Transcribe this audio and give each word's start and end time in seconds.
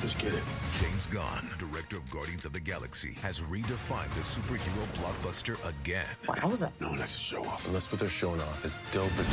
Let's 0.00 0.14
get 0.14 0.32
it. 0.32 0.44
James 0.80 1.06
Gunn, 1.08 1.50
director 1.58 1.96
of 1.96 2.08
Guardians 2.10 2.44
of 2.44 2.52
the 2.52 2.60
Galaxy, 2.60 3.14
has 3.20 3.40
redefined 3.40 4.10
the 4.14 4.20
superhero 4.20 4.86
blockbuster 4.94 5.58
again. 5.68 6.06
Wowza. 6.24 6.70
No, 6.80 6.94
that's 6.96 7.16
a 7.16 7.18
show 7.18 7.44
off. 7.44 7.66
Unless 7.66 7.90
what 7.90 7.98
they're 8.00 8.08
showing 8.08 8.40
off 8.40 8.64
is 8.64 8.78
dope 8.92 9.10
as. 9.18 9.28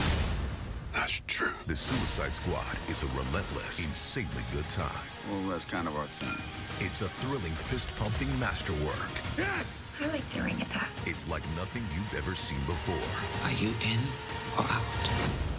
That's 0.94 1.22
true. 1.28 1.52
The 1.68 1.76
Suicide 1.76 2.34
Squad 2.34 2.80
is 2.90 3.04
a 3.04 3.08
relentless, 3.08 3.86
insanely 3.86 4.44
good 4.54 4.68
time. 4.70 4.90
Well, 5.30 5.50
that's 5.50 5.66
kind 5.66 5.88
of 5.88 5.96
our 5.98 6.06
thing. 6.06 6.42
It's 6.88 7.02
a 7.02 7.10
thrilling, 7.10 7.52
fist-pumping 7.52 8.40
masterwork. 8.40 9.12
Yes! 9.38 9.86
I 10.02 10.08
like 10.08 10.28
the 10.30 10.40
it 10.40 10.62
at 10.62 10.70
that. 10.70 10.90
It's 11.06 11.30
like 11.30 11.44
nothing 11.56 11.84
you've 11.94 12.16
ever 12.18 12.34
seen 12.34 12.60
before. 12.66 12.96
Are 13.46 13.54
you 13.62 13.70
in 13.70 14.00
or 14.58 14.64
out? 14.64 15.55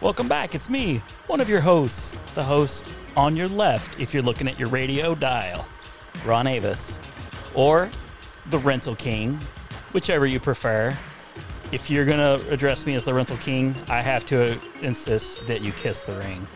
Welcome 0.00 0.28
back. 0.28 0.54
It's 0.54 0.70
me, 0.70 0.98
one 1.26 1.40
of 1.40 1.48
your 1.48 1.60
hosts, 1.60 2.18
the 2.34 2.42
host 2.42 2.86
on 3.16 3.36
your 3.36 3.48
left 3.48 4.00
if 4.00 4.14
you're 4.14 4.22
looking 4.22 4.48
at 4.48 4.58
your 4.58 4.68
radio 4.68 5.14
dial, 5.14 5.66
Ron 6.24 6.46
Avis, 6.46 6.98
or 7.54 7.90
the 8.46 8.58
Rental 8.58 8.96
King, 8.96 9.38
whichever 9.92 10.24
you 10.24 10.40
prefer. 10.40 10.96
If 11.70 11.90
you're 11.90 12.06
gonna 12.06 12.40
address 12.48 12.86
me 12.86 12.94
as 12.94 13.04
the 13.04 13.12
Rental 13.12 13.36
King, 13.36 13.74
I 13.88 14.00
have 14.00 14.24
to 14.26 14.58
insist 14.80 15.46
that 15.46 15.60
you 15.60 15.72
kiss 15.72 16.02
the 16.04 16.16
ring. 16.16 16.46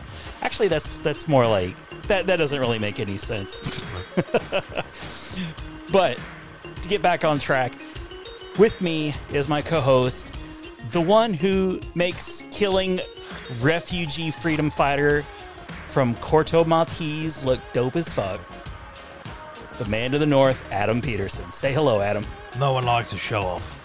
Actually, 0.41 0.67
that's 0.67 0.97
that's 0.99 1.27
more 1.27 1.45
like 1.45 1.75
that. 2.03 2.25
That 2.27 2.37
doesn't 2.37 2.59
really 2.59 2.79
make 2.79 2.99
any 2.99 3.17
sense. 3.17 3.59
but 5.91 6.19
to 6.81 6.89
get 6.89 7.01
back 7.01 7.23
on 7.23 7.39
track, 7.39 7.73
with 8.57 8.81
me 8.81 9.13
is 9.31 9.47
my 9.47 9.61
co-host, 9.61 10.34
the 10.91 11.01
one 11.01 11.33
who 11.33 11.79
makes 11.95 12.43
killing 12.51 12.99
refugee 13.61 14.31
freedom 14.31 14.69
fighter 14.69 15.21
from 15.89 16.15
Corto 16.15 16.65
Maltese 16.65 17.43
look 17.43 17.59
dope 17.73 17.95
as 17.95 18.11
fuck. 18.11 18.39
The 19.77 19.85
man 19.85 20.11
to 20.11 20.19
the 20.19 20.25
north, 20.25 20.63
Adam 20.71 21.01
Peterson. 21.01 21.51
Say 21.51 21.73
hello, 21.73 22.01
Adam. 22.01 22.25
No 22.59 22.73
one 22.73 22.85
likes 22.85 23.11
a 23.13 23.17
show 23.17 23.41
off. 23.41 23.81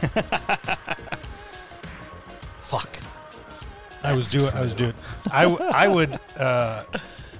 Fuck. 2.60 2.98
I 4.02 4.14
was 4.14 4.30
doing. 4.30 4.50
I 4.54 4.62
was 4.62 4.72
doing. 4.72 4.94
I 5.30 5.42
w- 5.42 5.70
I 5.70 5.86
would, 5.88 6.18
uh, 6.38 6.84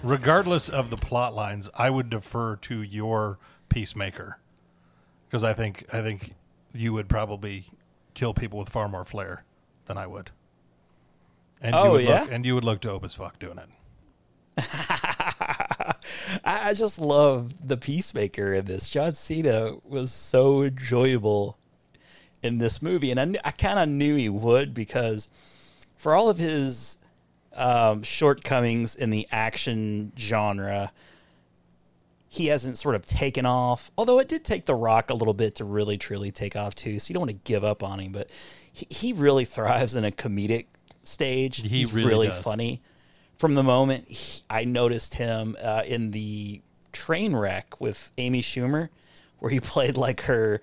regardless 0.02 0.68
of 0.68 0.90
the 0.90 0.98
plot 0.98 1.34
lines, 1.34 1.70
I 1.74 1.88
would 1.88 2.10
defer 2.10 2.56
to 2.56 2.82
your 2.82 3.38
peacemaker 3.70 4.38
because 5.26 5.42
I 5.42 5.54
think 5.54 5.86
I 5.94 6.02
think 6.02 6.34
you 6.74 6.92
would 6.92 7.08
probably 7.08 7.66
kill 8.14 8.34
people 8.34 8.58
with 8.58 8.68
far 8.68 8.88
more 8.88 9.04
flair 9.04 9.44
than 9.86 9.96
I 9.98 10.06
would. 10.06 10.30
And 11.60 11.74
you 11.74 11.80
Oh, 11.80 11.92
would 11.92 12.02
yeah? 12.02 12.20
look, 12.22 12.30
and 12.32 12.46
you 12.46 12.54
would 12.54 12.64
look 12.64 12.80
dope 12.80 13.04
as 13.04 13.14
fuck 13.14 13.38
doing 13.38 13.58
it. 13.58 13.68
I, 14.84 15.94
I 16.44 16.74
just 16.74 16.98
love 16.98 17.66
the 17.66 17.76
peacemaker 17.76 18.52
in 18.54 18.64
this. 18.66 18.88
John 18.88 19.14
Cena 19.14 19.76
was 19.84 20.12
so 20.12 20.62
enjoyable 20.62 21.58
in 22.42 22.58
this 22.58 22.80
movie, 22.80 23.10
and 23.10 23.20
I, 23.20 23.24
kn- 23.26 23.40
I 23.44 23.50
kind 23.50 23.78
of 23.78 23.88
knew 23.88 24.16
he 24.16 24.28
would 24.28 24.72
because 24.74 25.28
for 25.96 26.14
all 26.14 26.28
of 26.28 26.38
his 26.38 26.98
um, 27.54 28.02
shortcomings 28.02 28.96
in 28.96 29.10
the 29.10 29.26
action 29.30 30.12
genre, 30.18 30.92
he 32.32 32.46
hasn't 32.46 32.78
sort 32.78 32.94
of 32.94 33.04
taken 33.04 33.44
off. 33.44 33.90
Although 33.98 34.20
it 34.20 34.28
did 34.28 34.44
take 34.44 34.64
The 34.64 34.74
Rock 34.74 35.10
a 35.10 35.14
little 35.14 35.34
bit 35.34 35.56
to 35.56 35.64
really 35.64 35.98
truly 35.98 36.30
take 36.30 36.54
off 36.54 36.76
too, 36.76 37.00
so 37.00 37.10
you 37.10 37.14
don't 37.14 37.22
want 37.22 37.32
to 37.32 37.40
give 37.42 37.64
up 37.64 37.82
on 37.82 37.98
him. 37.98 38.12
But 38.12 38.30
he, 38.72 38.86
he 38.88 39.12
really 39.12 39.44
thrives 39.56 39.96
in 39.96 40.04
a 40.04 40.12
comedic 40.12 40.66
stage. 41.02 41.56
He 41.56 41.68
He's 41.68 41.92
really 41.92 42.08
really 42.08 42.30
funny. 42.30 42.82
From 43.36 43.56
the 43.56 43.64
moment 43.64 44.08
he, 44.08 44.42
I 44.48 44.62
noticed 44.62 45.14
him 45.14 45.56
uh, 45.60 45.82
in 45.84 46.12
the 46.12 46.62
train 46.92 47.34
wreck 47.34 47.80
with 47.80 48.12
Amy 48.16 48.42
Schumer, 48.42 48.90
where 49.40 49.50
he 49.50 49.58
played 49.60 49.96
like 49.96 50.22
her 50.22 50.60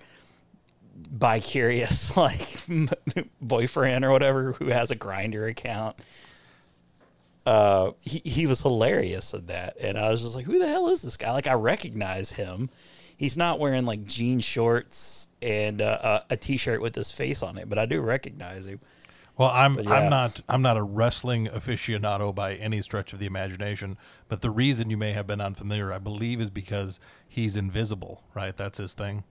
bi-curious 1.10 2.16
like 2.16 2.64
boyfriend 3.42 4.06
or 4.06 4.10
whatever 4.10 4.52
who 4.52 4.68
has 4.68 4.90
a 4.90 4.96
Grindr 4.96 5.48
account 5.50 5.96
uh 7.48 7.92
he, 8.00 8.20
he 8.24 8.46
was 8.46 8.60
hilarious 8.62 9.32
in 9.32 9.46
that 9.46 9.76
and 9.80 9.96
i 9.98 10.10
was 10.10 10.22
just 10.22 10.34
like 10.34 10.44
who 10.44 10.58
the 10.58 10.66
hell 10.68 10.88
is 10.88 11.02
this 11.02 11.16
guy 11.16 11.32
like 11.32 11.46
i 11.46 11.52
recognize 11.54 12.32
him 12.32 12.68
he's 13.16 13.36
not 13.36 13.58
wearing 13.58 13.84
like 13.86 14.04
jean 14.04 14.40
shorts 14.40 15.28
and 15.40 15.80
uh, 15.80 16.22
a, 16.30 16.34
a 16.34 16.36
t-shirt 16.36 16.80
with 16.82 16.94
his 16.94 17.10
face 17.12 17.42
on 17.42 17.56
it 17.56 17.68
but 17.68 17.78
i 17.78 17.86
do 17.86 18.00
recognize 18.00 18.66
him 18.66 18.80
Well, 19.36 19.50
I'm 19.50 19.78
yeah. 19.78 19.92
I'm 19.94 20.10
not 20.10 20.40
I'm 20.48 20.62
not 20.62 20.76
a 20.76 20.82
wrestling 20.82 21.46
aficionado 21.46 22.34
by 22.34 22.54
any 22.56 22.82
stretch 22.82 23.12
of 23.12 23.20
the 23.20 23.26
imagination, 23.26 23.96
but 24.28 24.40
the 24.40 24.50
reason 24.50 24.90
you 24.90 24.96
may 24.96 25.12
have 25.12 25.28
been 25.28 25.40
unfamiliar, 25.40 25.92
I 25.92 25.98
believe, 25.98 26.40
is 26.40 26.50
because 26.50 26.98
he's 27.28 27.56
invisible, 27.56 28.24
right? 28.34 28.56
That's 28.56 28.78
his 28.78 28.94
thing. 28.94 29.22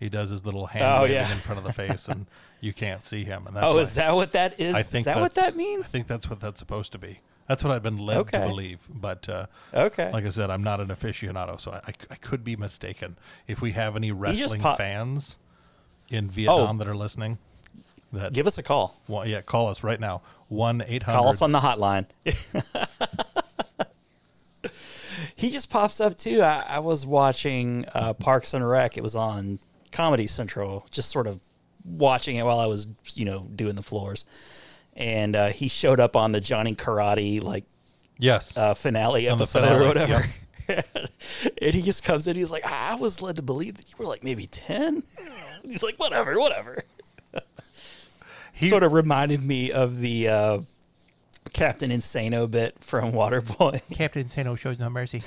He 0.00 0.08
does 0.08 0.30
his 0.30 0.46
little 0.46 0.68
hand 0.68 0.84
Oh, 0.86 1.04
yeah. 1.04 1.30
in 1.30 1.36
front 1.38 1.58
of 1.58 1.64
the 1.66 1.74
face, 1.74 2.08
and 2.08 2.24
you 2.62 2.72
can't 2.72 3.04
see 3.04 3.24
him. 3.24 3.46
And 3.46 3.54
that's 3.54 3.66
oh 3.66 3.76
is 3.78 3.94
that 3.96 4.14
what 4.14 4.32
that 4.32 4.58
is 4.58 4.74
I 4.74 4.80
think 4.82 5.00
is 5.02 5.04
that 5.12 5.20
what 5.20 5.34
that 5.34 5.54
means 5.56 5.88
I 5.88 5.90
think 5.92 6.06
that's 6.06 6.28
what 6.30 6.40
that's 6.40 6.58
supposed 6.58 6.92
to 6.92 6.98
be. 6.98 7.20
That's 7.48 7.62
what 7.62 7.72
I've 7.72 7.82
been 7.82 7.98
led 7.98 8.16
Okay. 8.18 8.38
to 8.40 8.46
believe. 8.46 8.80
But 8.88 9.28
uh, 9.28 9.46
okay 9.74 10.10
like 10.12 10.24
I 10.24 10.30
said, 10.30 10.50
I'm 10.50 10.62
not 10.62 10.80
an 10.80 10.88
aficionado, 10.88 11.60
so 11.60 11.72
I, 11.72 11.76
I, 11.88 11.92
I 12.10 12.14
could 12.16 12.42
be 12.44 12.56
mistaken. 12.56 13.16
If 13.46 13.60
we 13.60 13.72
have 13.72 13.96
any 13.96 14.12
wrestling 14.12 14.60
pop- 14.60 14.78
fans 14.78 15.38
in 16.08 16.28
Vietnam 16.30 16.76
Oh. 16.76 16.78
that 16.78 16.88
are 16.88 16.96
listening, 16.96 17.38
that 18.12 18.32
give 18.32 18.46
us 18.46 18.56
a 18.58 18.62
call 18.62 19.00
well, 19.08 19.26
yeah, 19.26 19.40
call 19.42 19.68
us 19.68 19.82
right 19.84 19.98
now. 20.00 20.22
One 20.48 20.82
eight 20.86 21.02
hundred. 21.02 21.18
Call 21.18 21.28
us 21.28 21.42
on 21.42 21.52
the 21.52 21.60
hotline. 21.60 22.06
he 25.36 25.50
just 25.50 25.70
pops 25.70 26.00
up 26.00 26.16
too. 26.16 26.42
I, 26.42 26.60
I 26.68 26.78
was 26.78 27.04
watching 27.06 27.84
uh, 27.94 28.12
Parks 28.14 28.54
and 28.54 28.66
Rec. 28.68 28.96
It 28.96 29.02
was 29.02 29.16
on 29.16 29.58
Comedy 29.92 30.26
Central, 30.26 30.86
just 30.90 31.10
sort 31.10 31.26
of 31.26 31.40
watching 31.84 32.36
it 32.36 32.44
while 32.44 32.58
I 32.58 32.66
was, 32.66 32.86
you 33.14 33.24
know, 33.24 33.48
doing 33.54 33.74
the 33.74 33.82
floors. 33.82 34.24
And 34.96 35.34
uh, 35.34 35.48
he 35.48 35.68
showed 35.68 35.98
up 36.00 36.14
on 36.16 36.32
the 36.32 36.40
Johnny 36.40 36.74
Karate 36.74 37.42
like 37.42 37.64
Yes. 38.18 38.56
uh, 38.56 38.74
finale 38.74 39.28
On 39.28 39.36
episode 39.38 39.60
finale, 39.62 39.84
or 39.84 39.88
whatever. 39.88 40.24
and 40.68 41.74
he 41.74 41.82
just 41.82 42.04
comes 42.04 42.28
in. 42.28 42.36
He's 42.36 42.50
like, 42.50 42.64
I 42.64 42.94
was 42.94 43.20
led 43.20 43.36
to 43.36 43.42
believe 43.42 43.76
that 43.78 43.88
you 43.90 43.94
were 43.98 44.06
like 44.06 44.22
maybe 44.22 44.46
ten. 44.46 45.02
he's 45.64 45.82
like, 45.82 45.96
whatever, 45.96 46.38
whatever. 46.38 46.82
He- 48.56 48.68
sort 48.68 48.84
of 48.84 48.92
reminded 48.92 49.42
me 49.42 49.72
of 49.72 49.98
the 49.98 50.28
uh, 50.28 50.58
Captain 51.52 51.90
Insano 51.90 52.48
bit 52.48 52.76
from 52.78 53.10
Waterboy. 53.10 53.82
Captain 53.92 54.28
Sano 54.28 54.54
shows 54.54 54.78
no 54.78 54.88
mercy. 54.88 55.22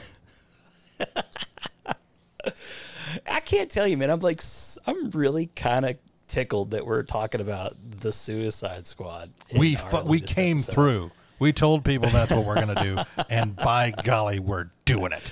I 3.28 3.40
can't 3.42 3.70
tell 3.70 3.88
you, 3.88 3.98
man. 3.98 4.10
I'm 4.10 4.20
like, 4.20 4.42
I'm 4.86 5.10
really 5.12 5.48
kind 5.48 5.86
of 5.86 5.98
tickled 6.28 6.72
that 6.72 6.86
we're 6.86 7.04
talking 7.04 7.42
about 7.42 7.74
the 8.02 8.12
Suicide 8.12 8.86
Squad. 8.88 9.32
We 9.58 9.76
fu- 9.76 10.02
we 10.02 10.20
came 10.20 10.58
episode. 10.58 10.74
through. 10.74 11.12
We 11.40 11.54
told 11.54 11.86
people 11.86 12.10
that's 12.10 12.32
what 12.32 12.46
we're 12.46 12.56
gonna 12.56 12.82
do, 12.84 12.98
and 13.30 13.56
by 13.56 13.92
golly, 13.92 14.40
we're 14.40 14.70
doing 14.86 15.12
it. 15.12 15.32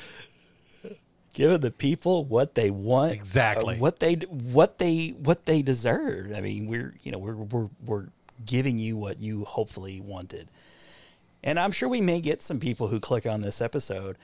giving 1.34 1.60
the 1.60 1.72
people 1.72 2.24
what 2.24 2.56
they 2.56 2.70
want, 2.72 3.12
Exactly. 3.14 3.76
uh, 3.76 3.80
what 3.80 4.00
they 4.00 4.14
what 4.14 4.78
they 4.78 5.10
what 5.10 5.46
they 5.46 5.62
deserve. 5.62 6.32
I 6.34 6.42
mean, 6.42 6.68
we're 6.68 6.94
you 7.04 7.12
know 7.12 7.18
we're 7.18 7.36
we're 7.36 7.70
we're 7.86 8.06
giving 8.46 8.78
you 8.78 8.96
what 8.98 9.20
you 9.20 9.46
hopefully 9.46 10.00
wanted, 10.00 10.48
and 11.44 11.60
I'm 11.60 11.72
sure 11.72 11.90
we 11.90 12.02
may 12.02 12.22
get 12.22 12.42
some 12.42 12.60
people 12.60 12.88
who 12.88 13.00
click 13.00 13.26
on 13.26 13.42
this 13.42 13.60
episode 13.60 14.18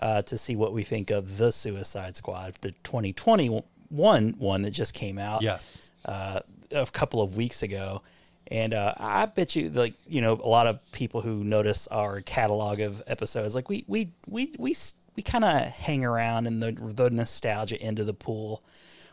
uh, 0.00 0.22
to 0.22 0.36
see 0.36 0.56
what 0.56 0.72
we 0.72 0.82
think 0.82 1.10
of 1.10 1.38
the 1.38 1.52
Suicide 1.52 2.16
Squad, 2.16 2.54
the 2.62 2.72
2021 2.82 4.34
one 4.38 4.62
that 4.62 4.70
just 4.72 4.92
came 4.92 5.18
out. 5.18 5.42
Yes. 5.42 5.80
Uh, 6.08 6.40
a 6.72 6.86
couple 6.86 7.22
of 7.22 7.36
weeks 7.36 7.62
ago. 7.62 8.02
And 8.50 8.72
uh, 8.72 8.94
I 8.96 9.26
bet 9.26 9.54
you, 9.54 9.68
like 9.68 9.94
you 10.08 10.22
know, 10.22 10.40
a 10.42 10.48
lot 10.48 10.66
of 10.66 10.80
people 10.92 11.20
who 11.20 11.44
notice 11.44 11.86
our 11.88 12.22
catalog 12.22 12.80
of 12.80 13.02
episodes, 13.06 13.54
like 13.54 13.68
we 13.68 13.84
we 13.86 14.10
we 14.26 14.52
we 14.58 14.74
we 15.14 15.22
kind 15.22 15.44
of 15.44 15.60
hang 15.66 16.04
around 16.04 16.46
in 16.46 16.60
the 16.60 16.72
the 16.72 17.10
nostalgia 17.10 17.80
end 17.80 17.98
of 17.98 18.06
the 18.06 18.14
pool. 18.14 18.62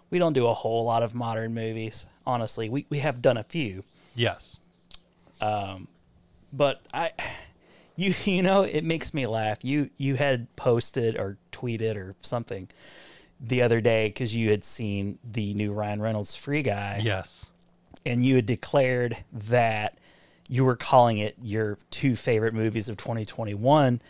We 0.09 0.19
don't 0.19 0.33
do 0.33 0.47
a 0.47 0.53
whole 0.53 0.85
lot 0.85 1.03
of 1.03 1.13
modern 1.13 1.53
movies, 1.53 2.05
honestly. 2.25 2.69
We 2.69 2.85
we 2.89 2.99
have 2.99 3.21
done 3.21 3.35
a 3.35 3.43
few, 3.43 3.83
Yes. 4.15 4.57
Um, 5.41 5.89
but 6.53 6.81
I, 6.93 7.11
you 7.97 8.13
you 8.23 8.41
know, 8.41 8.63
it 8.63 8.85
makes 8.85 9.13
me 9.13 9.27
laugh. 9.27 9.65
You 9.65 9.89
you 9.97 10.15
had 10.15 10.53
posted 10.55 11.17
or 11.17 11.37
tweeted 11.51 11.97
or 11.97 12.15
something 12.21 12.69
the 13.47 13.61
other 13.61 13.81
day 13.81 14.07
because 14.07 14.35
you 14.35 14.49
had 14.51 14.63
seen 14.63 15.19
the 15.23 15.53
new 15.53 15.71
Ryan 15.71 16.01
Reynolds 16.01 16.35
Free 16.35 16.61
Guy, 16.63 17.01
Yes. 17.03 17.51
and 18.05 18.25
you 18.25 18.35
had 18.35 18.45
declared 18.45 19.17
that 19.31 19.97
you 20.49 20.63
were 20.65 20.75
calling 20.75 21.17
it 21.17 21.35
your 21.41 21.77
two 21.91 22.15
favorite 22.15 22.53
movies 22.53 22.89
of 22.89 22.97
2021 22.97 24.01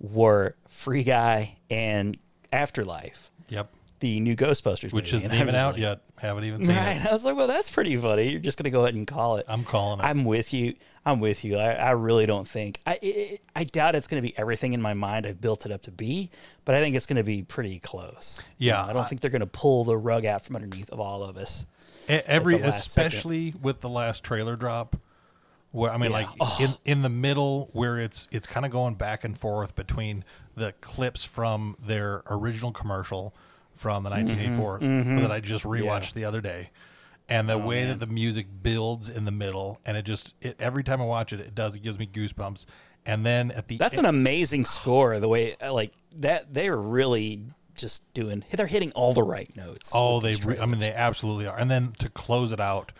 were 0.00 0.54
Free 0.68 1.02
Guy 1.04 1.56
and 1.70 2.16
Afterlife, 2.52 3.30
Yep. 3.48 3.68
The 4.04 4.20
new 4.20 4.36
Ghostbusters, 4.36 4.92
Which 4.92 5.12
movie. 5.14 5.24
isn't 5.26 5.40
even 5.40 5.54
out 5.54 5.72
like, 5.72 5.80
yet. 5.80 6.00
Haven't 6.18 6.44
even 6.44 6.62
seen 6.64 6.76
Right. 6.76 6.96
it. 6.96 7.06
I 7.06 7.10
was 7.12 7.24
like, 7.24 7.36
well, 7.36 7.46
that's 7.48 7.70
pretty 7.70 7.96
funny. 7.96 8.28
You're 8.28 8.40
just 8.40 8.58
going 8.58 8.64
to 8.64 8.70
go 8.70 8.82
ahead 8.82 8.94
and 8.94 9.06
call 9.06 9.38
it. 9.38 9.46
I'm 9.48 9.64
calling 9.64 10.00
it. 10.00 10.02
I'm 10.04 10.26
with 10.26 10.52
you. 10.52 10.74
I'm 11.06 11.20
with 11.20 11.42
you. 11.44 11.56
I, 11.56 11.72
I 11.72 11.90
really 11.92 12.26
don't 12.26 12.46
think 12.46 12.80
I 12.86 12.98
it, 13.02 13.40
I 13.56 13.64
doubt 13.64 13.94
it's 13.94 14.06
going 14.06 14.22
to 14.22 14.26
be 14.28 14.36
everything 14.38 14.72
in 14.74 14.80
my 14.82 14.92
mind 14.94 15.26
I've 15.26 15.40
built 15.40 15.64
it 15.66 15.72
up 15.72 15.82
to 15.82 15.90
be, 15.90 16.30
but 16.66 16.74
I 16.74 16.80
think 16.80 16.96
it's 16.96 17.06
going 17.06 17.16
to 17.16 17.24
be 17.24 17.42
pretty 17.42 17.78
close. 17.78 18.42
You 18.58 18.68
Yeah, 18.68 18.74
know, 18.82 18.88
I 18.88 18.92
don't 18.92 19.02
I- 19.02 19.06
think 19.06 19.20
they're 19.22 19.30
going 19.30 19.40
to 19.40 19.46
pull 19.46 19.84
the 19.84 19.96
rug 19.96 20.24
out 20.26 20.44
from 20.44 20.56
underneath 20.56 20.90
of 20.90 21.00
all 21.00 21.22
of 21.24 21.36
us. 21.38 21.64
Every, 22.08 22.58
last 22.58 22.90
second. 22.92 23.06
especially 23.14 23.54
with 23.62 23.80
the 23.80 23.88
last 23.88 24.22
trailer 24.24 24.56
drop, 24.56 24.96
where 25.72 25.90
I 25.90 25.96
mean, 25.96 26.10
Yeah. 26.10 26.18
like 26.18 26.28
Oh. 26.40 26.56
in 26.60 26.74
in 26.84 27.00
the 27.02 27.08
middle, 27.08 27.70
where 27.72 27.98
it's 27.98 28.28
it's 28.30 28.46
kind 28.46 28.66
of 28.66 28.72
going 28.72 28.94
back 28.96 29.24
and 29.24 29.36
forth 29.38 29.74
between 29.74 30.24
the 30.54 30.72
clips 30.82 31.24
from 31.24 31.76
their 31.84 32.22
original 32.28 32.72
commercial 32.72 33.34
from 33.74 34.04
the 34.04 34.10
1984 34.10 35.20
that 35.20 35.30
I 35.32 35.40
just 35.40 35.64
rewatched 35.64 35.82
Mm-hmm. 35.82 35.84
Yeah. 35.84 36.00
Oh, 36.00 36.14
the 36.14 36.24
other 36.24 36.40
day, 36.40 36.70
and 37.28 37.48
the 37.48 37.58
way 37.58 37.84
that 37.86 37.98
the 37.98 38.06
music 38.06 38.46
builds 38.62 39.08
in 39.08 39.24
the 39.24 39.30
middle, 39.32 39.80
and 39.84 39.96
it 39.96 40.04
just 40.04 40.34
it 40.40 40.56
every 40.60 40.84
time 40.84 41.00
I 41.00 41.04
watch 41.04 41.32
it, 41.32 41.40
it 41.40 41.54
does 41.54 41.74
it 41.76 41.82
gives 41.82 41.98
me 41.98 42.06
goosebumps, 42.06 42.66
and 43.06 43.24
then 43.24 43.50
at 43.50 43.68
the 43.68 43.76
That's 43.76 43.98
an 43.98 44.04
amazing 44.06 44.64
score. 44.64 45.18
The 45.20 45.28
way 45.28 45.56
like 45.60 45.92
that 46.16 46.52
they're 46.52 46.76
really 46.76 47.44
just 47.74 48.12
doing. 48.14 48.44
They're 48.50 48.66
hitting 48.66 48.92
all 48.92 49.12
the 49.14 49.22
right 49.22 49.54
notes. 49.56 49.90
Oh, 49.94 50.20
they. 50.20 50.34
Re- 50.36 50.58
I 50.58 50.66
mean, 50.66 50.80
they 50.80 50.92
absolutely 50.92 51.46
are. 51.46 51.58
And 51.58 51.70
then 51.70 51.92
to 51.98 52.08
close 52.08 52.52
it 52.52 52.60
out 52.60 52.92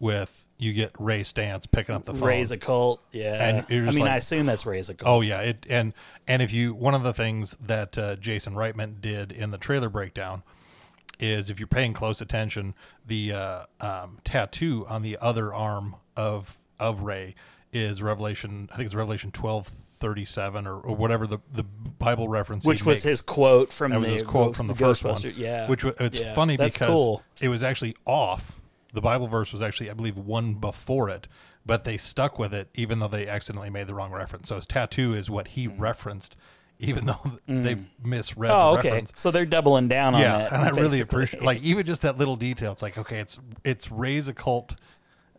with, 0.00 0.41
you 0.62 0.72
get 0.72 0.92
Ray 0.98 1.22
Stantz 1.22 1.70
picking 1.70 1.94
up 1.94 2.04
the 2.04 2.14
phone. 2.14 2.28
Ray's 2.28 2.50
Occult. 2.52 3.02
Yeah, 3.10 3.44
And 3.48 3.66
you're 3.68 3.82
I 3.88 3.90
mean, 3.90 3.98
like- 4.00 4.10
I 4.12 4.16
assume 4.18 4.46
that's 4.46 4.64
Ray's 4.64 4.88
Occult. 4.88 5.08
Oh 5.08 5.20
yeah, 5.20 5.40
it 5.40 5.66
and 5.68 5.92
and 6.28 6.40
if 6.40 6.52
you 6.52 6.72
one 6.74 6.94
of 6.94 7.02
the 7.02 7.12
things 7.12 7.56
that 7.60 7.98
uh, 7.98 8.16
Jason 8.16 8.54
Reitman 8.54 9.00
did 9.00 9.32
in 9.32 9.50
the 9.50 9.58
trailer 9.58 9.88
breakdown 9.88 10.42
is 11.18 11.50
if 11.50 11.60
you're 11.60 11.66
paying 11.66 11.92
close 11.92 12.20
attention, 12.20 12.74
the 13.06 13.32
uh, 13.32 13.64
um, 13.80 14.18
tattoo 14.24 14.86
on 14.88 15.02
the 15.02 15.18
other 15.20 15.52
arm 15.52 15.96
of 16.16 16.56
of 16.78 17.00
Ray 17.02 17.34
is 17.72 18.02
Revelation. 18.02 18.68
I 18.72 18.76
think 18.76 18.86
it's 18.86 18.94
Revelation 18.94 19.30
twelve 19.32 19.66
thirty 19.66 20.24
seven 20.24 20.66
or, 20.66 20.78
or 20.80 20.94
whatever 20.96 21.26
the 21.26 21.38
the 21.52 21.62
Bible 21.64 22.28
reference. 22.28 22.64
which 22.64 22.84
was 22.84 22.96
makes. 22.98 23.02
his 23.04 23.20
quote 23.20 23.72
from 23.72 23.90
That 23.92 24.00
was 24.00 24.08
the 24.08 24.14
his 24.14 24.22
quote 24.22 24.56
from 24.56 24.66
the 24.68 24.74
first 24.74 25.04
one. 25.04 25.16
Yeah, 25.36 25.68
Which 25.68 25.84
it's 25.84 26.18
Yeah, 26.20 26.34
funny 26.34 26.56
because 26.56 26.76
cool. 26.88 27.22
it 27.40 27.48
was 27.48 27.62
actually 27.62 27.96
off. 28.06 28.58
The 28.92 29.00
Bible 29.00 29.26
verse 29.26 29.52
was 29.52 29.62
actually, 29.62 29.90
I 29.90 29.94
believe, 29.94 30.16
one 30.18 30.54
before 30.54 31.08
it, 31.08 31.26
but 31.64 31.84
they 31.84 31.96
stuck 31.96 32.38
with 32.38 32.52
it 32.52 32.68
even 32.74 32.98
though 32.98 33.08
they 33.08 33.26
accidentally 33.28 33.70
made 33.70 33.86
the 33.86 33.94
wrong 33.94 34.12
reference. 34.12 34.48
So 34.48 34.56
his 34.56 34.66
tattoo 34.66 35.14
is 35.14 35.30
what 35.30 35.48
he 35.48 35.66
mm-hmm. 35.68 35.80
referenced, 35.80 36.36
even 36.78 37.06
though 37.06 37.20
they 37.46 37.76
mm. 37.76 37.86
misread 38.02 38.50
Oh, 38.50 38.72
the 38.72 38.78
okay. 38.80 38.88
reference. 38.90 39.12
So 39.16 39.30
they're 39.30 39.46
doubling 39.46 39.88
down 39.88 40.14
on 40.14 40.20
Yeah, 40.20 40.38
that. 40.38 40.52
and 40.52 40.62
I 40.62 40.68
really 40.68 40.82
basically. 40.82 41.00
appreciate 41.00 41.42
like 41.42 41.62
even 41.62 41.86
just 41.86 42.02
that 42.02 42.18
little 42.18 42.36
detail. 42.36 42.72
It's 42.72 42.82
like 42.82 42.98
okay, 42.98 43.18
it's 43.20 43.38
it's 43.64 43.90
Ray's 43.90 44.28
occult 44.28 44.74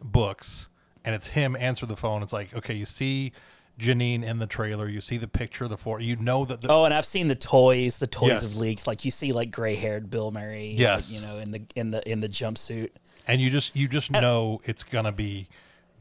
books, 0.02 0.68
and 1.06 1.14
it's 1.14 1.28
him 1.28 1.56
answer 1.56 1.86
the 1.86 1.96
phone. 1.98 2.24
It's 2.24 2.34
like 2.34 2.54
okay, 2.56 2.74
you 2.74 2.86
see 2.86 3.34
Janine 3.80 4.24
in 4.24 4.40
the 4.40 4.46
trailer, 4.48 4.88
you 4.88 5.02
see 5.02 5.18
the 5.18 5.28
picture 5.28 5.64
of 5.64 5.70
the 5.72 5.78
four, 5.78 6.00
you 6.00 6.16
know 6.16 6.46
that 6.46 6.62
the, 6.62 6.72
Oh, 6.72 6.86
and 6.86 6.94
I've 6.94 7.06
seen 7.06 7.28
the 7.28 7.36
toys. 7.36 7.98
The 7.98 8.08
toys 8.08 8.30
Yes. 8.30 8.42
have 8.44 8.56
leaked. 8.56 8.86
Like 8.88 9.04
you 9.04 9.12
see, 9.12 9.34
like 9.34 9.52
gray-haired 9.52 10.10
Bill 10.10 10.32
Murray. 10.32 10.76
Yes. 10.78 11.12
you 11.12 11.22
know, 11.22 11.38
in 11.40 11.52
the 11.52 11.62
in 11.76 11.92
the 11.92 12.08
in 12.10 12.20
the 12.20 12.30
jumpsuit. 12.30 12.90
And 13.28 13.42
you 13.42 13.50
just 13.50 13.76
you 13.76 13.88
just 13.88 14.12
know 14.12 14.62
it's 14.66 14.84
gonna 14.84 15.12
be 15.12 15.48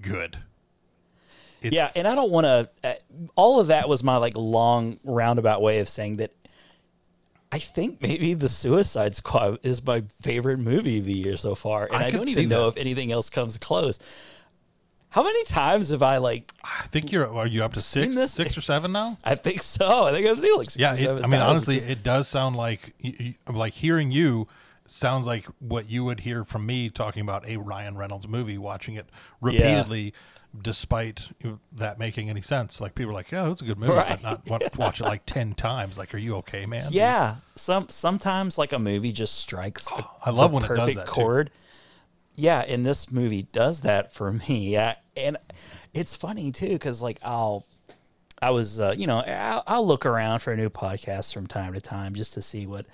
good. 0.00 0.38
It's, 1.60 1.74
yeah, 1.74 1.90
and 1.94 2.08
I 2.08 2.14
don't 2.14 2.30
want 2.30 2.44
to. 2.44 2.68
Uh, 2.82 2.94
all 3.36 3.60
of 3.60 3.68
that 3.68 3.88
was 3.88 4.02
my 4.02 4.16
like 4.16 4.36
long 4.36 4.98
roundabout 5.04 5.62
way 5.62 5.78
of 5.80 5.88
saying 5.88 6.16
that. 6.16 6.32
I 7.54 7.58
think 7.58 8.00
maybe 8.00 8.32
the 8.32 8.48
Suicide 8.48 9.14
Squad 9.14 9.58
is 9.62 9.84
my 9.84 10.04
favorite 10.22 10.58
movie 10.58 10.98
of 11.00 11.04
the 11.04 11.12
year 11.12 11.36
so 11.36 11.54
far, 11.54 11.86
and 11.92 12.02
I 12.02 12.06
I, 12.06 12.10
don't 12.10 12.28
even 12.28 12.48
know 12.48 12.62
that. 12.62 12.76
if 12.76 12.76
anything 12.78 13.12
else 13.12 13.30
comes 13.30 13.58
close. 13.58 13.98
How 15.10 15.22
many 15.22 15.44
times 15.44 15.90
have 15.90 16.02
I 16.02 16.16
like? 16.16 16.50
I 16.64 16.86
think 16.86 17.12
you're 17.12 17.28
are 17.30 17.46
you 17.46 17.62
up 17.62 17.74
to 17.74 17.82
six 17.82 18.14
this? 18.14 18.32
six 18.32 18.56
or 18.56 18.62
seven 18.62 18.92
now? 18.92 19.18
I 19.24 19.34
think 19.34 19.60
so. 19.60 20.06
I 20.06 20.10
think 20.10 20.26
I've 20.26 20.40
seen 20.40 20.56
like 20.56 20.70
six 20.70 20.80
Yeah, 20.80 21.10
or 21.10 21.18
it, 21.18 21.24
I 21.24 21.26
mean 21.26 21.40
honestly, 21.40 21.74
Just- 21.74 21.90
it 21.90 22.02
does 22.02 22.26
sound 22.26 22.56
like 22.56 22.94
like 23.46 23.74
hearing 23.74 24.10
you 24.10 24.48
sounds 24.86 25.26
like 25.26 25.46
what 25.58 25.88
you 25.90 26.04
would 26.04 26.20
hear 26.20 26.44
from 26.44 26.66
me 26.66 26.90
talking 26.90 27.22
about 27.22 27.46
a 27.46 27.56
Ryan 27.56 27.96
Reynolds 27.96 28.26
movie, 28.28 28.58
watching 28.58 28.94
it 28.96 29.08
repeatedly, 29.40 30.12
despite 30.60 31.30
that 31.72 31.98
making 31.98 32.28
any 32.28 32.42
sense. 32.42 32.80
Like 32.80 32.94
people 32.94 33.10
are 33.12 33.14
like, 33.14 33.30
"Yeah, 33.30 33.50
it's 33.50 33.62
a 33.62 33.64
good 33.64 33.78
movie," 33.78 33.92
Right. 33.92 34.08
but 34.08 34.22
not 34.22 34.46
want, 34.48 34.76
watch 34.78 35.00
it 35.00 35.04
like 35.04 35.24
ten 35.26 35.54
times. 35.54 35.96
Like, 35.98 36.14
are 36.14 36.18
you 36.18 36.36
okay, 36.36 36.66
man? 36.66 36.82
Yeah, 36.90 37.36
some 37.56 37.88
sometimes 37.88 38.58
like 38.58 38.72
a 38.72 38.78
movie 38.78 39.12
just 39.12 39.36
strikes. 39.36 39.90
a- 39.90 40.04
I 40.24 40.30
love 40.30 40.50
the 40.50 40.54
when 40.56 40.64
it 40.64 40.68
does 40.68 40.78
perfect 40.78 40.96
that, 40.96 41.06
too. 41.06 41.12
chord. 41.12 41.50
Yeah, 42.34 42.60
and 42.60 42.84
this 42.84 43.10
movie 43.10 43.42
does 43.52 43.80
that 43.82 44.12
for 44.12 44.32
me. 44.48 44.70
Yeah, 44.72 44.96
and 45.16 45.36
it's 45.94 46.16
funny 46.16 46.50
too 46.52 46.70
because 46.70 47.00
like 47.02 47.18
I'll, 47.22 47.66
I 48.40 48.50
was 48.50 48.80
uh, 48.80 48.94
you 48.96 49.06
know 49.06 49.20
I'll, 49.20 49.62
I'll 49.66 49.86
look 49.86 50.04
around 50.06 50.40
for 50.40 50.52
a 50.52 50.56
new 50.56 50.70
podcast 50.70 51.32
from 51.34 51.46
time 51.46 51.72
to 51.74 51.80
time 51.80 52.14
just 52.14 52.34
to 52.34 52.42
see 52.42 52.66
what 52.66 52.86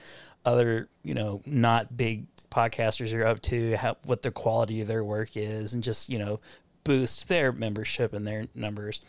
other 0.45 0.89
you 1.03 1.15
know 1.15 1.43
not 1.47 1.97
big 1.97 2.27
podcasters 2.51 3.15
are 3.15 3.27
up 3.27 3.43
to, 3.43 3.77
how, 3.77 3.97
what 4.05 4.23
the 4.23 4.31
quality 4.31 4.81
of 4.81 4.89
their 4.89 5.05
work 5.05 5.37
is, 5.37 5.75
and 5.75 5.83
just 5.83 6.09
you 6.09 6.19
know 6.19 6.41
boost 6.85 7.29
their 7.29 7.53
membership 7.53 8.13
and 8.13 8.27
their 8.27 8.47
numbers. 8.55 9.01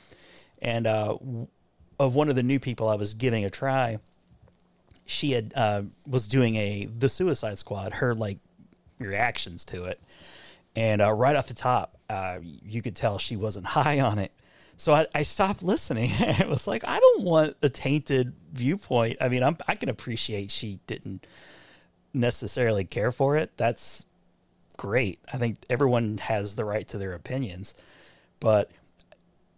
And 0.61 0.85
uh, 0.85 1.17
of 1.99 2.15
one 2.15 2.29
of 2.29 2.35
the 2.35 2.43
new 2.43 2.59
people 2.59 2.89
I 2.89 2.95
was 2.95 3.13
giving 3.13 3.45
a 3.45 3.49
try, 3.49 3.99
she 5.05 5.31
had 5.31 5.53
uh, 5.55 5.83
was 6.05 6.27
doing 6.27 6.55
a 6.55 6.85
the 6.85 7.09
Suicide 7.09 7.57
Squad, 7.57 7.93
her 7.93 8.13
like 8.13 8.39
reactions 8.99 9.65
to 9.65 9.85
it, 9.85 9.99
and 10.75 11.01
uh, 11.01 11.11
right 11.11 11.35
off 11.35 11.47
the 11.47 11.53
top, 11.53 11.97
uh, 12.09 12.39
you 12.41 12.81
could 12.81 12.95
tell 12.95 13.17
she 13.17 13.35
wasn't 13.35 13.65
high 13.77 13.99
on 13.99 14.19
it. 14.19 14.31
So 14.79 14.93
I, 14.93 15.07
I 15.13 15.23
stopped 15.23 15.61
listening. 15.61 16.09
it 16.19 16.47
was 16.47 16.65
like 16.65 16.85
I 16.87 16.99
don't 16.99 17.23
want 17.23 17.57
a 17.61 17.67
tainted 17.69 18.33
viewpoint. 18.53 19.17
I 19.19 19.27
mean, 19.27 19.43
I'm, 19.43 19.57
I 19.67 19.75
can 19.75 19.89
appreciate 19.89 20.51
she 20.51 20.79
didn't 20.87 21.27
necessarily 22.13 22.85
care 22.85 23.11
for 23.11 23.35
it. 23.35 23.51
That's 23.57 24.05
great. 24.77 25.19
I 25.31 25.37
think 25.37 25.57
everyone 25.69 26.17
has 26.19 26.55
the 26.55 26.63
right 26.63 26.87
to 26.87 26.97
their 26.97 27.11
opinions, 27.11 27.73
but 28.39 28.71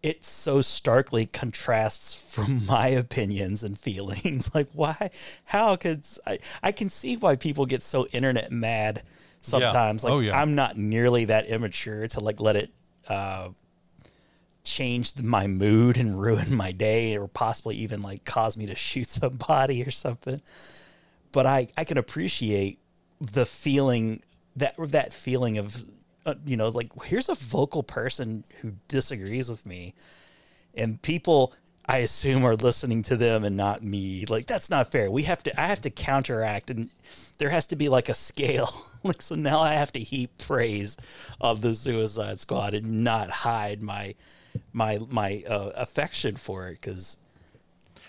it 0.01 0.25
so 0.25 0.59
starkly 0.61 1.27
contrasts 1.27 2.13
from 2.33 2.65
my 2.65 2.87
opinions 2.87 3.61
and 3.61 3.77
feelings. 3.77 4.49
like 4.55 4.69
why 4.73 5.11
how 5.45 5.75
could 5.75 6.03
I 6.25 6.39
I 6.63 6.71
can 6.71 6.89
see 6.89 7.15
why 7.15 7.35
people 7.35 7.67
get 7.67 7.83
so 7.83 8.07
internet 8.07 8.51
mad 8.51 9.03
sometimes. 9.41 10.03
Like 10.03 10.13
Oh, 10.13 10.19
yeah. 10.19 10.41
I'm 10.41 10.55
not 10.55 10.77
nearly 10.77 11.25
that 11.25 11.45
immature 11.45 12.07
to 12.07 12.19
like 12.21 12.39
let 12.39 12.55
it 12.55 12.71
uh 13.07 13.49
change 14.63 15.21
my 15.21 15.47
mood 15.47 15.97
and 15.97 16.19
ruin 16.21 16.55
my 16.55 16.71
day 16.71 17.17
or 17.17 17.27
possibly 17.27 17.75
even 17.77 18.01
like 18.01 18.25
cause 18.25 18.57
me 18.57 18.65
to 18.65 18.75
shoot 18.75 19.09
somebody 19.09 19.83
or 19.83 19.91
something. 19.91 20.41
But 21.31 21.45
I 21.45 21.67
I 21.77 21.83
can 21.83 21.97
appreciate 21.97 22.79
the 23.19 23.45
feeling 23.45 24.21
that 24.55 24.75
that 24.77 25.13
feeling 25.13 25.57
of 25.57 25.85
uh, 26.25 26.35
you 26.45 26.57
know 26.57 26.69
like 26.69 26.91
here's 27.03 27.29
a 27.29 27.35
vocal 27.35 27.83
person 27.83 28.43
who 28.61 28.73
disagrees 28.87 29.49
with 29.49 29.65
me 29.65 29.93
and 30.73 31.01
people 31.01 31.53
I 31.85 31.97
assume 31.97 32.45
are 32.45 32.55
listening 32.55 33.03
to 33.03 33.17
them 33.17 33.43
and 33.43 33.57
not 33.57 33.83
me. 33.83 34.25
Like 34.25 34.45
that's 34.45 34.69
not 34.69 34.91
fair. 34.91 35.09
We 35.09 35.23
have 35.23 35.43
to 35.43 35.61
I 35.61 35.67
have 35.67 35.81
to 35.81 35.89
counteract 35.89 36.69
and 36.69 36.89
there 37.37 37.49
has 37.49 37.67
to 37.67 37.75
be 37.75 37.89
like 37.89 38.07
a 38.07 38.13
scale. 38.13 38.71
like 39.03 39.21
so 39.21 39.35
now 39.35 39.61
I 39.61 39.73
have 39.73 39.91
to 39.93 39.99
heap 39.99 40.37
praise 40.37 40.95
of 41.39 41.61
the 41.61 41.73
Suicide 41.73 42.39
Squad 42.39 42.73
and 42.73 43.03
not 43.03 43.29
hide 43.29 43.81
my 43.81 44.15
my 44.73 44.99
my 45.09 45.43
uh, 45.47 45.71
affection 45.75 46.35
for 46.35 46.67
it 46.67 46.81
cuz 46.81 47.17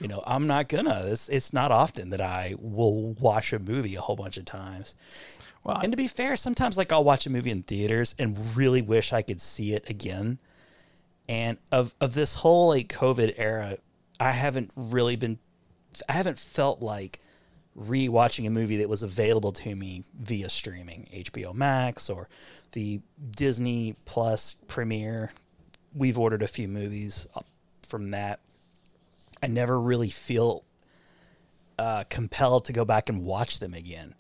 you 0.01 0.09
know, 0.09 0.23
I'm 0.27 0.47
not 0.47 0.69
gonna. 0.69 1.05
It's 1.07 1.29
it's 1.29 1.53
not 1.53 1.71
often 1.71 2.11
that 2.11 2.21
I 2.21 2.55
will 2.59 3.13
watch 3.15 3.53
a 3.53 3.59
movie 3.59 3.95
a 3.95 4.01
whole 4.01 4.17
bunch 4.17 4.37
of 4.37 4.45
times. 4.45 4.95
Well, 5.65 5.79
and 5.79 5.93
to 5.93 5.97
be 5.97 6.09
fair, 6.09 6.37
sometimes 6.37 6.77
like 6.77 6.93
I'll 6.93 7.05
watch 7.05 7.27
a 7.27 7.31
movie 7.31 7.51
in 7.51 7.63
theaters 7.63 8.15
and 8.19 8.57
really 8.57 8.83
wish 8.83 9.13
I 9.13 9.23
could 9.23 9.41
see 9.41 9.75
it 9.75 9.89
again. 9.89 10.39
And 11.29 11.59
of 11.71 11.95
of 12.01 12.15
this 12.15 12.35
whole 12.37 12.69
like 12.69 12.89
COVID 12.89 13.35
era, 13.37 13.77
I 14.19 14.33
haven't 14.33 14.73
really 14.75 15.17
been 15.17 15.39
I 16.09 16.15
haven't 16.15 16.39
felt 16.39 16.83
like 16.83 17.21
rewatching 17.79 18.47
a 18.47 18.51
movie 18.51 18.79
that 18.79 18.89
was 18.89 19.03
available 19.03 19.53
to 19.53 19.75
me 19.75 20.05
via 20.19 20.49
streaming, 20.49 21.09
HBO 21.15 21.55
Max 21.55 22.11
or 22.11 22.29
the 22.73 23.01
Disney 23.31 23.95
Plus 24.05 24.57
premiere 24.67 25.33
we've 25.95 26.19
ordered 26.19 26.43
a 26.43 26.49
few 26.49 26.69
movies 26.69 27.27
uh, 27.35 27.41
from 27.87 28.11
that. 28.13 28.41
I 29.43 29.47
never 29.49 29.81
really 29.81 30.09
feel 30.11 30.65
uh, 31.79 32.05
compelled 32.09 32.67
to 32.67 32.73
go 32.73 32.85
back 32.85 33.09
and 33.09 33.25
watch 33.25 33.59
them 33.59 33.75
again 33.75 34.15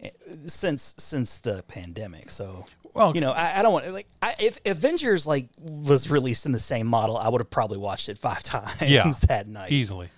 eh, 0.00 0.10
since 0.46 0.94
since 0.98 1.38
the 1.38 1.62
pandemic. 1.68 2.30
So, 2.30 2.64
Well- 2.94 3.12
you 3.14 3.20
know, 3.20 3.32
I, 3.32 3.58
I 3.58 3.62
don't 3.62 3.72
want 3.72 3.92
like 3.92 4.08
I, 4.22 4.34
if 4.38 4.58
Avengers 4.64 5.26
like 5.26 5.48
was 5.60 6.10
released 6.10 6.46
in 6.46 6.52
the 6.52 6.58
same 6.58 6.86
model, 6.86 7.16
I 7.18 7.28
would 7.28 7.40
have 7.40 7.50
probably 7.50 7.78
watched 7.78 8.08
it 8.08 8.16
five 8.18 8.42
times 8.42 8.80
yeah, 8.82 9.12
that 9.28 9.46
night. 9.48 9.72
easily. 9.72 10.08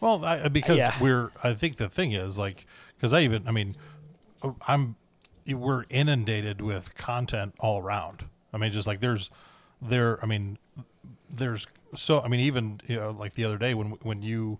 Well, 0.00 0.24
I, 0.24 0.48
because 0.48 0.76
Yeah. 0.76 0.92
we're, 1.00 1.30
I 1.42 1.54
think 1.54 1.78
the 1.78 1.88
thing 1.88 2.12
is 2.12 2.38
like, 2.38 2.66
because 2.96 3.12
I 3.14 3.22
even, 3.22 3.48
I 3.48 3.50
mean, 3.50 3.76
I'm, 4.68 4.94
we're 5.48 5.84
inundated 5.88 6.60
with 6.60 6.94
content 6.96 7.54
all 7.60 7.80
around. 7.80 8.26
I 8.52 8.58
mean, 8.58 8.72
just 8.72 8.86
like 8.86 9.00
there's, 9.00 9.30
there, 9.82 10.22
I 10.22 10.26
mean, 10.26 10.58
there's 11.30 11.66
so, 11.94 12.20
I 12.20 12.28
mean, 12.28 12.40
even 12.40 12.80
you 12.86 12.96
know, 12.96 13.10
like 13.10 13.34
the 13.34 13.44
other 13.44 13.58
day 13.58 13.74
when 13.74 13.90
when 14.02 14.22
you, 14.22 14.58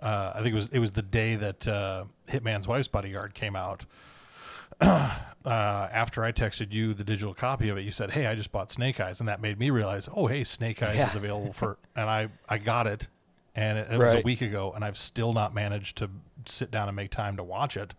uh, 0.00 0.32
I 0.34 0.38
think 0.42 0.52
it 0.52 0.54
was 0.54 0.68
it 0.70 0.78
was 0.78 0.92
the 0.92 1.02
day 1.02 1.36
that 1.36 1.66
uh, 1.68 2.04
Hitman's 2.28 2.66
Wife's 2.68 2.88
Bodyguard 2.88 3.34
came 3.34 3.56
out. 3.56 3.84
uh, 4.80 5.16
after 5.44 6.24
I 6.24 6.32
texted 6.32 6.72
you 6.72 6.94
the 6.94 7.04
digital 7.04 7.34
copy 7.34 7.68
of 7.68 7.76
it, 7.78 7.82
you 7.82 7.90
said, 7.90 8.12
"Hey, 8.12 8.26
I 8.26 8.34
just 8.34 8.52
bought 8.52 8.70
Snake 8.70 9.00
Eyes," 9.00 9.20
and 9.20 9.28
that 9.28 9.40
made 9.40 9.58
me 9.58 9.70
realize, 9.70 10.08
"Oh, 10.14 10.26
hey, 10.26 10.44
Snake 10.44 10.82
Eyes 10.82 10.96
Yeah. 10.96 11.06
is 11.08 11.14
available 11.16 11.52
for," 11.52 11.78
and 11.96 12.08
I 12.08 12.28
I 12.48 12.58
got 12.58 12.86
it, 12.86 13.08
and 13.56 13.78
it, 13.78 13.88
it 13.90 13.98
was 13.98 14.14
a 14.14 14.20
week 14.20 14.40
ago, 14.40 14.72
and 14.74 14.84
I've 14.84 14.98
still 14.98 15.32
not 15.32 15.54
managed 15.54 15.96
to 15.98 16.10
sit 16.46 16.70
down 16.70 16.88
and 16.88 16.94
make 16.96 17.10
time 17.10 17.36
to 17.36 17.42
watch 17.44 17.76
it. 17.76 17.94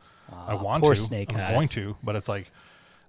I 0.47 0.53
want 0.53 0.83
poor 0.83 0.93
to, 0.93 1.01
Snake 1.01 1.33
I'm 1.33 1.39
Eyes. 1.41 1.49
going 1.49 1.67
to, 1.69 1.97
but 2.03 2.15
it's 2.15 2.29
like 2.29 2.51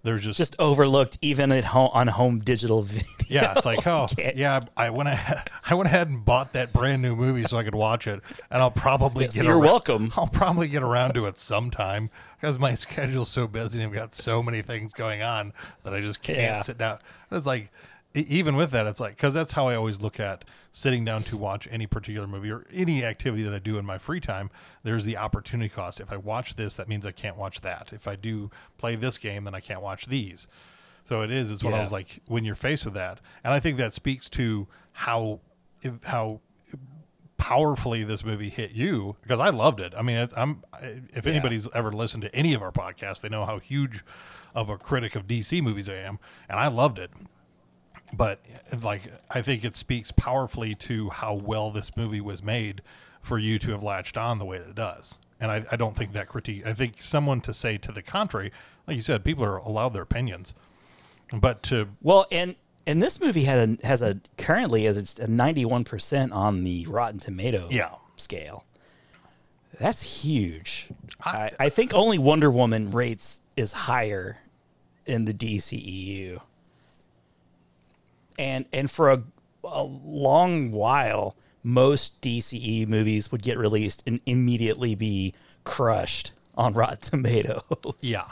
there's 0.02 0.22
just, 0.24 0.38
Just 0.38 0.56
overlooked 0.58 1.18
even 1.20 1.52
at 1.52 1.64
home 1.66 1.90
on 1.92 2.06
home 2.06 2.38
digital 2.40 2.82
video. 2.84 3.06
yeah, 3.28 3.54
it's 3.56 3.66
like 3.66 3.86
oh 3.86 4.06
Can't- 4.16 4.36
yeah, 4.36 4.60
I 4.76 4.90
went 4.90 5.08
ahead, 5.08 5.50
I 5.64 5.74
went 5.74 5.86
ahead 5.88 6.08
and 6.08 6.24
bought 6.24 6.52
that 6.54 6.72
brand 6.72 7.02
new 7.02 7.14
movie 7.14 7.44
so 7.44 7.56
I 7.58 7.64
could 7.64 7.74
watch 7.74 8.06
it, 8.06 8.20
and 8.50 8.62
I'll 8.62 8.70
probably 8.70 9.24
Yes, 9.24 9.34
get 9.34 9.44
you're 9.44 9.54
around- 9.56 9.64
welcome. 9.64 10.12
I'll 10.16 10.26
probably 10.28 10.68
get 10.68 10.82
around 10.82 11.14
to 11.14 11.26
it 11.26 11.36
sometime 11.38 12.10
because 12.40 12.58
my 12.58 12.74
schedule's 12.74 13.30
so 13.30 13.46
busy 13.46 13.80
and 13.82 13.88
I've 13.90 13.94
got 13.94 14.14
so 14.14 14.42
many 14.42 14.62
things 14.62 14.92
going 14.94 15.22
on 15.22 15.52
that 15.84 15.92
I 15.94 16.00
just 16.00 16.22
can't 16.22 16.38
Yeah. 16.38 16.60
sit 16.62 16.78
down. 16.78 16.98
And 17.30 17.36
it's 17.36 17.46
like, 17.46 17.70
even 18.14 18.56
with 18.56 18.70
that, 18.72 18.86
it's 18.86 18.98
like, 19.00 19.16
because 19.16 19.34
that's 19.34 19.52
how 19.52 19.68
I 19.68 19.74
always 19.76 20.00
look 20.00 20.18
at 20.18 20.44
sitting 20.72 21.04
down 21.04 21.20
to 21.22 21.36
watch 21.36 21.68
any 21.70 21.86
particular 21.86 22.26
movie 22.26 22.50
or 22.50 22.66
any 22.72 23.04
activity 23.04 23.42
that 23.44 23.54
I 23.54 23.58
do 23.60 23.78
in 23.78 23.86
my 23.86 23.98
free 23.98 24.20
time. 24.20 24.50
There's 24.82 25.04
the 25.04 25.16
opportunity 25.16 25.68
cost. 25.68 26.00
If 26.00 26.10
I 26.10 26.16
watch 26.16 26.56
this, 26.56 26.74
that 26.76 26.88
means 26.88 27.06
I 27.06 27.12
can't 27.12 27.36
watch 27.36 27.60
that. 27.60 27.92
If 27.92 28.08
I 28.08 28.16
do 28.16 28.50
play 28.78 28.96
this 28.96 29.16
game, 29.18 29.44
then 29.44 29.54
I 29.54 29.60
can't 29.60 29.80
watch 29.82 30.06
these. 30.06 30.48
So 31.04 31.22
it 31.22 31.30
is. 31.30 31.50
It's 31.50 31.62
Yeah. 31.62 31.70
those 31.70 31.92
like 31.92 32.20
when 32.26 32.44
you're 32.44 32.54
faced 32.56 32.84
with 32.84 32.94
that, 32.94 33.20
and 33.44 33.52
I 33.54 33.60
think 33.60 33.76
that 33.78 33.92
speaks 33.94 34.28
to 34.30 34.66
how 34.92 35.40
if, 35.82 36.02
how 36.04 36.40
powerfully 37.36 38.04
this 38.04 38.22
movie 38.24 38.50
hit 38.50 38.72
you 38.72 39.16
because 39.22 39.40
I 39.40 39.48
loved 39.48 39.80
it. 39.80 39.94
I 39.96 40.02
mean, 40.02 40.16
it, 40.16 40.32
I'm 40.36 40.62
I- 40.72 41.00
if 41.14 41.26
anybody's 41.26 41.68
ever 41.74 41.90
listened 41.92 42.22
to 42.24 42.34
any 42.34 42.52
of 42.54 42.62
our 42.62 42.72
podcasts, 42.72 43.22
they 43.22 43.28
know 43.28 43.46
how 43.46 43.58
huge 43.58 44.04
of 44.54 44.68
a 44.68 44.76
critic 44.76 45.14
of 45.16 45.26
DC 45.26 45.62
movies 45.62 45.88
I 45.88 45.94
am, 45.94 46.18
and 46.48 46.58
I 46.58 46.66
loved 46.68 46.98
it. 46.98 47.10
But 48.16 48.40
like, 48.82 49.02
I 49.30 49.42
think 49.42 49.64
it 49.64 49.76
speaks 49.76 50.12
powerfully 50.12 50.74
to 50.76 51.10
how 51.10 51.34
well 51.34 51.70
this 51.70 51.96
movie 51.96 52.20
was 52.20 52.42
made 52.42 52.82
for 53.22 53.38
you 53.38 53.58
to 53.60 53.70
have 53.72 53.82
latched 53.82 54.16
on 54.16 54.38
the 54.38 54.44
way 54.44 54.58
that 54.58 54.68
it 54.70 54.74
does. 54.74 55.18
And 55.40 55.50
I, 55.50 55.64
I 55.70 55.76
don't 55.76 55.96
think 55.96 56.12
that 56.12 56.28
critique. 56.28 56.66
I 56.66 56.72
think 56.74 57.00
someone 57.00 57.40
to 57.42 57.54
say 57.54 57.78
to 57.78 57.92
the 57.92 58.02
contrary, 58.02 58.52
like 58.86 58.94
you 58.96 59.00
said, 59.00 59.24
people 59.24 59.44
are 59.44 59.56
allowed 59.58 59.90
their 59.90 60.02
opinions, 60.02 60.54
but 61.32 61.62
to 61.64 61.88
Well, 62.02 62.26
and 62.30 62.56
and 62.86 63.02
this 63.02 63.20
movie 63.20 63.44
had 63.44 63.80
a, 63.80 63.86
has 63.86 64.02
a 64.02 64.18
currently 64.36 64.86
as 64.86 64.96
it's 64.96 65.18
a 65.18 65.28
ninety 65.28 65.64
one 65.64 65.84
percent 65.84 66.32
on 66.32 66.64
the 66.64 66.86
Rotten 66.86 67.20
Tomato 67.20 67.68
Yeah. 67.70 67.94
scale. 68.16 68.64
That's 69.78 70.02
huge. 70.02 70.88
I, 71.24 71.52
I 71.58 71.68
think 71.70 71.94
only 71.94 72.18
Wonder 72.18 72.50
Woman 72.50 72.90
rates 72.90 73.40
is 73.56 73.72
higher 73.72 74.38
in 75.06 75.24
the 75.24 75.32
DCEU, 75.32 76.40
and 78.40 78.64
and 78.72 78.90
for 78.90 79.10
a, 79.10 79.22
a 79.62 79.82
long 79.82 80.72
while, 80.72 81.36
most 81.62 82.20
DCE 82.22 82.88
movies 82.88 83.30
would 83.30 83.42
get 83.42 83.58
released 83.58 84.02
and 84.06 84.20
immediately 84.26 84.94
be 84.94 85.34
crushed 85.64 86.32
on 86.56 86.72
Rotten 86.74 86.98
Tomatoes 86.98 87.94
yeah, 88.00 88.28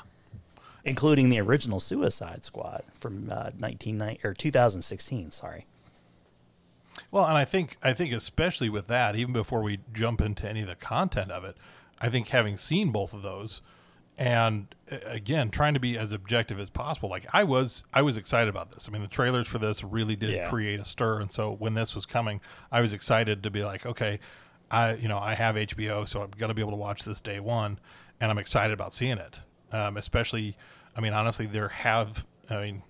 including 0.85 1.29
the 1.29 1.41
original 1.41 1.79
Suicide 1.79 2.45
Squad 2.45 2.83
from 2.99 3.31
uh, 3.31 3.53
1990 3.59 4.27
or 4.27 4.33
2016. 4.35 5.31
Sorry. 5.31 5.67
Well, 7.11 7.27
and 7.27 7.37
I 7.37 7.45
think 7.45 7.77
I 7.83 7.93
think 7.93 8.13
especially 8.13 8.71
with 8.71 8.87
that, 8.89 9.15
even 9.15 9.35
before 9.35 9.63
we 9.63 9.81
jump 9.93 10.21
into 10.23 10.49
any 10.49 10.63
of 10.63 10.69
the 10.69 10.75
content 10.75 11.31
of 11.31 11.45
it, 11.45 11.57
I 12.01 12.09
think 12.09 12.29
having 12.29 12.57
seen 12.57 12.91
both 12.91 13.13
of 13.13 13.23
those, 13.23 13.61
and 14.19 14.75
again 14.91 15.49
trying 15.51 15.75
to 15.75 15.81
be 15.81 15.97
as 15.97 16.13
objective 16.13 16.59
as 16.61 16.71
possible, 16.71 17.09
like 17.09 17.27
I 17.33 17.45
was, 17.45 17.83
I 17.95 18.03
was 18.03 18.17
excited 18.17 18.49
about 18.49 18.71
this. 18.71 18.89
I 18.89 18.93
mean, 18.93 19.03
the 19.03 19.09
trailers 19.09 19.47
for 19.49 19.59
this 19.59 19.83
really 19.85 20.17
did 20.17 20.31
Yeah. 20.31 20.49
create 20.49 20.81
a 20.81 20.85
stir, 20.85 21.21
and 21.21 21.31
so 21.33 21.53
when 21.53 21.75
this 21.75 21.95
was 21.95 22.05
coming, 22.05 22.41
I 22.73 22.81
was 22.81 22.93
excited 22.93 23.43
to 23.45 23.51
be 23.51 23.65
like, 23.65 23.87
okay, 23.87 24.19
I 24.71 24.95
you 24.95 25.09
know 25.09 25.19
I 25.19 25.35
have 25.35 25.55
HBO, 25.57 26.07
so 26.07 26.23
I'm 26.23 26.31
gonna 26.37 26.55
be 26.55 26.63
able 26.63 26.73
to 26.73 26.77
watch 26.79 27.05
this 27.05 27.21
day 27.21 27.41
one, 27.41 27.79
and 28.21 28.31
I'm 28.31 28.39
excited 28.39 28.75
about 28.75 28.93
seeing 28.93 29.19
it. 29.19 29.41
Um, 29.73 29.97
especially, 29.97 30.57
I 30.97 31.01
mean, 31.01 31.13
honestly, 31.13 31.47
there 31.47 31.69
have, 31.69 32.27
I 32.51 32.57
mean, 32.57 32.83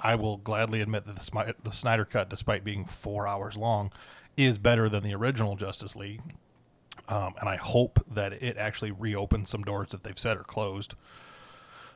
I- 0.00 0.14
will 0.14 0.36
gladly 0.36 0.80
admit 0.80 1.06
that 1.06 1.16
the, 1.16 1.54
the 1.64 1.72
Snyder 1.72 2.04
Cut, 2.04 2.28
despite 2.30 2.62
being 2.62 2.84
four 2.84 3.26
hours 3.26 3.56
long, 3.56 3.90
is 4.36 4.58
better 4.58 4.88
than 4.88 5.02
the 5.02 5.14
original 5.14 5.56
Justice 5.56 5.96
League. 5.96 6.20
Um, 7.08 7.34
and 7.40 7.48
I 7.48 7.56
hope 7.56 8.04
that 8.10 8.32
it 8.32 8.56
actually 8.56 8.90
reopens 8.90 9.50
some 9.50 9.62
doors 9.62 9.88
that 9.90 10.04
they've 10.04 10.18
said 10.18 10.36
are 10.36 10.44
closed. 10.44 10.94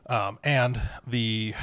Um, 0.09 0.39
and 0.45 0.81
the 1.07 1.55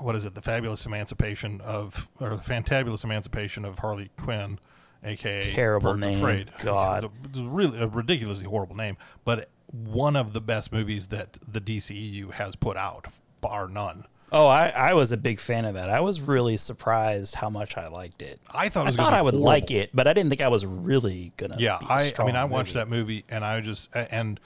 what 0.00 0.16
is 0.16 0.24
it? 0.24 0.34
The 0.34 0.42
fabulous 0.42 0.84
emancipation 0.86 1.60
of, 1.60 2.08
or 2.20 2.30
the 2.30 2.42
fantabulous 2.42 3.04
emancipation 3.04 3.64
of 3.64 3.78
Harley 3.78 4.10
Quinn, 4.16 4.58
aka 5.04 5.40
Terrible 5.40 5.92
Birds 5.92 6.06
name. 6.06 6.18
Afraid. 6.18 6.50
God. 6.58 7.04
it's, 7.04 7.12
a, 7.12 7.28
it's 7.28 7.38
a 7.38 7.44
really 7.44 7.78
a 7.78 7.86
ridiculously 7.86 8.46
horrible 8.46 8.76
name, 8.76 8.96
but 9.24 9.48
one 9.70 10.16
of 10.16 10.32
the 10.32 10.40
best 10.40 10.72
movies 10.72 11.08
that 11.08 11.38
the 11.46 11.60
DCEU 11.60 12.32
has 12.32 12.56
put 12.56 12.76
out, 12.76 13.06
bar 13.40 13.68
none. 13.68 14.06
Oh, 14.36 14.48
I, 14.48 14.68
I 14.70 14.94
was 14.94 15.12
a 15.12 15.16
big 15.16 15.38
fan 15.38 15.64
of 15.64 15.74
that. 15.74 15.88
I 15.90 16.00
was 16.00 16.20
really 16.20 16.56
surprised 16.56 17.36
how 17.36 17.48
much 17.48 17.76
I 17.76 17.86
liked 17.88 18.20
it. 18.20 18.40
I 18.52 18.68
thought 18.68 18.80
it 18.82 18.82
I 18.82 18.88
was 18.90 18.96
thought 18.96 19.14
I 19.14 19.22
would 19.22 19.34
horrible. 19.34 19.46
like 19.46 19.70
it, 19.70 19.90
but 19.94 20.08
I 20.08 20.12
didn't 20.12 20.28
think 20.30 20.42
I 20.42 20.48
was 20.48 20.66
really 20.66 21.32
gonna. 21.36 21.56
Yeah, 21.58 21.78
I, 21.80 22.12
I 22.18 22.24
mean, 22.24 22.34
I 22.36 22.44
watched 22.44 22.74
movie. 22.74 22.78
that 22.80 22.88
movie, 22.88 23.24
and 23.28 23.44
I 23.44 23.60
just 23.60 23.88
and 23.94 24.40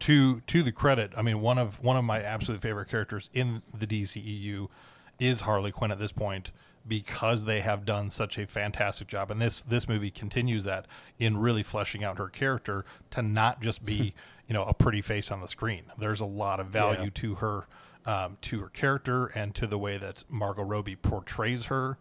to 0.00 0.40
to 0.40 0.62
the 0.62 0.72
credit, 0.72 1.12
I 1.16 1.22
mean, 1.22 1.40
one 1.40 1.58
of 1.58 1.82
one 1.82 1.96
of 1.96 2.04
my 2.04 2.22
absolute 2.22 2.60
favorite 2.62 2.88
characters 2.88 3.28
in 3.34 3.60
the 3.78 3.86
DCEU 3.86 4.68
is 5.20 5.42
Harley 5.42 5.70
Quinn 5.72 5.92
at 5.92 5.98
this 5.98 6.10
point 6.12 6.50
because 6.86 7.44
they 7.44 7.60
have 7.60 7.84
done 7.86 8.10
such 8.10 8.38
a 8.38 8.46
fantastic 8.46 9.08
job, 9.08 9.30
and 9.30 9.40
this 9.42 9.62
this 9.62 9.86
movie 9.88 10.10
continues 10.10 10.64
that 10.64 10.86
in 11.18 11.36
really 11.36 11.62
fleshing 11.62 12.02
out 12.02 12.18
her 12.18 12.28
character 12.28 12.84
to 13.10 13.20
not 13.22 13.60
just 13.60 13.84
be 13.84 14.14
you 14.48 14.54
know 14.54 14.64
a 14.64 14.72
pretty 14.74 15.02
face 15.02 15.30
on 15.30 15.40
the 15.42 15.48
screen. 15.48 15.82
There's 15.98 16.20
a 16.20 16.26
lot 16.26 16.60
of 16.60 16.68
value 16.68 17.04
Yeah. 17.04 17.10
to 17.14 17.34
her. 17.36 17.66
Um, 18.06 18.36
to 18.42 18.60
her 18.60 18.68
character 18.68 19.28
and 19.28 19.54
to 19.54 19.66
the 19.66 19.78
way 19.78 19.96
that 19.96 20.24
Margot 20.28 20.62
Robbie 20.62 20.94
portrays 20.94 21.66
her, 21.66 21.96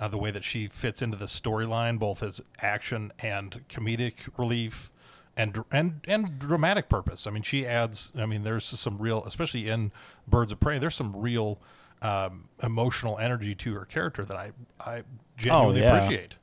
uh, 0.00 0.08
the 0.08 0.18
way 0.18 0.32
that 0.32 0.42
she 0.42 0.66
fits 0.66 1.02
into 1.02 1.16
the 1.16 1.26
storyline, 1.26 2.00
both 2.00 2.20
as 2.20 2.40
action 2.60 3.12
and 3.20 3.62
comedic 3.68 4.14
relief, 4.36 4.90
and 5.36 5.64
and 5.70 6.00
and 6.08 6.38
dramatic 6.38 6.88
purpose. 6.88 7.26
I 7.26 7.30
mean, 7.30 7.42
she 7.42 7.66
adds. 7.66 8.12
I 8.16 8.26
mean, 8.26 8.42
there's 8.42 8.64
some 8.64 8.98
real, 8.98 9.24
especially 9.24 9.68
in 9.68 9.92
Birds 10.26 10.50
of 10.50 10.58
Prey. 10.58 10.78
There's 10.78 10.96
some 10.96 11.14
real 11.14 11.60
um, 12.02 12.48
emotional 12.62 13.18
energy 13.18 13.54
to 13.54 13.74
her 13.74 13.84
character 13.84 14.24
that 14.24 14.36
I 14.36 14.52
I 14.80 15.02
genuinely 15.36 15.80
yeah. 15.80 15.96
appreciate. 15.96 16.36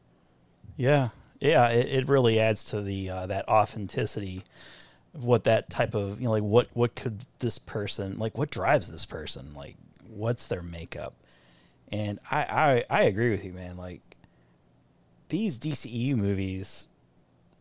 Yeah, 0.77 1.09
yeah, 1.39 1.69
it, 1.69 1.87
it 1.87 2.07
really 2.07 2.39
adds 2.39 2.63
to 2.65 2.81
the 2.81 3.09
uh, 3.09 3.25
that 3.27 3.47
authenticity 3.47 4.43
what 5.13 5.43
that 5.45 5.69
type 5.69 5.93
of 5.93 6.19
you 6.19 6.25
know 6.25 6.31
like 6.31 6.43
what 6.43 6.69
what 6.73 6.95
could 6.95 7.19
this 7.39 7.59
person 7.59 8.17
like 8.17 8.37
what 8.37 8.49
drives 8.49 8.91
this 8.91 9.05
person? 9.05 9.53
Like 9.53 9.75
what's 10.07 10.47
their 10.47 10.63
makeup, 10.63 11.13
and 11.91 12.19
I 12.29 12.83
I 12.89 12.99
I 12.99 13.01
agree 13.03 13.31
with 13.31 13.45
you, 13.45 13.53
man. 13.53 13.77
Like 13.77 14.01
these 15.29 15.57
DCEU 15.57 16.15
movies 16.15 16.87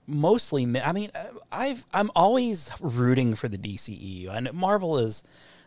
mostly 0.06 0.80
I 0.80 0.92
mean 0.92 1.10
I've 1.50 1.86
I'm 1.94 2.10
always 2.14 2.70
rooting 2.80 3.34
for 3.34 3.48
the 3.48 3.58
DCEU 3.58 4.28
and 4.34 4.52
Marvel 4.52 4.98
is 4.98 5.24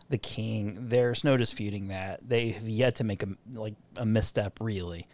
the 0.08 0.18
king. 0.18 0.88
There's 0.88 1.24
no 1.24 1.36
disputing 1.36 1.88
that. 1.88 2.28
They 2.28 2.50
have 2.50 2.68
yet 2.68 2.96
to 2.96 3.04
make 3.04 3.22
a 3.22 3.28
like 3.52 3.74
a 3.96 4.06
misstep 4.06 4.60
really. 4.60 5.06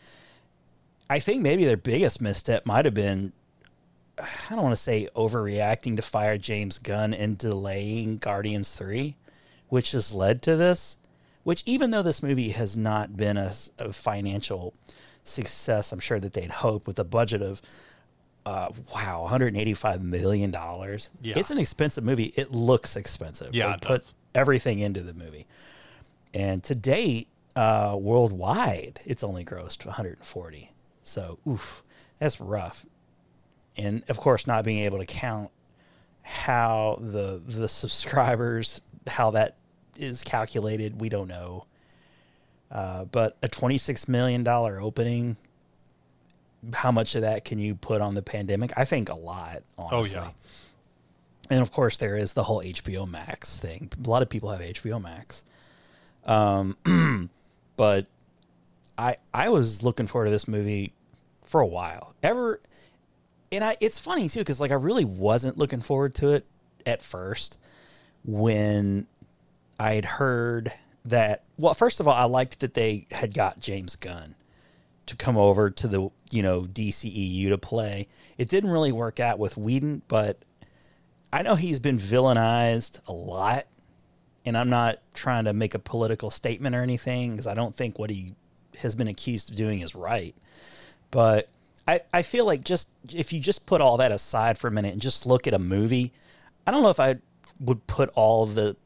I 1.08 1.18
think 1.18 1.42
maybe 1.42 1.64
their 1.64 1.76
biggest 1.76 2.20
misstep 2.20 2.64
might 2.66 2.84
have 2.84 2.94
been 2.94 3.32
I 4.18 4.26
don't 4.50 4.62
want 4.62 4.72
to 4.74 4.80
say 4.80 5.08
overreacting 5.16 5.96
to 5.96 6.02
fire 6.02 6.36
James 6.38 6.78
Gunn 6.78 7.14
and 7.14 7.38
delaying 7.38 8.18
Guardians 8.18 8.72
3 8.72 9.16
which 9.68 9.92
has 9.92 10.12
led 10.12 10.42
to 10.42 10.56
this 10.56 10.98
which 11.44 11.62
even 11.66 11.90
though 11.90 12.02
this 12.02 12.22
movie 12.22 12.50
has 12.50 12.76
not 12.76 13.16
been 13.16 13.36
a 13.36 13.52
financial 13.92 14.74
success, 15.24 15.90
I'm 15.92 15.98
sure 15.98 16.20
that 16.20 16.34
they'd 16.34 16.50
hope 16.50 16.86
with 16.86 16.98
a 17.00 17.04
budget 17.04 17.42
of 17.42 17.60
uh, 18.46 18.68
wow, 18.94 19.22
185 19.22 20.02
million 20.02 20.50
dollars. 20.50 21.10
Yeah. 21.20 21.34
It's 21.36 21.50
an 21.50 21.58
expensive 21.58 22.04
movie. 22.04 22.32
It 22.36 22.52
looks 22.52 22.96
expensive. 22.96 23.54
Yeah, 23.54 23.68
They 23.68 23.74
it 23.74 23.80
put 23.80 23.88
does. 23.98 24.14
everything 24.34 24.78
into 24.80 25.00
the 25.00 25.14
movie. 25.14 25.46
And 26.34 26.62
to 26.64 26.74
date, 26.74 27.28
uh, 27.56 27.96
worldwide, 27.98 29.00
it's 29.04 29.22
only 29.24 29.44
grossed 29.44 29.84
140. 29.86 30.72
So, 31.02 31.38
oof, 31.48 31.82
that's 32.18 32.40
rough. 32.40 32.84
And 33.76 34.02
of 34.08 34.18
course, 34.18 34.46
not 34.46 34.64
being 34.64 34.84
able 34.84 34.98
to 34.98 35.06
count 35.06 35.50
how 36.22 36.98
the 37.00 37.40
the 37.46 37.68
subscribers, 37.68 38.80
how 39.06 39.30
that 39.32 39.56
is 39.96 40.22
calculated, 40.22 41.00
we 41.00 41.08
don't 41.08 41.28
know. 41.28 41.66
Uh, 42.70 43.04
but 43.04 43.36
a 43.42 43.48
26 43.48 44.08
million 44.08 44.42
dollar 44.42 44.80
opening, 44.80 45.36
how 46.72 46.90
much 46.90 47.14
of 47.14 47.22
that 47.22 47.44
can 47.44 47.58
you 47.58 47.74
put 47.74 48.00
on 48.00 48.14
the 48.14 48.22
pandemic? 48.22 48.72
I 48.76 48.84
think 48.84 49.08
a 49.08 49.14
lot. 49.14 49.62
Honestly. 49.76 50.18
Oh, 50.18 50.22
yeah. 50.24 50.30
And 51.50 51.60
of 51.60 51.70
course, 51.70 51.98
there 51.98 52.16
is 52.16 52.32
the 52.32 52.44
whole 52.44 52.62
HBO 52.62 53.08
Max 53.08 53.58
thing. 53.58 53.90
A 54.02 54.08
lot 54.08 54.22
of 54.22 54.30
people 54.30 54.50
have 54.50 54.60
HBO 54.60 55.02
Max. 55.02 55.44
Um, 56.24 57.30
but 57.76 58.06
I 58.96 59.16
I 59.34 59.48
was 59.48 59.82
looking 59.82 60.06
forward 60.06 60.26
to 60.26 60.30
this 60.30 60.48
movie 60.48 60.92
for 61.44 61.60
a 61.60 61.66
while. 61.66 62.14
Ever, 62.22 62.60
and 63.52 63.62
I 63.62 63.76
it's 63.80 63.98
funny 63.98 64.28
too 64.28 64.40
because 64.40 64.60
like 64.60 64.70
I 64.70 64.76
really 64.76 65.04
wasn't 65.04 65.58
looking 65.58 65.82
forward 65.82 66.14
to 66.16 66.32
it 66.32 66.46
at 66.86 67.02
first 67.02 67.58
when 68.24 69.06
I 69.78 69.94
had 69.94 70.04
heard 70.04 70.72
that. 71.04 71.44
Well, 71.58 71.74
first 71.74 72.00
of 72.00 72.08
all, 72.08 72.14
I 72.14 72.24
liked 72.24 72.60
that 72.60 72.74
they 72.74 73.06
had 73.10 73.34
got 73.34 73.60
James 73.60 73.94
Gunn 73.94 74.34
to 75.06 75.16
come 75.16 75.36
over 75.36 75.70
to 75.70 75.86
the 75.86 76.08
you 76.30 76.42
know 76.42 76.62
DCEU 76.62 77.50
to 77.50 77.58
play. 77.58 78.08
It 78.38 78.48
didn't 78.48 78.70
really 78.70 78.92
work 78.92 79.20
out 79.20 79.38
with 79.38 79.56
Whedon, 79.56 80.02
but 80.08 80.38
I 81.32 81.42
know 81.42 81.54
he's 81.54 81.78
been 81.78 81.98
villainized 81.98 83.00
a 83.06 83.12
lot, 83.12 83.64
and 84.46 84.56
I'm 84.56 84.70
not 84.70 84.98
trying 85.14 85.44
to 85.44 85.52
make 85.52 85.74
a 85.74 85.78
political 85.78 86.30
statement 86.30 86.74
or 86.74 86.82
anything 86.82 87.32
because 87.32 87.46
I 87.46 87.54
don't 87.54 87.76
think 87.76 87.98
what 87.98 88.10
he 88.10 88.34
has 88.78 88.94
been 88.94 89.08
accused 89.08 89.50
of 89.50 89.56
doing 89.56 89.80
is 89.80 89.94
right. 89.94 90.34
But 91.10 91.50
I, 91.86 92.00
I 92.12 92.22
feel 92.22 92.46
like 92.46 92.64
just 92.64 92.88
if 93.12 93.32
you 93.32 93.40
just 93.40 93.66
put 93.66 93.80
all 93.80 93.96
that 93.96 94.12
aside 94.12 94.58
for 94.58 94.68
a 94.68 94.70
minute 94.70 94.92
and 94.92 95.02
just 95.02 95.26
look 95.26 95.46
at 95.46 95.54
a 95.54 95.58
movie, 95.58 96.12
I 96.66 96.70
don't 96.70 96.82
know 96.82 96.90
if 96.90 97.00
I 97.00 97.16
would 97.60 97.86
put 97.86 98.10
all 98.14 98.46
the 98.46 98.76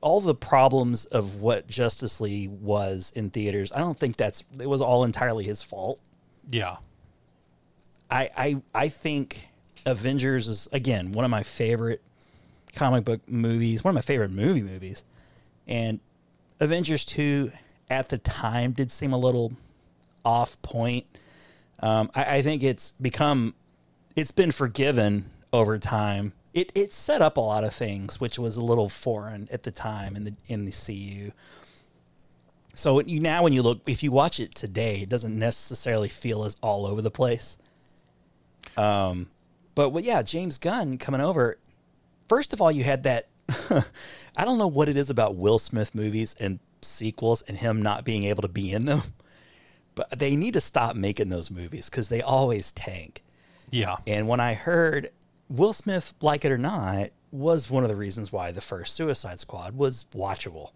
all 0.00 0.20
the 0.20 0.34
problems 0.34 1.04
of 1.04 1.36
what 1.36 1.68
Justice 1.68 2.20
League 2.20 2.50
was 2.50 3.12
in 3.14 3.30
theaters. 3.30 3.72
I 3.72 3.78
don't 3.78 3.98
think 3.98 4.16
that's 4.16 4.42
it 4.58 4.68
was 4.68 4.80
all 4.80 5.04
entirely 5.04 5.44
his 5.44 5.62
fault. 5.62 6.00
Yeah. 6.48 6.76
I 8.10 8.30
I 8.36 8.62
I 8.74 8.88
think 8.88 9.48
Avengers 9.86 10.48
is 10.48 10.68
again 10.72 11.12
one 11.12 11.24
of 11.24 11.30
my 11.30 11.42
favorite 11.42 12.02
comic 12.74 13.04
book 13.04 13.20
movies, 13.28 13.84
one 13.84 13.90
of 13.90 13.94
my 13.94 14.02
favorite 14.02 14.30
movie 14.30 14.62
movies. 14.62 15.04
And 15.66 16.00
Avengers 16.58 17.04
2 17.04 17.52
at 17.90 18.08
the 18.08 18.18
time 18.18 18.72
did 18.72 18.90
seem 18.90 19.12
a 19.12 19.18
little 19.18 19.52
off 20.24 20.60
point. 20.62 21.06
Um, 21.82 22.10
I, 22.14 22.36
I 22.36 22.42
think 22.42 22.62
it's 22.62 22.92
become 22.92 23.54
it's 24.14 24.30
been 24.30 24.52
forgiven 24.52 25.30
over 25.52 25.78
time. 25.78 26.32
It 26.54 26.70
it 26.74 26.92
set 26.92 27.22
up 27.22 27.36
a 27.36 27.40
lot 27.40 27.64
of 27.64 27.74
things 27.74 28.20
which 28.20 28.38
was 28.38 28.56
a 28.56 28.62
little 28.62 28.88
foreign 28.88 29.48
at 29.50 29.64
the 29.64 29.70
time 29.70 30.16
in 30.16 30.24
the 30.24 30.34
in 30.46 30.64
the 30.64 30.72
CU. 30.72 31.32
So 32.74 33.00
you 33.00 33.20
now 33.20 33.42
when 33.42 33.52
you 33.52 33.62
look 33.62 33.80
if 33.86 34.02
you 34.02 34.12
watch 34.12 34.38
it 34.40 34.54
today, 34.54 35.00
it 35.02 35.08
doesn't 35.08 35.38
necessarily 35.38 36.08
feel 36.08 36.44
as 36.44 36.56
all 36.62 36.86
over 36.86 37.02
the 37.02 37.10
place. 37.10 37.56
Um, 38.76 39.28
but 39.74 39.90
well, 39.90 40.04
yeah, 40.04 40.22
James 40.22 40.58
Gunn 40.58 40.98
coming 40.98 41.20
over. 41.20 41.58
First 42.28 42.52
of 42.52 42.62
all, 42.62 42.70
you 42.70 42.84
had 42.84 43.02
that. 43.02 43.28
I 44.36 44.44
don't 44.44 44.58
know 44.58 44.68
what 44.68 44.88
it 44.88 44.96
is 44.96 45.10
about 45.10 45.36
Will 45.36 45.58
Smith 45.58 45.94
movies 45.94 46.34
and 46.38 46.58
sequels 46.80 47.42
and 47.42 47.56
him 47.58 47.82
not 47.82 48.04
being 48.04 48.24
able 48.24 48.42
to 48.42 48.48
be 48.48 48.72
in 48.72 48.86
them, 48.86 49.02
but 49.94 50.18
they 50.18 50.36
need 50.36 50.54
to 50.54 50.60
stop 50.60 50.96
making 50.96 51.28
those 51.28 51.50
movies 51.50 51.88
because 51.90 52.08
they 52.08 52.22
always 52.22 52.72
tank. 52.72 53.22
Yeah. 53.70 53.96
And 54.06 54.28
when 54.28 54.40
I 54.40 54.54
heard 54.54 55.10
Will 55.48 55.72
Smith, 55.72 56.14
like 56.20 56.44
it 56.44 56.52
or 56.52 56.58
not, 56.58 57.10
was 57.30 57.70
one 57.70 57.82
of 57.82 57.88
the 57.88 57.96
reasons 57.96 58.30
why 58.30 58.52
the 58.52 58.60
first 58.60 58.94
Suicide 58.94 59.40
Squad 59.40 59.74
was 59.76 60.04
watchable. 60.14 60.70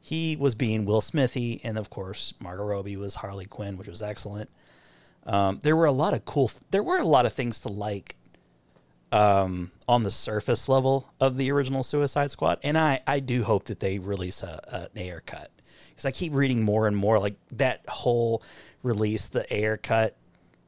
He 0.00 0.36
was 0.36 0.54
being 0.54 0.84
Will 0.84 1.00
Smithy, 1.00 1.60
and 1.64 1.76
of 1.76 1.90
course, 1.90 2.34
Margot 2.40 2.64
Robbie 2.64 2.96
was 2.96 3.16
Harley 3.16 3.46
Quinn, 3.46 3.76
which 3.76 3.88
was 3.88 4.02
excellent. 4.02 4.50
Um, 5.26 5.60
there 5.62 5.76
were 5.76 5.86
a 5.86 5.92
lot 5.92 6.14
of 6.14 6.24
cool. 6.24 6.50
There 6.70 6.82
were 6.82 6.98
a 6.98 7.06
lot 7.06 7.26
of 7.26 7.32
things 7.32 7.60
to 7.60 7.68
like 7.68 8.16
um, 9.10 9.72
on 9.88 10.04
the 10.04 10.10
surface 10.10 10.68
level 10.68 11.12
of 11.20 11.36
the 11.36 11.50
original 11.50 11.82
Suicide 11.82 12.30
Squad, 12.30 12.60
and 12.62 12.78
I 12.78 13.00
I 13.06 13.20
do 13.20 13.42
hope 13.42 13.64
that 13.64 13.80
they 13.80 13.98
release 13.98 14.42
a, 14.42 14.88
an 14.94 15.02
Ayer 15.02 15.22
cut 15.26 15.50
because 15.96 16.06
I 16.06 16.10
keep 16.10 16.34
reading 16.34 16.62
more 16.62 16.86
and 16.86 16.94
more 16.96 17.18
like 17.18 17.36
that 17.52 17.88
whole 17.88 18.42
release 18.82 19.28
the 19.28 19.50
Ayer 19.52 19.78
cut 19.78 20.14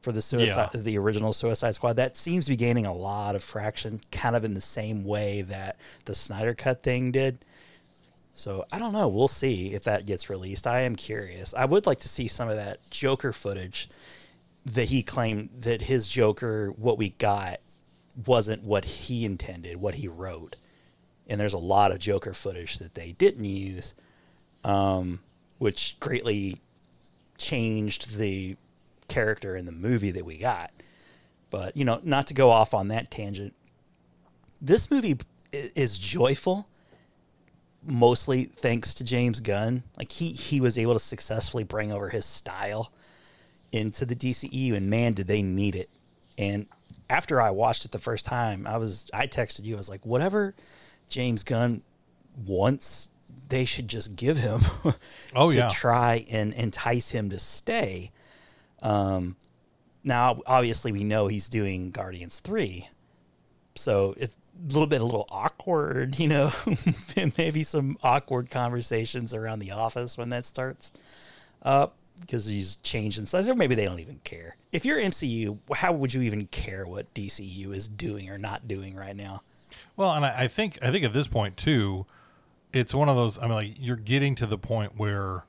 for 0.01 0.11
the 0.11 0.21
suicide 0.21 0.69
Yeah. 0.73 0.81
the 0.81 0.97
original 0.97 1.33
Suicide 1.33 1.75
Squad 1.75 1.93
that 1.93 2.17
seems 2.17 2.45
to 2.45 2.51
be 2.51 2.55
gaining 2.55 2.85
a 2.85 2.93
lot 2.93 3.35
of 3.35 3.45
traction, 3.45 4.01
kind 4.11 4.35
of 4.35 4.43
in 4.43 4.53
the 4.55 4.61
same 4.61 5.03
way 5.03 5.41
that 5.43 5.77
the 6.05 6.15
Snyder 6.15 6.55
cut 6.55 6.81
thing 6.83 7.11
did. 7.11 7.45
So 8.33 8.65
I 8.71 8.79
don't 8.79 8.93
know. 8.93 9.07
We'll 9.09 9.27
see 9.27 9.73
if 9.73 9.83
that 9.83 10.05
gets 10.05 10.29
released. 10.29 10.65
I 10.65 10.81
am 10.81 10.95
curious. 10.95 11.53
I 11.53 11.65
would 11.65 11.85
like 11.85 11.99
to 11.99 12.07
see 12.09 12.27
some 12.29 12.47
of 12.49 12.55
that 12.55 12.79
Joker 12.89 13.33
footage 13.33 13.89
that 14.65 14.85
he 14.85 15.03
claimed 15.03 15.49
that 15.59 15.81
his 15.83 16.07
Joker, 16.07 16.69
what 16.71 16.97
we 16.97 17.09
got, 17.09 17.59
wasn't 18.25 18.63
what 18.63 18.85
he 18.85 19.25
intended, 19.25 19.77
what 19.77 19.95
he 19.95 20.07
wrote. 20.07 20.55
And 21.27 21.39
there's 21.39 21.53
a 21.53 21.57
lot 21.57 21.91
of 21.91 21.99
Joker 21.99 22.33
footage 22.33 22.79
that 22.79 22.93
they 22.95 23.11
didn't 23.11 23.43
use, 23.45 23.93
um, 24.63 25.19
which 25.57 25.97
greatly 25.99 26.61
changed 27.37 28.17
the 28.17 28.55
character 29.07 29.55
in 29.55 29.65
the 29.65 29.71
movie 29.71 30.11
that 30.11 30.25
we 30.25 30.37
got. 30.37 30.71
But, 31.49 31.75
you 31.75 31.85
know, 31.85 31.99
not 32.03 32.27
to 32.27 32.33
go 32.33 32.51
off 32.51 32.73
on 32.73 32.89
that 32.89 33.09
tangent, 33.09 33.55
this 34.61 34.91
movie 34.91 35.17
is 35.51 35.97
joyful 35.97 36.67
mostly 37.83 38.45
thanks 38.45 38.93
to 38.95 39.03
James 39.03 39.39
Gunn. 39.39 39.83
Like 39.97 40.11
he 40.11 40.29
he 40.31 40.61
was 40.61 40.77
able 40.77 40.93
to 40.93 40.99
successfully 40.99 41.63
bring 41.63 41.91
over 41.91 42.09
his 42.09 42.25
style 42.25 42.91
into 43.71 44.05
the 44.05 44.15
DCEU 44.15 44.75
and 44.75 44.89
man 44.89 45.13
did 45.13 45.27
they 45.27 45.41
need 45.41 45.75
it. 45.75 45.89
And 46.37 46.67
after 47.09 47.41
I 47.41 47.51
watched 47.51 47.85
it 47.85 47.91
the 47.91 47.99
first 47.99 48.25
time, 48.25 48.67
I 48.67 48.77
was 48.77 49.09
I 49.13 49.27
texted 49.27 49.63
you 49.63 49.75
I 49.75 49.77
was 49.77 49.89
like 49.89 50.05
whatever 50.05 50.55
James 51.07 51.43
Gunn 51.43 51.81
wants 52.45 53.09
they 53.49 53.65
should 53.65 53.87
just 53.87 54.15
give 54.15 54.37
him 54.37 54.61
Oh, 55.35 55.49
to 55.49 55.55
yeah. 55.57 55.69
try 55.69 56.25
and 56.31 56.53
entice 56.53 57.11
him 57.11 57.29
to 57.31 57.39
stay. 57.39 58.11
Um 58.81 59.35
now 60.03 60.41
obviously 60.45 60.91
we 60.91 61.03
know 61.03 61.27
he's 61.27 61.49
doing 61.49 61.91
Guardians 61.91 62.39
3 62.39 62.87
so 63.75 64.13
it's 64.17 64.35
a 64.35 64.73
little 64.73 64.87
bit 64.87 64.99
a 65.01 65.05
little 65.05 65.27
awkward, 65.29 66.19
you 66.19 66.27
know, 66.27 66.51
maybe 67.37 67.63
some 67.63 67.97
awkward 68.03 68.49
conversations 68.49 69.33
around 69.33 69.59
the 69.59 69.71
office 69.71 70.17
when 70.17 70.29
that 70.29 70.45
starts 70.45 70.91
up 71.63 71.95
because 72.19 72.45
he's 72.45 72.75
changing 72.77 73.25
stuff, 73.25 73.47
or 73.47 73.55
maybe 73.55 73.75
they 73.75 73.85
don't 73.85 73.99
even 73.99 74.19
care. 74.25 74.57
If 74.73 74.83
you're 74.83 74.99
MCU, 74.99 75.57
how 75.73 75.93
would 75.93 76.13
you 76.13 76.21
even 76.23 76.47
care 76.47 76.85
what 76.85 77.13
DCU 77.13 77.73
is 77.73 77.87
doing 77.87 78.29
or 78.29 78.37
not 78.37 78.67
doing 78.67 78.95
right 78.95 79.15
now? 79.15 79.41
Well, 79.95 80.11
and 80.11 80.25
I, 80.25 80.43
I 80.43 80.47
think 80.49 80.77
I 80.81 80.91
think 80.91 81.05
at 81.05 81.13
this 81.13 81.29
point 81.29 81.55
too, 81.55 82.05
it's 82.73 82.93
one 82.93 83.09
of 83.09 83.15
those. 83.15 83.37
I 83.37 83.43
mean, 83.43 83.51
like 83.51 83.73
you're 83.77 83.95
getting 83.95 84.35
to 84.35 84.45
the 84.45 84.57
point 84.57 84.93
where, 84.97 85.45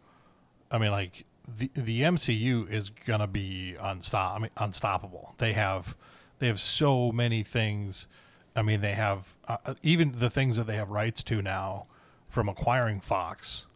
I 0.70 0.78
mean, 0.78 0.90
like 0.90 1.24
the 1.48 1.70
the 1.74 2.02
MCU 2.02 2.70
is 2.70 2.90
gonna 2.90 3.26
be 3.26 3.76
unstop. 3.80 4.36
I 4.36 4.38
mean, 4.38 4.50
unstoppable. 4.56 5.34
They 5.38 5.52
have 5.52 5.96
they 6.38 6.46
have 6.46 6.60
so 6.60 7.12
many 7.12 7.42
things. 7.42 8.06
I 8.56 8.62
mean, 8.62 8.80
they 8.80 8.94
have 8.94 9.36
uh, 9.46 9.74
even 9.82 10.14
the 10.18 10.30
things 10.30 10.56
that 10.56 10.66
they 10.66 10.76
have 10.76 10.90
rights 10.90 11.22
to 11.24 11.40
now 11.42 11.86
from 12.28 12.48
acquiring 12.48 13.00
Fox. 13.00 13.66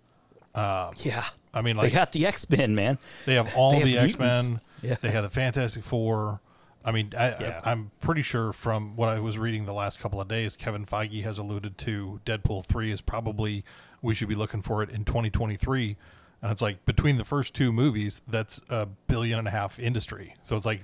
Yeah, 1.04 1.24
I 1.52 1.62
mean, 1.62 1.76
like 1.76 1.90
they 1.90 1.96
got 1.96 2.12
the 2.12 2.26
X 2.26 2.48
Men, 2.48 2.74
man. 2.74 2.98
They 3.26 3.35
have 3.35 3.54
all 3.57 3.72
They 3.72 3.78
have 3.80 3.88
the 3.88 3.98
X 3.98 4.18
Men. 4.18 4.61
Yeah. 4.83 4.96
They 5.00 5.11
have 5.11 5.24
the 5.24 5.30
Fantastic 5.30 5.83
Four. 5.83 6.40
I 6.85 6.92
mean, 6.92 7.12
I, 7.16 7.29
Yeah. 7.31 7.61
I, 7.64 7.70
I'm 7.73 7.90
pretty 8.01 8.23
sure 8.23 8.53
from 8.53 8.94
what 8.97 9.09
I 9.09 9.18
was 9.20 9.38
reading 9.38 9.64
the 9.64 9.73
last 9.73 10.01
couple 10.01 10.20
of 10.20 10.29
days, 10.29 10.57
Kevin 10.57 10.85
Feige 10.85 11.23
has 11.25 11.38
alluded 11.38 11.79
to 11.79 12.20
Deadpool 12.27 12.64
three 12.66 12.92
is 12.92 13.01
probably 13.01 13.64
we 14.03 14.14
should 14.14 14.29
be 14.29 14.35
looking 14.35 14.61
for 14.62 14.83
it 14.83 14.90
in 14.90 15.05
2023. 15.05 15.97
And 16.42 16.53
it's 16.53 16.61
like 16.61 16.85
between 16.85 17.16
the 17.16 17.25
first 17.25 17.55
two 17.55 17.73
movies, 17.73 18.20
that's 18.29 18.61
a 18.68 18.87
billion 19.07 19.38
and 19.38 19.49
a 19.49 19.51
half 19.51 19.79
industry. 19.79 20.35
So 20.42 20.57
it's 20.57 20.66
like 20.66 20.83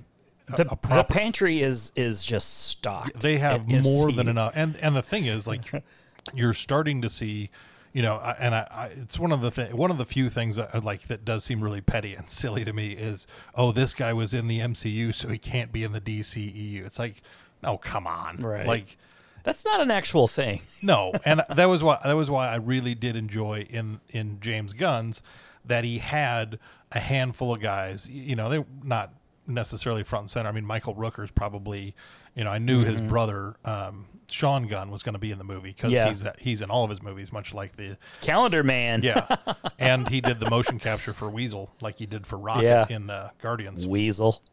a- 0.51 0.63
The, 0.63 0.71
a 0.73 0.95
the 0.97 1.03
pantry 1.03 1.61
is 1.61 1.91
is 1.95 2.23
just 2.23 2.65
stocked. 2.67 3.19
they 3.19 3.37
have 3.37 3.67
more 3.69 4.11
than 4.11 4.27
enough 4.27 4.53
and 4.55 4.75
and 4.77 4.95
the 4.95 5.03
thing 5.03 5.25
is 5.27 5.45
like 5.45 5.71
you're 6.33 6.53
starting 6.55 7.01
to 7.03 7.09
see 7.09 7.51
you 7.93 8.01
know, 8.01 8.15
I, 8.15 8.31
and 8.39 8.55
I, 8.55 8.67
I, 8.71 8.85
it's 8.87 9.19
one 9.19 9.31
of 9.31 9.41
the 9.41 9.51
th- 9.51 9.73
one 9.73 9.91
of 9.91 9.97
the 9.97 10.05
few 10.05 10.29
things 10.29 10.55
that 10.55 10.69
I 10.73 10.77
like 10.77 11.03
that 11.07 11.25
does 11.25 11.43
seem 11.43 11.61
really 11.61 11.81
petty 11.81 12.13
and 12.15 12.29
silly 12.29 12.63
to 12.65 12.73
me 12.73 12.91
is, 12.91 13.27
oh, 13.55 13.71
this 13.71 13.93
guy 13.93 14.13
was 14.13 14.33
in 14.33 14.47
the 14.47 14.59
MCU, 14.59 15.13
so 15.13 15.27
he 15.27 15.37
can't 15.37 15.71
be 15.71 15.83
in 15.83 15.91
the 15.91 16.01
DCEU. 16.01 16.85
It's 16.85 16.99
like, 16.99 17.21
no, 17.63 17.77
come 17.77 18.07
on, 18.07 18.37
Right. 18.37 18.65
Like, 18.65 18.97
That's 19.43 19.63
not 19.65 19.81
an 19.81 19.91
actual 19.91 20.27
thing. 20.27 20.61
no, 20.83 21.13
and 21.25 21.43
that 21.49 21.65
was 21.65 21.83
why 21.83 21.99
that 22.03 22.13
was 22.13 22.29
why 22.29 22.47
I 22.47 22.55
really 22.55 22.95
did 22.95 23.15
enjoy 23.15 23.67
in 23.69 23.99
in 24.09 24.39
James 24.39 24.73
Gunn's 24.73 25.21
that 25.65 25.83
he 25.83 25.99
had 25.99 26.59
a 26.91 26.99
handful 26.99 27.53
of 27.53 27.61
guys. 27.61 28.07
You 28.09 28.35
know, 28.35 28.49
they 28.49 28.65
not 28.83 29.13
necessarily 29.47 30.03
front 30.03 30.23
and 30.23 30.29
center. 30.29 30.49
I 30.49 30.51
mean, 30.53 30.65
Michael 30.65 30.95
Rooker's 30.95 31.31
probably. 31.31 31.95
You 32.33 32.45
know, 32.45 32.49
I 32.49 32.59
knew 32.59 32.85
his 32.85 33.01
brother 33.01 33.55
um, 33.65 34.05
Sean 34.31 34.67
Gunn 34.67 34.89
was 34.91 35.03
going 35.03 35.13
to 35.13 35.19
be 35.19 35.31
in 35.31 35.37
the 35.37 35.43
movie 35.43 35.71
because 35.75 35.91
Yeah. 35.91 36.09
he's 36.09 36.23
he's 36.39 36.61
in 36.61 36.69
all 36.71 36.83
of 36.83 36.89
his 36.89 37.01
movies, 37.01 37.31
much 37.31 37.53
like 37.53 37.75
the 37.75 37.97
Calendar 38.21 38.63
Man. 38.63 39.01
yeah, 39.03 39.27
and 39.79 40.07
he 40.09 40.21
did 40.21 40.39
the 40.39 40.49
motion 40.49 40.79
capture 40.79 41.13
for 41.13 41.29
Weasel, 41.29 41.71
like 41.81 41.97
he 41.97 42.05
did 42.05 42.25
for 42.25 42.37
Rocket 42.37 42.63
Yeah. 42.63 42.85
in 42.89 43.07
the 43.07 43.31
Guardians. 43.41 43.85
Weasel. 43.87 44.41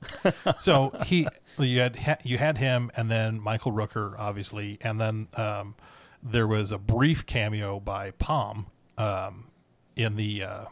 So 0.61 0.91
he, 1.07 1.27
you 1.59 1.81
had 1.81 2.19
you 2.25 2.39
had 2.39 2.59
him, 2.59 2.91
and 2.97 3.11
then 3.11 3.41
Michael 3.41 3.73
Rooker, 3.73 4.15
obviously, 4.19 4.79
and 4.81 5.01
then 5.01 5.29
um, 5.37 5.75
there 6.23 6.47
was 6.47 6.73
a 6.73 6.79
brief 6.79 7.25
cameo 7.27 7.79
by 7.81 8.11
Pom 8.13 8.67
um, 8.97 9.49
in 9.97 10.17
the 10.17 10.43
uh, 10.43 10.65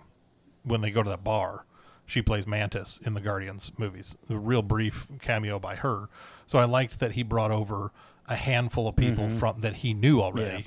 when 0.65 0.81
they 0.81 0.91
go 0.91 1.03
to 1.03 1.11
that 1.11 1.23
bar. 1.25 1.65
She 2.09 2.23
plays 2.23 2.47
Mantis 2.47 3.01
in 3.05 3.15
the 3.15 3.21
Guardians 3.21 3.73
movies. 3.79 4.17
A 4.31 4.37
real 4.37 4.63
brief 4.63 5.09
cameo 5.21 5.59
by 5.59 5.75
her. 5.77 6.09
So 6.47 6.59
I 6.61 6.65
liked 6.65 7.01
that 7.01 7.13
he 7.13 7.25
brought 7.25 7.51
over 7.51 7.91
a 8.29 8.37
handful 8.37 8.89
of 8.89 8.97
people 8.97 9.25
mm-hmm. 9.25 9.39
from 9.39 9.61
that 9.61 9.77
he 9.77 9.95
knew 9.95 10.21
already. 10.21 10.67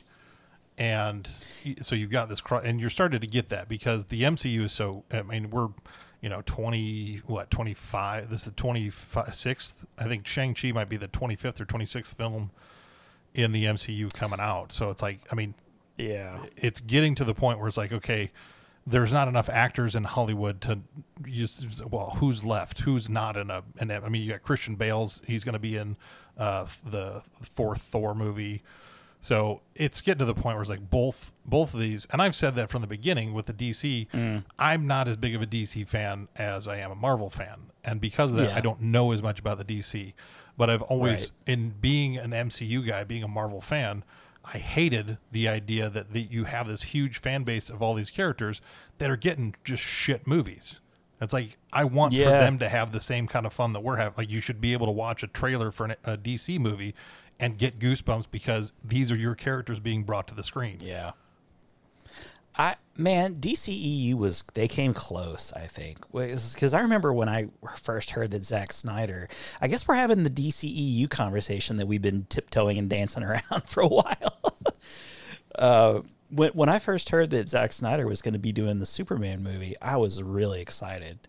And 0.78 1.28
y- 1.66 1.76
so 1.82 1.96
you've 1.96 2.10
got 2.12 2.30
this 2.30 2.40
cro- 2.42 2.60
and 2.60 2.80
you're 2.80 2.90
starting 2.90 3.20
to 3.20 3.28
get 3.28 3.50
that 3.50 3.68
because 3.68 4.06
the 4.06 4.24
MCU 4.24 4.64
is 4.64 4.72
so 4.72 5.04
I 5.12 5.22
mean 5.24 5.50
we're 5.50 5.68
you 6.22 6.30
know 6.30 6.42
20 6.46 7.22
what 7.28 7.50
25 7.52 8.30
this 8.30 8.40
is 8.42 8.46
the 8.46 8.52
26th 8.52 9.74
I 9.98 10.06
think 10.06 10.26
Shang-Chi 10.28 10.72
might 10.72 10.90
be 10.90 10.98
the 10.98 11.08
25th 11.08 11.60
or 11.62 11.66
26th 11.66 12.14
film 12.16 12.52
in 13.34 13.52
the 13.52 13.66
MCU 13.66 14.14
coming 14.14 14.40
out. 14.40 14.72
So 14.72 14.90
it's 14.90 15.02
like 15.02 15.20
I 15.32 15.36
mean 15.36 15.54
Yeah. 15.98 16.40
it's 16.56 16.80
getting 16.80 17.14
to 17.16 17.26
the 17.26 17.34
point 17.34 17.60
where 17.60 17.68
it's 17.68 17.78
like 17.78 17.92
okay 17.92 18.32
there's 18.90 19.14
not 19.14 19.28
enough 19.28 19.50
actors 19.50 19.96
in 19.96 20.04
Hollywood 20.04 20.62
to 20.62 20.80
use 21.26 21.82
well 21.90 22.16
who's 22.18 22.44
left 22.44 22.80
who's 22.80 23.10
not 23.10 23.38
in 23.38 23.50
a 23.52 23.64
and 23.78 23.92
I 23.92 24.08
mean 24.10 24.22
you 24.24 24.32
got 24.32 24.42
Christian 24.42 24.76
Bale's 24.76 25.22
he's 25.28 25.44
going 25.44 25.54
to 25.54 25.60
be 25.60 25.76
in 25.78 25.98
uh, 26.38 26.66
the 26.86 27.22
fourth 27.42 27.82
Thor 27.82 28.16
movie 28.16 28.64
so 29.22 29.62
it's 29.76 30.00
getting 30.02 30.20
to 30.20 30.26
the 30.26 30.34
point 30.34 30.56
where 30.56 30.62
it's 30.62 30.70
like 30.70 30.90
both 30.90 31.34
both 31.46 31.74
of 31.74 31.80
these, 31.82 32.08
and 32.12 32.22
I've 32.22 32.36
said 32.36 32.56
that 32.56 32.70
from 32.70 32.80
the 32.82 32.88
beginning 32.88 33.34
with 33.34 33.48
the 33.48 33.54
DC. 33.54 34.08
Mm. 34.14 34.46
I'm 34.58 34.88
not 34.88 35.10
as 35.10 35.18
big 35.18 35.36
of 35.36 35.42
a 35.42 35.46
DC 35.46 35.86
fan 35.90 36.30
as 36.38 36.70
I 36.70 36.78
am 36.78 36.90
a 36.90 36.96
Marvel 36.96 37.30
fan, 37.30 37.72
and 37.84 38.00
because 38.00 38.32
of 38.32 38.38
that, 38.38 38.52
Yeah. 38.52 38.56
I 38.56 38.62
don't 38.62 38.80
know 38.82 39.12
as 39.12 39.22
much 39.22 39.38
about 39.40 39.58
the 39.58 39.66
DC. 39.66 40.14
But 40.56 40.70
I've 40.70 40.82
always, 40.84 41.20
Right. 41.20 41.32
in 41.54 41.70
being 41.82 42.18
an 42.18 42.32
MCU 42.32 42.82
guy, 42.86 43.04
being 43.04 43.24
a 43.24 43.28
Marvel 43.28 43.60
fan, 43.62 44.04
I 44.52 44.58
hated 44.58 45.18
the 45.32 45.48
idea 45.48 45.90
that 45.90 46.12
the, 46.12 46.22
you 46.22 46.46
have 46.46 46.68
this 46.68 46.84
huge 46.84 47.20
fan 47.20 47.44
base 47.44 47.70
of 47.70 47.82
all 47.82 47.94
these 47.94 48.10
characters 48.10 48.62
that 48.98 49.10
are 49.10 49.18
getting 49.18 49.56
just 49.64 49.84
shit 49.84 50.26
movies. 50.26 50.76
It's 51.22 51.34
like 51.34 51.58
I 51.72 51.84
want 51.84 52.14
for 52.14 52.30
them 52.30 52.60
to 52.60 52.70
have 52.70 52.92
the 52.92 53.00
same 53.00 53.28
kind 53.28 53.46
of 53.46 53.54
fun 53.54 53.74
that 53.74 53.82
we're 53.82 53.98
having. 53.98 54.16
Like 54.18 54.30
you 54.30 54.40
should 54.40 54.62
be 54.62 54.74
able 54.74 54.88
to 54.88 54.92
watch 54.92 55.22
a 55.22 55.28
trailer 55.28 55.70
for 55.70 55.86
an, 55.86 55.96
a 56.04 56.18
DC 56.18 56.60
movie 56.60 56.96
and 57.40 57.58
get 57.58 57.78
goosebumps 57.78 58.28
because 58.32 58.72
these 58.84 59.12
are 59.12 59.16
your 59.16 59.36
characters 59.36 59.80
being 59.80 60.04
brought 60.04 60.28
to 60.30 60.36
the 60.36 60.44
screen. 60.44 60.78
Yeah. 60.82 61.12
I 62.60 62.76
man, 62.98 63.36
DCEU 63.36 64.16
was 64.16 64.44
they 64.54 64.68
came 64.68 64.94
close. 64.94 65.54
I 65.54 65.62
think 65.62 66.00
because 66.12 66.74
I 66.74 66.82
remember 66.82 67.14
when 67.14 67.30
I 67.30 67.48
first 67.78 68.12
heard 68.12 68.32
that 68.32 68.44
Zack 68.44 68.74
Snyder. 68.74 69.30
I 69.62 69.68
guess 69.70 69.88
we're 69.88 69.96
having 69.96 70.24
the 70.24 70.30
DCEU 70.30 71.10
conversation 71.10 71.78
that 71.78 71.88
we've 71.88 72.02
been 72.02 72.26
tiptoeing 72.30 72.78
and 72.78 72.90
dancing 72.90 73.24
around 73.26 73.64
for 73.68 73.82
a 73.82 73.88
while. 73.88 74.39
Uh, 75.60 76.02
when 76.30 76.52
when 76.52 76.70
I 76.70 76.80
first 76.80 77.10
heard 77.10 77.30
that 77.32 77.50
Zack 77.50 77.74
Snyder 77.74 78.08
was 78.08 78.22
going 78.22 78.34
to 78.34 78.40
be 78.40 78.52
doing 78.52 78.80
the 78.80 78.86
Superman 78.86 79.44
movie, 79.44 79.76
I 79.82 79.98
was 79.98 80.24
really 80.24 80.62
excited 80.62 81.20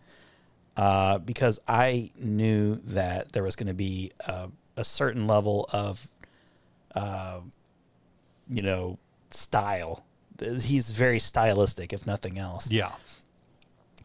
uh, 0.77 1.19
because 1.19 1.59
I 1.67 2.11
knew 2.17 2.75
that 2.85 3.31
there 3.33 3.43
was 3.43 3.55
going 3.55 3.67
to 3.67 3.73
be 3.73 4.11
a, 4.21 4.49
a 4.77 4.83
certain 4.83 5.27
level 5.27 5.69
of 5.71 6.07
uh, 6.95 7.39
you 8.49 8.61
know, 8.61 8.99
style. 9.31 10.03
He's 10.41 10.91
very 10.91 11.19
stylistic, 11.19 11.93
if 11.93 12.05
nothing 12.05 12.37
else. 12.37 12.69
Yeah. 12.71 12.91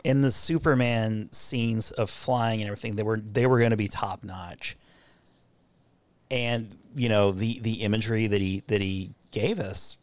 In 0.05 0.23
the 0.23 0.31
Superman 0.31 1.31
scenes 1.33 1.91
of 1.91 2.11
flying 2.11 2.61
and 2.61 2.69
everything, 2.69 2.95
they 2.97 3.03
were 3.03 3.19
they 3.19 3.47
were 3.47 3.59
going 3.59 3.73
to 3.73 3.77
be 3.77 3.89
top 3.89 4.23
notch. 4.23 4.77
And 6.31 6.77
you 6.95 7.09
know 7.09 7.33
the 7.33 7.59
the 7.61 7.83
imagery 7.83 8.27
that 8.27 8.41
he 8.41 8.62
that 8.69 8.81
he 8.81 9.15
gave 9.33 9.59
us, 9.59 9.97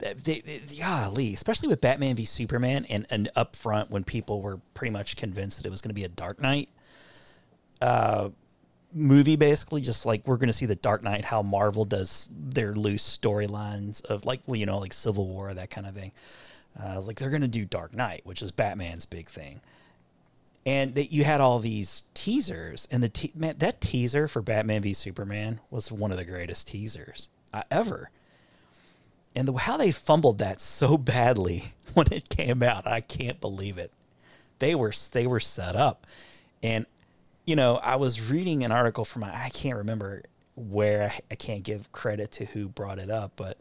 they, 0.00 0.40
they, 0.40 0.60
golly, 0.78 1.34
especially 1.34 1.68
with 1.68 1.80
Batman 1.80 2.16
v 2.16 2.24
Superman, 2.24 2.86
and 2.88 3.06
and 3.10 3.28
up 3.36 3.56
front 3.56 3.90
when 3.90 4.04
people 4.04 4.42
were 4.42 4.60
pretty 4.74 4.90
much 4.90 5.16
convinced 5.16 5.58
that 5.58 5.66
it 5.66 5.70
was 5.70 5.80
going 5.80 5.90
to 5.90 5.94
be 5.94 6.04
a 6.04 6.08
Dark 6.08 6.40
Knight 6.40 6.68
movie 8.92 9.36
basically 9.36 9.80
just 9.80 10.04
like 10.04 10.26
we're 10.26 10.36
going 10.36 10.48
to 10.48 10.52
see 10.52 10.66
the 10.66 10.74
dark 10.74 11.02
knight 11.02 11.24
how 11.24 11.42
marvel 11.42 11.84
does 11.84 12.28
their 12.32 12.74
loose 12.74 13.18
storylines 13.18 14.04
of 14.04 14.24
like 14.24 14.40
you 14.48 14.66
know 14.66 14.78
like 14.78 14.92
civil 14.92 15.26
war 15.26 15.52
that 15.54 15.70
kind 15.70 15.86
of 15.86 15.94
thing. 15.94 16.12
Uh, 16.80 17.00
like 17.00 17.18
they're 17.18 17.30
going 17.30 17.42
to 17.42 17.48
do 17.48 17.64
dark 17.64 17.94
knight 17.94 18.20
which 18.24 18.42
is 18.42 18.52
batman's 18.52 19.06
big 19.06 19.28
thing. 19.28 19.60
And 20.66 20.94
that 20.94 21.10
you 21.10 21.24
had 21.24 21.40
all 21.40 21.58
these 21.58 22.02
teasers 22.12 22.86
and 22.90 23.02
the 23.02 23.08
te- 23.08 23.32
man, 23.34 23.56
that 23.58 23.80
teaser 23.80 24.28
for 24.28 24.42
batman 24.42 24.82
v 24.82 24.92
superman 24.92 25.60
was 25.70 25.90
one 25.90 26.10
of 26.10 26.18
the 26.18 26.24
greatest 26.24 26.68
teasers 26.68 27.28
uh, 27.52 27.62
ever 27.70 28.10
and 29.36 29.46
the, 29.48 29.52
how 29.52 29.76
they 29.76 29.90
fumbled 29.90 30.38
that 30.38 30.60
so 30.60 30.96
badly 30.96 31.74
when 31.94 32.06
it 32.12 32.28
came 32.28 32.62
out 32.62 32.86
i 32.86 33.00
can't 33.00 33.40
believe 33.40 33.78
it. 33.78 33.92
They 34.58 34.74
were 34.74 34.92
they 35.12 35.26
were 35.26 35.40
set 35.40 35.74
up. 35.74 36.06
And 36.62 36.84
you 37.50 37.56
know 37.56 37.76
i 37.82 37.96
was 37.96 38.30
reading 38.30 38.62
an 38.62 38.70
article 38.70 39.04
from 39.04 39.24
i 39.24 39.50
can't 39.52 39.76
remember 39.76 40.22
where 40.54 41.10
I, 41.10 41.20
I 41.32 41.34
can't 41.34 41.64
give 41.64 41.90
credit 41.90 42.30
to 42.32 42.44
who 42.44 42.68
brought 42.68 43.00
it 43.00 43.10
up 43.10 43.32
but 43.34 43.58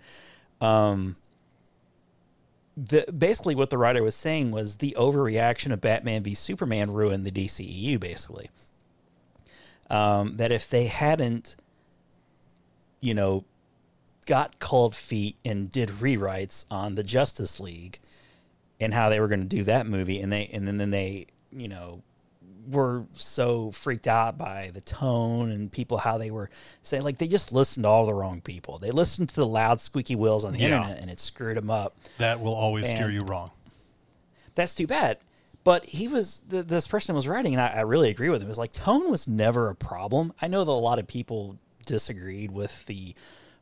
um 0.62 1.15
the 2.77 3.12
basically 3.12 3.55
what 3.55 3.71
the 3.71 3.79
writer 3.79 4.03
was 4.03 4.13
saying 4.15 4.51
was 4.51 4.75
the 4.75 4.95
overreaction 4.97 5.71
of 5.71 5.82
batman 5.82 6.21
v 6.21 6.36
superman 6.36 6.91
ruined 6.91 7.25
the 7.25 7.32
dceu 7.32 7.99
basically. 7.99 8.49
Um 9.89 10.38
that 10.38 10.51
if 10.51 10.69
they 10.69 10.86
hadn't 10.86 11.55
you 13.01 13.15
know 13.15 13.43
got 14.25 14.60
cold 14.60 14.95
feet 14.95 15.36
and 15.43 15.71
did 15.71 15.89
rewrites 15.89 16.65
on 16.69 16.95
the 16.95 17.03
justice 17.03 17.60
league 17.60 17.99
and 18.79 18.93
how 18.93 19.10
they 19.10 19.19
were 19.19 19.27
going 19.27 19.41
to 19.41 19.47
do 19.47 19.63
that 19.63 19.86
movie 19.88 20.21
and 20.21 20.32
they 20.32 20.45
and 20.53 20.67
then, 20.67 20.77
then 20.77 20.91
they 20.91 21.27
you 21.51 21.67
know 21.67 22.01
were 22.69 23.05
so 23.13 23.71
freaked 23.71 24.08
out 24.08 24.38
by 24.38 24.69
the 24.73 24.82
tone 24.82 25.49
and 25.49 25.71
people 25.71 25.97
how 25.97 26.19
they 26.19 26.29
were 26.29 26.49
saying 26.84 27.03
like 27.03 27.17
they 27.17 27.27
just 27.27 27.51
listened 27.51 27.84
to 27.84 27.88
all 27.89 28.05
the 28.05 28.13
wrong 28.13 28.41
people. 28.41 28.77
They 28.77 28.91
listened 28.91 29.29
to 29.29 29.36
the 29.36 29.45
loud 29.47 29.82
squeaky 29.82 30.15
wheels 30.15 30.45
on 30.45 30.53
the 30.53 30.60
Yeah. 30.60 30.65
internet 30.77 30.99
and 31.01 31.10
it 31.10 31.19
screwed 31.19 31.58
them 31.58 31.71
up. 31.71 31.95
That 32.19 32.39
will 32.41 32.53
always 32.53 32.88
steer 32.88 33.10
you 33.10 33.21
wrong. 33.25 33.49
that's 34.53 34.75
too 34.75 34.86
bad. 34.88 35.17
But 35.63 35.86
he 35.86 36.08
was 36.08 36.43
th- 36.49 36.67
this 36.67 36.88
person 36.88 37.15
was 37.15 37.27
writing 37.27 37.53
and 37.55 37.62
I, 37.62 37.67
I 37.69 37.82
really 37.82 38.10
agree 38.12 38.29
with 38.29 38.41
him. 38.41 38.47
It 38.47 38.49
was 38.49 38.58
like 38.60 38.71
tone 38.71 39.10
was 39.10 39.27
never 39.27 39.69
a 39.69 39.75
problem. 39.75 40.32
I 40.41 40.47
know 40.47 40.63
that 40.63 40.71
a 40.71 40.73
lot 40.73 40.99
of 40.99 41.08
people 41.08 41.58
disagreed 41.88 42.51
with 42.51 42.86
the 42.86 43.15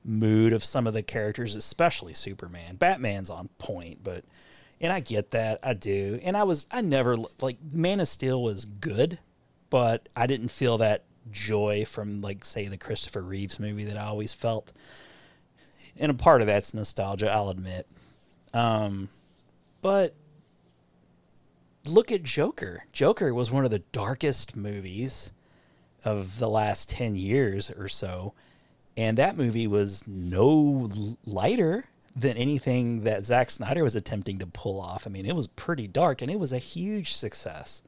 mood 0.07 0.53
of 0.53 0.63
some 0.63 0.87
of 0.87 0.93
the 0.93 1.03
characters 1.03 1.55
especially 1.55 2.13
superman 2.13 2.75
batman's 2.75 3.29
on 3.29 3.49
point 3.57 3.99
but 4.03 4.23
and 4.79 4.91
i 4.93 4.99
get 4.99 5.31
that 5.31 5.59
i 5.63 5.73
do 5.73 6.19
and 6.23 6.37
i 6.37 6.43
was 6.43 6.65
i 6.71 6.81
never 6.81 7.17
like 7.41 7.57
man 7.71 7.99
of 7.99 8.07
steel 8.07 8.41
was 8.41 8.65
good 8.65 9.19
but 9.69 10.07
i 10.15 10.25
didn't 10.25 10.49
feel 10.49 10.77
that 10.77 11.03
joy 11.29 11.83
from 11.85 12.21
like 12.21 12.45
say 12.45 12.67
the 12.67 12.77
christopher 12.77 13.21
reeves 13.21 13.59
movie 13.59 13.83
that 13.83 13.97
i 13.97 14.05
always 14.05 14.31
felt 14.31 14.71
and 15.97 16.09
a 16.09 16.15
part 16.15 16.41
of 16.41 16.47
that's 16.47 16.73
nostalgia 16.73 17.29
i'll 17.29 17.49
admit 17.49 17.85
um 18.53 19.09
but 19.81 20.15
look 21.87 22.11
at 22.11 22.23
Joker. 22.23 22.85
Joker 22.91 23.33
was 23.33 23.51
one 23.51 23.65
of 23.65 23.71
the 23.71 23.79
darkest 23.79 24.55
movies 24.55 25.31
of 26.03 26.39
the 26.39 26.49
last 26.49 26.89
10 26.89 27.15
years 27.15 27.71
or 27.71 27.87
so. 27.87 28.33
And 28.97 29.17
that 29.19 29.37
movie 29.37 29.67
was 29.67 30.03
no 30.07 30.89
lighter 31.25 31.85
than 32.15 32.35
anything 32.35 33.03
that 33.03 33.25
Zack 33.25 33.51
Snyder 33.51 33.83
was 33.83 33.95
attempting 33.95 34.39
to 34.39 34.47
pull 34.47 34.81
off. 34.81 35.05
I 35.05 35.11
mean, 35.11 35.27
it 35.27 35.35
was 35.35 35.45
pretty 35.47 35.87
dark 35.87 36.21
and 36.23 36.31
it 36.31 36.39
was 36.39 36.51
a 36.51 36.57
huge 36.57 37.13
success. 37.13 37.83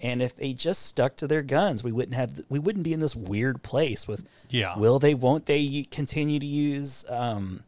And 0.00 0.22
if 0.22 0.34
they 0.34 0.54
just 0.54 0.82
stuck 0.86 1.16
to 1.16 1.26
their 1.26 1.42
guns, 1.42 1.84
we 1.84 1.92
wouldn't 1.92 2.14
have 2.14 2.40
we 2.48 2.58
wouldn't 2.58 2.84
be 2.84 2.92
in 2.94 3.00
this 3.00 3.14
weird 3.16 3.62
place 3.62 4.08
with 4.08 4.24
Yeah. 4.48 4.78
will 4.78 4.98
they 4.98 5.12
won't 5.12 5.44
they 5.46 5.84
continue 5.90 6.38
to 6.38 6.46
use 6.46 7.04
um 7.10 7.64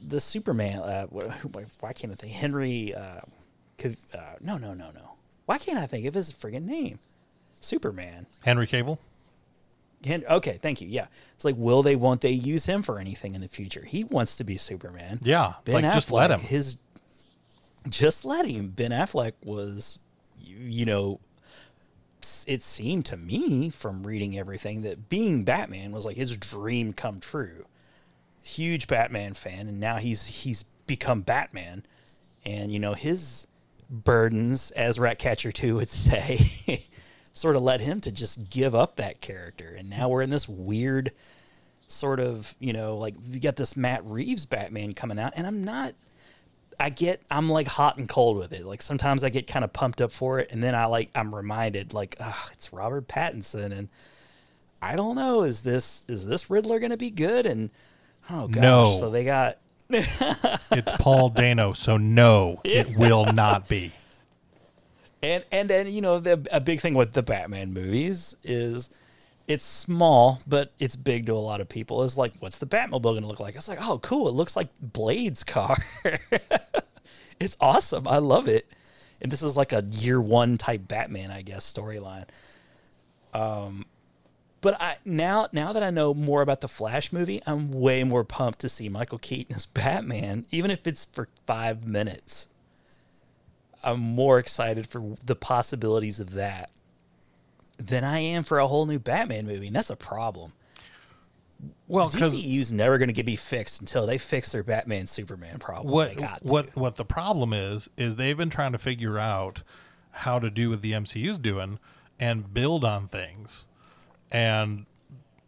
the 0.00 0.20
Superman. 0.20 0.80
Uh, 0.80 1.06
why 1.06 1.92
can't 1.94 2.12
I 2.12 2.16
think 2.16 2.32
Henry? 2.34 2.94
Uh, 2.94 3.20
Cav- 3.78 3.96
uh, 4.14 4.34
no, 4.42 4.58
no, 4.58 4.74
no, 4.74 4.90
no. 4.94 5.12
Why 5.46 5.56
can't 5.58 5.78
I 5.78 5.86
think 5.86 6.04
of 6.06 6.12
his 6.14 6.32
friggin' 6.32 6.64
name? 6.66 6.98
Superman. 7.62 8.26
Henry 8.44 8.66
Cavill. 8.66 8.98
Okay, 10.08 10.58
thank 10.62 10.80
you. 10.80 10.88
Yeah, 10.88 11.06
it's 11.34 11.44
like, 11.44 11.56
will 11.58 11.82
they? 11.82 11.96
Won't 11.96 12.20
they 12.20 12.30
use 12.30 12.66
him 12.66 12.82
for 12.82 12.98
anything 12.98 13.34
in 13.34 13.40
the 13.40 13.48
future? 13.48 13.84
He 13.84 14.04
wants 14.04 14.36
to 14.36 14.44
be 14.44 14.56
Superman. 14.56 15.20
Yeah, 15.22 15.54
it's 15.64 15.74
like, 15.74 15.84
just 15.92 16.10
let 16.10 16.30
him. 16.30 16.40
His, 16.40 16.76
just 17.88 18.24
let 18.24 18.46
him. 18.46 18.68
Ben 18.68 18.90
Affleck 18.90 19.32
was, 19.44 19.98
you, 20.40 20.56
you 20.56 20.86
know, 20.86 21.20
it 22.46 22.62
seemed 22.62 23.04
to 23.06 23.16
me 23.16 23.70
from 23.70 24.06
reading 24.06 24.38
everything 24.38 24.82
that 24.82 25.08
being 25.08 25.44
Batman 25.44 25.92
was 25.92 26.04
like 26.04 26.16
his 26.16 26.36
dream 26.36 26.92
come 26.92 27.20
true. 27.20 27.66
Huge 28.42 28.86
Batman 28.86 29.34
fan, 29.34 29.68
and 29.68 29.80
now 29.80 29.96
he's 29.96 30.26
he's 30.26 30.62
become 30.86 31.22
Batman, 31.22 31.84
and 32.44 32.72
you 32.72 32.78
know 32.78 32.94
his 32.94 33.46
burdens, 33.90 34.70
as 34.72 34.98
Ratcatcher 34.98 35.52
Two 35.52 35.76
would 35.76 35.90
say, 35.90 36.84
sort 37.36 37.54
of 37.54 37.60
led 37.62 37.82
him 37.82 38.00
to 38.00 38.10
just 38.10 38.48
give 38.50 38.74
up 38.74 38.96
that 38.96 39.20
character, 39.20 39.74
and 39.78 39.90
now 39.90 40.08
we're 40.08 40.22
in 40.22 40.30
this 40.30 40.48
weird 40.48 41.12
sort 41.88 42.18
of 42.18 42.54
you 42.58 42.72
know 42.72 42.96
like 42.96 43.14
you 43.30 43.38
got 43.38 43.56
this 43.56 43.76
Matt 43.76 44.04
Reeves 44.04 44.46
Batman 44.46 44.94
coming 44.94 45.18
out, 45.18 45.32
and 45.36 45.46
I'm 45.46 45.62
not. 45.64 45.94
I 46.78 46.90
get 46.90 47.22
I'm 47.30 47.48
like 47.48 47.66
hot 47.68 47.96
and 47.96 48.06
cold 48.08 48.36
with 48.36 48.52
it. 48.52 48.66
Like 48.66 48.82
sometimes 48.82 49.24
I 49.24 49.30
get 49.30 49.46
kind 49.46 49.64
of 49.64 49.72
pumped 49.72 50.00
up 50.02 50.12
for 50.12 50.38
it, 50.40 50.50
and 50.50 50.62
then 50.62 50.74
I 50.74 50.86
like 50.86 51.08
I'm 51.14 51.34
reminded 51.34 51.94
like, 51.94 52.16
ah, 52.20 52.48
it's 52.52 52.72
Robert 52.72 53.08
Pattinson, 53.08 53.72
and 53.76 53.88
I 54.82 54.94
don't 54.96 55.16
know, 55.16 55.42
is 55.42 55.62
this 55.62 56.04
is 56.08 56.26
this 56.26 56.50
Riddler 56.50 56.78
going 56.78 56.90
to 56.90 56.96
be 56.98 57.08
good? 57.10 57.46
And 57.46 57.70
oh 58.30 58.46
gosh, 58.48 58.62
No. 58.62 58.96
so 58.98 59.10
they 59.10 59.24
got 59.24 59.56
It's 59.88 60.92
Paul 60.98 61.30
Dano, 61.30 61.72
so 61.72 61.96
no, 61.96 62.60
it 62.62 62.94
will 62.98 63.32
not 63.32 63.68
be. 63.68 63.92
And 65.26 65.44
and 65.50 65.70
and 65.70 65.90
you 65.90 66.00
know 66.00 66.18
the 66.18 66.46
a 66.50 66.60
big 66.60 66.80
thing 66.80 66.94
with 66.94 67.12
the 67.12 67.22
Batman 67.22 67.72
movies 67.72 68.36
is 68.44 68.90
it's 69.48 69.64
small, 69.64 70.40
but 70.46 70.72
it's 70.78 70.96
big 70.96 71.26
to 71.26 71.32
a 71.32 71.38
lot 71.38 71.60
of 71.60 71.68
people. 71.68 72.02
Is 72.02 72.16
like, 72.16 72.32
what's 72.40 72.58
the 72.58 72.66
Batmobile 72.66 73.02
going 73.02 73.22
to 73.22 73.28
look 73.28 73.40
like? 73.40 73.54
It's 73.54 73.68
like, 73.68 73.78
oh, 73.80 73.98
cool. 73.98 74.26
It 74.28 74.32
looks 74.32 74.56
like 74.56 74.68
Blade's 74.80 75.44
car. 75.44 75.76
it's 77.40 77.56
awesome. 77.60 78.08
I 78.08 78.18
love 78.18 78.48
it. 78.48 78.66
And 79.20 79.30
this 79.30 79.42
is 79.42 79.56
like 79.56 79.72
a 79.72 79.84
year 79.92 80.20
one 80.20 80.58
type 80.58 80.88
Batman, 80.88 81.30
I 81.30 81.42
guess, 81.42 81.72
storyline. 81.72 82.26
Um, 83.32 83.86
but 84.60 84.80
I 84.80 84.96
now 85.04 85.48
now 85.52 85.72
that 85.72 85.82
I 85.82 85.90
know 85.90 86.12
more 86.12 86.42
about 86.42 86.60
the 86.60 86.68
Flash 86.68 87.12
movie, 87.12 87.40
I'm 87.46 87.70
way 87.70 88.02
more 88.02 88.24
pumped 88.24 88.58
to 88.60 88.68
see 88.68 88.88
Michael 88.88 89.18
Keaton 89.18 89.54
as 89.54 89.66
Batman, 89.66 90.46
even 90.50 90.70
if 90.70 90.86
it's 90.86 91.04
for 91.04 91.28
five 91.46 91.86
minutes. 91.86 92.48
I'm 93.86 94.00
more 94.00 94.38
excited 94.38 94.86
for 94.86 95.16
the 95.24 95.36
possibilities 95.36 96.20
of 96.20 96.32
that 96.32 96.70
than 97.78 98.04
I 98.04 98.18
am 98.18 98.42
for 98.42 98.58
a 98.58 98.66
whole 98.66 98.86
new 98.86 98.98
Batman 98.98 99.46
movie, 99.46 99.68
and 99.68 99.76
that's 99.76 99.90
a 99.90 99.96
problem. 99.96 100.52
Well, 101.88 102.08
DCU's 102.08 102.72
never 102.72 102.98
going 102.98 103.08
to 103.08 103.14
get 103.14 103.24
be 103.24 103.36
fixed 103.36 103.80
until 103.80 104.06
they 104.06 104.18
fix 104.18 104.52
their 104.52 104.62
Batman 104.62 105.06
Superman 105.06 105.58
problem. 105.58 105.92
what 105.92 106.42
what 106.42 106.76
what 106.76 106.96
the 106.96 107.04
problem 107.04 107.52
is 107.52 107.88
is 107.96 108.16
they've 108.16 108.36
been 108.36 108.50
trying 108.50 108.72
to 108.72 108.78
figure 108.78 109.18
out 109.18 109.62
how 110.10 110.38
to 110.38 110.50
do 110.50 110.70
what 110.70 110.82
the 110.82 110.92
MCU's 110.92 111.38
doing 111.38 111.78
and 112.18 112.52
build 112.52 112.84
on 112.84 113.08
things. 113.08 113.66
And 114.30 114.86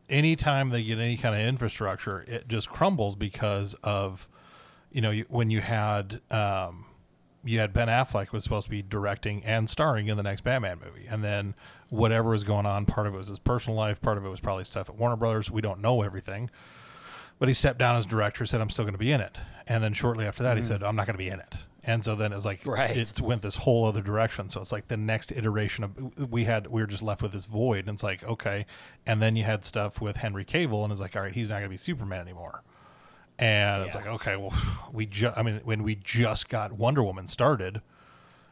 anytime 0.08 0.68
they 0.68 0.82
get 0.82 0.98
any 0.98 1.16
kind 1.16 1.34
of 1.34 1.40
infrastructure, 1.40 2.24
it 2.28 2.48
just 2.48 2.68
crumbles 2.70 3.16
because 3.16 3.74
of 3.82 4.28
you 4.92 5.00
know 5.00 5.10
you, 5.10 5.26
when 5.28 5.50
you 5.50 5.60
had 5.60 6.20
um, 6.30 6.86
you 7.48 7.58
had 7.58 7.72
Ben 7.72 7.88
Affleck 7.88 8.32
was 8.32 8.44
supposed 8.44 8.66
to 8.66 8.70
be 8.70 8.82
directing 8.82 9.44
and 9.44 9.68
starring 9.68 10.08
in 10.08 10.16
the 10.16 10.22
next 10.22 10.42
Batman 10.42 10.80
movie, 10.84 11.06
and 11.08 11.24
then 11.24 11.54
whatever 11.88 12.30
was 12.30 12.44
going 12.44 12.66
on, 12.66 12.84
part 12.84 13.06
of 13.06 13.14
it 13.14 13.16
was 13.16 13.28
his 13.28 13.38
personal 13.38 13.76
life, 13.76 14.00
part 14.00 14.18
of 14.18 14.24
it 14.24 14.28
was 14.28 14.40
probably 14.40 14.64
stuff 14.64 14.88
at 14.88 14.96
Warner 14.96 15.16
Brothers. 15.16 15.50
We 15.50 15.62
don't 15.62 15.80
know 15.80 16.02
everything, 16.02 16.50
but 17.38 17.48
he 17.48 17.54
stepped 17.54 17.78
down 17.78 17.96
as 17.96 18.06
director, 18.06 18.44
said 18.44 18.60
I'm 18.60 18.70
still 18.70 18.84
going 18.84 18.92
to 18.92 18.98
be 18.98 19.12
in 19.12 19.20
it, 19.20 19.38
and 19.66 19.82
then 19.82 19.92
shortly 19.92 20.26
after 20.26 20.42
that, 20.42 20.56
he 20.56 20.62
hmm. 20.62 20.68
said 20.68 20.82
I'm 20.82 20.96
not 20.96 21.06
going 21.06 21.14
to 21.14 21.18
be 21.18 21.28
in 21.28 21.40
it. 21.40 21.56
And 21.84 22.04
so 22.04 22.14
then 22.14 22.34
it's 22.34 22.44
like 22.44 22.66
Right. 22.66 22.94
it 22.94 23.18
went 23.18 23.40
this 23.40 23.56
whole 23.56 23.86
other 23.86 24.02
direction. 24.02 24.50
So 24.50 24.60
it's 24.60 24.72
like 24.72 24.88
the 24.88 24.96
next 24.98 25.32
iteration 25.32 25.84
of 25.84 26.30
we 26.30 26.44
had 26.44 26.66
we 26.66 26.82
were 26.82 26.86
just 26.86 27.02
left 27.02 27.22
with 27.22 27.32
this 27.32 27.46
void, 27.46 27.86
and 27.86 27.94
it's 27.94 28.02
like 28.02 28.22
okay, 28.24 28.66
and 29.06 29.22
then 29.22 29.36
you 29.36 29.44
had 29.44 29.64
stuff 29.64 30.00
with 30.00 30.18
Henry 30.18 30.44
Cavill, 30.44 30.82
and 30.82 30.92
it's 30.92 31.00
like 31.00 31.16
all 31.16 31.22
right, 31.22 31.32
he's 31.32 31.48
not 31.48 31.56
going 31.56 31.64
to 31.64 31.70
be 31.70 31.78
Superman 31.78 32.20
anymore. 32.20 32.62
And 33.38 33.84
it's 33.84 33.94
Yeah. 33.94 34.00
like, 34.00 34.08
okay, 34.08 34.36
well, 34.36 34.52
we 34.92 35.06
just, 35.06 35.36
I 35.38 35.42
mean, 35.42 35.60
when 35.64 35.82
we 35.82 35.94
just 35.94 36.48
got 36.48 36.72
Wonder 36.72 37.02
Woman 37.02 37.26
started, 37.28 37.80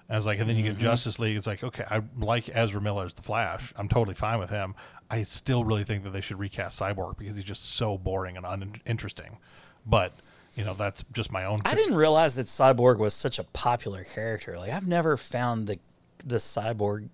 I 0.08 0.14
was 0.16 0.26
like, 0.26 0.38
and 0.38 0.48
then 0.48 0.56
you 0.56 0.64
Mm-hmm. 0.64 0.74
get 0.74 0.80
Justice 0.82 1.18
League. 1.18 1.36
It's 1.36 1.46
like, 1.46 1.64
okay, 1.64 1.84
I 1.90 2.02
like 2.16 2.48
Ezra 2.54 2.80
Miller 2.80 3.04
as 3.04 3.14
the 3.14 3.22
Flash. 3.22 3.72
I'm 3.76 3.88
totally 3.88 4.14
fine 4.14 4.38
with 4.38 4.50
him. 4.50 4.74
I 5.10 5.22
still 5.22 5.64
really 5.64 5.84
think 5.84 6.04
that 6.04 6.10
they 6.10 6.20
should 6.20 6.38
recast 6.38 6.78
Cyborg 6.80 7.16
because 7.18 7.36
he's 7.36 7.44
just 7.44 7.64
so 7.74 7.98
boring 7.98 8.36
and 8.36 8.46
uninteresting. 8.46 9.38
But, 9.84 10.12
you 10.56 10.64
know, 10.64 10.74
that's 10.74 11.04
just 11.12 11.30
my 11.32 11.44
own. 11.44 11.60
I 11.64 11.74
didn't 11.74 11.94
realize 11.96 12.34
that 12.36 12.46
Cyborg 12.46 12.98
was 12.98 13.14
such 13.14 13.38
a 13.38 13.44
popular 13.44 14.04
character. 14.04 14.58
Like 14.58 14.70
I've 14.70 14.86
never 14.86 15.16
found 15.16 15.66
the 15.66 15.78
the 16.24 16.36
Cyborg 16.38 17.08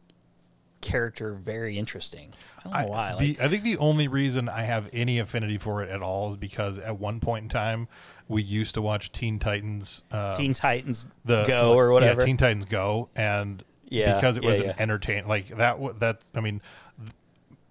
character 0.83 1.33
very 1.35 1.79
interesting. 1.79 2.33
I 2.59 2.63
don't 2.65 2.73
know 2.73 2.79
I, 2.79 2.85
why. 2.87 3.17
the, 3.19 3.29
Like, 3.29 3.41
I 3.41 3.49
think 3.49 3.65
the 3.65 3.79
only 3.79 4.09
reason 4.09 4.49
I 4.49 4.63
have 4.63 4.89
any 4.93 5.19
affinity 5.19 5.57
for 5.59 5.83
it 5.83 5.89
at 5.91 6.03
all 6.03 6.29
is 6.31 6.37
because 6.37 6.79
at 6.79 6.99
one 6.99 7.19
point 7.21 7.45
in 7.45 7.49
time, 7.49 7.89
we 8.29 8.43
used 8.43 8.75
to 8.75 8.83
watch 8.83 9.11
Teen 9.13 9.39
Titans. 9.39 10.05
Uh, 10.11 10.33
Teen 10.33 10.53
Titans 10.55 11.07
the 11.25 11.45
Go 11.45 11.75
or 11.75 11.93
whatever. 11.93 12.21
Yeah, 12.21 12.27
Teen 12.27 12.37
Titans 12.37 12.65
Go, 12.67 13.09
and 13.17 13.65
Yeah, 13.89 14.15
because 14.17 14.37
it 14.37 14.45
was 14.45 14.61
yeah. 14.61 14.71
an 14.71 14.75
entertain 14.79 15.27
like 15.27 15.49
that. 15.57 16.01
That 16.01 16.25
I 16.35 16.41
mean, 16.41 16.61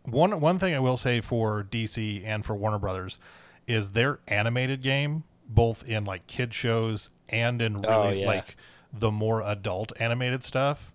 one 0.03 0.39
one 0.39 0.59
thing 0.59 0.73
I 0.73 0.79
will 0.79 0.97
say 0.97 1.21
for 1.21 1.63
DC 1.63 2.25
and 2.25 2.43
for 2.45 2.55
Warner 2.55 2.79
Brothers 2.79 3.19
is 3.67 3.91
their 3.91 4.19
animated 4.27 4.81
game, 4.81 5.23
both 5.47 5.83
in 5.87 6.03
like 6.05 6.27
kid 6.27 6.53
shows 6.53 7.09
and 7.29 7.61
in 7.61 7.81
really 7.81 8.23
Oh, 8.23 8.27
like 8.27 8.55
the 8.93 9.11
more 9.11 9.41
adult 9.41 9.93
animated 9.99 10.43
stuff. 10.43 10.93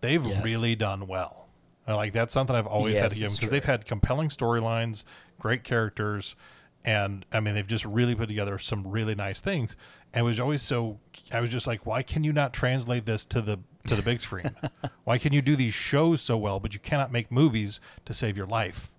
They've 0.00 0.24
Yes. 0.24 0.44
really 0.44 0.74
done 0.76 1.06
well. 1.06 1.41
Uh, 1.86 1.96
Like 1.96 2.12
that's 2.12 2.32
something 2.32 2.54
I've 2.54 2.66
always 2.66 2.98
had 2.98 3.10
to 3.10 3.18
give 3.18 3.30
them 3.30 3.36
because 3.36 3.50
they've 3.50 3.64
had 3.64 3.84
compelling 3.86 4.28
storylines, 4.28 5.04
great 5.38 5.64
characters, 5.64 6.36
and 6.84 7.24
I 7.32 7.40
mean 7.40 7.54
they've 7.54 7.66
just 7.66 7.84
really 7.84 8.14
put 8.14 8.28
together 8.28 8.58
some 8.58 8.86
really 8.86 9.14
nice 9.14 9.40
things. 9.40 9.76
And 10.12 10.20
it 10.22 10.24
was 10.24 10.38
always 10.40 10.62
so 10.62 10.98
I 11.30 11.40
was 11.40 11.50
just 11.50 11.66
like, 11.66 11.86
why 11.86 12.02
can 12.02 12.24
you 12.24 12.32
not 12.32 12.52
translate 12.52 13.06
this 13.06 13.24
to 13.26 13.40
the 13.40 13.58
to 13.88 13.94
the 13.96 14.02
big 14.02 14.20
screen? 14.26 14.50
why 15.04 15.18
can 15.18 15.32
you 15.32 15.42
do 15.42 15.56
these 15.56 15.74
shows 15.74 16.20
so 16.20 16.36
well, 16.36 16.60
but 16.60 16.74
you 16.74 16.80
cannot 16.80 17.10
make 17.10 17.30
movies 17.32 17.80
to 18.04 18.14
save 18.14 18.36
your 18.36 18.46
life? 18.46 18.90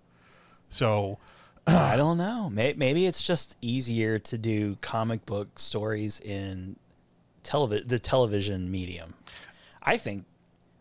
So 0.70 1.20
I 1.68 1.96
don't 1.98 2.18
know. 2.18 2.50
Maybe 2.50 3.06
it's 3.06 3.24
just 3.24 3.56
easier 3.62 4.20
to 4.20 4.38
do 4.38 4.78
comic 4.82 5.26
book 5.26 5.60
stories 5.60 6.20
in 6.20 6.76
television, 7.44 7.88
the 7.88 8.00
television 8.00 8.70
medium. 8.70 9.14
I 9.82 9.98
think, 9.98 10.26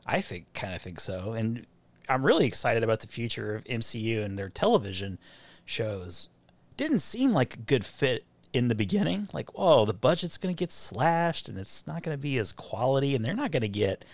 I 0.06 0.20
think, 0.20 0.52
kind 0.54 0.74
of 0.74 0.80
think 0.82 0.98
so. 1.00 1.32
And 1.32 1.66
I'm 2.08 2.24
really 2.24 2.46
excited 2.46 2.82
about 2.82 3.00
the 3.00 3.06
future 3.06 3.54
of 3.56 3.64
MCU 3.64 4.24
and 4.24 4.38
their 4.38 4.48
television 4.48 5.18
shows. 5.64 6.28
Didn't 6.76 7.00
seem 7.00 7.32
like 7.32 7.54
a 7.54 7.58
good 7.58 7.84
fit 7.84 8.24
in 8.52 8.68
the 8.68 8.74
beginning. 8.74 9.28
Like, 9.32 9.56
whoa, 9.56 9.84
the 9.84 9.94
budget's 9.94 10.36
going 10.38 10.54
to 10.54 10.58
get 10.58 10.72
slashed 10.72 11.48
and 11.48 11.58
it's 11.58 11.86
not 11.86 12.02
going 12.02 12.16
to 12.16 12.20
be 12.22 12.38
as 12.38 12.52
quality, 12.52 13.14
and 13.14 13.24
they're 13.24 13.34
not 13.34 13.50
going 13.52 13.62
to 13.62 13.68
get 13.68 14.04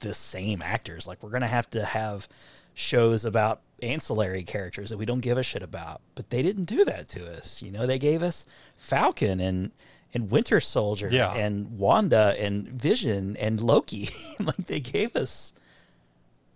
the 0.00 0.14
same 0.14 0.62
actors. 0.62 1.06
Like, 1.06 1.22
we're 1.22 1.30
going 1.30 1.42
to 1.42 1.46
have 1.48 1.70
to 1.70 1.84
have 1.84 2.28
shows 2.74 3.24
about 3.24 3.60
ancillary 3.82 4.42
characters 4.42 4.90
that 4.90 4.96
we 4.98 5.04
don't 5.06 5.20
give 5.20 5.38
a 5.38 5.42
shit 5.42 5.62
about. 5.62 6.00
But 6.14 6.30
they 6.30 6.42
didn't 6.42 6.64
do 6.64 6.84
that 6.86 7.08
to 7.10 7.32
us. 7.36 7.62
You 7.62 7.70
know, 7.70 7.86
they 7.86 7.98
gave 7.98 8.22
us 8.22 8.46
Falcon 8.76 9.40
and 9.40 9.70
and 10.12 10.30
Winter 10.30 10.60
Soldier 10.60 11.08
Yeah. 11.10 11.32
and 11.34 11.76
Wanda 11.76 12.36
and 12.38 12.68
Vision 12.68 13.36
and 13.36 13.60
Loki. 13.60 14.08
like 14.40 14.66
they 14.66 14.78
gave 14.80 15.14
us 15.16 15.52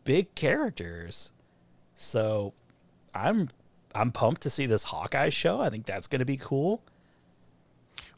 big 0.08 0.34
characters. 0.34 1.32
So 1.94 2.54
I'm 3.14 3.50
I'm 3.94 4.10
pumped 4.10 4.40
to 4.42 4.50
see 4.50 4.64
this 4.64 4.84
Hawkeye 4.84 5.28
show. 5.28 5.60
I 5.60 5.68
think 5.68 5.84
that's 5.84 6.06
going 6.06 6.20
to 6.20 6.24
be 6.24 6.38
cool. 6.38 6.80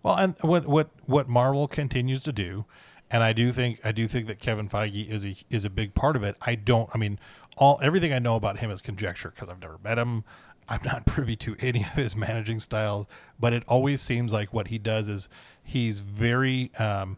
Well, 0.00 0.14
and 0.14 0.37
what 0.40 0.68
what 0.68 0.90
what 1.07 1.29
Marvel 1.29 1.66
continues 1.66 2.22
to 2.22 2.33
do, 2.33 2.64
and 3.11 3.24
I 3.24 3.33
do 3.33 3.50
think 3.50 3.81
I 3.85 3.90
do 3.90 4.07
think 4.07 4.29
that 4.29 4.38
Kevin 4.38 4.68
Feige 4.68 5.11
is 5.11 5.24
a 5.24 5.35
is 5.50 5.64
a 5.64 5.70
big 5.70 5.94
part 5.94 6.14
of 6.14 6.22
it. 6.22 6.37
I 6.42 6.55
don't. 6.55 6.88
I 6.94 6.98
mean, 6.98 7.18
all 7.57 7.81
everything 7.83 8.12
I 8.12 8.20
know 8.20 8.37
about 8.37 8.61
him 8.61 8.70
is 8.70 8.81
conjecture 8.81 9.31
because 9.31 9.48
I've 9.48 9.61
never 9.61 9.79
met 9.83 9.98
him. 9.98 10.22
I'm 10.68 10.83
not 10.85 11.07
privy 11.07 11.35
to 11.37 11.57
any 11.59 11.83
of 11.83 11.94
his 11.94 12.14
managing 12.14 12.61
styles, 12.61 13.09
but 13.40 13.53
it 13.53 13.64
always 13.66 14.00
seems 14.00 14.33
like 14.33 14.55
what 14.55 14.68
he 14.68 14.79
does 14.79 15.09
is 15.09 15.29
he's 15.61 15.98
very 15.98 16.70
um, 16.79 17.16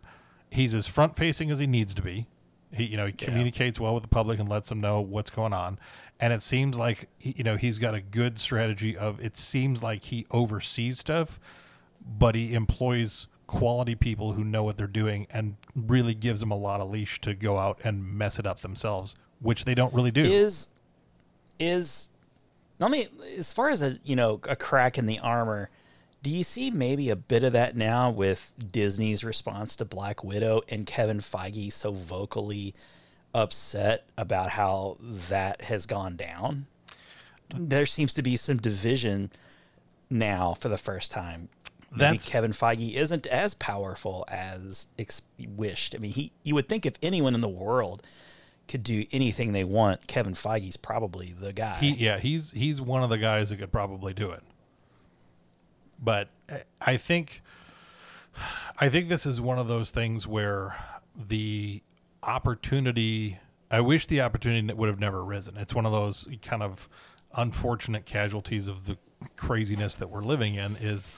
he's 0.48 0.74
as 0.74 0.86
front 0.86 1.14
facing 1.14 1.50
as 1.50 1.58
he 1.58 1.66
needs 1.66 1.92
to 1.92 2.00
be. 2.00 2.26
He 2.74 2.84
you 2.84 2.96
know 2.96 3.06
he 3.06 3.12
communicates 3.12 3.78
well 3.78 3.94
with 3.94 4.02
the 4.02 4.08
public 4.08 4.38
and 4.38 4.48
lets 4.48 4.68
them 4.68 4.80
know 4.80 5.00
what's 5.00 5.30
going 5.30 5.52
on. 5.52 5.78
And 6.20 6.32
it 6.32 6.42
seems 6.42 6.78
like 6.78 7.08
he, 7.18 7.34
you 7.36 7.44
know 7.44 7.56
he's 7.56 7.78
got 7.78 7.94
a 7.94 8.00
good 8.00 8.38
strategy 8.38 8.96
of. 8.96 9.20
It 9.20 9.36
seems 9.36 9.82
like 9.82 10.04
he 10.04 10.26
oversees 10.30 10.98
stuff, 10.98 11.38
but 12.06 12.34
he 12.34 12.54
employs 12.54 13.26
quality 13.46 13.94
people 13.94 14.32
who 14.32 14.42
know 14.42 14.62
what 14.62 14.78
they're 14.78 14.86
doing 14.86 15.26
and 15.30 15.56
really 15.76 16.14
gives 16.14 16.40
them 16.40 16.50
a 16.50 16.56
lot 16.56 16.80
of 16.80 16.90
leash 16.90 17.20
to 17.20 17.34
go 17.34 17.58
out 17.58 17.78
and 17.84 18.02
mess 18.02 18.38
it 18.38 18.46
up 18.46 18.60
themselves, 18.60 19.14
which 19.40 19.66
they 19.66 19.74
don't 19.74 19.92
really 19.92 20.10
do. 20.10 20.22
is 20.22 20.68
is 21.58 22.08
let 22.78 22.90
me 22.90 23.08
as 23.36 23.52
far 23.52 23.68
as 23.70 23.82
a 23.82 23.98
you 24.04 24.16
know 24.16 24.40
a 24.48 24.56
crack 24.56 24.98
in 24.98 25.06
the 25.06 25.18
armor 25.18 25.70
do 26.22 26.30
you 26.30 26.44
see 26.44 26.70
maybe 26.70 27.10
a 27.10 27.16
bit 27.16 27.42
of 27.42 27.52
that 27.52 27.76
now 27.76 28.10
with 28.10 28.52
disney's 28.70 29.24
response 29.24 29.76
to 29.76 29.84
black 29.84 30.22
widow 30.22 30.62
and 30.68 30.86
kevin 30.86 31.20
feige 31.20 31.72
so 31.72 31.92
vocally 31.92 32.74
upset 33.34 34.06
about 34.16 34.50
how 34.50 34.96
that 35.00 35.62
has 35.62 35.86
gone 35.86 36.16
down 36.16 36.66
there 37.54 37.86
seems 37.86 38.14
to 38.14 38.22
be 38.22 38.36
some 38.36 38.56
division 38.56 39.30
now 40.10 40.54
for 40.54 40.68
the 40.68 40.78
first 40.78 41.10
time 41.10 41.48
Maybe 41.94 42.00
That's- 42.00 42.32
Kevin 42.32 42.52
Feige 42.52 42.94
isn't 42.94 43.26
as 43.26 43.52
powerful 43.52 44.24
as 44.28 44.86
ex- 44.98 45.20
wished. 45.38 45.94
I 45.94 45.98
mean, 45.98 46.12
he 46.12 46.32
you 46.42 46.54
would 46.54 46.66
think 46.68 46.86
if 46.86 46.94
anyone 47.02 47.34
in 47.34 47.42
the 47.42 47.48
world 47.50 48.02
could 48.66 48.82
do 48.82 49.04
anything 49.12 49.52
they 49.52 49.64
want, 49.64 50.06
Kevin 50.06 50.32
Feige's 50.32 50.78
probably 50.78 51.34
the 51.38 51.52
guy. 51.52 51.78
He, 51.80 51.90
yeah, 51.90 52.18
he's 52.18 52.52
he's 52.52 52.80
one 52.80 53.02
of 53.02 53.10
the 53.10 53.18
guys 53.18 53.50
that 53.50 53.58
could 53.58 53.72
probably 53.72 54.14
do 54.14 54.30
it. 54.30 54.42
But 56.02 56.28
I- 56.80 56.96
think 56.96 57.42
I 58.78 58.88
think 58.88 59.08
this 59.08 59.24
is 59.24 59.40
one 59.40 59.58
of 59.58 59.68
those 59.68 59.90
things 59.90 60.26
where 60.26 60.76
the 61.14 61.82
opportunity 62.22 63.38
I 63.70 63.80
wish 63.80 64.06
the 64.06 64.20
opportunity 64.20 64.72
would 64.72 64.88
have 64.88 65.00
never 65.00 65.24
risen. 65.24 65.56
It's 65.56 65.74
one 65.74 65.86
of 65.86 65.92
those 65.92 66.28
kind 66.42 66.62
of 66.62 66.88
unfortunate 67.34 68.04
casualties 68.04 68.68
of 68.68 68.84
the 68.84 68.98
craziness 69.36 69.96
that 69.96 70.10
we're 70.10 70.22
living 70.22 70.56
in 70.56 70.76
is 70.76 71.10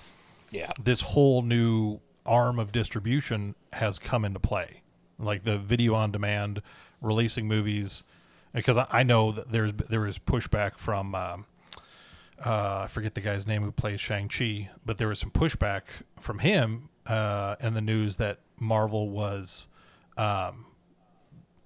yeah, 0.51 0.70
this 0.81 1.01
whole 1.01 1.42
new 1.42 1.99
arm 2.25 2.59
of 2.61 2.70
distribution 2.70 3.57
has 3.73 3.99
come 3.99 4.25
into 4.25 4.38
play, 4.38 4.83
like 5.18 5.42
the 5.42 5.59
video 5.59 5.94
on 5.94 6.12
demand, 6.12 6.62
releasing 7.01 7.49
movies. 7.49 8.05
Because 8.53 8.79
I, 8.79 8.87
I 8.90 9.03
know 9.03 9.33
that 9.33 9.51
there's 9.51 9.73
there 9.73 10.07
is 10.07 10.18
pushback 10.18 10.79
from 10.79 11.14
um, 11.16 11.47
uh, 12.44 12.83
I 12.85 12.87
forget 12.88 13.14
the 13.14 13.20
guy's 13.20 13.46
name 13.46 13.62
who 13.62 13.72
plays 13.72 14.00
Shang 14.00 14.28
Chi, 14.28 14.70
but 14.85 14.98
there 14.98 15.09
was 15.09 15.18
some 15.18 15.30
pushback 15.30 15.83
from 16.20 16.40
him 16.40 16.88
uh, 17.07 17.57
in 17.61 17.74
the 17.74 17.80
news 17.80 18.16
that 18.16 18.40
Marvel 18.61 19.09
was 19.11 19.68
um, 20.16 20.66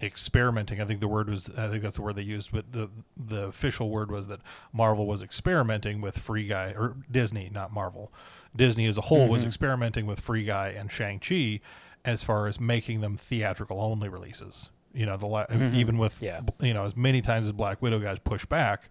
experimenting. 0.01 0.81
I 0.81 0.85
think 0.85 1.01
the 1.01 1.09
word 1.09 1.29
was 1.29 1.51
I 1.57 1.69
think 1.69 1.83
that's 1.83 1.97
the 1.97 2.03
word 2.03 2.17
they 2.17 2.23
used, 2.23 2.53
but 2.53 2.73
the 2.73 2.89
the 3.17 3.45
official 3.47 3.91
word 3.91 4.11
was 4.11 4.29
that 4.29 4.41
Marvel 4.73 5.07
was 5.07 5.23
experimenting 5.23 6.01
with 6.01 6.19
Free 6.19 6.47
Guy 6.47 6.75
or 6.77 6.97
Disney, 7.11 7.51
not 7.53 7.73
Marvel. 7.73 8.13
Disney 8.55 8.87
as 8.87 8.97
a 8.97 9.03
whole 9.03 9.29
was 9.29 9.45
experimenting 9.45 10.07
with 10.07 10.21
Free 10.21 10.45
Guy 10.45 10.69
and 10.69 10.91
Shang 10.91 11.19
Chi 11.19 11.61
as 12.05 12.23
far 12.25 12.47
as 12.47 12.59
making 12.61 13.01
them 13.01 13.17
theatrical 13.17 13.81
only 13.81 14.09
releases. 14.09 14.71
You 14.95 15.05
know, 15.07 15.17
the 15.17 15.27
la- 15.27 15.45
even 15.75 15.99
with 15.99 16.23
Yeah. 16.23 16.41
you 16.61 16.73
know 16.75 16.85
as 16.85 16.97
many 16.97 17.21
times 17.21 17.47
as 17.47 17.53
Black 17.53 17.83
Widow 17.83 17.99
guys 17.99 18.19
push 18.21 18.47
back, 18.47 18.89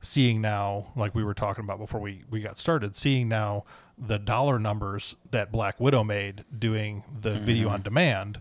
seeing 0.00 0.40
now 0.40 0.92
like 0.96 1.14
we 1.14 1.22
were 1.22 1.34
talking 1.34 1.64
about 1.64 1.78
before 1.78 2.00
we 2.00 2.24
we 2.30 2.40
got 2.40 2.58
started, 2.58 2.96
seeing 2.96 3.28
now 3.28 3.64
the 3.98 4.18
dollar 4.18 4.58
numbers 4.58 5.16
that 5.30 5.52
Black 5.52 5.78
Widow 5.78 6.04
made 6.04 6.44
doing 6.56 7.04
the 7.20 7.30
mm-hmm. 7.30 7.44
video 7.44 7.68
on 7.68 7.82
demand 7.82 8.40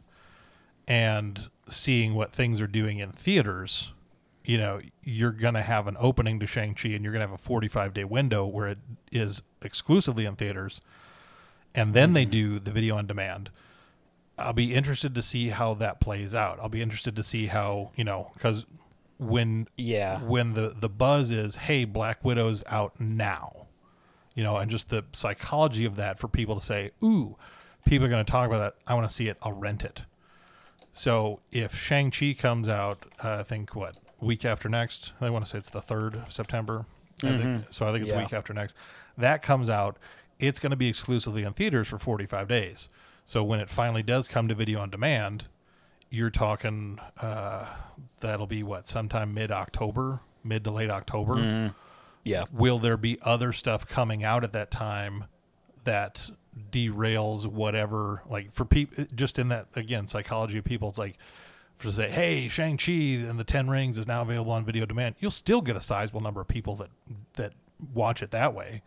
and 0.88 1.50
seeing 1.68 2.16
what 2.16 2.34
things 2.34 2.62
are 2.62 2.68
doing 2.68 3.00
in 3.00 3.12
theaters, 3.12 3.94
you 4.44 4.58
know, 4.58 4.82
you're 5.04 5.32
going 5.32 5.54
to 5.54 5.62
have 5.62 5.88
an 5.88 5.98
opening 6.00 6.40
to 6.40 6.48
Shang-Chi 6.48 6.90
and 6.90 7.04
you're 7.04 7.14
going 7.14 7.22
to 7.22 7.28
have 7.28 7.40
a 7.40 7.42
45 7.42 7.94
day 7.94 8.04
window 8.04 8.48
where 8.48 8.70
it 8.70 8.80
is 9.12 9.42
exclusively 9.62 10.26
in 10.26 10.36
theaters. 10.36 10.82
And 11.76 11.94
then 11.94 12.14
they 12.14 12.24
mm-hmm. 12.24 12.32
do 12.32 12.60
the 12.60 12.72
video 12.72 12.98
on 12.98 13.06
demand. 13.06 13.52
I'll 14.38 14.54
be 14.54 14.74
interested 14.74 15.14
to 15.16 15.22
see 15.22 15.50
how 15.50 15.74
that 15.76 16.00
plays 16.00 16.34
out. 16.34 16.60
I'll 16.60 16.70
be 16.70 16.82
interested 16.82 17.16
to 17.18 17.24
see 17.24 17.48
how, 17.48 17.92
you 17.96 18.06
know, 18.06 18.32
because 18.34 18.66
when 19.20 19.68
Yeah. 19.78 20.20
when 20.22 20.54
the 20.54 20.70
the 20.76 20.90
buzz 20.90 21.30
is 21.32 21.56
hey 21.58 21.86
black 21.86 22.24
widow's 22.26 22.64
out 22.68 23.00
now. 23.00 23.68
You 24.36 24.44
know 24.44 24.58
and 24.58 24.72
just 24.72 24.90
the 24.90 25.04
psychology 25.12 25.86
of 25.86 25.96
that 25.98 26.18
for 26.18 26.28
people 26.28 26.56
to 26.56 26.62
say 26.66 26.92
ooh 27.04 27.38
people 27.86 28.06
are 28.08 28.10
going 28.10 28.26
to 28.26 28.32
talk 28.32 28.48
about 28.48 28.60
that. 28.60 28.76
I 28.88 28.94
want 28.96 29.08
to 29.08 29.14
see 29.14 29.28
it. 29.28 29.38
I'll 29.44 29.52
rent 29.54 29.84
it. 29.84 30.04
So 30.92 31.40
if 31.52 31.76
shang-chi 31.76 32.34
comes 32.38 32.68
out 32.68 33.06
uh, 33.24 33.38
i 33.40 33.44
think 33.44 33.76
what 33.76 33.96
week 34.22 34.44
after 34.46 34.68
next? 34.70 35.14
I 35.22 35.30
want 35.30 35.46
to 35.46 35.50
say 35.52 35.58
it's 35.58 35.70
the 35.70 35.82
3rd 35.82 36.26
of 36.28 36.34
september. 36.34 36.86
I 37.24 37.38
think, 37.38 37.66
so 37.70 37.88
i 37.88 37.92
think 37.92 38.04
it's 38.04 38.14
Yeah. 38.14 38.22
week 38.22 38.34
after 38.34 38.54
next. 38.54 38.76
That 39.18 39.42
comes 39.42 39.70
out 39.70 39.98
it's 40.40 40.58
going 40.60 40.72
to 40.72 40.78
be 40.78 40.88
exclusively 40.88 41.44
in 41.44 41.52
theaters 41.52 41.90
for 41.90 41.98
45 42.00 42.48
days. 42.48 42.90
So 43.26 43.44
when 43.44 43.60
it 43.60 43.70
finally 43.70 44.02
does 44.04 44.30
come 44.30 44.48
to 44.48 44.56
video 44.56 44.80
on 44.80 44.90
demand 44.90 45.46
you're 46.10 46.30
talking 46.30 47.00
uh, 47.22 47.66
that'll 48.20 48.48
be 48.48 48.64
what 48.64 48.88
sometime 48.88 49.34
mid 49.34 49.52
October, 49.52 50.20
mid 50.44 50.64
to 50.64 50.72
late 50.72 50.90
October. 50.90 51.36
yeah, 52.24 52.46
Will 52.52 52.80
there 52.80 52.98
be 52.98 53.18
other 53.22 53.54
stuff 53.54 53.88
coming 53.88 54.24
out 54.24 54.44
at 54.44 54.54
that 54.54 54.72
time 54.72 55.26
that 55.84 56.30
derails 56.72 57.46
whatever? 57.46 58.24
Like 58.30 58.52
for 58.52 58.66
people, 58.66 59.06
just 59.16 59.40
in 59.40 59.50
that 59.50 59.68
again 59.76 60.08
psychology 60.08 60.58
of 60.58 60.64
people, 60.66 60.90
it's 60.90 60.98
like 60.98 61.18
for 61.76 61.86
to 61.86 61.92
say, 61.94 62.10
hey, 62.10 62.48
Shang 62.50 62.78
Chi 62.78 62.92
and 62.92 63.40
the 63.40 63.46
Ten 63.46 63.70
Rings 63.70 63.98
is 63.98 64.06
now 64.06 64.22
available 64.22 64.52
on 64.52 64.66
video 64.66 64.86
demand. 64.86 65.16
You'll 65.20 65.32
still 65.32 65.62
get 65.62 65.76
a 65.76 65.82
sizable 65.82 66.22
number 66.22 66.42
of 66.42 66.48
people 66.48 66.76
that 66.76 66.90
that 67.36 67.54
watch 67.94 68.22
it 68.22 68.32
that 68.32 68.54
way, 68.54 68.82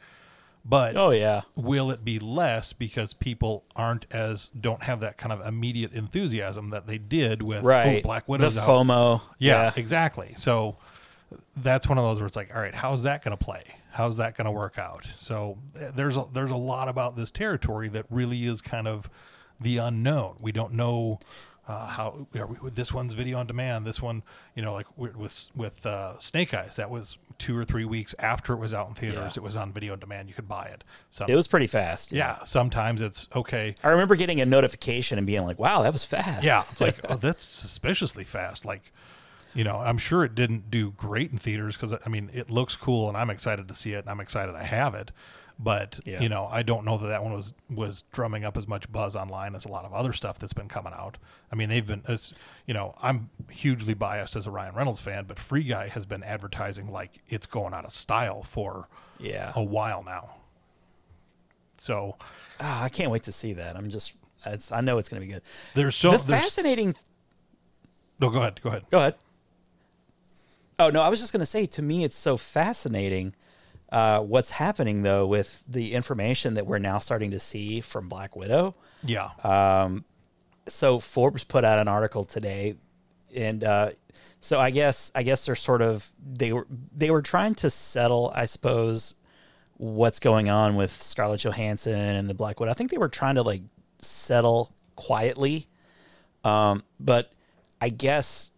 but 0.65 0.97
oh 0.97 1.11
yeah, 1.11 1.43
will 1.57 1.91
it 1.91 2.05
be 2.05 2.19
less 2.19 2.73
because 2.73 3.15
people 3.15 3.65
aren't 3.75 4.07
as 4.11 4.49
don't 4.49 4.85
have 4.85 5.01
that 5.01 5.17
kind 5.17 5.33
of 5.33 5.45
immediate 5.47 5.93
enthusiasm 5.93 6.71
that 6.71 6.87
they 6.87 6.99
did 6.99 7.43
with 7.43 7.65
right. 7.65 7.99
oh, 7.99 8.03
Black 8.03 8.29
Widow's 8.29 8.55
the 8.55 8.61
out. 8.61 8.69
FOMO. 8.69 9.21
Yeah, 9.39 9.73
exactly. 9.75 10.35
So 10.37 10.77
that's 11.57 11.89
one 11.89 11.99
of 11.99 12.05
those 12.05 12.19
where 12.19 12.27
it's 12.27 12.37
like, 12.37 12.55
all 12.55 12.61
right, 12.61 12.75
how's 12.75 13.03
that 13.03 13.25
going 13.25 13.37
to 13.37 13.43
play? 13.43 13.65
How's 13.91 14.17
that 14.19 14.37
going 14.37 14.47
to 14.47 14.53
work 14.53 14.79
out? 14.79 15.07
So 15.19 15.59
eh, 15.79 15.91
there's 15.95 16.17
a, 16.17 16.27
there's 16.33 16.51
a 16.51 16.57
lot 16.57 16.89
about 16.89 17.17
this 17.17 17.31
territory 17.31 17.89
that 17.89 18.07
really 18.09 18.45
is 18.45 18.61
kind 18.63 18.87
of 18.87 19.11
the 19.61 19.79
unknown. 19.79 20.37
We 20.41 20.53
don't 20.53 20.75
know 20.75 21.21
uh, 21.69 21.87
how 21.87 22.27
are 22.35 22.47
we, 22.47 22.71
this 22.71 22.93
one's 22.93 23.15
video 23.15 23.39
on 23.39 23.47
demand. 23.47 23.87
This 23.87 24.03
one, 24.03 24.23
you 24.57 24.63
know, 24.63 24.73
like 24.75 24.87
with 24.97 25.51
with, 25.55 25.87
uh, 25.87 26.19
Snake 26.19 26.53
Eyes, 26.55 26.77
that 26.77 26.91
was 26.91 27.19
two 27.39 27.57
or 27.57 27.63
three 27.65 27.85
weeks 27.85 28.15
after 28.19 28.53
it 28.53 28.57
was 28.59 28.75
out 28.75 28.89
in 28.89 28.95
theaters. 28.95 29.37
Yeah. 29.37 29.41
It 29.41 29.43
was 29.43 29.55
on 29.55 29.73
video 29.73 29.93
on 29.93 30.01
demand. 30.01 30.29
You 30.29 30.35
could 30.35 30.49
buy 30.49 30.65
it. 30.67 30.83
so 31.09 31.25
It 31.29 31.37
was 31.37 31.47
pretty 31.47 31.69
fast. 31.69 32.11
yeah. 32.13 32.43
Sometimes 32.43 33.01
it's 33.01 33.29
okay. 33.35 33.77
I 33.85 33.91
remember 33.91 34.17
getting 34.17 34.41
a 34.41 34.47
notification 34.47 35.19
and 35.19 35.27
being 35.27 35.45
like, 35.45 35.59
"Wow, 35.59 35.83
that 35.83 35.93
was 35.93 36.05
fast." 36.05 36.45
Yeah, 36.45 36.65
it's 36.71 36.81
like 36.81 36.99
oh, 37.09 37.17
that's 37.17 37.45
suspiciously 37.45 38.25
fast. 38.25 38.65
Like, 38.65 38.93
you 39.55 39.63
know, 39.63 39.77
I'm 39.77 39.99
sure 39.99 40.25
it 40.25 40.35
didn't 40.35 40.69
do 40.71 40.91
great 40.93 41.31
in 41.31 41.39
theaters 41.39 41.77
because 41.77 41.95
I 42.05 42.09
mean, 42.09 42.29
it 42.35 42.51
looks 42.51 42.75
cool, 42.75 43.09
and 43.09 43.17
I'm 43.17 43.31
excited 43.31 43.69
to 43.69 43.75
see 43.75 43.93
it, 43.93 43.99
and 43.99 44.09
I'm 44.11 44.21
excited 44.21 44.55
I 44.57 44.65
have 44.65 44.95
it. 44.97 45.13
But 45.59 46.01
Yeah. 46.05 46.21
you 46.21 46.29
know, 46.29 46.49
I 46.51 46.63
don't 46.63 46.85
know 46.85 46.99
that 46.99 47.07
that 47.09 47.23
one 47.23 47.33
was 47.33 47.53
was 47.71 48.03
drumming 48.13 48.45
up 48.45 48.57
as 48.57 48.67
much 48.67 48.91
buzz 48.91 49.15
online 49.15 49.55
as 49.55 49.65
a 49.65 49.69
lot 49.69 49.85
of 49.85 49.93
other 49.93 50.13
stuff 50.13 50.39
that's 50.39 50.53
been 50.53 50.69
coming 50.69 50.93
out. 50.93 51.19
I 51.53 51.55
mean, 51.57 51.69
they've 51.69 51.87
been 51.87 52.03
as 52.09 52.33
you 52.67 52.75
know, 52.75 52.95
I'm 53.03 53.31
hugely 53.51 53.95
biased 53.95 54.35
as 54.37 54.47
a 54.47 54.51
Ryan 54.51 54.75
Reynolds 54.75 55.01
fan, 55.01 55.25
but 55.27 55.39
Free 55.39 55.63
Guy 55.65 55.89
has 55.89 56.07
been 56.07 56.23
advertising 56.23 56.91
like 56.91 57.21
it's 57.29 57.47
going 57.47 57.75
out 57.75 57.85
of 57.85 57.93
style 57.93 58.43
for 58.43 58.89
yeah. 59.19 59.53
a 59.55 59.63
while 59.63 60.03
now. 60.03 60.37
So 61.79 62.17
Ah, 62.61 62.83
I 62.85 62.89
can't 62.89 63.11
wait 63.11 63.25
to 63.25 63.33
see 63.33 63.53
that. 63.55 63.77
I'm 63.77 63.91
just, 63.91 64.15
it's, 64.47 64.71
I 64.71 64.81
know 64.81 64.99
it's 64.99 65.09
going 65.09 65.21
to 65.21 65.27
be 65.27 65.33
good. 65.33 65.43
there's 65.75 65.97
so 65.97 66.13
the 66.13 66.19
there's, 66.19 66.43
fascinating 66.43 66.95
no. 68.21 68.31
Go 68.31 68.39
ahead. 68.39 68.61
Go 68.63 68.69
ahead. 68.69 68.85
Go 68.91 68.99
ahead. 68.99 69.15
Oh 70.79 70.91
no, 70.91 71.03
I 71.03 71.09
was 71.09 71.19
just 71.21 71.33
going 71.33 71.41
to 71.41 71.47
say. 71.47 71.67
To 71.67 71.83
me, 71.83 72.05
it's 72.05 72.17
so 72.17 72.37
fascinating 72.37 73.35
uh, 73.93 74.21
what's 74.21 74.51
happening 74.51 75.03
though 75.03 75.27
with 75.27 75.63
the 75.69 75.93
information 75.93 76.55
that 76.55 76.67
we're 76.67 76.79
now 76.79 76.99
starting 76.99 77.31
to 77.31 77.39
see 77.39 77.81
from 77.81 78.09
Black 78.09 78.35
Widow. 78.35 78.75
Yeah. 79.05 79.29
Um, 79.45 80.05
So 80.67 80.99
Forbes 80.99 81.45
put 81.45 81.65
out 81.65 81.79
an 81.79 81.89
article 81.89 82.25
today, 82.25 82.77
and 83.35 83.63
uh, 83.65 83.91
so 84.41 84.59
I 84.61 84.71
guess 84.71 85.13
I 85.15 85.23
guess 85.25 85.45
they're 85.45 85.55
sort 85.57 85.83
of 85.83 86.11
they 86.25 86.53
were 86.53 86.67
they 86.97 87.11
were 87.11 87.23
trying 87.23 87.55
to 87.57 87.69
settle, 87.71 88.33
I 88.35 88.45
suppose, 88.47 89.15
what's 89.77 90.21
going 90.21 90.49
on 90.49 90.77
with 90.77 90.91
Scarlett 91.03 91.41
Johansson 91.41 91.95
and 91.95 92.31
the 92.31 92.35
Black 92.35 92.61
Widow. 92.61 92.71
I 92.71 92.75
think 92.75 92.91
they 92.93 92.99
were 92.99 93.09
trying 93.09 93.35
to 93.35 93.43
like 93.43 93.63
settle 93.99 94.73
quietly, 94.95 95.67
um, 96.45 96.85
but 97.01 97.33
I 97.81 97.89
guess 97.89 98.52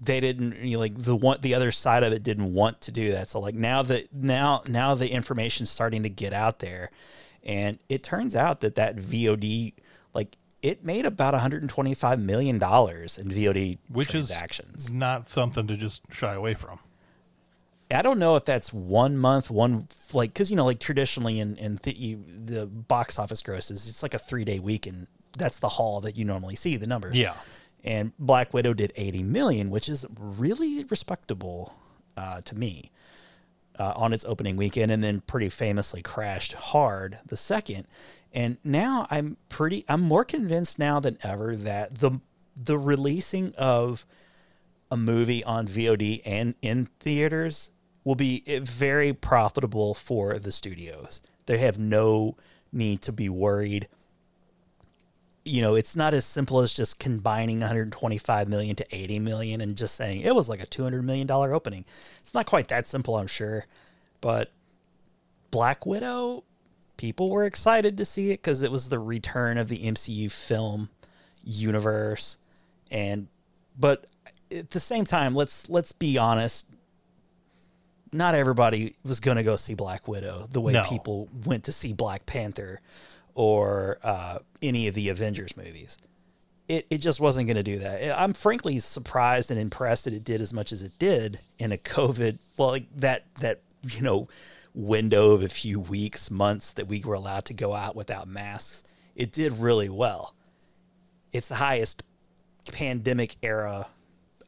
they 0.00 0.20
didn't 0.20 0.56
you 0.62 0.72
know, 0.72 0.78
like 0.78 0.96
the 0.96 1.16
one 1.16 1.38
the 1.40 1.54
other 1.54 1.70
side 1.72 2.02
of 2.02 2.12
it 2.12 2.22
didn't 2.22 2.52
want 2.52 2.80
to 2.82 2.92
do 2.92 3.12
that 3.12 3.30
so 3.30 3.40
like 3.40 3.54
now 3.54 3.82
that 3.82 4.12
now 4.12 4.62
now 4.68 4.94
the 4.94 5.10
information's 5.10 5.70
starting 5.70 6.02
to 6.02 6.10
get 6.10 6.32
out 6.32 6.58
there 6.58 6.90
and 7.44 7.78
it 7.88 8.02
turns 8.02 8.36
out 8.36 8.60
that 8.60 8.74
that 8.74 8.96
vod 8.96 9.72
like 10.12 10.36
it 10.62 10.84
made 10.84 11.06
about 11.06 11.32
125 11.32 12.20
million 12.20 12.58
dollars 12.58 13.18
in 13.18 13.28
vod 13.28 13.78
which 13.88 14.08
transactions 14.08 14.86
is 14.86 14.92
not 14.92 15.28
something 15.28 15.66
to 15.66 15.76
just 15.76 16.02
shy 16.10 16.34
away 16.34 16.54
from. 16.54 16.78
I 17.88 18.02
don't 18.02 18.18
know 18.18 18.34
if 18.34 18.44
that's 18.44 18.72
one 18.72 19.16
month, 19.16 19.48
one 19.48 19.86
like 20.12 20.32
because 20.32 20.50
you 20.50 20.56
know 20.56 20.64
like 20.64 20.80
traditionally 20.80 21.38
in 21.38 21.56
in 21.56 21.78
the, 21.82 21.96
you, 21.96 22.24
the 22.26 22.66
box 22.66 23.16
office 23.18 23.42
grosses, 23.42 23.88
it's 23.88 24.02
like 24.02 24.12
a 24.12 24.18
three 24.18 24.44
day 24.44 24.58
week, 24.58 24.86
and 24.86 25.06
that's 25.38 25.60
the 25.60 25.68
haul 25.68 26.00
that 26.00 26.16
you 26.16 26.24
normally 26.24 26.56
see 26.56 26.76
the 26.76 26.88
numbers. 26.88 27.16
Yeah. 27.16 27.34
And 27.84 28.12
Black 28.18 28.52
Widow 28.52 28.74
did 28.74 28.92
eighty 28.96 29.22
million, 29.22 29.70
which 29.70 29.88
is 29.88 30.06
really 30.18 30.84
respectable 30.84 31.74
uh, 32.16 32.40
to 32.42 32.54
me 32.54 32.90
uh, 33.78 33.92
on 33.96 34.12
its 34.12 34.24
opening 34.24 34.56
weekend, 34.56 34.90
and 34.90 35.02
then 35.02 35.20
pretty 35.20 35.48
famously 35.48 36.02
crashed 36.02 36.54
hard 36.54 37.18
the 37.26 37.36
second. 37.36 37.86
And 38.32 38.58
now 38.64 39.06
I'm 39.10 39.36
pretty, 39.48 39.84
I'm 39.88 40.02
more 40.02 40.24
convinced 40.24 40.78
now 40.78 41.00
than 41.00 41.18
ever 41.22 41.56
that 41.56 41.96
the 41.96 42.20
the 42.56 42.78
releasing 42.78 43.54
of 43.56 44.06
a 44.90 44.96
movie 44.96 45.44
on 45.44 45.66
VOD 45.66 46.22
and 46.24 46.54
in 46.62 46.86
theaters 47.00 47.70
will 48.04 48.14
be 48.14 48.42
eh, 48.46 48.60
very 48.62 49.12
profitable 49.12 49.94
for 49.94 50.38
the 50.38 50.52
studios. 50.52 51.20
They 51.46 51.58
have 51.58 51.78
no 51.78 52.36
need 52.72 53.02
to 53.02 53.12
be 53.12 53.28
worried. 53.28 53.88
You 55.46 55.62
know, 55.62 55.74
it's 55.76 55.94
not 55.94 56.12
as 56.12 56.24
simple 56.24 56.60
as 56.60 56.72
just 56.72 56.98
combining 56.98 57.60
125 57.60 58.48
million 58.48 58.74
to 58.76 58.86
80 58.94 59.20
million 59.20 59.60
and 59.60 59.76
just 59.76 59.94
saying 59.94 60.22
it 60.22 60.34
was 60.34 60.48
like 60.48 60.60
a 60.60 60.66
200 60.66 61.02
million 61.02 61.26
dollar 61.26 61.54
opening. 61.54 61.84
It's 62.20 62.34
not 62.34 62.46
quite 62.46 62.68
that 62.68 62.86
simple, 62.88 63.16
I'm 63.16 63.28
sure. 63.28 63.66
But 64.20 64.50
Black 65.52 65.86
Widow, 65.86 66.42
people 66.96 67.30
were 67.30 67.44
excited 67.44 67.96
to 67.98 68.04
see 68.04 68.30
it 68.32 68.42
because 68.42 68.62
it 68.62 68.72
was 68.72 68.88
the 68.88 68.98
return 68.98 69.56
of 69.56 69.68
the 69.68 69.78
MCU 69.78 70.30
film 70.32 70.88
universe 71.44 72.38
and 72.90 73.28
but 73.78 74.06
at 74.50 74.70
the 74.70 74.80
same 74.80 75.04
time 75.04 75.32
let's 75.32 75.70
let's 75.70 75.92
be 75.92 76.18
honest 76.18 76.66
not 78.12 78.34
everybody 78.34 78.96
was 79.04 79.20
going 79.20 79.36
to 79.36 79.44
go 79.44 79.54
see 79.54 79.74
black 79.74 80.08
widow 80.08 80.48
the 80.50 80.60
way 80.60 80.72
No. 80.72 80.82
people 80.82 81.28
went 81.44 81.62
to 81.64 81.72
see 81.72 81.92
black 81.92 82.26
panther 82.26 82.80
or 83.36 83.98
uh, 84.02 84.38
any 84.62 84.88
of 84.88 84.94
the 84.94 85.10
avengers 85.10 85.56
movies. 85.56 85.98
It, 86.68 86.86
it 86.90 86.98
just 86.98 87.20
wasn't 87.20 87.46
going 87.46 87.58
to 87.58 87.62
do 87.62 87.78
that. 87.78 88.18
I'm 88.18 88.32
frankly 88.32 88.80
surprised 88.80 89.52
and 89.52 89.60
impressed 89.60 90.06
that 90.06 90.14
it 90.14 90.24
did 90.24 90.40
as 90.40 90.52
much 90.52 90.72
as 90.72 90.82
it 90.82 90.98
did 90.98 91.38
in 91.60 91.70
a 91.70 91.76
covid 91.76 92.38
well 92.56 92.70
like 92.70 92.86
that 92.96 93.26
that 93.36 93.60
you 93.88 94.02
know 94.02 94.26
window 94.74 95.30
of 95.30 95.42
a 95.42 95.48
few 95.48 95.78
weeks 95.78 96.30
months 96.30 96.72
that 96.72 96.88
we 96.88 97.00
were 97.00 97.14
allowed 97.14 97.44
to 97.44 97.54
go 97.54 97.74
out 97.74 97.94
without 97.94 98.26
masks. 98.26 98.82
It 99.14 99.32
did 99.32 99.52
really 99.52 99.88
well. 99.88 100.34
It's 101.32 101.48
the 101.48 101.54
highest 101.56 102.02
pandemic 102.72 103.36
era 103.42 103.86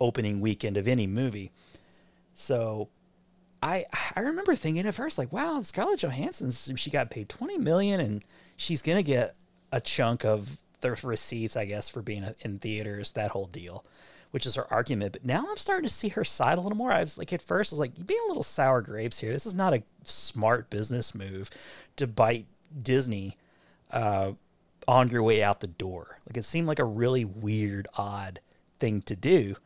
opening 0.01 0.41
weekend 0.41 0.77
of 0.77 0.89
any 0.89 1.07
movie. 1.07 1.53
So 2.35 2.89
I 3.63 3.85
I 4.17 4.21
remember 4.21 4.55
thinking 4.55 4.87
at 4.87 4.95
first 4.95 5.19
like, 5.19 5.33
wow, 5.33 5.61
Scarlett 5.63 6.01
Johansson 6.01 6.51
she 6.77 6.91
got 6.91 7.11
paid 7.11 7.29
20 7.29 7.59
million 7.59 8.01
and 8.01 8.25
she's 8.59 8.83
to 8.99 9.03
get 9.03 9.37
a 9.73 9.81
chunk 9.81 10.25
of 10.25 10.59
the 10.81 10.91
receipts, 11.03 11.57
I 11.57 11.65
guess, 11.65 11.89
for 11.89 12.03
being 12.03 12.27
in 12.41 12.59
theaters, 12.59 13.13
that 13.13 13.31
whole 13.31 13.47
deal, 13.47 13.85
which 14.33 14.45
is 14.45 14.57
her 14.57 14.71
argument. 14.73 15.13
But 15.13 15.25
now 15.25 15.47
I'm 15.49 15.57
starting 15.57 15.89
to 15.89 15.95
see 15.95 16.09
her 16.11 16.25
side 16.25 16.59
a 16.59 16.61
little 16.61 16.77
more. 16.77 16.93
I 16.93 17.01
was 17.01 17.17
like, 17.17 17.33
at 17.33 17.41
first, 17.41 17.73
I 17.73 17.77
was 17.77 17.81
like, 17.81 17.97
you're 17.97 18.05
being 18.05 18.21
a 18.27 18.29
little 18.29 18.43
sour 18.43 18.83
grapes 18.83 19.21
here. 19.21 19.33
This 19.33 19.47
is 19.47 19.55
not 19.55 19.73
a 19.73 19.83
smart 20.03 20.69
business 20.69 21.15
move 21.15 21.49
to 21.97 22.07
bite 22.07 22.47
Disney 22.83 23.37
uh, 23.91 24.33
on 24.87 25.09
your 25.09 25.23
way 25.23 25.43
out 25.43 25.61
the 25.61 25.67
door. 25.67 26.19
Like 26.27 26.37
it 26.37 26.45
seemed 26.45 26.67
like 26.67 26.79
a 26.79 26.85
really 26.85 27.25
weird, 27.25 27.89
odd 27.97 28.41
thing 28.79 29.03
to 29.03 29.17
do. 29.17 29.57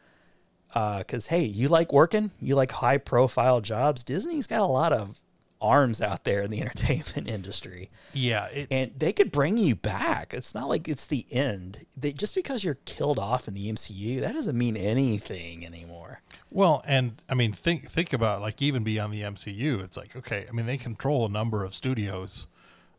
Because 0.68 1.26
hey, 1.26 1.45
you 1.45 1.68
like 1.68 1.93
working, 1.93 2.30
you 2.40 2.55
like 2.55 2.72
high 2.72 2.99
profile 2.99 3.61
jobs. 3.61 4.05
Disney's 4.05 4.47
got 4.47 4.61
a 4.61 4.66
lot 4.66 4.93
of 4.93 5.20
arms 5.62 6.02
out 6.02 6.24
there 6.24 6.42
in 6.42 6.50
the 6.50 6.60
entertainment 6.62 7.28
industry, 7.28 7.90
Yeah. 8.12 8.46
It, 8.46 8.68
and 8.70 8.92
they 8.98 9.12
could 9.12 9.32
bring 9.32 9.56
you 9.56 9.74
back. 9.74 10.34
It's 10.34 10.54
not 10.54 10.68
like 10.68 10.88
it's 10.88 11.06
the 11.06 11.24
end. 11.30 11.86
They, 11.96 12.12
just 12.12 12.34
because 12.34 12.64
you're 12.64 12.78
killed 12.84 13.18
off 13.18 13.48
in 13.48 13.54
the 13.54 13.72
MCU, 13.72 14.20
that 14.20 14.32
doesn't 14.34 14.58
mean 14.58 14.76
anything 14.76 15.64
anymore. 15.64 16.20
Well, 16.50 16.82
and 16.86 17.22
I 17.28 17.34
mean, 17.34 17.52
think 17.52 17.88
think 17.90 18.12
about 18.12 18.40
like 18.42 18.60
even 18.60 18.82
beyond 18.84 19.14
the 19.14 19.22
MCU. 19.22 19.82
It's 19.82 19.96
like 19.96 20.14
okay, 20.16 20.46
I 20.48 20.52
mean, 20.52 20.66
they 20.66 20.76
control 20.76 21.24
a 21.24 21.28
number 21.30 21.64
of 21.64 21.74
studios 21.74 22.46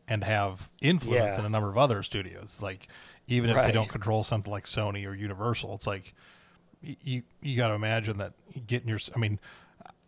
and 0.07 0.23
have 0.23 0.69
influence 0.81 1.35
Yeah. 1.35 1.39
in 1.39 1.45
a 1.45 1.49
number 1.49 1.69
of 1.69 1.77
other 1.77 2.01
studios. 2.01 2.59
Like 2.61 2.87
even 3.27 3.49
if 3.49 3.55
they 3.63 3.71
don't 3.71 3.89
control 3.89 4.23
something 4.23 4.51
like 4.51 4.65
Sony 4.65 5.07
or 5.07 5.13
Universal, 5.13 5.75
it's 5.75 5.85
like 5.87 6.13
you 6.81 7.23
you 7.41 7.55
got 7.55 7.67
to 7.69 7.73
imagine 7.75 8.17
that 8.17 8.33
getting 8.67 8.89
your. 8.89 8.99
I 9.15 9.19
mean, 9.19 9.39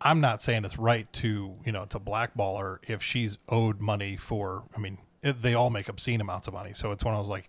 I'm 0.00 0.20
not 0.20 0.42
saying 0.42 0.64
it's 0.64 0.78
right 0.78 1.10
to 1.14 1.54
you 1.64 1.72
know 1.72 1.86
to 1.86 1.98
blackball 1.98 2.58
her 2.58 2.80
if 2.86 3.02
she's 3.02 3.38
owed 3.48 3.80
money 3.80 4.16
for. 4.16 4.64
I 4.76 4.78
mean, 4.78 4.98
it, 5.22 5.40
they 5.42 5.54
all 5.54 5.70
make 5.70 5.88
obscene 5.88 6.20
amounts 6.20 6.48
of 6.48 6.54
money, 6.54 6.72
so 6.74 6.92
it's 6.92 7.04
one 7.04 7.14
of 7.14 7.20
those 7.20 7.30
like 7.30 7.48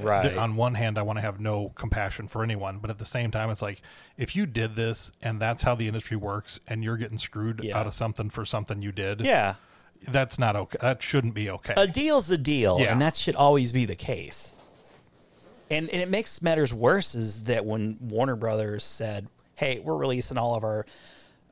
Right. 0.00 0.36
on 0.36 0.56
one 0.56 0.74
hand, 0.74 0.98
I 0.98 1.02
want 1.02 1.18
to 1.18 1.20
have 1.22 1.38
no 1.38 1.68
compassion 1.76 2.26
for 2.26 2.42
anyone, 2.42 2.78
but 2.78 2.90
at 2.90 2.98
the 2.98 3.04
same 3.04 3.30
time, 3.30 3.50
it's 3.50 3.62
like 3.62 3.80
if 4.16 4.34
you 4.34 4.44
did 4.44 4.74
this 4.74 5.12
and 5.22 5.40
that's 5.40 5.62
how 5.62 5.76
the 5.76 5.86
industry 5.86 6.16
works, 6.16 6.58
and 6.66 6.82
you're 6.82 6.96
getting 6.96 7.18
screwed 7.18 7.60
Yeah. 7.62 7.78
out 7.78 7.86
of 7.86 7.94
something 7.94 8.28
for 8.28 8.44
something 8.44 8.82
you 8.82 8.90
did, 8.90 9.20
Yeah, 9.20 9.54
that's 10.08 10.40
not 10.40 10.56
okay. 10.56 10.78
That 10.80 11.04
shouldn't 11.04 11.34
be 11.34 11.48
okay. 11.50 11.74
a 11.76 11.86
deal's 11.86 12.28
a 12.32 12.36
deal, 12.38 12.80
Yeah. 12.80 12.90
and 12.90 13.00
that 13.00 13.14
should 13.14 13.36
always 13.36 13.72
be 13.72 13.84
the 13.84 13.94
case. 13.94 14.50
And 15.70 15.88
and 15.90 16.02
it 16.02 16.08
makes 16.10 16.42
matters 16.42 16.74
worse 16.74 17.14
is 17.14 17.44
that 17.44 17.64
when 17.64 17.96
Warner 18.00 18.34
Brothers 18.36 18.82
said, 18.82 19.28
"Hey, 19.54 19.78
we're 19.78 19.96
releasing 19.96 20.36
all 20.36 20.56
of 20.56 20.64
our 20.64 20.84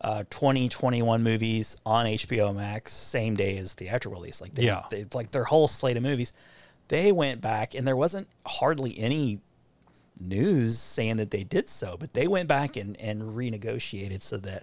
uh, 0.05 0.23
2021 0.29 1.23
movies 1.23 1.77
on 1.87 2.07
HBO 2.07 2.55
Max 2.55 2.93
same 2.93 3.35
day 3.35 3.57
as 3.59 3.73
theatrical 3.73 4.21
release," 4.21 4.41
like 4.41 4.55
they, 4.55 4.65
Yeah. 4.67 4.83
they, 4.91 5.07
like 5.15 5.31
their 5.31 5.45
whole 5.45 5.67
slate 5.67 5.97
of 5.97 6.03
movies, 6.03 6.33
they 6.89 7.11
went 7.11 7.41
back 7.41 7.75
and 7.75 7.87
there 7.89 7.97
wasn't 7.97 8.29
hardly 8.47 8.99
any 8.99 9.41
news 10.21 10.79
saying 10.79 11.17
that 11.17 11.31
they 11.31 11.43
did 11.43 11.69
so, 11.69 11.97
but 11.99 12.13
they 12.15 12.29
went 12.29 12.49
back 12.49 12.77
and, 12.77 12.97
and 13.01 13.23
renegotiated 13.35 14.23
so 14.23 14.37
that 14.39 14.63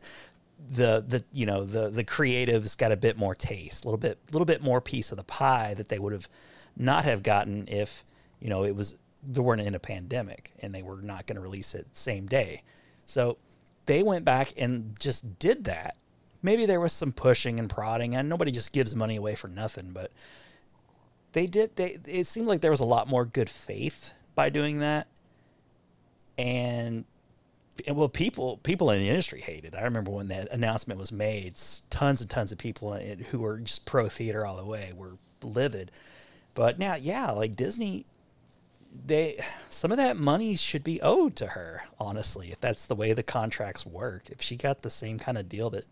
the 0.70 1.04
the 1.08 1.24
you 1.34 1.46
know 1.46 1.64
the 1.64 1.90
the 1.90 2.04
creatives 2.04 2.78
got 2.78 2.92
a 2.92 2.96
bit 2.98 3.18
more 3.18 3.34
taste, 3.34 3.84
a 3.84 3.88
little 3.88 3.98
bit 3.98 4.20
little 4.32 4.46
bit 4.46 4.62
more 4.62 4.80
piece 4.80 5.12
of 5.12 5.18
the 5.18 5.24
pie 5.24 5.74
that 5.74 5.90
they 5.90 5.98
would 5.98 6.14
have 6.14 6.30
not 6.78 7.04
have 7.04 7.24
gotten 7.24 7.68
if 7.68 8.06
you 8.40 8.48
know 8.48 8.64
it 8.64 8.76
was 8.76 8.98
they 9.28 9.42
weren't 9.42 9.62
in 9.62 9.74
a 9.76 9.80
pandemic 9.80 10.52
and 10.60 10.74
they 10.74 10.84
were 10.84 11.02
not 11.02 11.26
going 11.26 11.36
to 11.36 11.42
release 11.42 11.74
it 11.74 11.88
same 11.94 12.28
day. 12.28 12.62
So 13.08 13.38
they 13.92 14.04
went 14.04 14.24
back 14.24 14.54
and 14.56 14.96
just 14.98 15.38
did 15.38 15.66
that. 15.66 15.98
Maybe 16.42 16.66
there 16.66 16.80
was 16.80 16.94
some 16.94 17.12
pushing 17.12 17.60
and 17.60 17.70
prodding, 17.70 18.16
and 18.16 18.30
nobody 18.30 18.50
just 18.50 18.72
gives 18.72 18.96
money 18.96 19.18
away 19.18 19.36
for 19.36 19.50
nothing, 19.50 19.92
but 19.92 20.12
they 21.34 21.46
did 21.46 21.76
they 21.76 22.00
it 22.06 22.26
seemed 22.26 22.48
like 22.48 22.62
there 22.62 22.72
was 22.72 22.80
a 22.80 22.86
lot 22.86 23.10
more 23.10 23.26
good 23.26 23.50
faith 23.50 24.14
by 24.34 24.50
doing 24.50 24.80
that. 24.80 25.08
And 26.38 27.04
well 27.90 28.08
people 28.08 28.62
people 28.64 28.90
in 28.92 29.00
the 29.00 29.10
industry 29.10 29.42
hated 29.42 29.74
i 29.74 29.82
remember 29.82 30.12
when 30.12 30.28
that 30.28 30.52
announcement 30.52 31.00
was 31.00 31.12
made 31.12 31.56
tons 31.90 32.22
and 32.22 32.30
tons 32.30 32.52
of 32.52 32.58
people 32.58 32.94
who 32.94 33.40
were 33.40 33.58
just 33.58 33.86
pro 33.86 34.08
theater 34.08 34.46
all 34.46 34.56
the 34.56 34.66
way 34.66 34.94
were 34.96 35.18
livid. 35.44 35.92
But 36.54 36.80
now 36.80 36.96
yeah 36.96 37.32
like 37.32 37.56
disney 37.58 38.06
they 39.06 39.40
some 39.70 39.92
of 39.92 39.98
that 39.98 40.18
money 40.18 40.56
should 40.56 40.84
be 40.84 41.02
owed 41.02 41.36
to 41.36 41.48
her 41.48 41.84
honestly 42.00 42.52
if 42.52 42.60
that's 42.60 42.86
the 42.86 42.96
way 42.96 43.14
the 43.14 43.24
contracts 43.24 43.86
work 43.86 44.24
if 44.30 44.42
she 44.42 44.58
got 44.58 44.82
the 44.82 44.90
same 44.90 45.18
kind 45.18 45.38
of 45.38 45.48
deal 45.48 45.70
that 45.70 45.86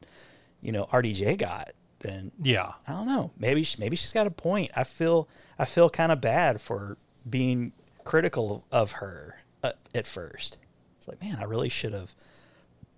you 0.62 0.72
know 0.72 0.86
rdj 0.92 1.38
got 1.38 1.72
then 2.00 2.32
yeah, 2.42 2.74
I 2.88 2.94
don't 2.94 3.08
know. 3.08 3.32
Maybe 3.38 3.64
she, 3.64 3.78
maybe 3.80 3.96
she's 3.96 4.14
got 4.14 4.28
a 4.28 4.32
point. 4.32 4.72
I 4.76 4.84
feel 4.84 5.28
I 5.58 5.66
feel 5.66 5.90
kind 5.90 6.12
of 6.12 6.22
bad 6.22 6.62
for 6.62 6.98
being 7.30 7.74
critical 8.04 8.66
of 8.72 8.94
her 8.94 9.42
uh, 9.64 9.74
at 9.94 10.08
first. 10.08 10.58
It's 10.98 11.08
like, 11.08 11.22
man, 11.22 11.38
I 11.40 11.44
really 11.44 11.70
should 11.70 11.94
have. 11.94 12.16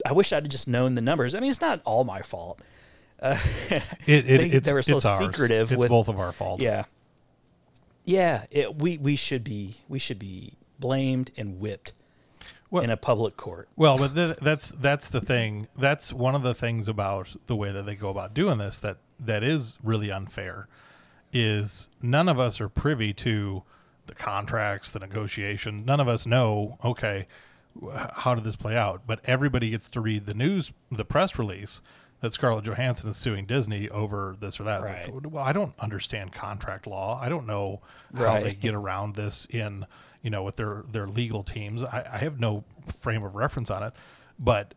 I 0.05 0.13
wish 0.13 0.31
I'd 0.33 0.49
just 0.49 0.67
known 0.67 0.95
the 0.95 1.01
numbers. 1.01 1.35
I 1.35 1.39
mean, 1.39 1.51
it's 1.51 1.61
not 1.61 1.81
all 1.83 2.03
my 2.03 2.21
fault. 2.21 2.61
Uh, 3.21 3.37
it, 3.69 3.83
it, 4.07 4.07
they, 4.07 4.45
it's, 4.49 4.67
they 4.67 4.73
were 4.73 4.81
so 4.81 4.97
it's 4.97 5.05
ours. 5.05 5.19
secretive 5.19 5.71
It's 5.71 5.79
with 5.79 5.89
both 5.89 6.07
of 6.07 6.19
our 6.19 6.31
fault. 6.31 6.61
Yeah, 6.61 6.85
yeah. 8.05 8.45
It, 8.51 8.75
we 8.77 8.97
we 8.97 9.15
should 9.15 9.43
be 9.43 9.75
we 9.87 9.99
should 9.99 10.19
be 10.19 10.53
blamed 10.79 11.31
and 11.37 11.59
whipped 11.59 11.93
Well- 12.69 12.83
in 12.83 12.89
a 12.89 12.97
public 12.97 13.37
court. 13.37 13.69
Well, 13.75 13.97
but 13.97 14.15
th- 14.15 14.37
that's 14.41 14.71
that's 14.71 15.07
the 15.09 15.21
thing. 15.21 15.67
That's 15.77 16.11
one 16.13 16.35
of 16.35 16.43
the 16.43 16.53
things 16.53 16.87
about 16.87 17.35
the 17.47 17.55
way 17.55 17.71
that 17.71 17.85
they 17.85 17.95
go 17.95 18.09
about 18.09 18.33
doing 18.33 18.57
this 18.57 18.79
that 18.79 18.97
that 19.19 19.43
is 19.43 19.77
really 19.83 20.11
unfair. 20.11 20.67
Is 21.33 21.87
none 22.01 22.27
of 22.27 22.39
us 22.39 22.59
are 22.59 22.67
privy 22.67 23.13
to 23.13 23.63
the 24.07 24.15
contracts, 24.15 24.91
the 24.91 24.99
negotiation. 24.99 25.85
None 25.85 25.99
of 26.01 26.07
us 26.09 26.25
know. 26.25 26.77
Okay, 26.83 27.27
how 28.15 28.35
did 28.35 28.43
this 28.43 28.57
play 28.57 28.75
out? 28.75 29.03
But 29.07 29.21
everybody 29.23 29.69
gets 29.69 29.89
to 29.91 30.01
read 30.01 30.25
the 30.25 30.33
news, 30.33 30.73
the 30.91 31.05
press 31.05 31.39
release 31.39 31.81
that 32.21 32.33
Scarlett 32.33 32.65
Johansson 32.65 33.09
is 33.09 33.17
suing 33.17 33.45
Disney 33.45 33.89
over 33.89 34.35
this 34.39 34.59
or 34.59 34.63
that. 34.63 34.81
It's 34.83 35.11
like, 35.11 35.31
well, 35.31 35.43
I 35.43 35.53
don't 35.53 35.73
understand 35.79 36.31
contract 36.31 36.87
law. 36.87 37.19
I 37.21 37.29
don't 37.29 37.47
know 37.47 37.81
how 38.15 38.39
they 38.39 38.53
get 38.53 38.73
around 38.73 39.15
this 39.15 39.47
in 39.49 39.85
you 40.21 40.29
know 40.29 40.43
with 40.43 40.55
their 40.55 40.83
their 40.89 41.07
legal 41.07 41.43
teams. 41.43 41.83
I, 41.83 42.07
I 42.13 42.17
have 42.19 42.39
no 42.39 42.63
frame 42.95 43.23
of 43.23 43.35
reference 43.35 43.71
on 43.71 43.83
it, 43.83 43.93
but 44.39 44.73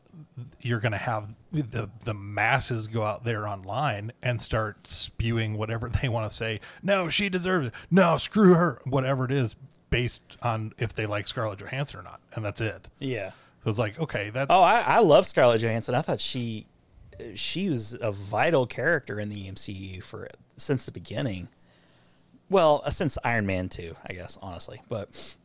you're 0.60 0.80
going 0.80 0.92
to 0.92 0.98
have 0.98 1.34
the 1.52 1.90
the 2.04 2.14
masses 2.14 2.88
go 2.88 3.02
out 3.02 3.24
there 3.24 3.46
online 3.46 4.12
and 4.22 4.40
start 4.40 4.86
spewing 4.86 5.56
whatever 5.56 5.88
they 6.02 6.08
want 6.08 6.28
to 6.28 6.34
say. 6.34 6.60
No, 6.82 7.08
she 7.08 7.28
deserves 7.28 7.68
it. 7.68 7.74
No, 7.90 8.16
screw 8.16 8.54
her. 8.54 8.80
Whatever 8.84 9.26
it 9.26 9.32
is, 9.32 9.54
based 9.90 10.22
on 10.42 10.72
if 10.78 10.94
they 10.94 11.06
like 11.06 11.28
Scarlett 11.28 11.60
Johansson 11.60 12.00
or 12.00 12.02
not, 12.02 12.20
and 12.34 12.44
that's 12.44 12.60
it. 12.60 12.88
Yeah. 12.98 13.32
So 13.62 13.70
it's 13.70 13.78
like, 13.78 13.98
okay, 13.98 14.28
that 14.30 14.48
Oh, 14.50 14.62
I, 14.62 14.80
I 14.80 14.98
love 14.98 15.26
Scarlett 15.26 15.62
Johansson. 15.62 15.94
I 15.94 16.02
thought 16.02 16.20
she 16.20 16.66
she 17.34 17.68
was 17.68 17.96
a 18.00 18.12
vital 18.12 18.66
character 18.66 19.18
in 19.20 19.28
the 19.28 19.46
MCU 19.50 20.02
for 20.02 20.28
since 20.56 20.84
the 20.84 20.92
beginning. 20.92 21.48
Well, 22.50 22.82
uh, 22.84 22.90
since 22.90 23.16
Iron 23.24 23.46
Man 23.46 23.68
2, 23.68 23.96
I 24.08 24.12
guess, 24.12 24.38
honestly. 24.42 24.82
But 24.88 25.36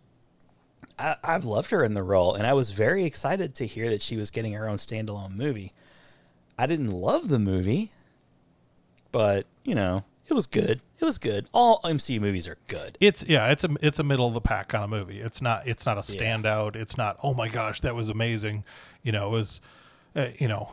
I, 0.97 1.15
I've 1.24 1.45
loved 1.45 1.72
her 1.72 1.84
in 1.84 1.93
the 1.93 2.03
role, 2.03 2.36
and 2.36 2.45
I 2.45 2.53
was 2.53 2.72
very 2.72 3.05
excited 3.05 3.55
to 3.55 3.65
hear 3.65 3.89
that 3.89 4.01
she 4.01 4.17
was 4.17 4.30
getting 4.32 4.53
her 4.53 4.67
own 4.67 4.78
standalone 4.78 5.36
movie. 5.36 5.74
I 6.57 6.67
didn't 6.67 6.91
love 6.91 7.30
the 7.30 7.39
movie, 7.39 7.91
but, 9.11 9.45
you 9.63 9.76
know, 9.76 10.03
it 10.28 10.34
was 10.34 10.45
good. 10.45 10.82
It 10.99 11.05
was 11.05 11.17
good. 11.17 11.47
All 11.53 11.80
MCU 11.84 12.20
movies 12.20 12.47
are 12.47 12.57
good. 12.67 12.97
It's 12.99 13.24
yeah, 13.28 13.47
it's 13.47 13.63
a 13.63 13.70
it's 13.82 13.97
a 13.97 14.03
middle 14.03 14.28
of 14.28 14.34
the 14.34 14.41
pack 14.41 14.67
kind 14.67 14.84
of 14.84 14.89
movie. 14.89 15.22
It's 15.22 15.41
not 15.41 15.65
it's 15.67 15.86
not 15.86 15.97
a 15.97 16.13
Yeah. 16.13 16.20
standout. 16.38 16.76
It's 16.76 16.97
not 16.97 17.17
oh 17.24 17.34
my 17.34 17.47
gosh 17.47 17.82
that 17.82 17.95
was 17.95 18.09
amazing. 18.09 18.63
You 19.01 19.13
know, 19.13 19.28
it 19.28 19.32
was 19.32 19.61
uh, 20.15 20.28
you 20.38 20.47
know, 20.49 20.70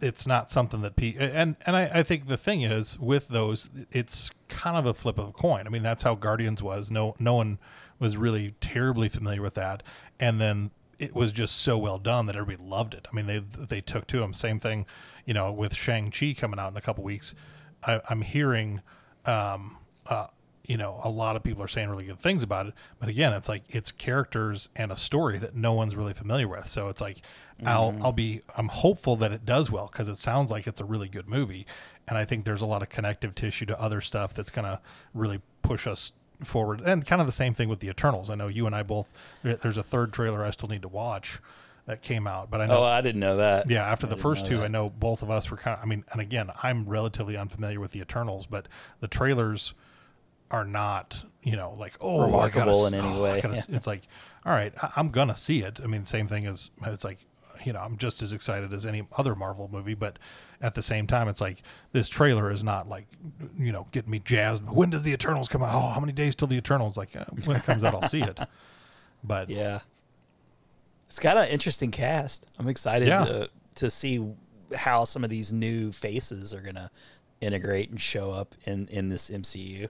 it's 0.00 0.26
not 0.26 0.50
something 0.50 0.82
that 0.82 0.96
pe- 0.96 1.16
and 1.16 1.56
and 1.66 1.76
I, 1.76 1.90
I 1.94 2.02
think 2.02 2.28
the 2.28 2.36
thing 2.36 2.62
is 2.62 2.98
with 2.98 3.28
those, 3.28 3.70
it's 3.90 4.30
kind 4.48 4.76
of 4.76 4.86
a 4.86 4.94
flip 4.94 5.18
of 5.18 5.28
a 5.28 5.32
coin. 5.32 5.66
I 5.66 5.70
mean, 5.70 5.82
that's 5.82 6.02
how 6.02 6.14
Guardians 6.14 6.62
was. 6.62 6.90
No 6.90 7.14
no 7.18 7.34
one 7.34 7.58
was 7.98 8.16
really 8.16 8.54
terribly 8.60 9.08
familiar 9.08 9.42
with 9.42 9.54
that, 9.54 9.82
and 10.20 10.40
then 10.40 10.70
it 10.98 11.14
was 11.14 11.32
just 11.32 11.56
so 11.56 11.78
well 11.78 11.98
done 11.98 12.26
that 12.26 12.36
everybody 12.36 12.68
loved 12.68 12.94
it. 12.94 13.06
I 13.10 13.14
mean, 13.14 13.26
they 13.26 13.38
they 13.38 13.80
took 13.80 14.06
to 14.08 14.20
them. 14.20 14.32
Same 14.32 14.58
thing, 14.58 14.86
you 15.24 15.34
know, 15.34 15.52
with 15.52 15.74
Shang 15.74 16.10
Chi 16.10 16.34
coming 16.36 16.58
out 16.58 16.72
in 16.72 16.76
a 16.76 16.82
couple 16.82 17.04
weeks. 17.04 17.34
I, 17.84 18.00
I'm 18.08 18.22
hearing 18.22 18.82
um, 19.24 19.78
uh, 20.06 20.28
you 20.68 20.76
know, 20.76 21.00
a 21.02 21.08
lot 21.08 21.34
of 21.34 21.42
people 21.42 21.62
are 21.62 21.68
saying 21.68 21.88
really 21.88 22.04
good 22.04 22.20
things 22.20 22.42
about 22.42 22.66
it. 22.66 22.74
But 23.00 23.08
again, 23.08 23.32
it's 23.32 23.48
like 23.48 23.64
it's 23.70 23.90
characters 23.90 24.68
and 24.76 24.92
a 24.92 24.96
story 24.96 25.38
that 25.38 25.56
no 25.56 25.72
one's 25.72 25.96
really 25.96 26.12
familiar 26.12 26.46
with. 26.46 26.68
So 26.68 26.88
it's 26.90 27.00
like 27.00 27.22
I'll 27.64 27.92
mm-hmm. 27.92 28.04
I'll 28.04 28.12
be 28.12 28.42
I'm 28.56 28.68
hopeful 28.68 29.16
that 29.16 29.32
it 29.32 29.46
does 29.46 29.70
well 29.70 29.88
because 29.90 30.08
it 30.08 30.18
sounds 30.18 30.50
like 30.50 30.66
it's 30.66 30.80
a 30.80 30.84
really 30.84 31.08
good 31.08 31.28
movie, 31.28 31.66
and 32.06 32.18
I 32.18 32.26
think 32.26 32.44
there's 32.44 32.60
a 32.60 32.66
lot 32.66 32.82
of 32.82 32.90
connective 32.90 33.34
tissue 33.34 33.64
to 33.66 33.80
other 33.80 34.02
stuff 34.02 34.34
that's 34.34 34.50
gonna 34.50 34.80
really 35.14 35.40
push 35.62 35.86
us 35.86 36.12
forward. 36.44 36.82
And 36.82 37.04
kind 37.04 37.22
of 37.22 37.26
the 37.26 37.32
same 37.32 37.54
thing 37.54 37.70
with 37.70 37.80
the 37.80 37.88
Eternals. 37.88 38.30
I 38.30 38.34
know 38.34 38.48
you 38.48 38.66
and 38.66 38.74
I 38.74 38.82
both. 38.82 39.10
There's 39.42 39.78
a 39.78 39.82
third 39.82 40.12
trailer 40.12 40.44
I 40.44 40.50
still 40.50 40.68
need 40.68 40.82
to 40.82 40.88
watch 40.88 41.40
that 41.86 42.02
came 42.02 42.26
out, 42.26 42.50
but 42.50 42.60
I 42.60 42.66
know 42.66 42.80
Oh, 42.80 42.84
I 42.84 43.00
didn't 43.00 43.20
know 43.20 43.38
that. 43.38 43.70
yeah, 43.70 43.90
after 43.90 44.06
I 44.06 44.10
the 44.10 44.16
first 44.16 44.44
two, 44.44 44.58
that. 44.58 44.64
I 44.64 44.68
know 44.68 44.90
both 44.90 45.22
of 45.22 45.30
us 45.30 45.50
were 45.50 45.56
kind 45.56 45.78
of. 45.78 45.82
I 45.82 45.86
mean, 45.86 46.04
and 46.12 46.20
again, 46.20 46.50
I'm 46.62 46.86
relatively 46.86 47.38
unfamiliar 47.38 47.80
with 47.80 47.92
the 47.92 48.00
Eternals, 48.00 48.44
but 48.44 48.68
the 49.00 49.08
trailers 49.08 49.72
are 50.50 50.64
not, 50.64 51.24
you 51.42 51.56
know, 51.56 51.76
like 51.78 51.94
oh, 52.00 52.38
I 52.38 52.48
gotta 52.48 52.70
Remarkable 52.70 52.86
in 52.86 52.94
any 52.94 53.08
oh, 53.08 53.22
way, 53.22 53.40
gotta 53.40 53.54
yeah. 53.56 53.76
It's 53.76 53.86
like, 53.86 54.02
all 54.44 54.52
right, 54.52 54.72
I, 54.82 54.92
I'm 54.96 55.10
gonna 55.10 55.34
see 55.34 55.60
it. 55.62 55.80
I 55.82 55.86
mean, 55.86 56.04
same 56.04 56.26
thing 56.26 56.46
as 56.46 56.70
it's 56.86 57.04
like, 57.04 57.18
you 57.64 57.72
know, 57.72 57.80
I'm 57.80 57.96
just 57.96 58.22
as 58.22 58.32
excited 58.32 58.72
as 58.72 58.86
any 58.86 59.06
other 59.16 59.34
Marvel 59.34 59.68
movie, 59.70 59.94
but 59.94 60.18
at 60.60 60.74
the 60.74 60.82
same 60.82 61.06
time, 61.06 61.28
it's 61.28 61.40
like 61.40 61.62
this 61.92 62.08
trailer 62.08 62.50
is 62.50 62.64
not 62.64 62.88
like, 62.88 63.06
you 63.56 63.72
know, 63.72 63.86
getting 63.92 64.10
me 64.10 64.18
jazzed. 64.20 64.64
When 64.64 64.90
does 64.90 65.02
the 65.02 65.12
Eternals 65.12 65.48
come 65.48 65.62
out? 65.62 65.74
Oh, 65.74 65.88
how 65.88 66.00
many 66.00 66.12
days 66.12 66.34
till 66.34 66.48
the 66.48 66.56
Eternals? 66.56 66.96
Like 66.96 67.14
uh, 67.16 67.24
when 67.44 67.56
it 67.56 67.64
comes 67.64 67.84
out, 67.84 67.94
I'll 67.94 68.08
see 68.08 68.22
it. 68.22 68.40
But 69.24 69.50
Yeah. 69.50 69.80
It's 71.08 71.18
got 71.18 71.36
an 71.36 71.48
interesting 71.48 71.90
cast. 71.90 72.46
I'm 72.58 72.68
excited 72.68 73.08
Yeah. 73.08 73.24
to 73.24 73.50
to 73.76 73.90
see 73.90 74.24
how 74.74 75.04
some 75.04 75.24
of 75.24 75.30
these 75.30 75.52
new 75.52 75.90
faces 75.90 76.52
are 76.54 76.60
gonna 76.60 76.90
integrate 77.40 77.90
and 77.90 78.00
show 78.00 78.30
up 78.30 78.54
in 78.64 78.86
in 78.88 79.08
this 79.08 79.30
MCU. 79.30 79.88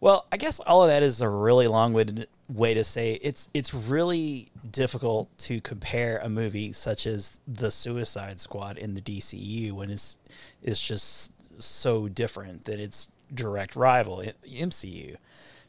Well, 0.00 0.26
I 0.30 0.36
guess 0.36 0.60
all 0.60 0.82
of 0.82 0.88
that 0.88 1.02
is 1.02 1.20
a 1.20 1.28
really 1.28 1.66
long-winded 1.66 2.28
way 2.48 2.74
to 2.74 2.84
say 2.84 3.18
it's 3.22 3.48
it's 3.54 3.74
really 3.74 4.50
difficult 4.70 5.36
to 5.38 5.60
compare 5.60 6.18
a 6.18 6.28
movie 6.28 6.72
such 6.72 7.06
as 7.06 7.40
The 7.48 7.70
Suicide 7.70 8.40
Squad 8.40 8.78
in 8.78 8.94
the 8.94 9.00
DCU 9.00 9.72
when 9.72 9.90
it's 9.90 10.18
it's 10.62 10.80
just 10.80 11.32
so 11.60 12.08
different 12.08 12.64
than 12.64 12.78
its 12.78 13.10
direct 13.34 13.74
rival 13.74 14.22
MCU. 14.46 15.16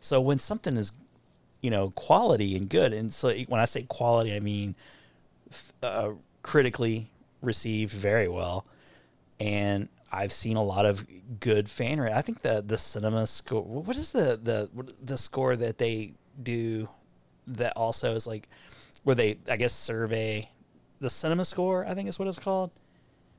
So 0.02 0.22
when 0.22 0.40
something 0.40 0.78
is 0.78 0.92
you 1.62 1.72
know 1.72 1.92
quality 1.92 2.56
and 2.56 2.70
good 2.70 2.94
and 2.94 3.14
so 3.14 3.34
when 3.48 3.60
i 3.60 3.66
say 3.66 3.84
quality 3.84 4.36
i 4.36 4.40
mean 4.40 4.76
uh, 5.82 6.12
critically 6.44 7.10
received 7.42 7.92
very 7.92 8.28
well 8.28 8.66
and 9.40 9.90
i've 10.12 10.32
seen 10.32 10.58
a 10.58 10.64
lot 10.64 10.86
of 10.86 11.06
good 11.40 11.70
fan 11.70 12.00
rate 12.00 12.14
i 12.14 12.22
think 12.22 12.42
the 12.42 12.64
the 12.66 12.78
cinema 12.78 13.28
score 13.28 13.64
what 13.64 13.98
is 13.98 14.12
the 14.12 14.40
the 14.42 14.70
the 15.04 15.18
score 15.18 15.56
that 15.56 15.78
they 15.78 16.14
do 16.42 16.88
that 17.46 17.74
also 17.76 18.14
is 18.14 18.28
like 18.28 18.48
where 19.04 19.16
they 19.16 19.38
i 19.50 19.56
guess 19.56 19.74
survey 19.74 20.48
the 21.00 21.10
cinema 21.10 21.46
score 21.46 21.86
i 21.86 21.94
think 21.94 22.08
is 22.08 22.20
what 22.20 22.28
it's 22.28 22.40
called 22.40 22.72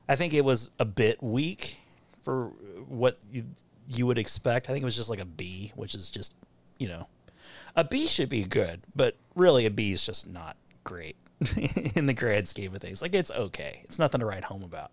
i 0.07 0.15
think 0.15 0.33
it 0.33 0.43
was 0.45 0.69
a 0.79 0.85
bit 0.85 1.21
weak 1.21 1.77
for 2.23 2.47
what 2.87 3.17
you, 3.31 3.45
you 3.87 4.05
would 4.05 4.17
expect 4.17 4.69
i 4.69 4.73
think 4.73 4.81
it 4.81 4.85
was 4.85 4.95
just 4.95 5.09
like 5.09 5.19
a 5.19 5.25
b 5.25 5.71
which 5.75 5.95
is 5.95 6.09
just 6.09 6.35
you 6.77 6.87
know 6.87 7.07
a 7.75 7.83
B 7.83 8.07
should 8.07 8.29
be 8.29 8.43
good, 8.43 8.81
but 8.95 9.15
really 9.35 9.65
a 9.65 9.71
B 9.71 9.91
is 9.91 10.05
just 10.05 10.29
not 10.29 10.57
great 10.83 11.15
in 11.95 12.05
the 12.05 12.13
grand 12.13 12.47
scheme 12.47 12.73
of 12.75 12.81
things. 12.81 13.01
Like 13.01 13.13
it's 13.13 13.31
okay. 13.31 13.81
It's 13.83 13.99
nothing 13.99 14.19
to 14.19 14.25
write 14.25 14.43
home 14.43 14.63
about. 14.63 14.91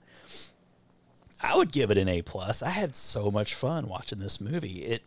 I 1.40 1.56
would 1.56 1.70
give 1.72 1.90
it 1.90 1.98
an 1.98 2.08
A 2.08 2.22
plus. 2.22 2.62
I 2.62 2.70
had 2.70 2.96
so 2.96 3.30
much 3.30 3.54
fun 3.54 3.88
watching 3.88 4.18
this 4.18 4.40
movie. 4.40 4.78
It 4.84 5.02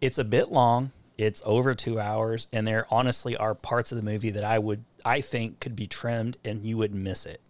it's 0.00 0.18
a 0.18 0.24
bit 0.24 0.50
long. 0.50 0.92
It's 1.16 1.42
over 1.44 1.74
two 1.74 2.00
hours, 2.00 2.46
and 2.52 2.66
there 2.66 2.86
honestly 2.90 3.36
are 3.36 3.54
parts 3.54 3.92
of 3.92 3.96
the 3.96 4.02
movie 4.04 4.30
that 4.30 4.44
I 4.44 4.58
would 4.58 4.84
I 5.04 5.20
think 5.20 5.60
could 5.60 5.76
be 5.76 5.86
trimmed 5.86 6.36
and 6.44 6.64
you 6.64 6.76
wouldn't 6.76 7.02
miss 7.02 7.26
it. 7.26 7.40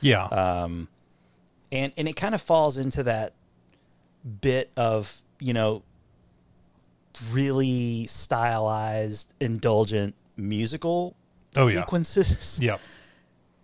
yeah, 0.00 0.24
Um, 0.26 0.88
and 1.72 1.92
and 1.96 2.06
it 2.08 2.16
kind 2.16 2.34
of 2.34 2.42
falls 2.42 2.76
into 2.78 3.02
that 3.04 3.32
bit 4.40 4.70
of 4.76 5.22
you 5.40 5.52
know 5.52 5.82
really 7.30 8.06
stylized 8.06 9.32
indulgent 9.40 10.14
musical 10.36 11.14
Oh, 11.56 11.68
yeah. 11.68 11.84
yep. 12.60 12.80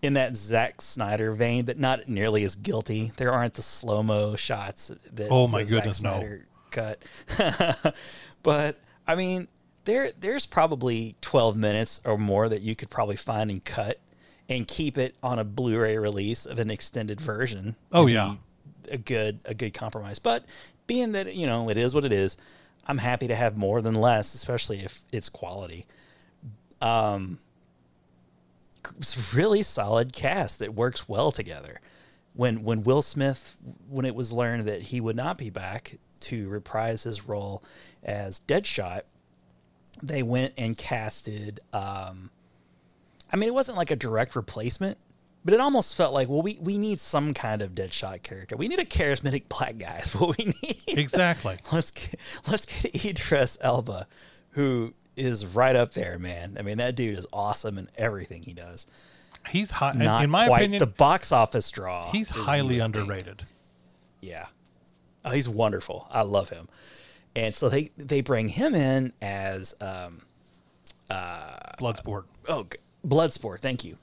In 0.03 0.14
that 0.14 0.36
Zack 0.36 0.80
Snyder 0.80 1.32
vein, 1.32 1.64
but 1.64 1.78
not 1.78 2.09
nearly 2.09 2.44
as 2.44 2.55
guilty. 2.55 3.12
There 3.16 3.32
aren't 3.32 3.55
the 3.55 3.62
slow 3.62 4.03
mo 4.03 4.36
shots 4.36 4.90
that 5.12 5.28
Oh, 5.30 5.46
my 5.46 5.62
the 5.62 5.68
Zack 5.68 5.76
goodness, 5.78 6.03
no. 6.03 6.11
Snyder 6.12 6.46
cut. 6.70 7.94
but 8.42 8.80
I 9.07 9.14
mean, 9.14 9.48
there 9.84 10.12
there's 10.18 10.46
probably 10.46 11.16
12 11.20 11.57
minutes 11.57 12.01
or 12.05 12.16
more 12.18 12.48
that 12.48 12.62
you 12.62 12.76
could 12.76 12.90
probably 12.90 13.16
find 13.16 13.51
and 13.51 13.64
cut 13.64 13.98
and 14.48 14.66
keep 14.66 14.98
it 14.98 15.14
on 15.22 15.38
a 15.38 15.44
Blu-ray 15.44 15.96
release 15.98 16.44
of 16.46 16.59
an 16.59 16.70
extended 16.70 17.20
version. 17.20 17.76
Oh, 17.92 18.07
yeah. 18.07 18.36
a 18.90 18.98
good 18.98 19.40
a 19.44 19.55
good 19.55 19.74
compromise. 19.74 20.18
But 20.18 20.44
being 20.86 21.12
that 21.12 21.34
you 21.34 21.46
know 21.46 21.68
it 21.68 21.76
is 21.76 21.94
what 21.94 22.05
it 22.05 22.12
is, 22.12 22.36
I'm 22.86 22.98
happy 22.98 23.28
to 23.28 23.34
have 23.34 23.57
more 23.57 23.80
than 23.82 23.94
less, 23.94 24.34
especially 24.34 24.80
if 24.80 25.05
it's 25.12 25.28
quality. 25.28 25.86
Um, 26.80 27.38
really 29.34 29.62
solid 29.62 30.12
cast 30.12 30.59
that 30.59 30.74
works 30.74 31.09
well 31.09 31.32
together. 31.32 31.80
When 32.34 32.62
when 32.62 32.84
Will 32.84 33.03
Smith, 33.03 33.57
when 33.88 34.05
it 34.05 34.14
was 34.14 34.32
learned 34.32 34.66
that 34.68 34.82
he 34.82 35.01
would 35.01 35.16
not 35.16 35.36
be 35.36 35.51
back 35.51 35.99
to 36.20 36.49
reprise 36.49 37.03
his 37.03 37.26
role 37.26 37.62
as 38.03 38.41
Deadshot, 38.41 39.03
they 40.03 40.22
went 40.22 40.55
and 40.57 40.76
casted. 40.76 41.61
Um, 41.72 42.30
I 43.32 43.36
mean, 43.36 43.49
it 43.49 43.55
wasn't 43.55 43.78
like 43.78 43.91
a 43.91 43.97
direct 43.97 44.36
replacement, 44.36 44.99
but 45.45 45.55
it 45.55 45.61
almost 45.61 45.95
felt 45.97 46.12
like, 46.12 46.28
well, 46.28 46.43
we, 46.43 46.59
we 46.61 46.78
need 46.78 47.01
some 47.01 47.32
kind 47.32 47.62
of 47.62 47.74
Deadshot 47.74 48.22
character. 48.22 48.57
We 48.57 48.68
need 48.68 48.78
a 48.80 48.84
charismatic 48.84 49.49
black 49.49 49.78
guy. 49.78 49.99
Is 49.99 50.14
what 50.14 50.36
we 50.38 50.55
need. 50.62 50.99
Exactly. 50.99 51.59
let's 51.72 51.91
get, 51.91 52.16
let's 52.49 52.66
get 52.66 53.05
Idris 53.05 53.59
Elba, 53.61 54.07
who 54.51 54.95
is 55.20 55.46
right 55.46 55.76
up 55.76 55.92
there, 55.92 56.18
man. 56.18 56.56
I 56.58 56.62
mean, 56.62 56.78
that 56.78 56.96
dude 56.96 57.18
is 57.18 57.26
awesome 57.32 57.78
in 57.78 57.88
everything 57.96 58.42
he 58.42 58.52
does. 58.52 58.86
He's 59.48 59.70
high. 59.70 59.92
Not 59.92 60.24
in 60.24 60.30
my 60.30 60.46
quite 60.46 60.60
opinion, 60.60 60.80
the 60.80 60.86
box 60.86 61.32
office 61.32 61.70
draw. 61.70 62.10
he's 62.10 62.30
highly 62.30 62.78
underrated. 62.78 63.46
Yeah. 64.20 64.46
Oh, 65.24 65.30
he's 65.30 65.48
wonderful. 65.48 66.06
I 66.10 66.22
love 66.22 66.50
him. 66.50 66.68
And 67.36 67.54
so 67.54 67.68
they 67.68 67.90
they 67.96 68.20
bring 68.20 68.48
him 68.48 68.74
in 68.74 69.12
as 69.22 69.74
um, 69.80 70.22
Bloodsport. 71.10 72.24
oh 72.48 72.66
Bloodsport. 73.06 73.60
Thank 73.60 73.84
you. 73.84 73.96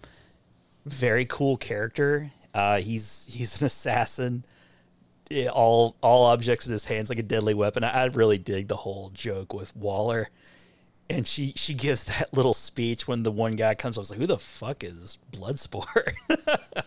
Very 0.86 1.26
cool 1.26 1.57
character. 1.57 2.32
Uh, 2.53 2.80
he's 2.80 3.28
he's 3.30 3.59
an 3.61 3.65
assassin. 3.65 4.45
Yeah, 5.30 5.49
all 5.49 5.95
all 6.01 6.26
objects 6.26 6.65
in 6.65 6.72
his 6.72 6.86
hands 6.86 7.09
like 7.09 7.20
a 7.20 7.24
deadly 7.24 7.53
weapon. 7.53 7.84
I, 7.84 8.03
I 8.03 8.05
really 8.05 8.38
dig 8.38 8.70
the 8.70 8.78
whole 8.78 9.11
joke 9.13 9.53
with 9.53 9.76
Waller 9.76 10.30
and 11.10 11.26
she 11.26 11.53
she 11.55 11.74
gives 11.74 12.05
that 12.05 12.34
little 12.34 12.53
speech 12.53 13.08
when 13.08 13.24
the 13.24 13.32
one 13.32 13.55
guy 13.55 13.76
comes. 13.76 13.97
I 13.97 14.01
was 14.01 14.10
like, 14.10 14.20
"Who 14.20 14.28
the 14.28 14.38
fuck 14.38 14.84
is 14.84 15.18
Bloodsport?" 15.32 16.14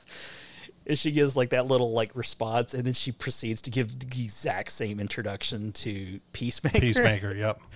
and 0.87 0.99
she 0.99 1.11
gives 1.11 1.37
like 1.37 1.51
that 1.51 1.67
little 1.67 1.93
like 1.93 2.15
response, 2.15 2.75
and 2.75 2.85
then 2.85 2.95
she 2.95 3.13
proceeds 3.13 3.63
to 3.63 3.71
give 3.71 3.99
the 3.99 4.07
exact 4.23 4.73
same 4.73 5.01
introduction 5.01 5.73
to 5.73 6.21
Peacemaker. 6.33 6.81
Peacemaker. 6.81 7.35
Yep. 7.35 7.61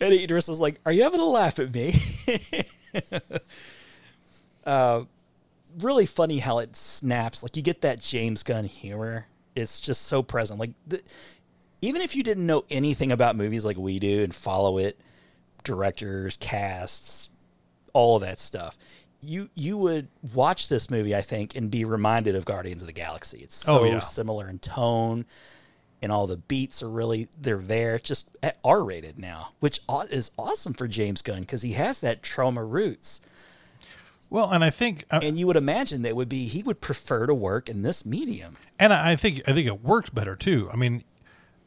And 0.00 0.12
Idris 0.12 0.48
is 0.48 0.58
like, 0.58 0.80
"Are 0.84 0.90
you 0.90 1.04
having 1.04 1.20
a 1.20 1.24
laugh 1.24 1.60
at 1.60 1.72
me?" 1.72 1.94
uh, 4.66 5.04
really 5.78 6.06
funny 6.06 6.40
how 6.40 6.58
it 6.58 6.74
snaps. 6.74 7.44
Like 7.44 7.56
you 7.56 7.62
get 7.62 7.82
that 7.82 8.00
James 8.00 8.42
Gunn 8.42 8.64
humor. 8.64 9.26
It's 9.54 9.78
just 9.78 10.02
so 10.02 10.24
present. 10.24 10.58
Like 10.58 10.72
the, 10.88 11.02
even 11.82 12.02
if 12.02 12.16
you 12.16 12.24
didn't 12.24 12.46
know 12.46 12.64
anything 12.68 13.12
about 13.12 13.36
movies 13.36 13.64
like 13.64 13.76
we 13.76 14.00
do 14.00 14.24
and 14.24 14.34
follow 14.34 14.78
it, 14.78 14.98
directors, 15.64 16.36
casts, 16.38 17.30
all 17.92 18.16
of 18.16 18.22
that 18.22 18.40
stuff, 18.40 18.78
you 19.20 19.48
you 19.54 19.76
would 19.78 20.08
watch 20.34 20.68
this 20.68 20.90
movie, 20.90 21.14
I 21.14 21.20
think, 21.20 21.54
and 21.54 21.70
be 21.70 21.84
reminded 21.84 22.34
of 22.34 22.44
Guardians 22.44 22.82
of 22.82 22.86
the 22.86 22.92
Galaxy. 22.92 23.38
It's 23.38 23.54
so 23.56 23.80
Oh, 23.80 23.84
yeah. 23.84 23.98
similar 24.00 24.48
in 24.48 24.58
tone, 24.58 25.24
and 26.00 26.10
all 26.10 26.26
the 26.26 26.36
beats 26.38 26.82
are 26.82 26.88
really 26.90 27.28
they're 27.40 27.58
there, 27.58 27.98
just 27.98 28.36
R 28.64 28.82
rated 28.82 29.18
now, 29.18 29.52
which 29.60 29.80
is 30.10 30.30
awesome 30.38 30.72
for 30.72 30.88
James 30.88 31.22
Gunn 31.22 31.40
because 31.42 31.62
he 31.62 31.72
has 31.72 32.00
that 32.00 32.22
Troma 32.22 32.68
roots. 32.68 33.20
Well, 34.30 34.50
and 34.50 34.64
I 34.64 34.70
think, 34.70 35.04
uh, 35.10 35.20
And 35.22 35.38
you 35.38 35.46
would 35.46 35.56
imagine 35.58 36.00
that 36.02 36.16
would 36.16 36.30
be 36.30 36.46
he 36.46 36.62
would 36.62 36.80
prefer 36.80 37.26
to 37.26 37.34
work 37.34 37.68
in 37.68 37.82
this 37.82 38.06
medium. 38.06 38.56
and 38.78 38.90
I 38.92 39.14
think, 39.14 39.42
I 39.46 39.52
think 39.52 39.66
it 39.66 39.84
works 39.84 40.08
better 40.08 40.34
too. 40.34 40.70
I 40.72 40.76
mean, 40.76 41.04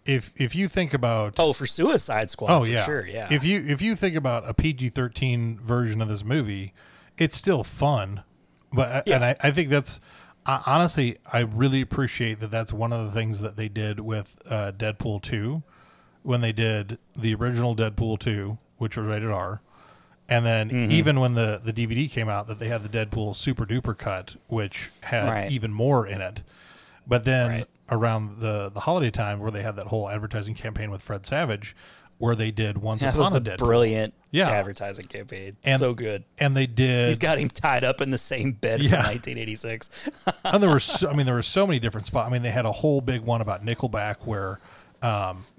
if 0.05 0.31
if 0.35 0.55
you 0.55 0.67
think 0.67 0.93
about 0.93 1.35
Oh, 1.37 1.53
for 1.53 1.65
Suicide 1.65 2.29
Squad, 2.29 2.51
Oh 2.51 2.65
for 2.65 2.71
yeah, 2.71 2.85
sure, 2.85 3.05
yeah. 3.05 3.27
If 3.31 3.43
you 3.43 3.63
if 3.67 3.81
you 3.81 3.95
think 3.95 4.15
about 4.15 4.47
a 4.47 4.53
PG 4.53 4.89
thirteen 4.89 5.59
version 5.59 6.01
of 6.01 6.07
this 6.07 6.23
movie, 6.23 6.73
it's 7.17 7.35
still 7.35 7.63
fun, 7.63 8.23
but 8.71 9.07
and 9.09 9.23
I, 9.25 9.35
I 9.41 9.51
think 9.51 9.69
that's 9.69 9.99
I 10.45 10.61
honestly 10.65 11.17
I 11.31 11.39
really 11.39 11.81
appreciate 11.81 12.39
that. 12.41 12.51
That's 12.51 12.71
one 12.71 12.93
of 12.93 13.05
the 13.05 13.11
things 13.11 13.39
that 13.41 13.55
they 13.55 13.67
did 13.67 13.99
with 13.99 14.37
uh, 14.49 14.71
Deadpool 14.77 15.21
two, 15.23 15.63
when 16.23 16.41
they 16.41 16.51
did 16.51 16.99
the 17.17 17.33
original 17.35 17.75
Deadpool 17.75 18.19
two, 18.19 18.57
which 18.77 18.95
was 18.97 19.07
rated 19.07 19.31
R, 19.31 19.61
and 20.29 20.45
then 20.45 20.69
Mm-hmm. 20.69 20.91
even 20.91 21.19
when 21.19 21.33
the 21.33 21.59
the 21.63 21.73
DVD 21.73 22.09
came 22.11 22.29
out, 22.29 22.45
that 22.47 22.59
they 22.59 22.67
had 22.67 22.83
the 22.83 22.89
Deadpool 23.05 23.35
super 23.35 23.65
duper 23.65 23.97
cut, 23.97 24.35
which 24.47 24.91
had 25.01 25.25
Right. 25.27 25.51
even 25.51 25.73
more 25.73 26.05
in 26.05 26.21
it. 26.21 26.43
But 27.07 27.23
then 27.23 27.49
Right. 27.49 27.67
Around 27.91 28.39
the 28.41 28.69
the 28.69 28.81
holiday 28.81 29.11
time, 29.11 29.39
where 29.39 29.51
they 29.51 29.61
had 29.63 29.75
that 29.75 29.87
whole 29.87 30.09
advertising 30.09 30.55
campaign 30.55 30.89
with 30.91 31.01
Fred 31.01 31.25
Savage, 31.25 31.75
where 32.17 32.35
they 32.35 32.49
did 32.51 32.77
Once 32.77 33.01
that 33.01 33.09
Upon 33.13 33.33
was 33.33 33.33
a 33.33 33.37
a 33.37 33.41
Deadpool, 33.41 33.57
brilliant 33.57 34.13
Yeah. 34.31 34.49
advertising 34.49 35.05
campaign. 35.07 35.57
And- 35.63 35.79
so 35.79 35.93
good. 35.93 36.23
and 36.37 36.55
they 36.55 36.65
did. 36.65 37.09
He's 37.09 37.19
got 37.19 37.37
him 37.37 37.49
tied 37.49 37.83
up 37.83 37.99
in 38.01 38.11
the 38.11 38.17
same 38.17 38.53
bed 38.53 38.81
Yeah. 38.81 38.89
from 38.89 38.99
1986. 39.11 39.89
and 40.45 40.63
there 40.63 40.69
were, 40.69 40.79
so, 40.79 41.09
I 41.09 41.13
mean, 41.13 41.25
there 41.25 41.35
were 41.35 41.41
so 41.41 41.67
many 41.67 41.79
different 41.79 42.07
spots. 42.07 42.27
I 42.27 42.31
mean, 42.31 42.41
they 42.41 42.51
had 42.51 42.65
a 42.65 42.71
whole 42.71 43.01
big 43.01 43.21
one 43.21 43.41
about 43.41 43.65
Nickelback 43.65 44.25
where, 44.25 44.59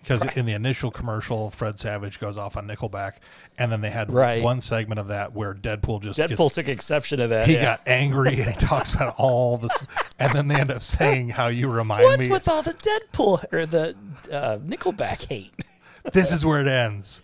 because 0.02 0.22
in 0.36 0.46
the 0.46 0.52
initial 0.52 0.90
commercial, 0.90 1.50
Fred 1.50 1.78
Savage 1.78 2.18
goes 2.20 2.38
off 2.38 2.56
on 2.56 2.66
Nickelback, 2.66 3.14
and 3.58 3.70
then 3.70 3.80
they 3.80 3.90
had 3.90 4.12
Right. 4.12 4.42
one 4.42 4.60
segment 4.60 4.98
of 4.98 5.08
that 5.08 5.34
where 5.34 5.54
Deadpool 5.54 6.02
just 6.02 6.18
Deadpool 6.18 6.46
gets, 6.46 6.54
took 6.56 6.68
exception 6.68 7.18
to 7.18 7.28
that. 7.28 7.46
he 7.46 7.54
yeah. 7.54 7.62
got 7.64 7.80
angry 7.86 8.40
and 8.40 8.50
he 8.50 8.52
talks 8.66 8.92
about 8.94 9.14
all 9.18 9.58
this, 9.58 9.86
and 10.18 10.32
then 10.32 10.48
they 10.48 10.56
end 10.56 10.70
up 10.70 10.82
saying 10.82 11.30
how 11.30 11.48
you 11.48 11.70
remind 11.70 12.04
What's 12.04 12.20
me. 12.22 12.30
with 12.30 12.48
all 12.48 12.62
the 12.62 12.74
Deadpool 12.74 13.44
or 13.52 13.66
the 13.66 13.94
uh, 14.32 14.58
Nickelback 14.58 15.28
hate? 15.28 15.52
this 16.12 16.32
is 16.32 16.44
where 16.44 16.60
it 16.60 16.68
ends. 16.68 17.22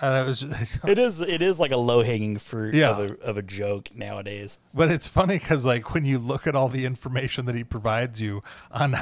And 0.00 0.14
I 0.14 0.22
was, 0.22 0.40
just, 0.40 0.80
It 0.84 0.98
is. 0.98 1.20
It 1.20 1.42
is 1.42 1.60
like 1.60 1.70
a 1.70 1.76
low 1.76 2.02
hanging 2.02 2.36
fruit 2.38 2.74
Yeah. 2.74 2.90
of, 2.90 2.98
a, 2.98 3.14
of 3.22 3.38
a 3.38 3.42
joke 3.42 3.94
nowadays. 3.94 4.58
But 4.74 4.90
it's 4.90 5.06
funny 5.06 5.38
because, 5.38 5.64
like, 5.64 5.94
when 5.94 6.04
you 6.04 6.18
look 6.18 6.48
at 6.48 6.56
all 6.56 6.68
the 6.68 6.84
information 6.86 7.44
that 7.46 7.54
he 7.54 7.62
provides 7.62 8.20
you 8.20 8.42
on, 8.72 8.96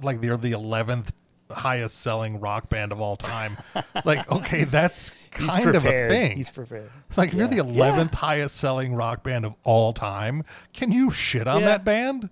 like, 0.00 0.22
they're 0.22 0.38
the 0.38 0.52
eleventh 0.52 1.12
highest 1.50 2.00
selling 2.00 2.40
rock 2.40 2.68
band 2.68 2.92
of 2.92 3.00
all 3.00 3.16
time. 3.16 3.56
It's 3.94 4.06
like, 4.06 4.30
okay, 4.30 4.64
that's 4.64 5.12
kind 5.30 5.74
of 5.74 5.84
a 5.86 6.08
thing. 6.08 6.36
He's 6.36 6.50
prepared. 6.50 6.90
It's 7.08 7.18
like 7.18 7.28
if 7.30 7.34
you're 7.34 7.46
the 7.48 7.56
Yeah. 7.56 7.62
eleventh 7.62 8.14
highest 8.14 8.56
selling 8.56 8.94
rock 8.94 9.22
band 9.22 9.44
of 9.46 9.54
all 9.64 9.92
time, 9.92 10.44
can 10.72 10.90
you 10.92 11.10
shit 11.10 11.46
on 11.46 11.60
Yeah. 11.60 11.66
that 11.68 11.84
band? 11.84 12.30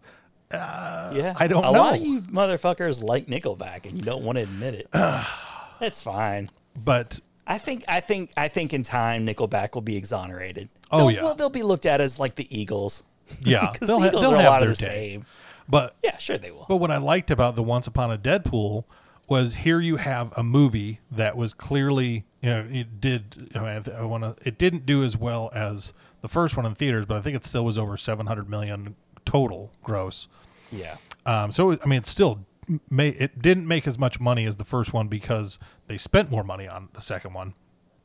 Yeah, 0.53 0.59
uh, 0.61 1.35
I 1.37 1.47
don't 1.49 1.63
know. 1.63 1.71
a 1.71 1.73
lot 1.73 1.95
of 1.97 2.01
you 2.05 2.21
motherfuckers 2.21 3.03
like 3.03 3.27
Nickelback, 3.27 3.87
and 3.87 3.95
you 3.95 4.01
don't 4.03 4.23
want 4.23 4.37
to 4.37 4.43
admit 4.43 4.75
it. 4.75 4.89
That's 5.81 6.01
fine. 6.03 6.49
But 6.77 7.19
I 7.47 7.59
think 7.59 7.85
I 7.89 8.01
think 8.01 8.31
I 8.37 8.49
think 8.49 8.73
in 8.73 8.83
time 8.85 9.27
Nickelback 9.27 9.75
will 9.75 9.81
be 9.83 9.97
exonerated. 9.97 10.69
Oh, 10.91 10.99
They'll- 10.99 11.11
yeah. 11.11 11.23
well 11.23 11.35
they'll 11.35 11.51
be 11.51 11.63
looked 11.63 11.87
at 11.87 12.01
as 12.01 12.19
like 12.19 12.37
the 12.37 12.47
Eagles. 12.57 13.03
yeah, 13.43 13.69
because 13.73 13.89
they'll, 13.89 13.99
the 13.99 14.03
ha- 14.03 14.09
Eagles 14.09 14.23
they'll 14.23 14.35
are 14.35 14.41
a 14.43 14.45
lot 14.45 14.63
of 14.63 14.69
the 14.77 14.85
day. 14.85 15.13
same. 15.13 15.27
But 15.69 15.97
Yeah, 16.05 16.19
sure 16.19 16.37
they 16.39 16.51
will. 16.51 16.67
But 16.69 16.77
what 16.77 16.91
I 16.91 16.99
liked 16.99 17.31
about 17.31 17.57
the 17.57 17.63
Once 17.63 17.87
Upon 17.87 18.13
a 18.13 18.19
Deadpool 18.19 18.85
was 19.29 19.55
here 19.55 19.81
you 19.81 19.97
have 19.97 20.33
a 20.37 20.43
movie 20.43 21.01
that 21.11 21.37
was 21.37 21.53
clearly 21.55 22.25
you 22.43 22.51
know 22.51 22.67
it 22.71 23.01
did 23.01 23.51
I, 23.55 23.59
mean, 23.61 23.85
I 23.97 24.05
want 24.05 24.23
to 24.25 24.37
it 24.47 24.59
didn't 24.59 24.87
do 24.87 25.03
as 25.03 25.17
well 25.17 25.51
as 25.55 25.93
the 26.21 26.29
first 26.29 26.57
one 26.57 26.65
in 26.67 26.75
theaters, 26.75 27.07
but 27.07 27.17
I 27.17 27.21
think 27.21 27.37
it 27.37 27.45
still 27.45 27.65
was 27.65 27.79
over 27.79 27.97
seven 27.97 28.27
hundred 28.27 28.49
million 28.49 28.97
total 29.25 29.73
gross. 29.83 30.29
Yeah, 30.73 30.97
Um, 31.27 31.53
so 31.53 31.73
I 31.73 31.87
mean, 31.87 31.99
it 31.99 32.07
still 32.07 32.47
may 32.91 33.11
it 33.11 33.41
didn't 33.41 33.69
make 33.69 33.87
as 33.87 33.99
much 33.99 34.21
money 34.21 34.47
as 34.47 34.57
the 34.57 34.65
first 34.65 34.93
one 34.93 35.09
because 35.09 35.59
they 35.87 35.99
spent 35.99 36.31
more 36.31 36.45
money 36.45 36.67
on 36.67 36.89
the 36.95 37.01
second 37.01 37.35
one, 37.35 37.55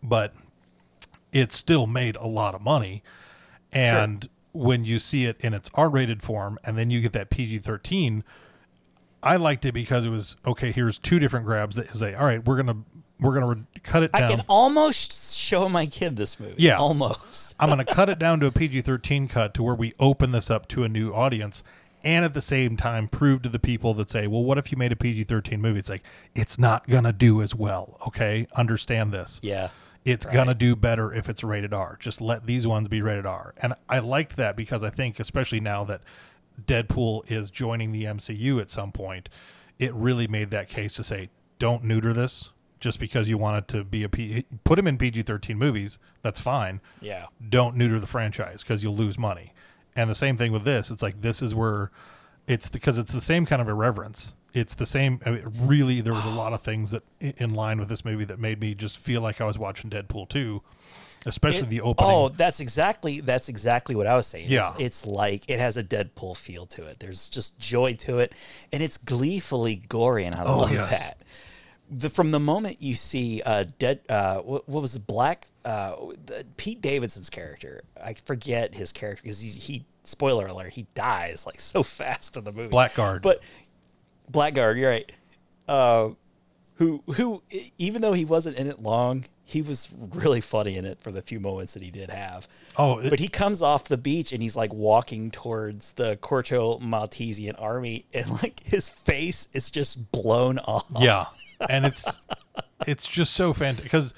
but 0.04 0.34
it 1.32 1.52
still 1.52 1.88
made 1.88 2.16
a 2.16 2.28
lot 2.28 2.56
of 2.56 2.62
money. 2.62 3.04
And 3.72 4.28
when 4.52 4.84
you 4.84 5.00
see 5.00 5.26
it 5.26 5.38
in 5.40 5.54
its 5.54 5.70
R-rated 5.76 6.22
form, 6.24 6.58
and 6.64 6.78
then 6.78 6.90
you 6.90 7.02
get 7.02 7.14
that 7.14 7.30
PG-13, 7.30 8.24
I 9.22 9.36
liked 9.36 9.66
it 9.66 9.74
because 9.74 10.06
it 10.06 10.10
was 10.10 10.36
okay. 10.46 10.72
Here's 10.72 10.98
two 10.98 11.20
different 11.20 11.46
grabs 11.46 11.76
that 11.76 11.94
say, 11.96 12.14
"All 12.14 12.26
right, 12.26 12.44
we're 12.46 12.58
gonna 12.58 12.78
we're 13.20 13.34
gonna 13.34 13.48
re- 13.56 13.82
cut 13.84 14.04
it 14.04 14.12
I 14.14 14.22
down." 14.22 14.30
can 14.30 14.42
almost 14.48 15.36
show 15.38 15.68
my 15.68 15.86
kid 15.86 16.16
this 16.16 16.40
movie. 16.40 16.56
Yeah. 16.58 16.78
almost. 16.78 17.56
I'm 17.60 17.68
going 17.70 17.86
to 17.86 17.94
cut 17.94 18.10
it 18.10 18.18
down 18.20 18.40
to 18.42 18.46
a 18.46 18.52
PG 18.52 18.82
13 18.82 19.28
cut 19.28 19.54
to 19.56 19.64
where 19.64 19.76
we 19.76 19.94
open 20.00 20.32
this 20.32 20.50
up 20.50 20.68
to 20.70 20.84
a 20.84 20.90
new 20.90 21.12
audience 21.12 21.64
and 22.04 22.24
at 22.24 22.34
the 22.34 22.42
same 22.42 22.78
time 22.78 23.08
prove 23.10 23.42
to 23.42 23.50
the 23.50 23.60
people 23.60 23.94
that 23.96 24.10
say, 24.10 24.26
well, 24.28 24.44
what 24.44 24.58
if 24.58 24.72
you 24.72 24.78
made 24.78 24.92
a 24.94 24.96
PG 24.96 25.26
13 25.26 25.60
movie? 25.60 25.80
It's 25.80 25.90
like, 25.90 26.04
it's 26.34 26.58
not 26.58 26.88
going 26.88 27.04
to 27.04 27.12
do 27.12 27.42
as 27.42 27.54
well. 27.54 27.98
Okay. 28.08 28.48
Understand 28.56 29.12
this. 29.12 29.40
Yeah, 29.44 29.70
It's 30.06 30.26
going 30.26 30.48
to 30.48 30.54
do 30.54 30.78
better 30.78 31.14
if 31.14 31.28
it's 31.28 31.44
rated 31.44 31.74
R. 31.74 31.98
Just 32.00 32.22
let 32.22 32.46
these 32.46 32.66
ones 32.66 32.88
be 32.88 33.02
rated 33.02 33.26
R. 33.26 33.54
And 33.58 33.74
I 33.90 34.00
liked 34.00 34.38
that 34.38 34.56
because 34.56 34.82
I 34.82 34.92
think, 34.92 35.20
especially 35.20 35.60
now 35.60 35.84
that 35.86 36.02
Deadpool 36.66 37.30
is 37.32 37.50
joining 37.50 37.92
the 37.92 38.06
MCU 38.06 38.62
at 38.62 38.70
some 38.70 38.92
point, 38.92 39.30
it 39.78 39.94
really 39.94 40.28
made 40.28 40.52
that 40.52 40.68
case 40.70 40.94
to 40.96 41.04
say, 41.04 41.30
don't 41.58 41.84
neuter 41.84 42.14
this 42.14 42.52
just 42.80 43.00
because 43.00 43.28
you 43.28 43.38
want 43.38 43.58
it 43.58 43.68
to 43.68 43.84
be 43.84 44.04
a 44.04 44.10
P. 44.10 44.46
Put 44.64 44.80
him 44.80 44.88
in 44.88 44.98
PG 44.98 45.24
13 45.24 45.58
movies. 45.58 46.00
That's 46.22 46.40
fine 46.40 46.82
yeah. 47.02 47.26
don't 47.50 47.76
neuter 47.76 48.00
the 48.00 48.08
franchise 48.08 48.62
because 48.62 48.84
you'll 48.84 48.96
lose 48.96 49.18
money. 49.18 49.54
And 49.96 50.10
the 50.10 50.16
same 50.16 50.38
thing 50.38 50.52
with 50.52 50.64
this. 50.64 50.90
It's 50.90 51.04
like 51.04 51.22
this 51.22 51.42
is 51.42 51.54
where 51.54 51.92
it's 52.48 52.70
because 52.70 52.98
it's 52.98 53.12
the 53.12 53.22
same 53.22 53.46
kind 53.46 53.62
of 53.62 53.68
irreverence. 53.68 54.36
It's 54.54 54.74
the 54.74 54.86
same. 54.86 55.20
I 55.26 55.32
mean, 55.32 55.44
really, 55.62 56.02
there 56.02 56.14
was 56.14 56.26
a 56.26 56.30
lot 56.30 56.54
of 56.54 56.62
things 56.62 56.92
that 56.92 57.04
in 57.20 57.54
line 57.54 57.80
with 57.80 57.90
this 57.90 58.04
movie 58.04 58.26
that 58.26 58.40
made 58.40 58.60
me 58.60 58.74
just 58.74 58.98
feel 58.98 59.22
like 59.22 59.40
I 59.40 59.46
was 59.46 59.60
watching 59.60 59.90
Deadpool 59.90 60.30
two, 60.30 60.64
especially 61.26 61.68
It- 61.68 61.70
the 61.70 61.82
opening. 61.82 62.12
Oh, 62.12 62.30
that's 62.30 62.60
exactly 62.60 63.20
that's 63.22 63.50
exactly 63.50 63.96
what 63.96 64.08
I 64.08 64.16
was 64.16 64.28
saying. 64.28 64.48
Yeah. 64.50 64.70
It's, 64.78 64.80
it's 64.80 65.06
like 65.06 65.50
it 65.50 65.60
has 65.60 65.78
a 65.78 65.84
Deadpool 65.84 66.38
feel 66.38 66.66
to 66.68 66.86
it. 66.86 67.00
There's 67.00 67.30
just 67.30 67.60
joy 67.60 67.94
to 67.96 68.20
it, 68.20 68.34
and 68.72 68.82
it's 68.84 68.98
gleefully 68.98 69.76
gory, 69.90 70.26
and 70.26 70.36
I 70.36 70.44
Oh, 70.44 70.60
love 70.60 70.72
yes. 70.74 70.90
that. 70.90 71.18
The, 71.92 72.10
from 72.12 72.30
the 72.30 72.40
moment 72.40 72.82
you 72.84 72.94
see 72.94 73.42
uh, 73.44 73.66
dead, 73.80 74.02
uh, 74.10 74.38
what, 74.42 74.70
what 74.70 74.82
was 74.82 74.96
Black 75.00 75.48
uh, 75.66 75.96
the, 76.28 76.46
Pete 76.56 76.82
Davidson's 76.82 77.32
character? 77.32 77.82
I 78.00 78.14
forget 78.14 78.76
his 78.76 78.92
character 78.92 79.24
because 79.24 79.40
he, 79.42 79.50
he 79.50 79.86
spoiler 80.04 80.46
alert 80.48 80.74
he 80.74 80.86
dies 80.96 81.46
like 81.48 81.60
so 81.60 81.82
fast 81.84 82.38
in 82.38 82.44
the 82.44 82.52
movie. 82.52 82.70
Blackguard. 82.70 83.22
but 83.24 83.42
Blackguard, 84.32 84.78
you're 84.78 84.90
right. 84.92 85.12
Uh, 85.68 86.10
who 86.76 87.04
who 87.16 87.42
even 87.80 88.02
though 88.04 88.14
he 88.14 88.24
wasn't 88.26 88.56
in 88.58 88.68
it 88.68 88.80
long, 88.82 89.26
he 89.50 89.62
was 89.62 89.90
really 90.14 90.42
funny 90.42 90.76
in 90.78 90.86
it 90.86 91.02
for 91.02 91.12
the 91.12 91.22
few 91.22 91.40
moments 91.40 91.74
that 91.74 91.82
he 91.84 91.90
did 91.92 92.10
have. 92.10 92.48
Oh, 92.78 93.00
it- 93.00 93.10
but 93.10 93.20
he 93.20 93.28
comes 93.28 93.62
off 93.64 93.86
the 93.86 93.98
beach 93.98 94.32
and 94.32 94.42
he's 94.44 94.56
like 94.56 94.72
walking 94.74 95.32
towards 95.32 95.94
the 95.94 96.18
Corto 96.18 96.80
Maltesian 96.80 97.56
army, 97.56 98.06
and 98.14 98.30
like 98.42 98.62
his 98.64 98.90
face 98.90 99.48
is 99.54 99.70
just 99.72 100.12
blown 100.12 100.60
off. 100.60 100.86
yeah, 101.00 101.26
and 101.70 101.86
it's 101.86 102.06
it's 102.88 103.08
just 103.08 103.34
so 103.34 103.54
fantastic 103.54 103.84
because, 103.86 104.14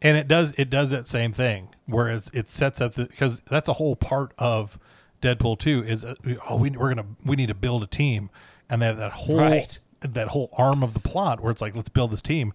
and 0.00 0.16
it 0.16 0.28
does 0.28 0.52
it 0.56 0.70
does 0.70 0.90
that 0.90 1.06
same 1.06 1.32
thing. 1.32 1.68
Whereas 1.86 2.30
it 2.32 2.48
sets 2.50 2.80
up 2.80 2.94
because 2.96 3.40
that's 3.50 3.68
a 3.68 3.74
whole 3.74 3.96
part 3.96 4.32
of 4.38 4.78
Deadpool 5.22 5.58
two 5.58 5.82
is 5.84 6.04
uh, 6.04 6.14
oh 6.48 6.56
we 6.56 6.70
we're 6.70 6.88
gonna 6.94 7.06
we 7.24 7.36
need 7.36 7.46
to 7.48 7.54
build 7.54 7.82
a 7.82 7.86
team, 7.86 8.30
and 8.70 8.80
that 8.82 8.96
that 8.98 9.12
whole 9.12 9.38
Right. 9.40 9.78
that 10.00 10.28
whole 10.28 10.50
arm 10.56 10.82
of 10.82 10.94
the 10.94 11.00
plot 11.00 11.40
where 11.40 11.50
it's 11.50 11.60
like 11.60 11.74
let's 11.74 11.88
build 11.88 12.12
this 12.12 12.22
team, 12.22 12.52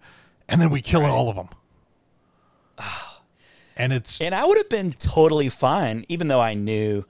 and 0.48 0.60
then 0.60 0.70
we 0.70 0.80
kill 0.80 1.04
all 1.04 1.28
of 1.28 1.36
them. 1.36 1.48
and 3.76 3.92
it's 3.92 4.20
And 4.20 4.34
I 4.34 4.44
would 4.44 4.58
have 4.58 4.68
been 4.68 4.92
totally 4.94 5.48
fine, 5.48 6.04
even 6.08 6.28
though 6.28 6.40
I 6.40 6.54
knew 6.54 7.04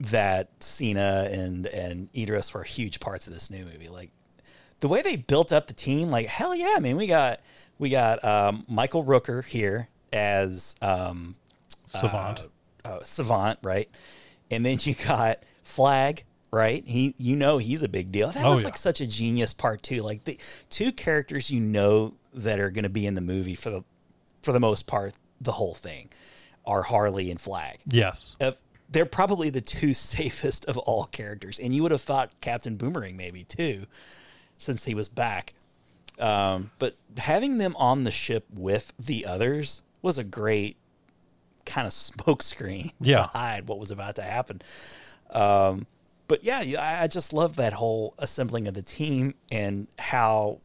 that 0.00 0.48
Cena 0.60 1.28
and 1.30 1.66
and 1.66 2.08
Idris 2.16 2.52
were 2.54 2.64
huge 2.64 2.98
parts 3.00 3.26
of 3.26 3.32
this 3.32 3.50
new 3.50 3.64
movie. 3.64 3.88
Like 3.88 4.10
the 4.80 4.88
way 4.88 5.02
they 5.02 5.16
built 5.16 5.52
up 5.52 5.66
the 5.68 5.74
team, 5.74 6.08
like 6.10 6.26
hell 6.26 6.54
yeah, 6.54 6.78
man. 6.80 6.96
We 6.96 7.06
got 7.06 7.40
we 7.78 7.90
got 7.90 8.24
um, 8.24 8.64
Michael 8.68 9.04
Rooker 9.04 9.44
here 9.44 9.88
as 10.12 10.74
um, 10.82 11.36
savant. 11.86 12.42
uh, 12.84 13.02
Savant, 13.04 13.58
right? 13.62 13.88
And 14.50 14.64
then 14.66 14.78
you 14.82 14.94
got 14.94 15.38
Flag, 15.64 16.24
right? 16.50 16.84
He, 16.86 17.14
you 17.16 17.34
know, 17.36 17.58
he's 17.58 17.82
a 17.82 17.88
big 17.88 18.12
deal. 18.12 18.30
That 18.30 18.44
Oh, 18.44 18.50
was 18.50 18.60
yeah. 18.60 18.66
like 18.66 18.76
such 18.76 19.00
a 19.00 19.06
genius 19.06 19.54
part 19.54 19.82
too. 19.82 20.02
Like 20.02 20.24
the 20.24 20.38
two 20.68 20.92
characters 20.92 21.50
you 21.50 21.60
know 21.60 22.14
that 22.34 22.60
are 22.60 22.70
going 22.70 22.82
to 22.84 22.90
be 22.90 23.06
in 23.06 23.14
the 23.14 23.20
movie 23.20 23.54
for 23.54 23.70
the 23.70 23.82
for 24.42 24.52
the 24.52 24.60
most 24.60 24.86
part, 24.86 25.14
the 25.40 25.52
whole 25.52 25.74
thing, 25.74 26.08
are 26.66 26.82
Harley 26.82 27.30
and 27.30 27.40
Flag. 27.40 27.78
yes. 27.86 28.36
Of 28.40 28.58
they're 28.88 29.06
probably 29.06 29.48
the 29.50 29.60
two 29.62 29.94
safest 30.14 30.64
of 30.66 30.76
all 30.78 31.04
characters, 31.06 31.58
and 31.58 31.74
you 31.74 31.82
would 31.82 31.92
have 31.92 32.02
thought 32.02 32.30
Captain 32.40 32.76
Boomerang 32.76 33.16
maybe 33.16 33.42
too, 33.44 33.86
since 34.58 34.84
he 34.84 34.94
was 34.94 35.08
back. 35.08 35.54
Um, 36.18 36.70
but 36.78 36.94
having 37.16 37.56
them 37.58 37.74
on 37.76 38.02
the 38.04 38.10
ship 38.10 38.44
with 38.52 38.92
the 38.98 39.24
others 39.24 39.82
was 40.02 40.18
a 40.18 40.24
great 40.24 40.76
kind 41.64 41.86
of 41.86 41.92
smokescreen 41.94 42.92
Yeah. 43.00 43.16
to 43.16 43.22
hide 43.24 43.66
what 43.66 43.78
was 43.78 43.90
about 43.90 44.16
to 44.16 44.22
happen. 44.22 44.60
Um, 45.30 45.86
but 46.28 46.44
yeah, 46.44 46.60
yeah, 46.60 46.82
I, 46.82 47.04
I 47.04 47.06
just 47.06 47.32
love 47.32 47.56
that 47.56 47.72
whole 47.72 48.14
assembling 48.18 48.68
of 48.68 48.74
the 48.74 48.82
team 48.82 49.34
and 49.50 49.86
how 49.98 50.60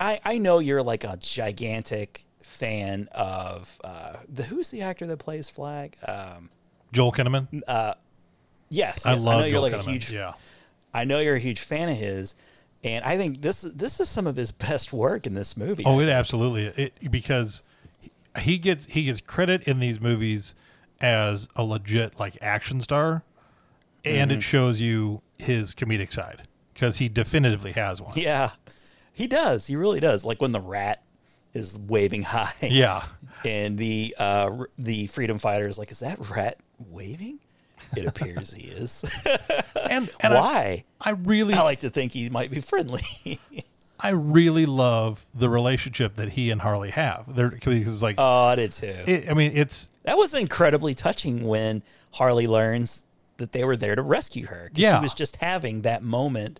I 0.00 0.20
I 0.24 0.38
know 0.38 0.58
you're 0.58 0.82
like 0.82 1.04
a 1.04 1.16
gigantic 1.16 2.24
fan 2.56 3.08
of 3.12 3.80
uh, 3.84 4.14
the 4.28 4.42
who's 4.44 4.70
the 4.70 4.82
actor 4.82 5.06
that 5.06 5.18
plays 5.18 5.48
Flag. 5.48 5.96
Um, 6.06 6.50
Joel 6.92 7.12
Kinnaman. 7.12 7.62
Uh, 7.66 7.94
yes, 8.68 9.04
I 9.06 9.12
yes, 9.14 9.24
love 9.24 9.40
know 9.40 9.46
you're 9.46 9.60
like 9.60 9.72
Kinnaman. 9.72 9.86
a 9.86 9.90
huge 9.90 10.12
yeah. 10.12 10.32
I 10.94 11.04
know 11.04 11.18
you're 11.20 11.34
a 11.36 11.40
huge 11.40 11.60
fan 11.60 11.88
of 11.90 11.96
his, 11.96 12.34
and 12.82 13.04
I 13.04 13.16
think 13.18 13.42
this 13.42 13.60
this 13.62 14.00
is 14.00 14.08
some 14.08 14.26
of 14.26 14.36
his 14.36 14.50
best 14.66 14.92
work 14.92 15.26
in 15.26 15.34
this 15.34 15.56
movie. 15.56 15.84
Oh, 15.84 16.00
it 16.00 16.08
absolutely 16.08 16.66
it 16.66 17.10
because 17.10 17.62
he 18.40 18.58
gets 18.58 18.86
he 18.86 19.04
gets 19.04 19.20
credit 19.20 19.62
in 19.64 19.78
these 19.80 20.00
movies 20.00 20.54
as 21.00 21.48
a 21.56 21.62
legit 21.64 22.18
like 22.18 22.38
action 22.40 22.80
star, 22.80 23.22
and 24.04 24.30
Mm-hmm. 24.30 24.38
it 24.38 24.42
shows 24.42 24.80
you 24.80 25.20
his 25.38 25.74
comedic 25.74 26.12
side 26.12 26.46
because 26.72 26.96
he 26.98 27.08
definitively 27.08 27.72
has 27.72 28.00
one. 28.00 28.12
yeah, 28.16 28.50
he 29.12 29.26
does. 29.26 29.66
He 29.66 29.76
really 29.76 30.00
does. 30.00 30.24
Like 30.24 30.40
when 30.40 30.52
the 30.52 30.60
rat 30.60 31.02
is 31.56 31.78
waving 31.78 32.22
high. 32.34 32.52
Yeah. 32.62 33.04
and 33.44 33.76
the 33.78 34.14
uh, 34.18 34.64
the 34.78 35.06
freedom 35.08 35.38
fighter 35.38 35.66
is 35.66 35.78
like, 35.78 35.90
"Is 35.90 36.00
that 36.00 36.30
rat 36.30 36.58
waving?" 36.90 37.40
It 37.96 38.06
appears 38.06 38.52
he 38.52 38.64
is. 38.68 39.04
And, 39.88 40.10
and 40.18 40.34
Why? 40.34 40.84
I 41.00 41.10
really 41.10 41.54
I 41.54 41.62
like 41.62 41.80
to 41.80 41.90
think 41.90 42.10
he 42.10 42.28
might 42.28 42.50
be 42.50 42.58
friendly. 42.60 43.02
I 44.00 44.08
really 44.08 44.66
love 44.66 45.24
the 45.32 45.48
relationship 45.48 46.16
that 46.16 46.30
he 46.30 46.50
and 46.50 46.60
Harley 46.60 46.90
have. 46.90 47.32
They're 47.36 47.50
because 47.50 47.86
it's 47.86 48.02
like 48.02 48.16
oh, 48.18 48.44
I 48.46 48.56
did 48.56 48.72
too. 48.72 48.96
it, 49.06 49.30
I 49.30 49.34
mean 49.34 49.52
it's 49.54 49.88
that 50.02 50.18
was 50.18 50.34
incredibly 50.34 50.94
touching 50.96 51.46
when 51.46 51.82
Harley 52.12 52.48
learns 52.48 53.06
that 53.36 53.52
they 53.52 53.62
were 53.64 53.76
there 53.76 53.94
to 53.94 54.02
rescue 54.02 54.46
her. 54.46 54.72
Yeah. 54.74 54.98
She 54.98 55.02
was 55.04 55.14
just 55.14 55.36
having 55.36 55.82
that 55.82 56.02
moment 56.02 56.58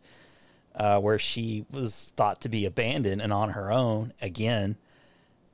uh, 0.76 1.01
where 1.01 1.18
she 1.18 1.64
was 1.72 2.12
thought 2.16 2.40
to 2.42 2.49
be 2.49 2.64
abandoned 2.64 3.20
and 3.20 3.32
on 3.32 3.51
her 3.51 3.72
own 3.72 4.12
again. 4.22 4.76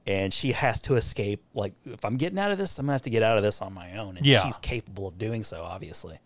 And 0.07 0.35
she 0.35 0.53
has 0.53 0.81
to 0.81 0.97
escape. 0.97 1.43
Like, 1.55 1.75
if 1.85 2.05
I'm 2.05 2.17
getting 2.17 2.39
out 2.39 2.51
of 2.51 2.59
this, 2.59 2.79
I'm 2.79 2.87
going 2.87 2.91
to 2.91 2.95
have 2.95 3.03
to 3.03 3.11
get 3.11 3.23
out 3.23 3.37
of 3.37 3.43
this 3.45 3.63
on 3.63 3.73
my 3.73 3.97
own. 3.99 4.17
And 4.17 4.27
Yeah. 4.27 4.45
she's 4.45 4.57
capable 4.59 5.07
of 5.07 5.17
doing 5.19 5.45
so, 5.45 5.63
obviously. 5.63 6.19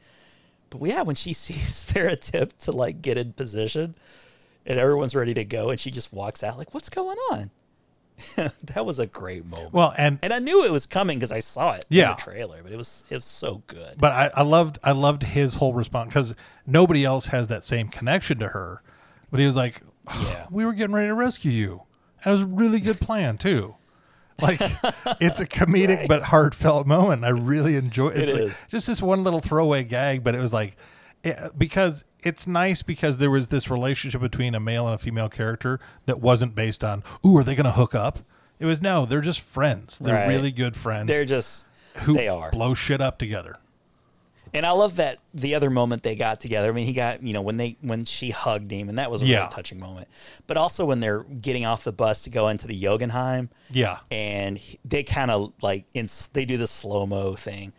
But 0.70 0.80
yeah, 0.82 1.02
when 1.02 1.14
she 1.16 1.32
sees 1.34 1.84
their 1.92 2.08
attempt 2.08 2.60
to 2.62 2.72
like 2.72 3.02
get 3.02 3.18
in 3.18 3.32
position 3.34 3.94
and 4.64 4.78
everyone's 4.78 5.14
ready 5.14 5.34
to 5.34 5.44
go 5.44 5.70
and 5.70 5.78
she 5.78 5.90
just 5.90 6.12
walks 6.12 6.42
out, 6.42 6.56
like, 6.58 6.72
what's 6.72 6.88
going 6.88 7.18
on? 7.32 7.50
that 8.64 8.86
was 8.86 8.98
a 8.98 9.04
great 9.04 9.44
moment. 9.44 9.74
well 9.74 9.92
and 9.98 10.18
And 10.22 10.32
I 10.32 10.38
knew 10.38 10.64
it 10.64 10.72
was 10.72 10.86
coming 10.86 11.18
because 11.18 11.32
I 11.32 11.40
saw 11.40 11.72
it 11.72 11.84
Yeah. 11.90 12.12
in 12.12 12.16
the 12.16 12.22
trailer, 12.22 12.62
but 12.62 12.72
it 12.72 12.76
was 12.76 13.04
it 13.10 13.14
was 13.16 13.26
so 13.26 13.62
good. 13.66 13.96
but 13.98 14.10
I, 14.12 14.30
I 14.36 14.40
loved 14.42 14.78
I 14.82 14.92
loved 14.92 15.22
his 15.22 15.56
whole 15.56 15.74
response 15.74 16.08
because 16.08 16.34
nobody 16.66 17.04
else 17.04 17.26
has 17.26 17.48
that 17.48 17.62
same 17.62 17.88
connection 17.88 18.38
to 18.38 18.48
her. 18.48 18.82
But 19.30 19.40
he 19.40 19.44
was 19.44 19.54
like, 19.56 19.82
Yeah. 20.08 20.46
"We 20.50 20.64
were 20.64 20.72
getting 20.72 20.94
ready 20.94 21.08
to 21.08 21.14
rescue 21.14 21.50
you." 21.52 21.82
And 22.26 22.32
it 22.32 22.34
was 22.34 22.42
a 22.42 22.46
really 22.46 22.80
good 22.80 23.00
plan 23.00 23.38
too. 23.38 23.76
Like 24.42 24.60
it's 25.20 25.40
a 25.40 25.46
comedic 25.46 26.08
but 26.08 26.20
heartfelt 26.24 26.86
moment. 26.86 27.24
I 27.24 27.28
really 27.30 27.76
enjoy 27.76 28.08
it. 28.10 28.16
It's 28.18 28.30
It 28.32 28.34
like, 28.34 28.50
is. 28.50 28.62
just 28.68 28.86
this 28.88 29.00
one 29.00 29.24
little 29.24 29.40
throwaway 29.40 29.84
gag, 29.84 30.22
but 30.24 30.34
it 30.34 30.40
was 30.40 30.52
like 30.52 30.76
it, 31.24 31.38
because 31.56 32.04
it's 32.22 32.46
nice 32.46 32.82
because 32.82 33.16
there 33.18 33.30
was 33.30 33.48
this 33.48 33.70
relationship 33.70 34.20
between 34.20 34.54
a 34.54 34.60
male 34.60 34.84
and 34.86 34.94
a 34.94 34.98
female 34.98 35.28
character 35.30 35.80
that 36.06 36.20
wasn't 36.20 36.54
based 36.54 36.82
on, 36.84 37.02
"Ooh, 37.24 37.36
are 37.38 37.44
they 37.44 37.54
going 37.54 37.64
to 37.64 37.72
hook 37.72 37.94
up?" 37.94 38.18
It 38.58 38.66
was 38.66 38.82
no, 38.82 39.06
they're 39.06 39.20
just 39.20 39.40
friends. 39.40 39.98
They're 39.98 40.14
Right. 40.14 40.28
really 40.28 40.50
good 40.50 40.76
friends. 40.76 41.06
They're 41.06 41.24
just 41.24 41.64
who 42.02 42.14
they 42.14 42.28
are. 42.28 42.50
blow 42.50 42.74
shit 42.74 43.00
up 43.00 43.18
together. 43.18 43.56
And 44.54 44.64
I 44.64 44.70
love 44.70 44.96
that 44.96 45.18
the 45.34 45.54
other 45.54 45.70
moment 45.70 46.02
they 46.02 46.14
got 46.16 46.40
together. 46.40 46.68
I 46.68 46.72
mean, 46.72 46.86
he 46.86 46.92
got 46.92 47.22
you 47.22 47.32
know 47.32 47.42
when 47.42 47.56
they 47.56 47.76
when 47.82 48.04
she 48.04 48.30
hugged 48.30 48.70
him, 48.70 48.88
and 48.88 48.98
that 48.98 49.10
was 49.10 49.22
a 49.22 49.26
Yeah. 49.26 49.38
really 49.38 49.50
touching 49.50 49.78
moment. 49.78 50.08
But 50.46 50.56
also 50.56 50.84
when 50.84 51.00
they're 51.00 51.24
getting 51.24 51.64
off 51.66 51.84
the 51.84 51.92
bus 51.92 52.22
to 52.22 52.30
go 52.30 52.48
into 52.48 52.66
the 52.66 52.78
Jotunheim, 52.80 53.50
Yeah. 53.70 53.98
and 54.10 54.60
they 54.84 55.02
kind 55.02 55.30
of 55.30 55.52
like 55.62 55.84
in, 55.94 56.08
they 56.32 56.44
do 56.44 56.56
the 56.56 56.66
slow 56.68 57.06
mo 57.06 57.34
thing. 57.34 57.72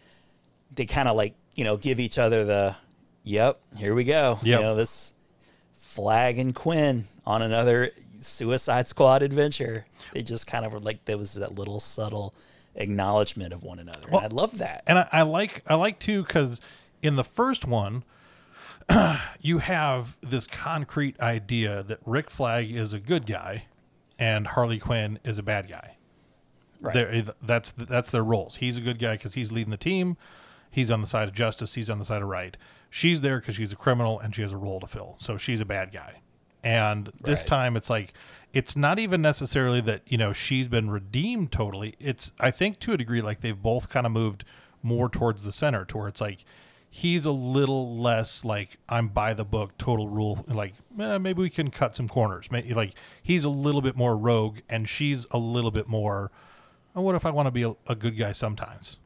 They 0.75 0.85
kind 0.85 1.07
of 1.07 1.15
like 1.15 1.35
you 1.55 1.63
know 1.63 1.77
give 1.77 1.99
each 1.99 2.17
other 2.19 2.43
the, 2.45 2.75
yep, 3.23 3.59
here 3.77 3.95
we 3.95 4.03
go. 4.03 4.39
Yep. 4.43 4.59
You 4.59 4.63
know 4.63 4.75
this 4.75 5.13
Flag 5.79 6.37
and 6.37 6.53
Quinn 6.53 7.05
on 7.25 7.41
another 7.41 7.91
Suicide 8.19 8.87
Squad 8.87 9.21
adventure. 9.23 9.85
They 10.13 10.21
just 10.21 10.47
kind 10.47 10.65
of 10.65 10.73
were 10.73 10.79
like 10.79 11.05
there 11.05 11.17
was 11.17 11.33
that 11.35 11.55
little 11.55 11.79
subtle 11.79 12.33
acknowledgement 12.77 13.53
of 13.53 13.63
one 13.63 13.79
another. 13.79 14.07
Well, 14.11 14.21
and 14.23 14.31
I 14.31 14.35
love 14.35 14.57
that. 14.59 14.83
and 14.87 14.99
I, 14.99 15.09
I 15.11 15.21
like 15.23 15.63
I 15.67 15.75
like 15.75 15.99
too 15.99 16.23
because 16.23 16.61
in 17.01 17.15
the 17.15 17.23
first 17.23 17.65
one, 17.65 18.03
you 19.41 19.59
have 19.59 20.17
this 20.21 20.47
concrete 20.47 21.19
idea 21.19 21.83
that 21.83 21.99
Rick 22.05 22.29
Flag 22.29 22.71
is 22.73 22.93
a 22.93 22.99
good 22.99 23.25
guy, 23.25 23.65
and 24.17 24.47
Harley 24.47 24.79
Quinn 24.79 25.19
is 25.23 25.37
a 25.37 25.43
bad 25.43 25.67
guy. 25.69 25.97
Right. 26.79 26.93
They're- 26.93 27.09
eh, 27.11 27.23
That's 27.41 27.71
that's 27.71 28.11
their 28.11 28.23
roles. 28.23 28.57
He's 28.57 28.77
a 28.77 28.81
good 28.81 28.99
guy 28.99 29.13
because 29.15 29.33
he's 29.33 29.51
leading 29.51 29.71
the 29.71 29.77
team. 29.77 30.15
He's 30.69 30.91
on 30.91 31.01
the 31.01 31.07
side 31.07 31.27
of 31.27 31.33
justice. 31.33 31.73
He's 31.73 31.89
on 31.89 31.97
the 31.99 32.05
side 32.05 32.21
of 32.21 32.27
right. 32.27 32.55
She's 32.89 33.21
there 33.21 33.39
because 33.39 33.55
she's 33.55 33.71
a 33.71 33.75
criminal 33.75 34.19
and 34.19 34.35
she 34.35 34.41
has 34.43 34.51
a 34.51 34.57
role 34.57 34.79
to 34.79 34.87
fill. 34.87 35.15
So 35.19 35.37
she's 35.37 35.59
a 35.59 35.65
bad 35.65 35.91
guy. 35.91 36.21
And 36.63 37.07
this 37.23 37.39
Right. 37.41 37.47
time, 37.47 37.77
it's 37.77 37.89
like 37.89 38.13
it's 38.57 38.75
not 38.75 38.97
even 38.97 39.21
necessarily 39.21 39.81
that 39.81 40.01
you 40.07 40.17
know 40.17 40.33
she's 40.33 40.67
been 40.67 40.89
redeemed 40.89 41.51
totally. 41.51 41.93
It's 41.99 42.31
I 42.39 42.49
think 42.49 42.79
to 42.79 42.91
a 42.91 42.97
degree 42.97 43.21
like 43.21 43.41
they've 43.41 43.61
both 43.61 43.87
kind 43.87 44.07
of 44.07 44.11
moved 44.11 44.45
more 44.81 45.09
towards 45.09 45.43
the 45.43 45.51
center, 45.51 45.85
to 45.85 45.97
where 45.97 46.07
it's 46.07 46.19
like 46.19 46.43
he's 46.89 47.27
a 47.27 47.31
little 47.31 47.99
less 47.99 48.43
like 48.43 48.79
I'm 48.89 49.09
by 49.09 49.35
the 49.35 49.45
book, 49.45 49.77
total 49.77 50.07
rule. 50.07 50.43
Like 50.47 50.73
eh, 50.99 51.19
maybe 51.19 51.39
we 51.39 51.51
can 51.51 51.69
cut 51.69 51.95
some 51.95 52.07
corners. 52.07 52.51
Maybe, 52.51 52.73
like 52.73 52.95
he's 53.21 53.45
a 53.45 53.49
little 53.49 53.81
bit 53.81 53.95
more 53.95 54.17
rogue, 54.17 54.61
and 54.67 54.89
she's 54.89 55.27
a 55.29 55.37
little 55.37 55.71
bit 55.71 55.87
more. 55.87 56.31
Oh, 56.95 57.01
what 57.03 57.13
if 57.13 57.27
I 57.27 57.29
want 57.29 57.45
to 57.45 57.51
be 57.51 57.61
a, 57.61 57.75
a 57.85 57.93
good 57.93 58.17
guy 58.17 58.31
sometimes? 58.31 58.97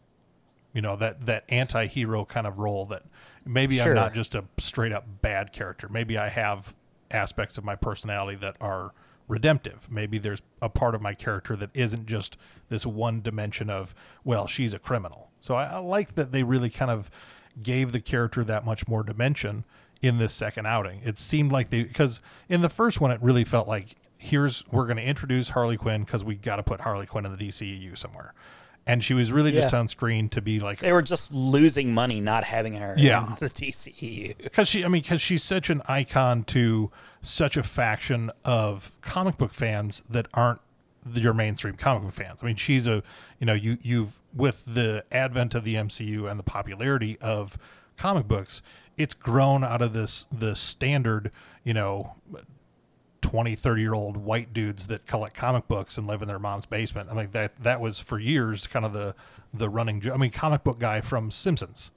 You 0.71 0.81
know 0.81 0.95
that 0.95 1.25
that 1.25 1.43
anti-hero 1.49 2.23
kind 2.23 2.47
of 2.47 2.57
role 2.57 2.85
that 2.85 3.03
maybe 3.45 3.81
I'm 3.81 3.95
not 3.95 4.13
just 4.13 4.33
a 4.33 4.45
straight 4.59 4.93
up 4.93 5.21
bad 5.21 5.51
character. 5.51 5.89
Maybe 5.89 6.17
I 6.17 6.29
have 6.29 6.73
aspects 7.09 7.57
of 7.57 7.65
my 7.65 7.75
personality 7.75 8.37
that 8.37 8.55
are 8.61 8.93
redemptive. 9.31 9.89
Maybe 9.89 10.17
there's 10.17 10.41
a 10.61 10.67
part 10.67 10.93
of 10.93 11.01
my 11.01 11.13
character 11.13 11.55
that 11.55 11.69
isn't 11.73 12.05
just 12.05 12.37
this 12.67 12.85
one 12.85 13.21
dimension 13.21 13.69
of 13.69 13.95
well, 14.25 14.45
she's 14.45 14.73
a 14.73 14.79
criminal. 14.79 15.31
So 15.39 15.55
I, 15.55 15.65
I 15.65 15.77
like 15.77 16.15
that 16.15 16.33
they 16.33 16.43
really 16.43 16.69
kind 16.69 16.91
of 16.91 17.09
gave 17.63 17.93
the 17.93 18.01
character 18.01 18.43
that 18.43 18.65
much 18.65 18.87
more 18.87 19.03
dimension 19.03 19.63
in 20.01 20.17
this 20.17 20.33
second 20.33 20.65
outing. 20.67 21.01
It 21.05 21.17
seemed 21.17 21.51
like 21.51 21.69
they 21.69 21.83
because 21.83 22.19
in 22.49 22.61
the 22.61 22.69
first 22.69 22.99
one 22.99 23.09
it 23.09 23.21
really 23.21 23.45
felt 23.45 23.69
like 23.69 23.95
here's 24.17 24.65
we're 24.69 24.85
going 24.85 24.97
to 24.97 25.03
introduce 25.03 25.49
Harley 25.49 25.77
Quinn 25.77 26.03
because 26.03 26.25
we 26.25 26.35
got 26.35 26.57
to 26.57 26.63
put 26.63 26.81
Harley 26.81 27.05
Quinn 27.05 27.25
in 27.25 27.35
the 27.35 27.47
DCEU 27.47 27.97
somewhere. 27.97 28.33
And 28.87 29.03
she 29.03 29.13
was 29.13 29.31
really 29.31 29.51
just 29.51 29.71
Yeah. 29.73 29.79
on 29.79 29.87
screen 29.87 30.27
to 30.29 30.41
be 30.41 30.59
like 30.59 30.79
They 30.79 30.91
were 30.91 31.03
just 31.03 31.31
losing 31.31 31.93
money 31.93 32.19
not 32.19 32.43
having 32.43 32.73
her 32.73 32.95
Yeah. 32.97 33.27
in 33.27 33.35
the 33.39 33.49
DCEU. 33.49 34.35
because 34.41 34.67
she, 34.67 34.83
I 34.83 34.87
mean, 34.87 35.01
because 35.03 35.21
she's 35.21 35.43
such 35.43 35.69
an 35.69 35.81
icon 35.87 36.43
to 36.45 36.91
such 37.21 37.57
a 37.57 37.63
faction 37.63 38.31
of 38.43 38.91
comic 39.01 39.37
book 39.37 39.53
fans 39.53 40.03
that 40.09 40.27
aren't 40.33 40.61
your 41.13 41.33
mainstream 41.33 41.75
comic 41.75 42.03
book 42.03 42.13
fans. 42.13 42.39
I 42.41 42.45
mean, 42.47 42.55
she's 42.55 42.87
a, 42.87 43.03
you 43.39 43.45
know, 43.45 43.53
you 43.53 43.77
you've 43.81 44.19
with 44.33 44.63
the 44.65 45.03
advent 45.11 45.53
of 45.55 45.63
the 45.63 45.75
MCU 45.75 46.29
and 46.29 46.39
the 46.39 46.43
popularity 46.43 47.17
of 47.21 47.57
comic 47.97 48.27
books, 48.27 48.61
it's 48.97 49.13
grown 49.13 49.63
out 49.63 49.81
of 49.83 49.93
this 49.93 50.25
the 50.31 50.55
standard, 50.55 51.31
you 51.63 51.73
know, 51.75 52.15
20, 53.31 53.55
30 53.55 53.81
year 53.81 53.93
old 53.93 54.17
white 54.17 54.51
dudes 54.51 54.87
that 54.87 55.05
collect 55.05 55.33
comic 55.35 55.65
books 55.69 55.97
and 55.97 56.05
live 56.05 56.21
in 56.21 56.27
their 56.27 56.37
mom's 56.37 56.65
basement. 56.65 57.09
I 57.09 57.13
mean 57.13 57.29
that 57.31 57.53
that 57.63 57.79
was 57.79 57.97
for 57.97 58.19
years 58.19 58.67
kind 58.67 58.83
of 58.85 58.91
the 58.91 59.15
the 59.53 59.69
running. 59.69 60.03
I 60.11 60.17
mean, 60.17 60.31
comic 60.31 60.65
book 60.65 60.79
guy 60.79 60.99
from 60.99 61.31
Simpsons. 61.31 61.91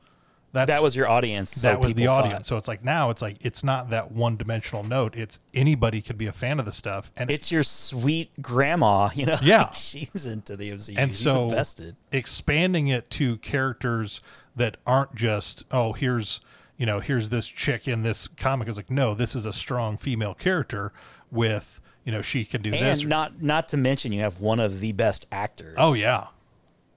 That's, 0.52 0.70
that 0.70 0.80
was 0.84 0.94
your 0.94 1.08
audience. 1.08 1.50
so 1.50 1.66
that 1.66 1.80
was 1.80 1.94
the 1.94 2.06
audience. 2.06 2.34
thought. 2.34 2.46
So 2.46 2.56
it's 2.56 2.68
like 2.68 2.84
now 2.84 3.10
it's 3.10 3.20
like 3.20 3.38
it's 3.40 3.64
not 3.64 3.90
that 3.90 4.12
one 4.12 4.36
dimensional 4.36 4.84
note. 4.84 5.16
It's 5.16 5.40
anybody 5.52 6.00
could 6.00 6.16
be 6.16 6.26
a 6.28 6.32
fan 6.32 6.60
of 6.60 6.66
the 6.66 6.70
stuff, 6.72 7.10
and 7.16 7.28
It's 7.32 7.50
your 7.50 7.64
sweet 7.64 8.40
grandma, 8.40 9.08
you 9.14 9.26
know. 9.26 9.36
Yeah. 9.42 9.70
she's 9.72 10.24
into 10.24 10.56
the 10.56 10.70
MCU. 10.70 10.94
and 10.96 11.12
She's 11.12 11.24
so 11.24 11.44
invested. 11.48 11.96
expanding 12.12 12.86
it 12.86 13.10
to 13.10 13.38
characters 13.38 14.20
that 14.54 14.76
aren't 14.86 15.16
just 15.16 15.64
oh 15.72 15.94
here's 15.94 16.40
you 16.76 16.86
know 16.86 17.00
here's 17.00 17.30
this 17.30 17.48
chick 17.48 17.88
in 17.88 18.02
this 18.04 18.28
comic 18.28 18.68
is 18.68 18.76
like 18.76 18.90
no 18.90 19.14
this 19.14 19.34
is 19.34 19.46
a 19.46 19.52
strong 19.52 19.96
female 19.96 20.34
character 20.34 20.92
with 21.34 21.80
you 22.04 22.12
know 22.12 22.22
she 22.22 22.44
can 22.44 22.62
do 22.62 22.70
this 22.70 23.00
And 23.00 23.08
not 23.10 23.42
not 23.42 23.68
to 23.68 23.76
mention, 23.76 24.12
you 24.12 24.20
have 24.20 24.40
one 24.40 24.60
of 24.60 24.80
the 24.80 24.92
best 24.92 25.26
actors. 25.32 25.74
oh 25.78 25.92
yeah 25.94 26.28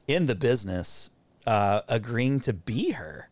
in 0.08 0.26
the 0.28 0.36
business 0.36 1.10
uh, 1.46 1.82
agreeing 1.90 2.40
to 2.42 2.54
be 2.54 2.92
her. 2.92 3.30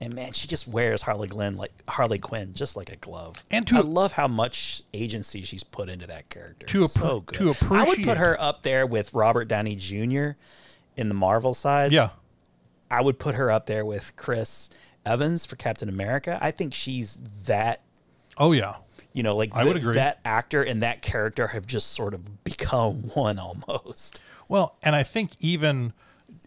And 0.00 0.14
man, 0.14 0.32
she 0.32 0.48
just 0.48 0.66
wears 0.66 1.02
Harley 1.02 1.28
Glenn 1.28 1.56
like 1.56 1.70
Harley 1.88 2.18
Quinn 2.18 2.54
just 2.54 2.76
like 2.76 2.90
a 2.90 2.96
glove. 2.96 3.44
And 3.50 3.66
to- 3.68 3.76
I 3.76 3.80
love 3.80 4.12
how 4.12 4.26
much 4.26 4.82
agency 4.92 5.42
she's 5.42 5.62
put 5.64 5.88
into 5.88 6.06
that 6.08 6.28
character. 6.28 6.66
To 6.66 6.80
appre- 6.80 6.88
so 6.88 7.20
to 7.32 7.54
I 7.74 7.84
would 7.84 8.02
put 8.02 8.18
her 8.18 8.40
up 8.40 8.62
there 8.64 8.86
with 8.86 9.14
Robert 9.14 9.46
Downey 9.48 9.76
Jr. 9.76 10.30
in 10.96 11.08
the 11.08 11.14
Marvel 11.14 11.54
side. 11.54 11.92
yeah 11.92 12.10
I 12.90 13.00
would 13.00 13.18
put 13.18 13.36
her 13.36 13.50
up 13.50 13.66
there 13.66 13.84
with 13.86 14.14
Chris 14.16 14.68
Evans 15.06 15.46
for 15.46 15.56
Captain 15.56 15.88
America. 15.88 16.38
I 16.42 16.50
think 16.50 16.74
she's 16.74 17.16
that 17.46 17.82
oh 18.36 18.52
yeah 18.52 18.76
you 19.14 19.22
know, 19.22 19.36
like 19.36 19.54
I 19.54 19.62
the- 19.62 19.68
would 19.68 19.76
agree. 19.76 19.94
that 19.94 20.20
actor 20.24 20.62
and 20.62 20.82
that 20.82 21.02
character 21.02 21.48
have 21.48 21.66
just 21.66 21.92
sort 21.92 22.14
of 22.14 22.44
become 22.44 23.02
one 23.14 23.38
almost. 23.38 24.20
well 24.48 24.76
and 24.82 24.94
i 24.96 25.02
think 25.02 25.32
even 25.40 25.92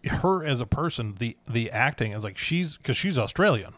her 0.04 0.44
as 0.44 0.60
a 0.60 0.66
person 0.66 1.14
the 1.18 1.36
the 1.48 1.70
acting 1.70 2.12
is 2.12 2.22
like 2.24 2.38
she's 2.38 2.76
because 2.76 2.96
she's 2.96 3.18
australian 3.18 3.72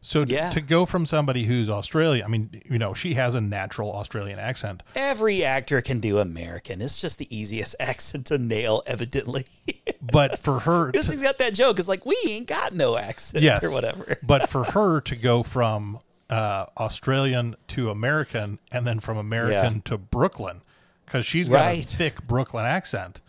so 0.00 0.24
to- 0.24 0.32
Yeah. 0.32 0.50
to 0.50 0.60
go 0.60 0.84
from 0.86 1.06
somebody 1.06 1.44
who's 1.44 1.68
australian 1.70 2.24
i 2.24 2.28
mean 2.28 2.62
you 2.68 2.78
know 2.78 2.94
she 2.94 3.14
has 3.14 3.34
a 3.34 3.40
natural 3.40 3.92
australian 3.92 4.38
accent 4.38 4.82
Every 4.94 5.44
actor 5.44 5.80
can 5.80 6.00
do 6.00 6.18
American. 6.18 6.80
It's 6.82 7.00
just 7.00 7.18
the 7.18 7.26
easiest 7.36 7.74
accent 7.80 8.26
to 8.26 8.36
nail, 8.38 8.82
evidently. 8.86 9.46
but 10.12 10.38
for 10.38 10.60
her 10.60 10.90
Because 10.92 11.08
he's 11.08 11.22
got 11.22 11.38
that 11.38 11.54
joke. 11.54 11.78
It's 11.78 11.88
like, 11.88 12.04
we 12.06 12.16
ain't 12.28 12.46
got 12.46 12.72
no 12.74 12.96
accent 12.96 13.42
yes, 13.42 13.64
or 13.64 13.70
whatever. 13.72 14.16
but 14.22 14.48
for 14.48 14.64
her 14.64 15.00
to 15.02 15.16
go 15.16 15.42
from 15.42 15.98
uh, 16.30 16.66
Australian 16.76 17.56
to 17.68 17.90
American 17.90 18.58
and 18.70 18.86
then 18.86 19.00
from 19.00 19.16
American 19.16 19.74
Yeah. 19.76 19.80
to 19.84 19.98
Brooklyn, 19.98 20.60
because 21.06 21.24
she's 21.26 21.48
got 21.48 21.64
Right. 21.66 21.84
a 21.84 21.86
thick 21.86 22.26
Brooklyn 22.26 22.66
accent. 22.66 23.20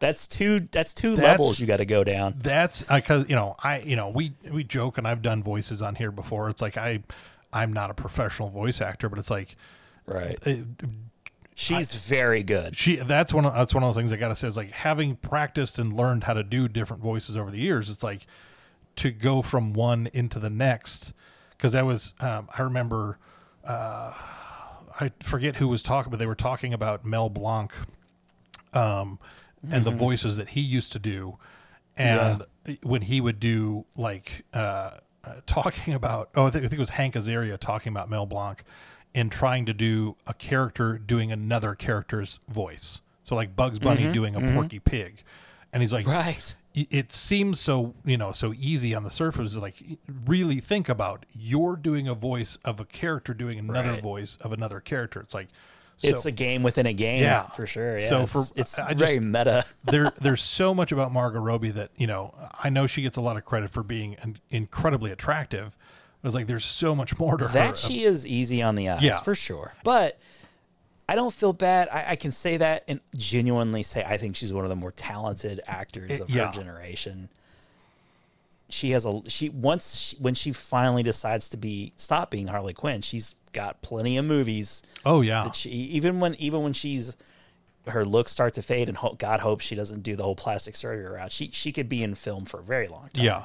That's 0.00 0.26
two 0.28 0.68
that's 0.70 0.94
two 0.94 1.16
That's- 1.16 1.32
levels 1.38 1.58
you 1.60 1.66
got 1.66 1.78
to 1.78 1.84
go 1.84 2.04
down. 2.04 2.36
That's 2.38 2.82
because 2.84 3.28
you 3.28 3.34
know 3.34 3.56
I 3.62 3.80
you 3.80 3.96
know 3.96 4.08
we 4.08 4.32
we 4.50 4.62
joke 4.64 4.96
and 4.96 5.06
I've 5.08 5.22
done 5.22 5.42
voices 5.42 5.82
on 5.82 5.96
here 5.96 6.12
before. 6.12 6.48
It's 6.48 6.62
like 6.62 6.76
I 6.76 7.00
I'm 7.52 7.72
not 7.72 7.90
a 7.90 7.94
professional 7.94 8.48
voice 8.48 8.80
actor, 8.80 9.08
but 9.08 9.18
it's 9.18 9.30
like 9.30 9.56
Right. 10.06 10.38
uh, 10.46 10.54
She's 11.54 11.92
very 11.96 12.44
good. 12.44 12.76
she 12.76 12.96
that's 12.96 13.34
one 13.34 13.44
of, 13.44 13.52
that's 13.52 13.74
one 13.74 13.82
of 13.82 13.88
those 13.88 14.00
things 14.00 14.12
I 14.12 14.16
gotta 14.16 14.36
say 14.36 14.46
is 14.46 14.56
like 14.56 14.70
having 14.70 15.16
practiced 15.16 15.80
and 15.80 15.92
learned 15.96 16.24
how 16.24 16.34
to 16.34 16.44
do 16.44 16.68
different 16.68 17.02
voices 17.02 17.36
over 17.36 17.50
the 17.50 17.58
years. 17.58 17.90
It's 17.90 18.04
like 18.04 18.26
to 18.96 19.10
go 19.10 19.42
from 19.42 19.72
one 19.72 20.08
into 20.12 20.38
the 20.38 20.50
next 20.50 21.12
because 21.58 21.74
I 21.74 21.82
was 21.82 22.14
um, 22.20 22.48
I 22.56 22.62
remember 22.62 23.18
uh, 23.64 24.12
I 25.00 25.10
forget 25.20 25.56
who 25.56 25.68
was 25.68 25.82
talking, 25.82 26.10
but 26.10 26.18
they 26.18 26.26
were 26.26 26.34
talking 26.34 26.72
about 26.72 27.04
Mel 27.04 27.28
Blanc 27.28 27.72
um, 28.72 29.18
and 29.70 29.84
the 29.84 29.90
voices 29.90 30.36
that 30.36 30.50
he 30.50 30.60
used 30.60 30.92
to 30.92 30.98
do, 30.98 31.36
and 31.96 32.44
when 32.82 33.02
he 33.02 33.20
would 33.20 33.40
do 33.40 33.84
like 33.96 34.44
uh, 34.54 34.92
uh, 35.24 35.32
talking 35.46 35.94
about 35.94 36.30
oh 36.34 36.46
I 36.46 36.50
think, 36.50 36.64
I 36.64 36.68
think 36.68 36.78
it 36.78 36.78
was 36.78 36.90
Hank 36.90 37.14
Azaria 37.14 37.58
talking 37.58 37.92
about 37.92 38.08
Mel 38.08 38.26
Blanc 38.26 38.62
and 39.14 39.32
trying 39.32 39.66
to 39.66 39.72
do 39.74 40.16
a 40.26 40.34
character 40.34 40.98
doing 40.98 41.32
another 41.32 41.74
character's 41.74 42.38
voice. 42.48 43.00
So 43.24 43.34
like 43.34 43.56
Bugs 43.56 43.78
Bunny 43.78 44.04
doing 44.12 44.34
a 44.36 44.40
Porky 44.54 44.78
Pig, 44.78 45.22
and 45.72 45.82
he's 45.82 45.92
like, 45.92 46.06
Right. 46.06 46.54
It- 46.74 46.88
it 46.90 47.12
seems 47.12 47.58
so 47.60 47.94
you 48.04 48.16
know 48.16 48.32
so 48.32 48.52
easy 48.56 48.94
on 48.94 49.02
the 49.04 49.10
surface 49.10 49.56
like 49.56 49.76
really 50.26 50.60
think 50.60 50.88
about 50.88 51.24
you're 51.32 51.76
doing 51.76 52.06
a 52.08 52.14
voice 52.14 52.58
of 52.64 52.78
a 52.80 52.84
character 52.84 53.32
doing 53.34 53.58
another 53.58 53.92
Right. 53.92 54.02
voice 54.02 54.36
of 54.40 54.52
another 54.52 54.80
character 54.80 55.20
it's 55.20 55.34
like 55.34 55.48
so 55.96 56.08
it's 56.10 56.26
a 56.26 56.30
game 56.30 56.62
within 56.62 56.86
a 56.86 56.92
game, 56.92 57.22
Yeah. 57.22 57.42
for 57.48 57.66
sure. 57.66 57.98
Yeah, 57.98 58.08
So 58.08 58.20
it's, 58.20 58.30
for- 58.32 58.44
it's 58.54 58.78
I 58.78 58.88
just- 58.94 58.98
very 59.00 59.18
meta. 59.18 59.64
there 59.84 60.12
there's 60.20 60.40
so 60.42 60.72
much 60.72 60.92
about 60.92 61.12
Margot 61.12 61.40
Robbie 61.40 61.72
that 61.72 61.90
you 61.96 62.06
know 62.06 62.34
I 62.62 62.68
know 62.70 62.86
she 62.86 63.02
gets 63.02 63.16
a 63.16 63.20
lot 63.20 63.36
of 63.36 63.44
credit 63.44 63.70
for 63.70 63.82
being 63.82 64.14
an, 64.22 64.38
incredibly 64.48 65.10
attractive 65.10 65.76
it 66.22 66.26
was 66.26 66.36
like 66.36 66.46
there's 66.46 66.64
so 66.64 66.94
much 66.94 67.18
more 67.18 67.36
to 67.36 67.46
her 67.48 67.52
That 67.52 67.76
she 67.76 68.04
is 68.04 68.24
easy 68.26 68.60
on 68.62 68.74
the 68.76 68.88
eyes, 68.88 69.02
Yeah. 69.02 69.18
for 69.20 69.34
sure. 69.34 69.74
But 69.84 70.20
I 71.08 71.14
don't 71.14 71.32
feel 71.32 71.52
bad. 71.54 71.88
I, 71.88 72.10
I 72.10 72.16
can 72.16 72.32
say 72.32 72.58
that 72.58 72.84
and 72.86 73.00
genuinely 73.16 73.82
say 73.82 74.04
I 74.04 74.18
think 74.18 74.36
she's 74.36 74.52
one 74.52 74.64
of 74.64 74.68
the 74.68 74.76
more 74.76 74.92
talented 74.92 75.60
actors 75.66 76.20
of 76.20 76.28
yeah. 76.30 76.46
her 76.46 76.52
generation. 76.52 77.30
She 78.68 78.90
has 78.90 79.06
a 79.06 79.22
she 79.28 79.48
once 79.48 79.96
she, 79.96 80.16
when 80.16 80.34
she 80.34 80.52
finally 80.52 81.02
decides 81.02 81.48
to 81.50 81.56
be 81.56 81.94
stop 81.96 82.30
being 82.30 82.48
Harley 82.48 82.74
Quinn, 82.74 83.00
she's 83.00 83.34
got 83.52 83.80
plenty 83.80 84.18
of 84.18 84.24
movies 84.26 84.82
oh 85.06 85.22
yeah 85.22 85.50
she 85.52 85.70
even 85.70 86.20
when 86.20 86.34
even 86.34 86.62
when 86.62 86.74
she's 86.74 87.16
her 87.86 88.04
looks 88.04 88.30
start 88.30 88.52
to 88.54 88.62
fade 88.62 88.88
and 88.88 88.98
ho- 88.98 89.16
God 89.18 89.40
hopes 89.40 89.64
she 89.64 89.74
doesn't 89.74 90.02
do 90.02 90.16
the 90.16 90.22
whole 90.22 90.36
plastic 90.36 90.76
surgery 90.76 91.10
route. 91.10 91.32
She 91.32 91.50
she 91.52 91.72
could 91.72 91.88
be 91.88 92.02
in 92.02 92.14
film 92.14 92.44
for 92.44 92.60
a 92.60 92.62
very 92.62 92.88
long 92.88 93.08
time. 93.12 93.24
yeah 93.24 93.44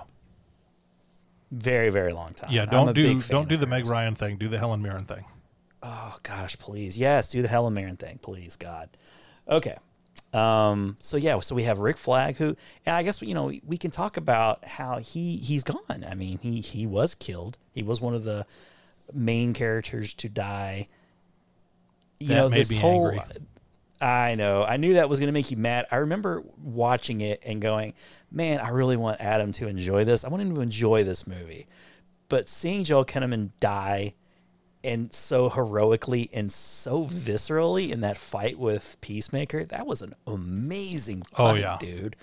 very 1.52 1.90
very 1.90 2.14
long 2.14 2.34
time. 2.34 2.52
yeah 2.52 2.66
don't 2.66 2.94
do 2.94 3.22
don't 3.22 3.48
do 3.48 3.58
the 3.58 3.68
Meg. 3.68 3.88
Ryan 3.88 4.16
thing 4.16 4.38
do 4.38 4.50
the 4.50 4.58
Helen 4.58 4.82
Mirren 4.82 5.06
thing 5.06 5.24
Oh 5.84 6.18
gosh, 6.24 6.58
please. 6.58 6.98
Yes, 6.98 7.30
do 7.30 7.42
the 7.42 7.48
Helen 7.50 7.74
Mirren 7.74 7.98
thing, 7.98 8.20
please, 8.22 8.56
God. 8.56 8.90
Okay. 9.50 9.76
Um, 10.34 10.96
so 11.00 11.18
yeah, 11.18 11.40
so 11.40 11.54
we 11.54 11.64
have 11.64 11.78
Rick 11.80 11.98
Flag 11.98 12.38
who 12.38 12.56
and 12.86 12.96
I 12.96 13.04
guess 13.04 13.22
you 13.22 13.36
know, 13.36 13.52
we 13.66 13.78
can 13.78 13.92
talk 13.92 14.18
about 14.18 14.66
how 14.66 14.98
he 14.98 15.38
he's 15.38 15.64
gone. 15.64 16.06
I 16.10 16.16
mean, 16.16 16.40
he 16.42 16.62
he 16.62 16.88
was 16.88 17.14
killed. 17.14 17.58
He 17.74 17.84
was 17.84 18.02
one 18.02 18.16
of 18.16 18.24
the 18.24 18.46
main 19.14 19.54
characters 19.54 20.14
to 20.16 20.30
die. 20.30 20.88
You 22.20 22.30
That 22.30 22.36
know, 22.36 22.50
this 22.50 22.74
whole 22.74 23.10
angry. 23.10 23.22
I 24.02 24.36
know. 24.36 24.64
I 24.64 24.78
knew 24.78 24.96
that 24.96 25.08
was 25.08 25.20
going 25.20 25.28
to 25.28 25.34
make 25.34 25.52
you 25.52 25.58
mad. 25.58 25.86
I 25.92 25.98
remember 25.98 26.44
watching 26.58 27.22
it 27.22 27.42
and 27.46 27.62
going, 27.62 27.94
"Man, 28.32 28.60
I 28.60 28.70
really 28.70 28.98
want 28.98 29.22
Adam 29.22 29.52
to 29.54 29.68
enjoy 29.68 30.04
this. 30.04 30.26
I 30.26 30.30
want 30.30 30.42
him 30.42 30.56
to 30.56 30.62
enjoy 30.62 31.04
this 31.04 31.28
movie." 31.28 31.68
But 32.28 32.50
seeing 32.50 32.84
Joel 32.84 33.06
Kinnaman 33.06 33.52
die 33.60 34.16
and 34.84 35.14
so 35.14 35.50
heroically 35.50 36.30
and 36.34 36.52
so 36.52 37.06
viscerally 37.06 37.90
in 37.92 38.02
that 38.02 38.18
fight 38.18 38.60
with 38.60 38.98
Peacemaker, 39.02 39.64
that 39.66 39.86
was 39.88 40.02
an 40.02 40.14
amazing 40.28 41.24
Oh, 41.38 41.52
fight, 41.54 41.60
yeah. 41.62 41.78
dude. 41.80 42.16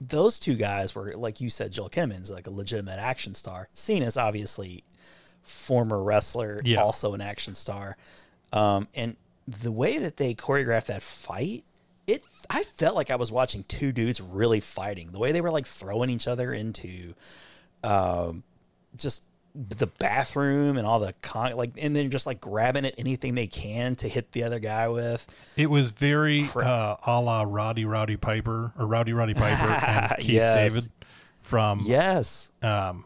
Those 0.00 0.38
two 0.38 0.56
guys 0.56 0.94
were, 0.94 1.12
like 1.14 1.40
you 1.40 1.48
said, 1.48 1.72
Joel 1.72 1.88
Kinnaman's 1.88 2.30
like 2.30 2.46
a 2.46 2.50
legitimate 2.50 2.98
action 2.98 3.32
star. 3.34 3.68
Cena's 3.74 4.16
obviously 4.18 4.84
former 5.42 6.02
wrestler, 6.02 6.60
Yeah. 6.64 6.82
also 6.82 7.14
an 7.14 7.20
action 7.22 7.54
star. 7.54 7.96
Um, 8.52 8.88
and 8.94 9.16
the 9.48 9.72
way 9.72 9.98
that 9.98 10.16
they 10.18 10.34
choreographed 10.34 10.86
that 10.86 11.02
fight, 11.02 11.64
it 12.06 12.22
I 12.50 12.64
felt 12.64 12.94
like 12.94 13.10
I 13.10 13.16
was 13.16 13.32
watching 13.32 13.64
two 13.64 13.90
dudes 13.90 14.20
really 14.20 14.60
fighting. 14.60 15.12
The 15.12 15.18
way 15.18 15.32
they 15.32 15.40
were 15.40 15.50
like 15.50 15.66
throwing 15.66 16.10
each 16.10 16.28
other 16.28 16.52
into 16.52 17.14
um, 17.82 18.42
just 18.96 19.22
the 19.56 19.86
bathroom 19.86 20.76
and 20.76 20.86
all 20.86 21.00
the 21.00 21.14
con 21.22 21.56
like 21.56 21.72
and 21.78 21.96
then 21.96 22.10
just 22.10 22.26
like 22.26 22.40
grabbing 22.40 22.84
at 22.84 22.94
anything 22.98 23.34
they 23.34 23.46
can 23.46 23.96
to 23.96 24.08
hit 24.08 24.32
the 24.32 24.42
other 24.42 24.58
guy 24.58 24.88
with. 24.88 25.26
It 25.56 25.70
was 25.70 25.90
very 25.90 26.48
uh, 26.54 26.96
a 27.06 27.20
la 27.20 27.42
Roddy 27.42 27.84
Roddy 27.86 28.16
Piper 28.16 28.72
or 28.78 28.86
Rowdy 28.86 29.12
Roddy 29.14 29.34
Piper 29.34 29.72
and 29.86 30.16
Keith 30.18 30.28
Yes. 30.28 30.56
David 30.74 30.90
from 31.42 31.80
Yes. 31.84 32.50
um, 32.62 33.04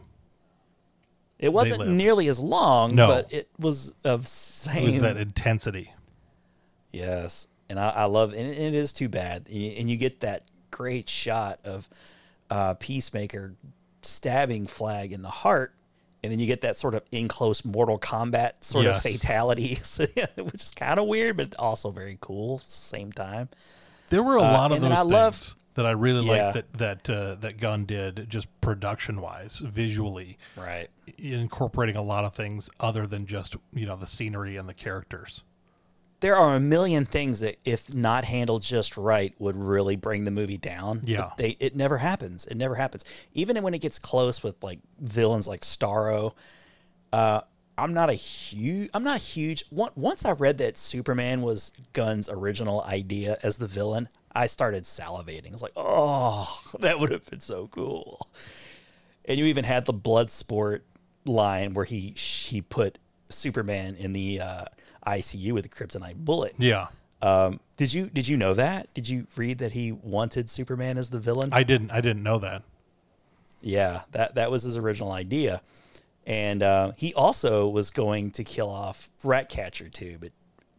It 1.39 1.53
wasn't 1.53 1.87
nearly 1.87 2.27
as 2.27 2.39
long, 2.39 2.95
No. 2.95 3.07
but 3.07 3.31
it 3.33 3.49
was 3.57 3.93
of 4.03 4.23
it 4.23 4.27
same 4.27 4.83
was 4.83 5.01
that 5.01 5.17
intensity. 5.17 5.93
Yes, 6.91 7.47
and 7.69 7.79
I, 7.79 7.89
I 7.89 8.05
love, 8.05 8.33
and 8.33 8.41
it, 8.45 8.57
it 8.57 8.73
is 8.73 8.91
too 8.91 9.07
bad, 9.07 9.45
and 9.47 9.55
you, 9.55 9.71
and 9.79 9.89
you 9.89 9.95
get 9.95 10.19
that 10.21 10.43
great 10.71 11.07
shot 11.07 11.59
of 11.63 11.87
uh, 12.49 12.73
Peacemaker 12.73 13.53
stabbing 14.01 14.67
Flag 14.67 15.13
in 15.13 15.21
the 15.21 15.29
heart, 15.29 15.73
and 16.23 16.31
then 16.31 16.39
you 16.39 16.45
get 16.45 16.61
that 16.61 16.77
sort 16.77 16.93
of 16.95 17.03
in 17.11 17.27
close 17.27 17.63
Mortal 17.65 17.97
Kombat 17.99 18.63
sort 18.63 18.85
Yes. 18.85 19.03
of 19.05 19.11
fatality, 19.11 19.75
which 20.37 20.63
is 20.63 20.71
kind 20.75 20.99
of 20.99 21.07
weird, 21.07 21.37
but 21.37 21.55
also 21.57 21.89
very 21.91 22.17
cool 22.21 22.55
at 22.59 22.65
the 22.65 22.71
same 22.71 23.11
time. 23.11 23.49
There 24.09 24.21
were 24.23 24.35
a 24.37 24.41
Uh, 24.43 24.51
lot 24.53 24.71
of 24.71 24.81
those 24.81 24.91
I 24.91 24.95
things. 24.95 25.05
love- 25.07 25.55
that 25.75 25.85
I 25.85 25.91
really 25.91 26.25
Yeah. 26.27 26.47
like 26.51 26.53
that 26.53 26.73
that 26.73 27.09
uh, 27.09 27.35
that 27.35 27.57
Gunn 27.57 27.85
did 27.85 28.25
just 28.29 28.47
production 28.59 29.21
wise, 29.21 29.59
visually, 29.59 30.37
Right. 30.57 30.89
incorporating 31.17 31.95
a 31.95 32.01
lot 32.01 32.25
of 32.25 32.33
things 32.33 32.69
other 32.81 33.07
than 33.07 33.25
just 33.25 33.55
you 33.73 33.85
know 33.85 33.95
the 33.95 34.05
scenery 34.05 34.57
and 34.57 34.67
the 34.67 34.73
characters. 34.73 35.43
There 36.21 36.35
are 36.35 36.55
a 36.55 36.59
million 36.59 37.05
things 37.05 37.41
that, 37.41 37.57
if 37.65 37.93
not 37.93 38.25
handled 38.25 38.61
just 38.61 38.95
right, 38.95 39.33
would 39.39 39.55
really 39.57 39.95
bring 39.95 40.23
the 40.23 40.31
movie 40.31 40.57
down. 40.57 40.99
but 40.99 41.09
Yeah. 41.09 41.29
they 41.37 41.57
it 41.59 41.75
never 41.75 41.97
happens. 41.97 42.45
It 42.45 42.55
never 42.55 42.75
happens. 42.75 43.03
Even 43.33 43.61
when 43.63 43.73
it 43.73 43.79
gets 43.81 43.99
close 43.99 44.41
with 44.43 44.63
like 44.63 44.79
villains 44.99 45.47
like 45.47 45.61
Starro, 45.61 46.33
uh, 47.11 47.41
I'm 47.77 47.93
not 47.93 48.09
a 48.09 48.13
huge. 48.13 48.89
I'm 48.93 49.03
not 49.03 49.19
huge. 49.21 49.63
Once 49.71 50.23
I 50.23 50.31
read 50.31 50.59
that 50.59 50.77
Superman 50.77 51.41
was 51.41 51.73
Gunn's 51.93 52.29
original 52.29 52.83
idea 52.83 53.37
as 53.41 53.57
the 53.57 53.67
villain, 53.67 54.07
I 54.33 54.45
started 54.45 54.83
salivating. 54.83 55.49
I 55.49 55.53
was 55.53 55.61
like, 55.63 55.73
oh, 55.75 56.61
that 56.79 56.99
would 56.99 57.11
have 57.11 57.25
been 57.29 57.39
so 57.39 57.67
cool. 57.67 58.27
And 59.25 59.39
you 59.39 59.45
even 59.45 59.65
had 59.65 59.85
the 59.85 59.93
Bloodsport 59.93 60.81
line 61.25 61.73
where 61.73 61.85
he 61.85 62.11
he 62.11 62.61
put 62.61 62.99
Superman 63.29 63.95
in 63.95 64.13
the 64.13 64.39
uh, 64.41 64.65
ICU 65.05 65.51
with 65.53 65.65
a 65.65 65.69
kryptonite 65.69 66.15
bullet. 66.17 66.53
Yeah, 66.57 66.87
Um, 67.21 67.59
did 67.77 67.93
you 67.93 68.07
did 68.13 68.27
you 68.27 68.37
know 68.37 68.53
that? 68.53 68.93
Did 68.93 69.07
you 69.09 69.27
read 69.35 69.57
that 69.59 69.71
he 69.73 69.91
wanted 69.91 70.49
Superman 70.49 70.97
as 70.97 71.09
the 71.09 71.19
villain? 71.19 71.49
I 71.51 71.63
didn't 71.63 71.91
I 71.91 72.01
didn't 72.01 72.23
know 72.23 72.39
that. 72.39 72.63
Yeah, 73.61 74.01
that 74.11 74.35
that 74.35 74.49
was 74.51 74.63
his 74.63 74.75
original 74.77 75.11
idea, 75.11 75.61
and 76.25 76.63
uh, 76.63 76.91
he 76.97 77.13
also 77.13 77.67
was 77.67 77.91
going 77.91 78.31
to 78.31 78.43
kill 78.43 78.69
off 78.69 79.09
Ratcatcher 79.23 79.89
two, 79.89 80.17
but 80.19 80.31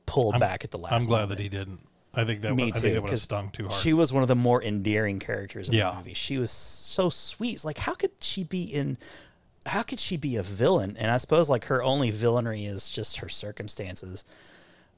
pulled 0.07 0.39
back 0.41 0.65
at 0.65 0.71
the 0.73 0.79
last. 0.79 0.93
I'm 0.93 1.07
glad 1.07 1.21
moment. 1.23 1.37
that 1.39 1.43
he 1.43 1.49
didn't. 1.49 1.81
I 2.15 2.25
think 2.25 2.43
that 2.43 2.55
Me 2.55 2.65
would, 2.67 2.77
I 2.77 2.81
think 2.81 2.95
that 2.95 3.01
would 3.03 3.11
have 3.11 3.21
stung 3.21 3.51
too 3.51 3.69
hard. 3.69 3.81
She 3.81 3.93
was 3.95 4.13
one 4.13 4.23
of 4.23 4.29
the 4.29 4.35
more 4.37 4.63
endearing 4.63 5.19
characters 5.19 5.69
in 5.69 5.75
Yeah. 5.75 5.93
the 5.93 5.97
movie. 5.99 6.13
She 6.15 6.37
was 6.39 6.51
so 6.51 7.09
sweet. 7.09 7.55
It's 7.55 7.65
like, 7.65 7.79
how 7.79 7.95
could 7.95 8.11
she 8.21 8.45
be 8.45 8.65
in? 8.65 8.99
How 9.67 9.83
could 9.83 10.01
she 10.01 10.17
be 10.17 10.37
a 10.37 10.43
villain? 10.43 10.97
And 10.99 11.11
I 11.11 11.17
suppose 11.19 11.49
like 11.49 11.67
her 11.67 11.83
only 11.83 12.11
villainy 12.11 12.67
is 12.67 12.91
just 12.91 13.19
her 13.19 13.29
circumstances. 13.29 14.25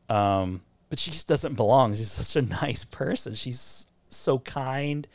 Um, 0.08 0.62
but 0.90 0.98
she 0.98 1.10
just 1.10 1.28
doesn't 1.28 1.54
belong. 1.54 1.94
She's 1.94 2.10
such 2.12 2.36
a 2.42 2.46
nice 2.46 2.84
person. 2.84 3.34
She's 3.34 3.86
so 4.10 4.38
kind, 4.38 5.06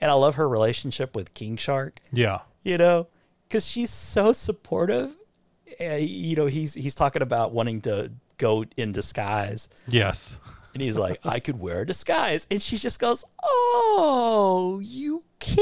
and 0.00 0.10
I 0.10 0.14
love 0.14 0.36
her 0.36 0.48
relationship 0.48 1.14
with 1.14 1.34
King 1.34 1.56
Shark 1.56 2.00
yeah, 2.12 2.40
you 2.62 2.78
know, 2.78 3.08
because 3.46 3.66
she's 3.66 3.90
so 3.90 4.32
supportive. 4.32 5.14
Uh, 5.80 5.94
you 5.94 6.34
know, 6.34 6.46
he's 6.46 6.74
he's 6.74 6.94
talking 6.94 7.22
about 7.22 7.52
wanting 7.52 7.82
to 7.82 8.10
go 8.38 8.64
in 8.76 8.92
disguise, 8.92 9.68
yes, 9.86 10.38
and 10.78 10.84
he's 10.84 10.96
like, 10.96 11.18
"I 11.26 11.40
could 11.40 11.58
wear 11.58 11.80
a 11.80 11.86
disguise," 11.86 12.46
and 12.50 12.62
she 12.62 12.78
just 12.78 13.00
goes, 13.00 13.24
"Oh, 13.42 14.80
you 14.82 15.24
can." 15.40 15.58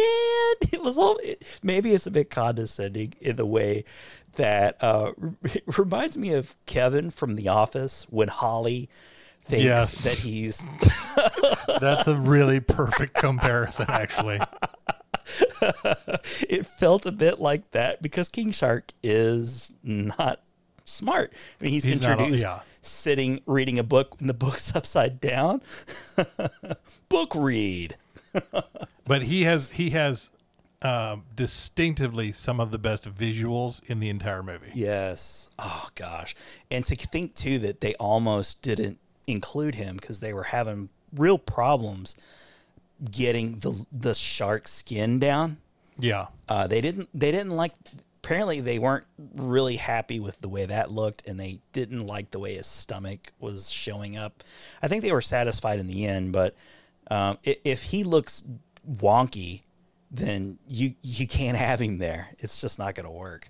It 0.72 0.82
was 0.82 0.98
all. 0.98 1.16
It, 1.22 1.42
maybe 1.62 1.92
it's 1.94 2.06
a 2.06 2.10
bit 2.10 2.28
condescending 2.30 3.14
in 3.20 3.36
the 3.36 3.46
way 3.46 3.84
that 4.34 4.76
uh, 4.82 5.12
it 5.44 5.64
reminds 5.78 6.16
me 6.18 6.32
of 6.34 6.54
Kevin 6.66 7.10
from 7.10 7.34
The 7.36 7.48
Office 7.48 8.06
when 8.10 8.28
Holly 8.28 8.88
thinks 9.44 9.64
Yes. 9.64 10.04
that 10.04 10.18
he's 10.18 10.62
that's 11.80 12.06
a 12.08 12.16
really 12.16 12.60
perfect 12.60 13.14
comparison. 13.14 13.86
Actually, 13.88 14.40
it 16.48 16.66
felt 16.66 17.06
a 17.06 17.12
bit 17.12 17.40
like 17.40 17.70
that 17.72 18.02
because 18.02 18.28
King 18.28 18.50
Shark 18.50 18.92
is 19.02 19.72
not 19.82 20.40
smart. 20.84 21.32
I 21.60 21.64
mean, 21.64 21.72
he's, 21.72 21.84
He's 21.84 22.00
not 22.02 22.12
introduced 22.12 22.42
yeah. 22.44 22.60
Sitting 22.86 23.40
reading 23.46 23.78
a 23.78 23.82
book 23.82 24.16
and 24.20 24.28
the 24.28 24.34
book's 24.34 24.74
upside 24.76 25.20
down. 25.20 25.62
book 27.08 27.34
read. 27.34 27.96
but 29.06 29.22
he 29.22 29.44
has 29.44 29.72
he 29.72 29.90
has 29.90 30.30
um, 30.82 31.24
distinctively 31.34 32.32
some 32.32 32.60
of 32.60 32.70
the 32.70 32.78
best 32.78 33.04
visuals 33.04 33.82
in 33.84 34.00
the 34.00 34.08
entire 34.08 34.42
movie. 34.42 34.70
Yes. 34.74 35.48
Oh 35.58 35.88
gosh. 35.94 36.34
And 36.70 36.84
to 36.86 36.96
think 36.96 37.34
too 37.34 37.58
that 37.60 37.80
they 37.80 37.94
almost 37.94 38.62
didn't 38.62 38.98
include 39.26 39.74
him 39.74 39.96
because 39.96 40.20
they 40.20 40.32
were 40.32 40.44
having 40.44 40.88
real 41.14 41.38
problems 41.38 42.14
getting 43.10 43.58
the 43.60 43.84
the 43.92 44.14
shark 44.14 44.68
skin 44.68 45.18
down. 45.18 45.58
Yeah, 45.98 46.26
Uh, 46.46 46.66
they 46.66 46.82
didn't. 46.82 47.08
They 47.14 47.30
didn't 47.30 47.56
like. 47.56 47.72
Apparently, 48.26 48.58
they 48.58 48.80
weren't 48.80 49.04
really 49.36 49.76
happy 49.76 50.18
with 50.18 50.40
the 50.40 50.48
way 50.48 50.66
that 50.66 50.90
looked, 50.90 51.26
and 51.28 51.38
they 51.38 51.60
didn't 51.72 52.06
like 52.06 52.32
the 52.32 52.40
way 52.40 52.56
his 52.56 52.66
stomach 52.66 53.32
was 53.38 53.70
showing 53.70 54.16
up. 54.16 54.42
I 54.82 54.88
think 54.88 55.02
they 55.04 55.12
were 55.12 55.20
satisfied 55.20 55.78
in 55.78 55.86
the 55.86 56.06
end, 56.06 56.32
but 56.32 56.56
um, 57.08 57.38
if 57.44 57.84
he 57.84 58.02
looks 58.02 58.42
wonky, 58.90 59.62
then 60.10 60.58
you 60.68 60.94
you 61.02 61.28
can't 61.28 61.56
have 61.56 61.80
him 61.80 61.98
there. 61.98 62.30
It's 62.40 62.60
just 62.60 62.80
not 62.80 62.96
going 62.96 63.04
to 63.06 63.12
work. 63.12 63.48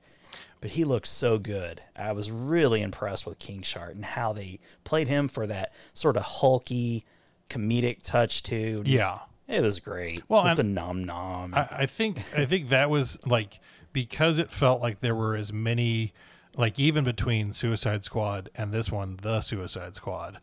But 0.61 0.73
he 0.73 0.85
looks 0.85 1.09
so 1.09 1.39
good. 1.39 1.81
I 1.97 2.13
was 2.13 2.31
really 2.31 2.83
impressed 2.83 3.25
with 3.27 3.39
King 3.39 3.63
Shark 3.63 3.95
and 3.95 4.05
how 4.05 4.35
they 4.35 4.59
played 4.85 5.09
him 5.09 5.29
for 5.29 5.47
that 5.47 5.73
sort 5.95 6.17
of 6.19 6.23
hulky 6.23 7.05
comedic 7.49 8.03
touch 8.03 8.43
too. 8.43 8.83
Just- 8.83 8.89
Yeah. 8.89 9.19
it 9.49 9.63
was 9.63 9.81
great. 9.81 10.23
Well, 10.29 10.45
with 10.45 10.57
the 10.57 10.65
nom 10.65 11.05
nom. 11.05 11.55
I, 11.55 11.67
I 11.71 11.87
think 11.87 12.19
I 12.37 12.45
think 12.45 12.69
that 12.71 12.91
was 12.91 13.19
like 13.27 13.59
because 13.97 14.39
it 14.39 14.51
felt 14.51 14.83
like 14.83 15.01
there 15.01 15.15
were 15.15 15.35
as 15.35 15.55
many 15.55 16.13
like 16.55 16.79
even 16.79 17.03
between 17.03 17.51
Suicide 17.51 18.05
Squad 18.05 18.51
and 18.55 18.71
this 18.71 18.93
one, 18.93 19.17
the 19.23 19.41
Suicide 19.41 19.95
Squad. 19.97 20.39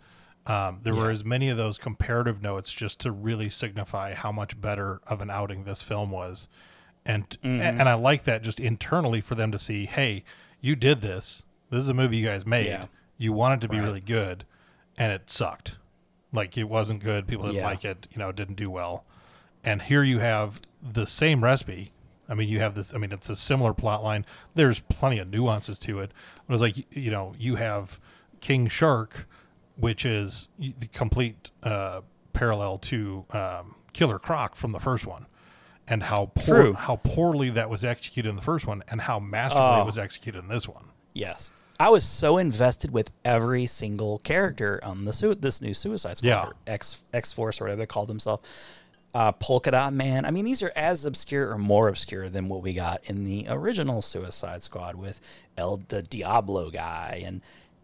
Um, 0.47 0.79
there 0.81 0.95
were 0.95 1.11
as 1.11 1.23
many 1.23 1.49
of 1.49 1.57
those 1.57 1.77
comparative 1.77 2.41
notes 2.41 2.73
just 2.73 2.99
to 3.01 3.11
really 3.11 3.51
signify 3.51 4.15
how 4.15 4.31
much 4.31 4.59
better 4.59 5.01
of 5.05 5.21
an 5.21 5.29
outing 5.29 5.65
this 5.65 5.83
film 5.83 6.09
was, 6.09 6.47
and 7.05 7.29
Mm-hmm. 7.43 7.61
and 7.79 7.87
I 7.87 7.93
like 7.93 8.23
that 8.23 8.41
just 8.41 8.59
internally 8.59 9.21
for 9.21 9.35
them 9.35 9.51
to 9.51 9.59
see, 9.59 9.85
hey, 9.85 10.23
you 10.59 10.75
did 10.75 11.01
this. 11.01 11.43
This 11.69 11.81
is 11.83 11.89
a 11.89 11.93
movie 11.93 12.17
you 12.17 12.25
guys 12.25 12.45
made. 12.47 12.67
Yeah. 12.71 12.85
You 13.19 13.33
want 13.33 13.59
it 13.63 13.67
to 13.67 13.71
be 13.71 13.79
really 13.79 14.01
good, 14.01 14.45
and 14.97 15.13
it 15.13 15.29
sucked. 15.29 15.77
Like 16.33 16.57
it 16.57 16.65
wasn't 16.65 17.03
good. 17.03 17.27
People 17.27 17.45
didn't 17.45 17.57
Yeah. 17.57 17.65
like 17.67 17.85
it. 17.85 18.07
You 18.11 18.17
know, 18.17 18.29
it 18.29 18.35
didn't 18.35 18.55
do 18.55 18.69
well. 18.71 19.05
And 19.63 19.83
here 19.83 20.03
you 20.03 20.19
have 20.19 20.59
the 20.81 21.05
same 21.05 21.43
recipe. 21.43 21.92
I 22.29 22.35
mean, 22.35 22.47
you 22.49 22.59
have 22.59 22.75
this. 22.75 22.93
I 22.93 22.97
mean, 22.97 23.11
it's 23.11 23.29
a 23.29 23.35
similar 23.35 23.73
plot 23.73 24.03
line. 24.03 24.25
There's 24.55 24.79
plenty 24.79 25.19
of 25.19 25.29
nuances 25.29 25.77
to 25.79 25.99
it. 25.99 26.11
But 26.47 26.53
it's 26.53 26.61
like 26.61 26.85
you 26.95 27.11
know, 27.11 27.33
you 27.37 27.55
have 27.55 27.99
King 28.39 28.67
Shark, 28.67 29.27
which 29.75 30.05
is 30.05 30.47
the 30.57 30.87
complete 30.93 31.51
uh, 31.63 32.01
parallel 32.33 32.77
to 32.79 33.25
um, 33.31 33.75
Killer 33.93 34.19
Croc 34.19 34.55
from 34.55 34.71
the 34.71 34.79
first 34.79 35.05
one, 35.05 35.25
and 35.87 36.03
how 36.03 36.31
poor, 36.35 36.61
True. 36.63 36.73
how 36.73 36.95
poorly 36.97 37.49
that 37.51 37.69
was 37.69 37.83
executed 37.83 38.29
in 38.29 38.35
the 38.35 38.41
first 38.41 38.65
one, 38.65 38.83
and 38.87 39.01
how 39.01 39.19
masterfully 39.19 39.77
Oh. 39.79 39.81
it 39.81 39.85
was 39.85 39.97
executed 39.99 40.39
in 40.39 40.47
this 40.47 40.67
one. 40.67 40.85
Yes. 41.13 41.51
I 41.79 41.89
was 41.89 42.03
so 42.05 42.37
invested 42.37 42.91
with 42.91 43.11
every 43.25 43.65
single 43.65 44.19
character 44.19 44.79
on 44.83 45.05
the 45.05 45.11
su- 45.11 45.35
this 45.35 45.61
new 45.61 45.73
Suicide 45.73 46.17
Squad, 46.17 46.27
Yeah. 46.29 46.49
X 46.67 47.03
X 47.13 47.31
Force, 47.33 47.59
or 47.59 47.65
whatever 47.65 47.79
they 47.79 47.85
call 47.85 48.05
themselves. 48.05 48.47
Uh, 49.13 49.31
Polka 49.31 49.69
Dot 49.71 49.93
Man. 49.93 50.25
I 50.25 50.31
mean, 50.31 50.43
these 50.45 50.63
are 50.63 50.71
as 50.75 51.05
obscure 51.05 51.51
or 51.51 51.57
more 51.59 51.87
obscure 51.87 52.29
than 52.29 52.47
what 52.49 52.63
we 52.63 52.73
got 52.73 53.01
in 53.05 53.25
the 53.25 53.45
original 53.47 54.01
Suicide 54.01 54.63
Squad 54.63 54.95
with 54.95 55.21
El 55.55 55.81
the 55.89 56.01
Diablo 56.01 56.71
guy 56.71 57.21
and 57.25 57.41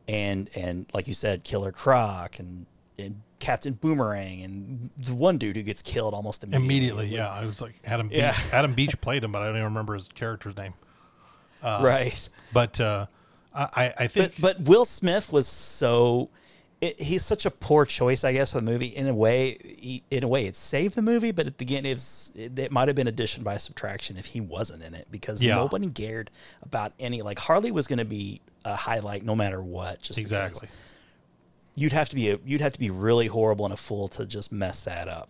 and 0.08 0.50
and 0.56 0.88
like 0.94 1.08
you 1.08 1.14
said, 1.14 1.44
Killer 1.44 1.72
Croc 1.72 2.40
and, 2.40 2.66
and 2.98 3.22
Captain 3.38 3.74
Boomerang 3.74 4.42
and 4.42 4.90
the 4.98 5.14
one 5.14 5.38
dude 5.38 5.56
who 5.56 5.62
gets 5.62 5.84
killed 5.84 6.16
almost 6.16 6.44
immediately. 6.44 6.66
Immediately, 6.66 7.08
yeah, 7.10 7.30
I 7.30 7.46
was 7.46 7.62
like 7.62 7.76
Adam 7.86 8.08
Beach. 8.10 8.18
Yeah. 8.18 8.36
Adam 8.52 8.74
Beach 8.74 9.00
played 9.00 9.24
him, 9.24 9.32
but 9.32 9.44
I 9.44 9.46
don't 9.46 9.56
even 9.56 9.66
remember 9.66 9.94
his 9.94 10.08
character's 10.08 10.58
name. 10.58 10.74
right. 11.64 12.30
But 12.52 12.80
uh, 12.80 13.06
I, 13.54 13.64
I- 13.86 13.94
I 14.00 14.08
think 14.08 14.34
but 14.42 14.58
but 14.58 14.68
Will 14.68 14.86
Smith 14.86 15.32
was 15.32 15.48
so 15.48 16.30
it, 16.82 17.02
he's 17.02 17.26
such 17.26 17.46
a 17.46 17.52
poor 17.52 17.86
choice, 17.86 18.24
I 18.24 18.32
guess, 18.34 18.52
for 18.54 18.60
the 18.62 18.66
movie. 18.72 18.88
In 18.88 19.08
a 19.08 19.14
way, 19.14 19.58
he, 19.62 20.04
in 20.10 20.24
a 20.24 20.28
way, 20.28 20.46
it 20.46 20.56
saved 20.56 20.96
the 20.96 21.02
movie, 21.02 21.32
but 21.32 21.46
at 21.46 21.58
the 21.58 21.66
beginning, 21.66 21.92
it, 21.92 21.96
was, 21.96 22.32
it, 22.36 22.58
it 22.58 22.72
might 22.72 22.88
have 22.88 22.96
been 22.96 23.08
addition 23.08 23.44
by 23.44 23.58
subtraction 23.58 24.16
if 24.18 24.28
he 24.28 24.40
wasn't 24.40 24.84
in 24.84 24.94
it 24.96 25.08
because 25.12 25.42
Yeah. 25.44 25.56
nobody 25.56 25.90
cared 25.90 26.32
about 26.64 26.94
any. 27.00 27.22
Like 27.22 27.38
Harley 27.40 27.72
was 27.72 27.86
going 27.88 28.00
to 28.00 28.06
be 28.06 28.40
a 28.64 28.76
highlight 28.76 29.24
no 29.26 29.36
matter 29.36 29.62
what. 29.62 30.02
Just 30.02 30.18
exactly. 30.20 30.70
you'd 31.76 31.92
have 31.94 32.10
to 32.10 32.16
be 32.16 32.30
a 32.30 32.40
you'd 32.46 32.62
have 32.62 32.74
to 32.74 32.80
be 32.80 32.90
really 32.90 33.28
horrible 33.28 33.66
and 33.66 33.74
a 33.74 33.78
fool 33.78 34.08
to 34.10 34.26
just 34.26 34.52
mess 34.52 34.82
that 34.82 35.08
up, 35.08 35.30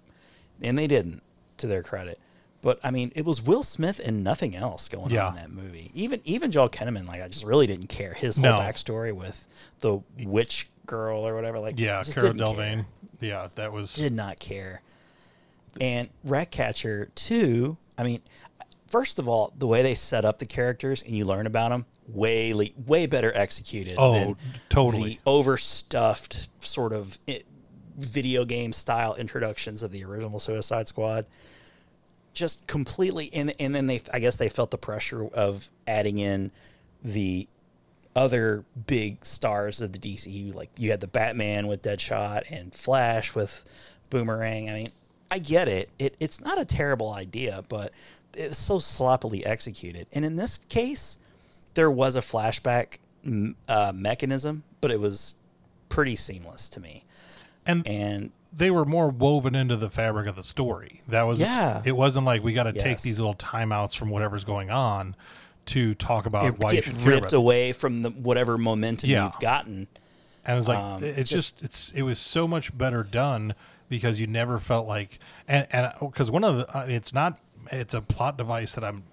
and 0.61 0.77
they 0.77 0.87
didn't, 0.87 1.21
to 1.57 1.67
their 1.67 1.83
credit. 1.83 2.19
But 2.61 2.79
I 2.83 2.91
mean, 2.91 3.11
it 3.15 3.23
was 3.25 3.41
Will 3.41 3.63
Smith 3.63 4.01
and 4.03 4.23
nothing 4.23 4.53
else 4.55 4.89
going 4.89 5.11
Yeah. 5.11 5.27
on 5.27 5.37
in 5.37 5.41
that 5.41 5.51
movie. 5.51 5.91
Even 5.93 6.21
even 6.25 6.51
Joel 6.51 6.69
Kinnaman, 6.69 7.07
like 7.07 7.21
I 7.21 7.27
just 7.27 7.45
really 7.45 7.67
didn't 7.67 7.87
care 7.87 8.13
his 8.13 8.35
whole 8.37 8.43
No. 8.43 8.59
backstory 8.59 9.13
with 9.13 9.47
the 9.79 9.99
witch 10.23 10.69
girl 10.89 11.25
or 11.25 11.35
whatever. 11.35 11.59
Like 11.59 11.79
Yeah, 11.79 12.03
Cara 12.03 12.33
care. 12.33 12.85
Yeah, 13.21 13.47
that 13.55 13.71
was 13.71 13.93
Did 13.93 14.13
not 14.13 14.39
care. 14.39 14.81
And 15.79 16.09
Ratcatcher 16.23 17.09
two. 17.15 17.77
I 17.97 18.03
mean, 18.03 18.21
first 18.87 19.19
of 19.19 19.27
all, 19.27 19.53
the 19.57 19.67
way 19.67 19.83
they 19.83 19.93
set 19.95 20.25
up 20.25 20.39
the 20.39 20.45
characters 20.45 21.01
and 21.03 21.11
you 21.11 21.25
learn 21.25 21.45
about 21.45 21.69
them 21.69 21.85
way 22.07 22.53
le- 22.53 22.65
way 22.85 23.05
better 23.05 23.31
executed. 23.35 23.95
Oh, 23.97 24.35
totally. 24.69 25.15
The 25.15 25.19
overstuffed 25.25 26.49
sort 26.59 26.93
of 26.93 27.19
it, 27.27 27.45
video 27.97 28.45
game 28.45 28.73
style 28.73 29.15
introductions 29.15 29.83
of 29.83 29.91
the 29.91 30.03
original 30.03 30.39
Suicide 30.39 30.87
Squad. 30.87 31.25
Just 32.33 32.67
completely, 32.67 33.29
and 33.33 33.53
and 33.59 33.75
then 33.75 33.87
they, 33.87 34.01
I 34.13 34.19
guess 34.19 34.37
they 34.37 34.49
felt 34.49 34.71
the 34.71 34.77
pressure 34.77 35.25
of 35.25 35.69
adding 35.87 36.19
in 36.19 36.51
the 37.03 37.47
other 38.19 38.65
big 38.85 39.25
stars 39.25 39.79
of 39.79 39.93
the 39.93 39.97
DCU. 39.97 40.53
Like 40.53 40.69
you 40.77 40.91
had 40.91 40.99
the 40.99 41.07
Batman 41.07 41.67
with 41.67 41.81
Deadshot 41.81 42.51
and 42.51 42.75
Flash 42.75 43.33
with 43.33 43.63
Boomerang. 44.09 44.69
I 44.69 44.73
mean, 44.73 44.91
I 45.31 45.39
get 45.39 45.69
it. 45.69 45.89
It 45.97 46.15
it's 46.19 46.41
not 46.41 46.59
a 46.59 46.65
terrible 46.65 47.13
idea, 47.13 47.63
but 47.69 47.93
it's 48.35 48.57
so 48.57 48.77
sloppily 48.79 49.45
executed. 49.45 50.05
And 50.11 50.25
in 50.25 50.35
this 50.35 50.57
case, 50.57 51.17
there 51.75 51.89
was 51.89 52.17
a 52.17 52.19
flashback 52.19 52.99
uh, 53.69 53.93
mechanism, 53.95 54.63
but 54.81 54.91
it 54.91 54.99
was 54.99 55.35
pretty 55.87 56.17
seamless 56.17 56.67
to 56.69 56.81
me. 56.81 57.05
And 57.65 57.87
And 57.87 58.31
they 58.51 58.69
were 58.69 58.83
more 58.83 59.09
woven 59.09 59.55
into 59.55 59.77
the 59.77 59.89
fabric 59.89 60.27
of 60.27 60.35
the 60.35 60.43
story. 60.43 61.03
That 61.07 61.23
was 61.23 61.39
Yeah. 61.39 61.81
It 61.85 61.93
wasn't 61.93 62.25
like 62.25 62.43
we 62.43 62.51
got 62.51 62.63
to 62.63 62.73
take 62.73 63.01
these 63.01 63.17
little 63.17 63.35
timeouts 63.35 63.95
from 63.95 64.09
whatever's 64.09 64.43
going 64.43 64.71
on 64.71 65.15
to 65.69 65.93
talk 65.95 66.25
about 66.25 66.45
it 66.45 66.59
why 66.59 66.71
you 66.73 66.81
should 66.81 67.01
ripped 67.01 67.33
away 67.33 67.71
from 67.73 68.01
the 68.03 68.09
whatever 68.09 68.57
momentum 68.57 69.09
Yeah. 69.09 69.25
you've 69.25 69.39
gotten. 69.39 69.87
And 70.45 70.55
it 70.55 70.57
was 70.57 70.67
like 70.67 70.77
Um, 70.79 71.03
it's 71.03 71.29
just- 71.29 71.59
just, 71.59 71.63
it's 71.63 71.91
it 71.91 72.01
was 72.03 72.19
so 72.19 72.47
much 72.47 72.75
better 72.77 73.03
done 73.03 73.53
because 73.89 74.19
you 74.19 74.27
never 74.27 74.59
felt 74.59 74.87
like 74.87 75.19
and 75.47 75.67
and 75.71 75.91
because 75.99 76.29
one 76.31 76.43
of 76.43 76.57
the 76.57 76.77
uh, 76.77 76.85
it's 76.87 77.13
not 77.13 77.39
it's 77.71 77.93
a 77.93 78.01
plot 78.01 78.37
device 78.37 78.73
that 78.75 78.83
I'm 78.83 79.03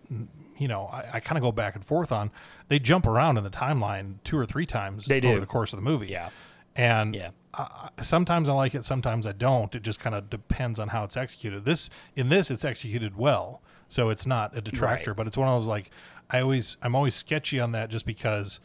you 0.58 0.68
know 0.68 0.86
I, 0.86 1.04
I 1.14 1.20
kind 1.20 1.36
of 1.36 1.42
go 1.42 1.52
back 1.52 1.74
and 1.74 1.84
forth 1.84 2.12
on. 2.12 2.30
They 2.68 2.78
jump 2.78 3.06
around 3.06 3.36
in 3.38 3.44
the 3.44 3.50
timeline 3.50 4.14
two 4.24 4.38
or 4.38 4.46
three 4.46 4.66
times 4.66 5.06
They 5.06 5.18
over 5.18 5.34
do. 5.34 5.40
the 5.40 5.46
course 5.46 5.72
of 5.72 5.78
the 5.78 5.82
movie. 5.84 6.06
Yeah. 6.08 6.30
and 6.74 7.14
Yeah. 7.14 7.30
I- 7.54 7.88
sometimes 8.02 8.48
I 8.48 8.52
like 8.52 8.74
it, 8.74 8.84
sometimes 8.84 9.26
I 9.26 9.32
don't. 9.32 9.74
It 9.74 9.82
just 9.82 9.98
kind 9.98 10.14
of 10.14 10.28
depends 10.30 10.78
on 10.78 10.88
how 10.88 11.04
it's 11.04 11.16
executed. 11.16 11.64
This 11.64 11.88
in 12.14 12.28
this 12.28 12.50
it's 12.50 12.64
executed 12.64 13.16
well, 13.16 13.62
so 13.88 14.10
it's 14.10 14.26
not 14.26 14.56
a 14.56 14.60
detractor, 14.60 15.10
Right. 15.12 15.16
but 15.16 15.26
it's 15.26 15.36
one 15.38 15.48
of 15.48 15.58
those 15.60 15.66
like 15.68 15.90
I 16.30 16.40
always 16.40 16.76
I'm 16.82 16.94
always 16.94 17.14
sketchy 17.14 17.60
on 17.60 17.72
that 17.72 17.90
just 17.90 18.06
because 18.06 18.60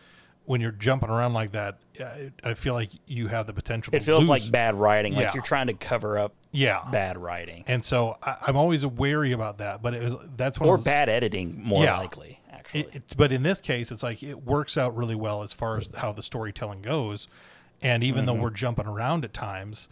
when 0.45 0.59
you're 0.59 0.71
jumping 0.71 1.09
around 1.09 1.33
like 1.33 1.51
that, 1.51 1.77
I, 1.99 2.31
I 2.43 2.53
feel 2.55 2.73
like 2.73 2.89
you 3.05 3.27
have 3.27 3.45
the 3.47 3.53
potential. 3.53 3.93
It 3.95 3.99
to 3.99 4.05
feels 4.05 4.21
lose. 4.21 4.29
like 4.29 4.51
bad 4.51 4.75
writing, 4.75 5.13
like 5.13 5.25
Yeah. 5.27 5.33
you're 5.35 5.43
trying 5.43 5.67
to 5.67 5.73
cover 5.73 6.17
up 6.17 6.33
yeah, 6.53 6.81
bad 6.91 7.17
writing 7.17 7.63
and 7.67 7.81
so 7.81 8.17
I, 8.21 8.35
I'm 8.47 8.57
always 8.57 8.85
wary 8.85 9.31
about 9.31 9.59
that. 9.59 9.81
But 9.81 9.93
it 9.93 10.03
was 10.03 10.15
that's 10.35 10.59
one 10.59 10.69
or 10.69 10.77
those- 10.77 10.85
bad 10.85 11.09
editing, 11.09 11.61
more 11.63 11.83
Yeah. 11.83 11.97
likely. 11.99 12.39
Actually, 12.51 12.81
It, 12.81 12.95
it- 12.95 13.13
but 13.17 13.31
in 13.31 13.43
this 13.43 13.61
case, 13.61 13.91
it's 13.91 14.03
like 14.03 14.21
it 14.23 14.43
works 14.43 14.77
out 14.77 14.95
really 14.95 15.15
well 15.15 15.43
as 15.43 15.53
far 15.53 15.77
as 15.77 15.89
how 15.97 16.11
the 16.11 16.23
storytelling 16.23 16.81
goes. 16.81 17.27
And 17.83 18.03
even 18.03 18.25
though 18.25 18.33
mm-hmm. 18.33 18.43
we're 18.43 18.49
jumping 18.51 18.85
around 18.85 19.23
at 19.25 19.33
times, 19.33 19.87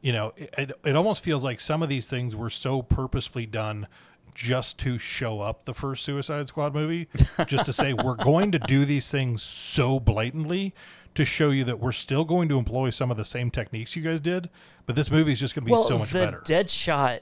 you 0.00 0.12
know, 0.12 0.32
it, 0.36 0.52
it, 0.58 0.72
it 0.84 0.96
almost 0.96 1.22
feels 1.24 1.42
like 1.42 1.58
some 1.60 1.82
of 1.82 1.88
these 1.88 2.08
things 2.08 2.36
were 2.36 2.50
so 2.50 2.82
purposefully 2.82 3.46
done 3.46 3.86
just 4.34 4.78
to 4.78 4.98
show 4.98 5.40
up 5.40 5.64
the 5.64 5.74
first 5.74 6.04
Suicide 6.04 6.48
Squad 6.48 6.74
movie, 6.74 7.08
just 7.46 7.64
to 7.66 7.72
say 7.72 7.92
we're 7.92 8.16
going 8.16 8.52
to 8.52 8.58
do 8.58 8.84
these 8.84 9.10
things 9.10 9.42
so 9.42 10.00
blatantly 10.00 10.74
to 11.14 11.24
show 11.24 11.50
you 11.50 11.64
that 11.64 11.78
we're 11.78 11.92
still 11.92 12.24
going 12.24 12.48
to 12.48 12.58
employ 12.58 12.90
some 12.90 13.10
of 13.10 13.16
the 13.16 13.24
same 13.24 13.50
techniques 13.50 13.94
you 13.96 14.02
guys 14.02 14.20
did, 14.20 14.48
but 14.86 14.96
this 14.96 15.10
movie 15.10 15.32
is 15.32 15.40
just 15.40 15.54
going 15.54 15.64
to 15.64 15.66
be 15.66 15.72
well, 15.72 15.84
so 15.84 15.98
much 15.98 16.10
the 16.10 16.18
better. 16.18 16.40
Deadshot 16.40 17.20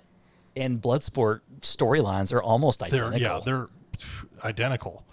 and 0.56 0.80
Bloodsport 0.80 1.40
storylines 1.60 2.32
are 2.32 2.42
almost 2.42 2.80
they're 2.80 3.04
identical. 3.04 3.20
yeah 3.20 3.40
they're 3.44 3.68
identical 4.42 5.04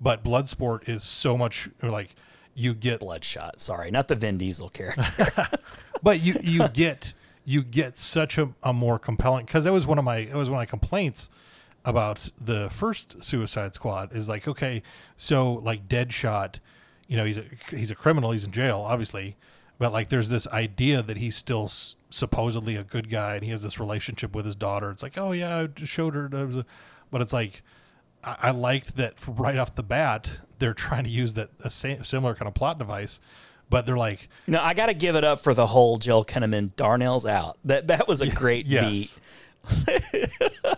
but 0.00 0.22
bloodsport 0.22 0.88
is 0.88 1.02
so 1.02 1.36
much 1.36 1.68
like 1.82 2.14
you 2.56 2.74
get 2.74 3.00
Bloodshot. 3.00 3.60
Sorry, 3.60 3.90
not 3.90 4.08
the 4.08 4.14
Vin 4.14 4.38
Diesel 4.38 4.70
character. 4.70 5.28
but 6.02 6.20
you 6.20 6.36
you 6.42 6.68
get 6.68 7.12
you 7.44 7.62
get 7.62 7.96
such 7.96 8.38
a, 8.38 8.48
a 8.62 8.72
more 8.72 8.98
compelling 8.98 9.44
because 9.44 9.64
that 9.64 9.72
was 9.72 9.86
one 9.86 9.98
of 9.98 10.04
my 10.04 10.18
it 10.18 10.34
was 10.34 10.50
one 10.50 10.56
of 10.56 10.60
my 10.62 10.66
complaints 10.66 11.28
about 11.86 12.30
the 12.38 12.68
first 12.68 13.22
suicide 13.24 13.74
squad 13.74 14.14
is 14.14 14.28
like 14.28 14.46
okay 14.46 14.82
so 15.16 15.54
like 15.54 15.88
deadshot 15.88 16.58
you 17.06 17.16
know 17.16 17.24
he's 17.24 17.38
a 17.38 17.44
he's 17.70 17.90
a 17.90 17.94
criminal 17.94 18.32
he's 18.32 18.44
in 18.44 18.52
jail 18.52 18.80
obviously 18.80 19.36
but 19.78 19.92
like 19.92 20.08
there's 20.08 20.28
this 20.28 20.46
idea 20.48 21.00
that 21.00 21.16
he's 21.16 21.36
still 21.36 21.64
s- 21.64 21.96
supposedly 22.10 22.74
a 22.76 22.82
good 22.82 23.08
guy 23.08 23.36
and 23.36 23.44
he 23.44 23.50
has 23.50 23.62
this 23.62 23.78
relationship 23.78 24.34
with 24.34 24.44
his 24.44 24.56
daughter 24.56 24.90
it's 24.90 25.02
like 25.02 25.16
oh 25.16 25.32
yeah 25.32 25.60
i 25.60 25.66
just 25.66 25.92
showed 25.92 26.14
her 26.14 26.28
there 26.28 26.44
was 26.44 26.56
a, 26.56 26.66
but 27.10 27.22
it's 27.22 27.32
like 27.32 27.62
I, 28.24 28.36
I 28.42 28.50
liked 28.50 28.96
that 28.96 29.14
right 29.26 29.56
off 29.56 29.74
the 29.76 29.84
bat 29.84 30.40
they're 30.58 30.74
trying 30.74 31.04
to 31.04 31.10
use 31.10 31.34
that 31.34 31.50
a 31.60 31.70
sa- 31.70 32.02
similar 32.02 32.34
kind 32.34 32.48
of 32.48 32.54
plot 32.54 32.78
device 32.78 33.20
but 33.68 33.86
they're 33.86 33.96
like 33.96 34.28
no, 34.46 34.60
I 34.60 34.74
got 34.74 34.86
to 34.86 34.94
give 34.94 35.16
it 35.16 35.24
up 35.24 35.40
for 35.40 35.54
the 35.54 35.66
whole 35.66 35.98
Joel 35.98 36.24
Kinnaman 36.24 36.74
Darnell's 36.76 37.26
out. 37.26 37.58
That 37.64 37.88
that 37.88 38.06
was 38.06 38.20
a 38.20 38.30
great 38.30 38.66
yes. 38.66 39.18
beat. 39.18 39.20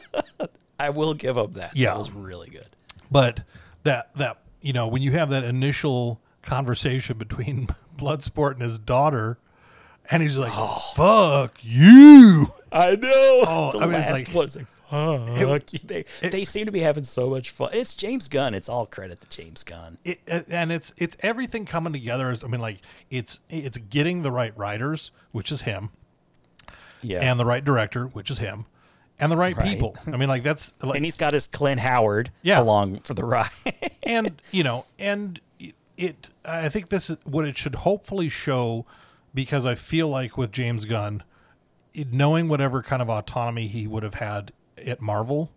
I 0.78 0.90
will 0.90 1.14
give 1.14 1.36
him 1.36 1.52
that. 1.52 1.76
Yeah. 1.76 1.90
that 1.90 1.98
was 1.98 2.10
really 2.10 2.50
good. 2.50 2.68
but 3.10 3.42
that 3.84 4.14
that 4.16 4.38
you 4.60 4.72
know 4.72 4.86
when 4.88 5.02
you 5.02 5.12
have 5.12 5.30
that 5.30 5.44
initial 5.44 6.20
conversation 6.42 7.18
between 7.18 7.68
Bloodsport 7.96 8.52
and 8.54 8.62
his 8.62 8.78
daughter, 8.78 9.38
and 10.10 10.22
he's 10.22 10.36
like, 10.36 10.52
oh. 10.54 10.92
"Fuck 10.94 11.58
you." 11.62 12.46
I 12.70 12.96
know. 12.96 13.08
Oh, 13.46 13.70
the 13.74 13.78
I 13.78 13.82
mean, 13.82 13.92
last 13.92 14.10
like- 14.12 14.28
one 14.28 14.44
was 14.44 14.56
like, 14.56 14.66
fuck 14.90 15.72
you. 15.72 15.78
They, 15.84 16.04
they 16.22 16.44
seem 16.44 16.66
to 16.66 16.72
be 16.72 16.80
having 16.80 17.04
so 17.04 17.28
much 17.30 17.50
fun. 17.50 17.70
It's 17.72 17.94
James 17.94 18.26
Gunn. 18.28 18.54
It's 18.54 18.68
all 18.68 18.86
credit 18.86 19.20
to 19.20 19.28
James 19.28 19.62
Gunn. 19.64 19.98
It, 20.04 20.20
and 20.26 20.70
it's 20.72 20.92
it's 20.96 21.16
everything 21.20 21.64
coming 21.66 21.92
together. 21.92 22.34
I 22.42 22.46
mean, 22.46 22.60
like 22.60 22.78
it's 23.10 23.40
it's 23.48 23.78
getting 23.78 24.22
the 24.22 24.30
right 24.30 24.56
writers, 24.56 25.10
which 25.32 25.50
is 25.52 25.62
him, 25.62 25.90
Yeah. 27.02 27.18
and 27.20 27.38
the 27.40 27.44
right 27.46 27.64
director, 27.64 28.06
which 28.06 28.30
is 28.30 28.38
him, 28.38 28.66
and 29.20 29.30
the 29.32 29.36
right, 29.36 29.56
Right. 29.56 29.66
people. 29.68 29.96
I 30.06 30.16
mean, 30.16 30.28
like 30.28 30.42
that's 30.42 30.72
like, 30.82 30.96
and 30.96 31.04
he's 31.04 31.16
got 31.16 31.34
his 31.34 31.46
Clint 31.46 31.80
Howard 31.80 32.30
Yeah. 32.42 32.60
along 32.60 33.00
for 33.00 33.14
the 33.14 33.24
ride. 33.24 33.50
and 34.04 34.40
you 34.52 34.62
know, 34.62 34.84
and 34.98 35.40
it. 35.96 36.28
I 36.44 36.68
think 36.68 36.88
this 36.88 37.10
is 37.10 37.16
what 37.24 37.44
it 37.44 37.56
should 37.58 37.74
hopefully 37.76 38.28
show, 38.28 38.86
because 39.34 39.66
I 39.66 39.74
feel 39.74 40.08
like 40.08 40.38
with 40.38 40.50
James 40.52 40.84
Gunn, 40.84 41.22
it- 41.94 42.12
knowing 42.12 42.48
whatever 42.48 42.82
kind 42.82 43.02
of 43.02 43.10
autonomy 43.10 43.66
he 43.66 43.86
would 43.86 44.02
have 44.02 44.14
had 44.14 44.52
at 44.84 45.00
Marvel, 45.02 45.50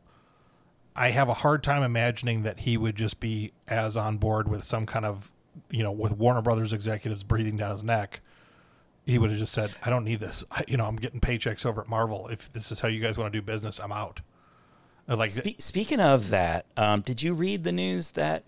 I 0.96 1.12
have 1.12 1.30
a 1.30 1.36
hard 1.36 1.64
time 1.64 1.84
imagining 1.84 2.44
that 2.44 2.62
he 2.62 2.76
would 2.76 2.96
just 2.96 3.20
be 3.20 3.54
as 3.68 3.96
on 3.96 4.18
board 4.18 4.50
with 4.50 4.64
some 4.64 4.86
kind 4.86 5.06
of, 5.06 5.32
you 5.70 5.84
know, 5.84 5.92
with 5.92 6.12
Warner 6.14 6.42
Brothers 6.42 6.74
executives 6.74 7.24
breathing 7.24 7.56
down 7.56 7.72
his 7.72 7.84
neck. 7.84 8.20
He 9.06 9.18
would 9.18 9.30
have 9.32 9.40
just 9.40 9.54
said, 9.54 9.72
"I 9.84 9.90
don't 9.90 10.04
need 10.06 10.20
this. 10.20 10.44
I, 10.52 10.64
you 10.68 10.78
know, 10.78 10.86
I'm 10.86 10.96
getting 10.96 11.20
paychecks 11.20 11.66
over 11.66 11.82
at 11.82 11.88
Marvel. 11.88 12.28
If 12.28 12.52
this 12.54 12.72
is 12.72 12.80
how 12.82 12.88
you 12.88 13.00
guys 13.00 13.18
want 13.18 13.32
to 13.34 13.38
do 13.40 13.42
business, 13.42 13.80
I'm 13.80 13.92
out." 13.92 14.22
Uh, 15.10 15.16
Like, 15.16 15.32
Spe- 15.32 15.60
speaking 15.60 16.00
of 16.00 16.30
that, 16.30 16.66
um, 16.78 17.02
did 17.02 17.22
you 17.22 17.34
read 17.34 17.64
the 17.64 17.72
news 17.72 18.12
that 18.12 18.44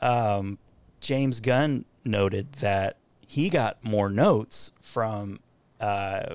um, 0.00 0.58
James 1.00 1.40
Gunn 1.40 1.84
noted 2.04 2.52
that 2.54 2.96
he 3.26 3.48
got 3.48 3.82
more 3.84 4.10
notes 4.10 4.72
from 4.80 5.38
uh, 5.80 6.34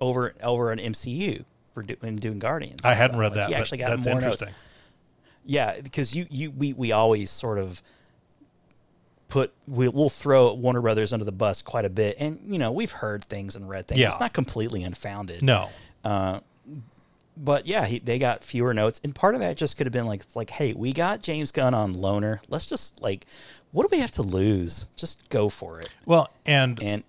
over 0.00 0.34
over 0.42 0.70
an 0.70 0.78
MCU 0.78 1.44
for 1.74 1.82
do- 1.82 1.96
when 2.00 2.16
doing 2.16 2.38
Guardians? 2.38 2.80
I 2.84 2.94
hadn't 2.94 3.08
stuff. 3.16 3.20
read 3.20 3.32
Like, 3.32 3.40
that. 3.40 3.48
He 3.48 3.54
actually 3.56 3.78
got 3.78 3.90
that's 3.90 4.06
more 4.06 4.14
interesting. 4.14 4.46
notes. 4.48 4.58
Yeah, 5.44 5.80
because 5.80 6.14
you 6.14 6.26
you 6.30 6.50
we 6.52 6.72
we 6.72 6.92
always 6.92 7.30
sort 7.30 7.58
of 7.58 7.82
put 9.28 9.52
we, 9.66 9.88
we'll 9.88 10.08
throw 10.08 10.52
Warner 10.54 10.80
Brothers 10.80 11.12
under 11.12 11.24
the 11.24 11.32
bus 11.32 11.62
quite 11.62 11.84
a 11.84 11.90
bit, 11.90 12.16
and 12.18 12.40
you 12.46 12.58
know 12.58 12.72
we've 12.72 12.90
heard 12.90 13.24
things 13.24 13.54
and 13.54 13.68
read 13.68 13.86
things. 13.86 14.00
Yeah. 14.00 14.08
It's 14.08 14.20
not 14.20 14.32
completely 14.32 14.82
unfounded. 14.82 15.42
No, 15.42 15.68
uh, 16.04 16.40
but 17.36 17.66
yeah, 17.66 17.86
he, 17.86 17.98
they 17.98 18.18
got 18.18 18.42
fewer 18.42 18.74
notes, 18.74 19.00
and 19.04 19.14
part 19.14 19.34
of 19.34 19.40
that 19.40 19.56
just 19.56 19.76
could 19.76 19.86
have 19.86 19.92
been 19.92 20.06
like, 20.06 20.20
it's 20.22 20.36
like, 20.36 20.50
hey, 20.50 20.72
we 20.72 20.92
got 20.92 21.22
James 21.22 21.52
Gunn 21.52 21.74
on 21.74 21.94
loaner. 21.94 22.40
Let's 22.48 22.66
just 22.66 23.00
like, 23.00 23.26
what 23.70 23.88
do 23.88 23.94
we 23.96 24.00
have 24.00 24.12
to 24.12 24.22
lose? 24.22 24.86
Just 24.96 25.28
go 25.30 25.48
for 25.48 25.78
it. 25.78 25.88
well, 26.04 26.28
and 26.44 26.82
And 26.82 27.04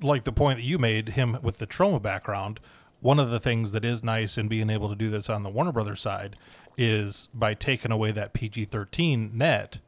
like 0.00 0.24
the 0.24 0.32
point 0.32 0.58
that 0.58 0.64
you 0.64 0.78
made, 0.78 1.10
him 1.10 1.38
with 1.42 1.58
the 1.58 1.66
Troma 1.66 2.00
background, 2.00 2.60
one 3.00 3.18
of 3.18 3.30
the 3.30 3.40
things 3.40 3.72
that 3.72 3.84
is 3.84 4.02
nice 4.02 4.38
in 4.38 4.48
being 4.48 4.70
able 4.70 4.88
to 4.88 4.94
do 4.94 5.10
this 5.10 5.28
on 5.28 5.42
the 5.42 5.50
Warner 5.50 5.72
Brothers 5.72 6.00
side 6.00 6.36
is 6.76 7.28
by 7.34 7.54
taking 7.54 7.90
away 7.90 8.12
that 8.12 8.32
PG 8.32 8.66
13 8.66 9.32
net, 9.34 9.78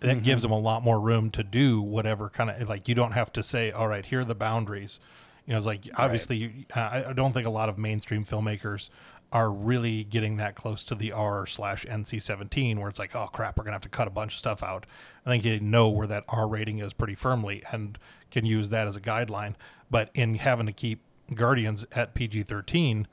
that 0.00 0.22
gives 0.22 0.42
them 0.42 0.52
a 0.52 0.58
lot 0.58 0.82
more 0.82 1.00
room 1.00 1.30
to 1.30 1.42
do 1.42 1.80
whatever 1.80 2.28
kind 2.28 2.50
of 2.50 2.68
like 2.68 2.88
you 2.88 2.94
don't 2.94 3.12
have 3.12 3.32
to 3.32 3.42
say, 3.42 3.70
all 3.70 3.88
right, 3.88 4.06
here 4.06 4.20
are 4.20 4.24
the 4.24 4.34
boundaries. 4.34 5.00
You 5.46 5.52
know, 5.52 5.56
it's 5.56 5.66
like 5.66 5.88
obviously, 5.96 6.36
you, 6.36 6.50
I 6.74 7.04
I 7.08 7.12
don't 7.12 7.32
think 7.32 7.46
a 7.46 7.50
lot 7.50 7.68
of 7.68 7.78
mainstream 7.78 8.24
filmmakers 8.24 8.90
are 9.32 9.50
really 9.50 10.04
getting 10.04 10.36
that 10.38 10.54
close 10.54 10.84
to 10.84 10.94
the 10.94 11.12
R 11.12 11.46
slash 11.46 11.84
NC 11.86 12.22
seventeen, 12.22 12.80
where 12.80 12.88
it's 12.88 12.98
like, 12.98 13.16
oh 13.16 13.26
crap, 13.26 13.56
we're 13.56 13.64
gonna 13.64 13.74
have 13.74 13.82
to 13.82 13.88
cut 13.88 14.08
a 14.08 14.10
bunch 14.10 14.34
of 14.34 14.38
stuff 14.38 14.62
out. 14.62 14.86
I 15.24 15.30
think 15.30 15.42
they 15.42 15.58
know 15.58 15.88
where 15.88 16.06
that 16.06 16.24
R 16.28 16.46
rating 16.46 16.78
is 16.78 16.92
pretty 16.92 17.14
firmly 17.14 17.62
and 17.72 17.98
can 18.30 18.44
use 18.44 18.70
that 18.70 18.86
as 18.86 18.96
a 18.96 19.00
guideline. 19.00 19.54
But 19.90 20.10
in 20.14 20.36
having 20.36 20.66
to 20.66 20.72
keep 20.72 21.00
Guardians 21.34 21.86
at 21.92 22.14
PG 22.14 22.44
thirteen, 22.44 23.06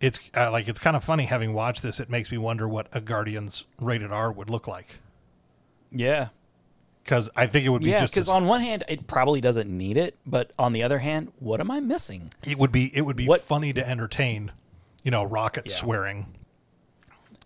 it's 0.00 0.18
uh, 0.36 0.50
like 0.50 0.68
it's 0.68 0.78
kind 0.78 0.96
of 0.96 1.04
funny 1.04 1.24
having 1.26 1.52
watched 1.52 1.82
this. 1.82 2.00
It 2.00 2.08
makes 2.08 2.30
me 2.30 2.38
wonder 2.38 2.68
what 2.68 2.88
a 2.92 3.00
Guardians 3.00 3.64
rated 3.80 4.12
R 4.12 4.32
would 4.32 4.50
look 4.50 4.66
like. 4.66 5.00
Yeah, 5.90 6.28
because 7.04 7.30
I 7.36 7.46
think 7.46 7.64
it 7.66 7.68
would 7.70 7.82
be 7.82 7.90
Yeah, 7.90 8.00
just 8.00 8.12
because 8.14 8.26
as, 8.26 8.30
on 8.30 8.46
one 8.46 8.60
hand, 8.60 8.84
it 8.88 9.06
probably 9.06 9.40
doesn't 9.40 9.68
need 9.70 9.96
it, 9.96 10.16
but 10.26 10.52
on 10.58 10.72
the 10.72 10.82
other 10.82 10.98
hand, 10.98 11.32
what 11.38 11.60
am 11.60 11.70
I 11.70 11.80
missing? 11.80 12.32
it 12.46 12.58
would 12.58 12.72
be 12.72 12.94
it 12.96 13.02
would 13.02 13.16
be 13.16 13.26
What- 13.26 13.40
funny 13.42 13.72
to 13.72 13.88
entertain, 13.88 14.52
you 15.02 15.10
know, 15.10 15.24
Rocket 15.24 15.64
Yeah. 15.68 15.74
swearing. 15.74 16.26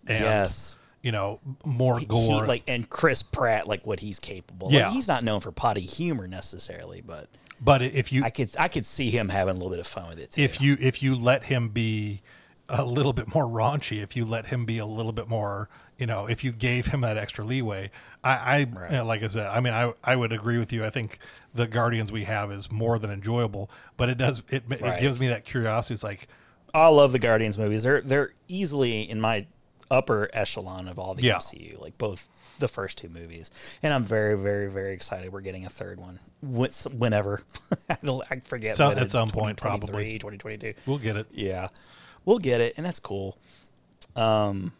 And, 0.07 0.19
yes, 0.23 0.77
you 1.03 1.11
know, 1.11 1.39
more 1.63 1.99
He- 1.99 2.05
gore. 2.05 2.41
he, 2.41 2.47
like 2.47 2.63
and 2.67 2.89
Chris 2.89 3.21
Pratt, 3.23 3.67
like 3.67 3.85
what 3.85 3.99
he's 3.99 4.19
capable. 4.19 4.67
Like, 4.67 4.75
Yeah. 4.75 4.91
he's 4.91 5.07
not 5.07 5.23
known 5.23 5.41
for 5.41 5.51
potty 5.51 5.81
humor 5.81 6.27
necessarily, 6.27 7.01
but 7.01 7.27
but 7.63 7.83
if 7.83 8.11
you 8.11 8.23
I 8.23 8.31
could 8.31 8.49
I 8.57 8.67
could 8.67 8.85
see 8.87 9.11
him 9.11 9.29
having 9.29 9.51
a 9.51 9.57
little 9.57 9.69
bit 9.69 9.79
of 9.79 9.85
fun 9.87 10.09
with 10.09 10.19
it. 10.19 10.31
Too. 10.31 10.41
if 10.41 10.59
you 10.59 10.77
if 10.79 11.03
you 11.03 11.13
let 11.15 11.43
him 11.45 11.69
be 11.69 12.21
a 12.71 12.85
little 12.85 13.13
bit 13.13 13.33
more 13.33 13.45
raunchy, 13.45 14.01
if 14.01 14.15
you 14.15 14.25
let 14.25 14.47
him 14.47 14.65
be 14.65 14.77
a 14.77 14.85
little 14.85 15.11
bit 15.11 15.27
more, 15.27 15.69
you 15.97 16.05
know, 16.05 16.25
if 16.27 16.43
you 16.43 16.51
gave 16.51 16.87
him 16.87 17.01
that 17.01 17.17
extra 17.17 17.43
leeway, 17.43 17.91
I, 18.23 18.31
I 18.33 18.57
you 18.59 18.67
know, 18.97 19.05
like 19.05 19.23
I 19.23 19.27
said, 19.27 19.47
I 19.47 19.59
mean, 19.59 19.73
I 19.73 19.93
I 20.03 20.15
would 20.15 20.31
agree 20.31 20.57
with 20.57 20.71
you. 20.71 20.85
I 20.85 20.89
think 20.89 21.19
the 21.53 21.67
Guardians 21.67 22.11
we 22.11 22.23
have 22.23 22.51
is 22.51 22.71
more 22.71 22.97
than 22.97 23.11
enjoyable, 23.11 23.69
but 23.97 24.09
it 24.09 24.17
does 24.17 24.41
it 24.49 24.63
it 24.69 24.99
gives 24.99 25.19
me 25.19 25.27
that 25.27 25.43
curiosity. 25.45 25.93
It's 25.95 26.03
like, 26.03 26.27
I 26.73 26.87
love 26.87 27.11
the 27.11 27.19
Guardians 27.19 27.57
movies. 27.57 27.83
They're 27.83 28.01
they're 28.01 28.31
easily 28.47 29.09
in 29.09 29.19
my 29.19 29.47
upper 29.89 30.29
echelon 30.31 30.87
of 30.87 30.97
all 30.97 31.13
the 31.13 31.23
Yeah. 31.23 31.35
MCU, 31.35 31.79
like 31.81 31.97
both 31.97 32.29
the 32.59 32.69
first 32.69 32.97
two 32.97 33.09
movies. 33.09 33.51
And 33.83 33.93
I'm 33.93 34.05
very, 34.05 34.37
very, 34.37 34.69
very 34.71 34.93
excited. 34.93 35.33
We're 35.33 35.41
getting 35.41 35.65
a 35.65 35.69
third 35.69 35.99
one 35.99 36.19
When- 36.41 36.71
whenever. 36.97 37.41
I. 37.89 37.95
I 38.29 38.39
forget. 38.39 38.79
When 38.79 38.97
at 38.97 39.09
some 39.09 39.29
point 39.29 39.57
probably 39.57 40.17
2022. 40.19 40.75
we'll 40.85 40.97
get 40.99 41.17
it. 41.17 41.27
Yeah, 41.33 41.67
we'll 42.25 42.39
get 42.39 42.61
it, 42.61 42.73
and 42.77 42.85
that's 42.85 42.99
cool. 42.99 43.37
Um, 44.15 44.73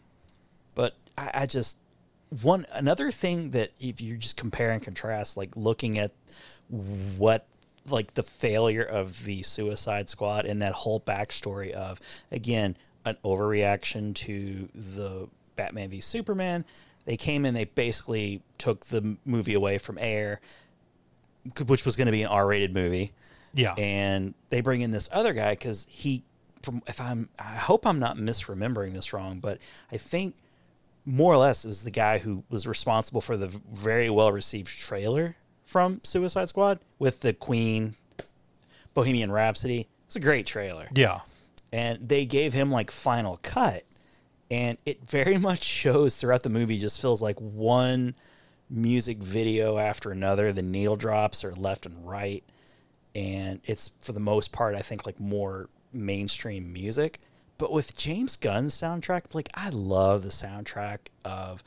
but 0.74 0.94
I, 1.16 1.30
I 1.34 1.46
just 1.46 1.78
one 2.42 2.66
another 2.72 3.10
thing 3.10 3.50
that 3.50 3.70
if 3.80 4.00
you 4.00 4.16
just 4.16 4.36
compare 4.36 4.70
and 4.70 4.82
contrast, 4.82 5.36
like 5.36 5.50
looking 5.56 5.98
at 5.98 6.12
what 7.18 7.46
like 7.88 8.14
the 8.14 8.22
failure 8.22 8.82
of 8.82 9.24
the 9.24 9.42
Suicide 9.42 10.08
Squad 10.08 10.46
and 10.46 10.62
that 10.62 10.72
whole 10.72 11.00
backstory 11.00 11.72
of 11.72 12.00
again 12.30 12.76
an 13.04 13.16
overreaction 13.24 14.14
to 14.14 14.68
the 14.74 15.28
Batman 15.56 15.90
v 15.90 16.00
Superman. 16.00 16.64
They 17.04 17.16
came 17.16 17.44
in, 17.44 17.54
they 17.54 17.64
basically 17.64 18.42
took 18.58 18.86
the 18.86 19.16
movie 19.24 19.54
away 19.54 19.78
from 19.78 19.98
Ayer, 19.98 20.40
which 21.66 21.84
was 21.84 21.96
going 21.96 22.06
to 22.06 22.12
be 22.12 22.22
an 22.22 22.28
R-rated 22.28 22.72
movie 22.72 23.12
Yeah, 23.52 23.74
and 23.74 24.34
they 24.50 24.60
bring 24.60 24.82
in 24.82 24.92
this 24.92 25.08
other 25.12 25.32
guy 25.32 25.50
because 25.50 25.86
he 25.90 26.22
from 26.62 26.82
if 26.86 27.00
i'm 27.00 27.28
i 27.38 27.56
hope 27.56 27.86
i'm 27.86 27.98
not 27.98 28.16
misremembering 28.16 28.92
this 28.92 29.12
wrong 29.12 29.40
but 29.40 29.58
i 29.90 29.96
think 29.96 30.34
more 31.04 31.32
or 31.32 31.36
less 31.36 31.64
it 31.64 31.68
was 31.68 31.84
the 31.84 31.90
guy 31.90 32.18
who 32.18 32.44
was 32.48 32.66
responsible 32.66 33.20
for 33.20 33.36
the 33.36 33.48
very 33.72 34.08
well 34.08 34.30
received 34.30 34.68
trailer 34.68 35.36
from 35.64 36.00
suicide 36.04 36.48
squad 36.48 36.78
with 36.98 37.20
the 37.20 37.32
queen 37.32 37.96
bohemian 38.94 39.32
rhapsody. 39.32 39.88
It's 40.06 40.16
a 40.16 40.20
great 40.20 40.46
trailer. 40.46 40.88
Yeah, 40.94 41.20
and 41.72 42.08
they 42.08 42.26
gave 42.26 42.52
him 42.52 42.70
like 42.70 42.90
final 42.90 43.38
cut 43.42 43.84
and 44.50 44.78
it 44.84 45.08
very 45.08 45.38
much 45.48 45.64
shows 45.64 46.16
throughout 46.16 46.42
the 46.42 46.50
movie 46.50 46.78
just 46.78 47.00
feels 47.00 47.22
like 47.22 47.40
one 47.40 48.14
music 48.68 49.18
video 49.18 49.78
after 49.78 50.10
another. 50.10 50.52
The 50.52 50.62
needle 50.62 50.96
drops 50.96 51.44
are 51.44 51.54
left 51.54 51.86
and 51.86 52.06
right 52.06 52.44
and 53.14 53.60
it's 53.64 53.90
for 54.00 54.12
the 54.12 54.20
most 54.20 54.52
part 54.52 54.74
i 54.74 54.80
think 54.80 55.04
like 55.04 55.20
more 55.20 55.68
mainstream 55.92 56.72
music 56.72 57.18
but 57.58 57.72
with 57.72 57.96
james 57.96 58.36
gunn's 58.36 58.74
soundtrack 58.74 59.34
like 59.34 59.48
i 59.54 59.68
love 59.68 60.22
the 60.22 60.30
soundtrack 60.30 60.98
of 61.24 61.62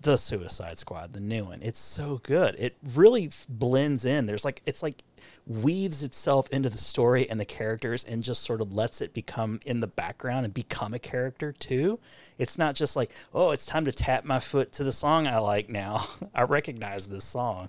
the 0.00 0.16
suicide 0.16 0.78
squad 0.78 1.12
the 1.12 1.20
new 1.20 1.46
one. 1.46 1.60
It's 1.62 1.80
so 1.80 2.20
good. 2.22 2.54
It 2.58 2.76
really 2.94 3.30
blends 3.48 4.04
in. 4.04 4.26
There's 4.26 4.44
like 4.44 4.62
it's 4.64 4.82
like 4.82 5.02
weaves 5.46 6.04
itself 6.04 6.48
into 6.50 6.68
the 6.68 6.78
story 6.78 7.28
and 7.28 7.40
the 7.40 7.44
characters 7.44 8.04
and 8.04 8.22
just 8.22 8.42
sort 8.42 8.60
of 8.60 8.72
lets 8.72 9.00
it 9.00 9.12
become 9.12 9.60
in 9.64 9.80
the 9.80 9.86
background 9.86 10.44
and 10.44 10.54
become 10.54 10.94
a 10.94 10.98
character 10.98 11.52
too. 11.52 11.98
It's 12.38 12.58
not 12.58 12.74
just 12.74 12.94
like 12.94 13.10
oh 13.34 13.50
it's 13.50 13.66
time 13.66 13.84
to 13.86 13.92
tap 13.92 14.24
my 14.24 14.40
foot 14.40 14.72
to 14.72 14.84
the 14.84 14.92
song 14.92 15.26
i 15.26 15.38
like 15.38 15.68
now. 15.68 16.08
I 16.34 16.42
recognize 16.42 17.08
this 17.08 17.24
song 17.24 17.68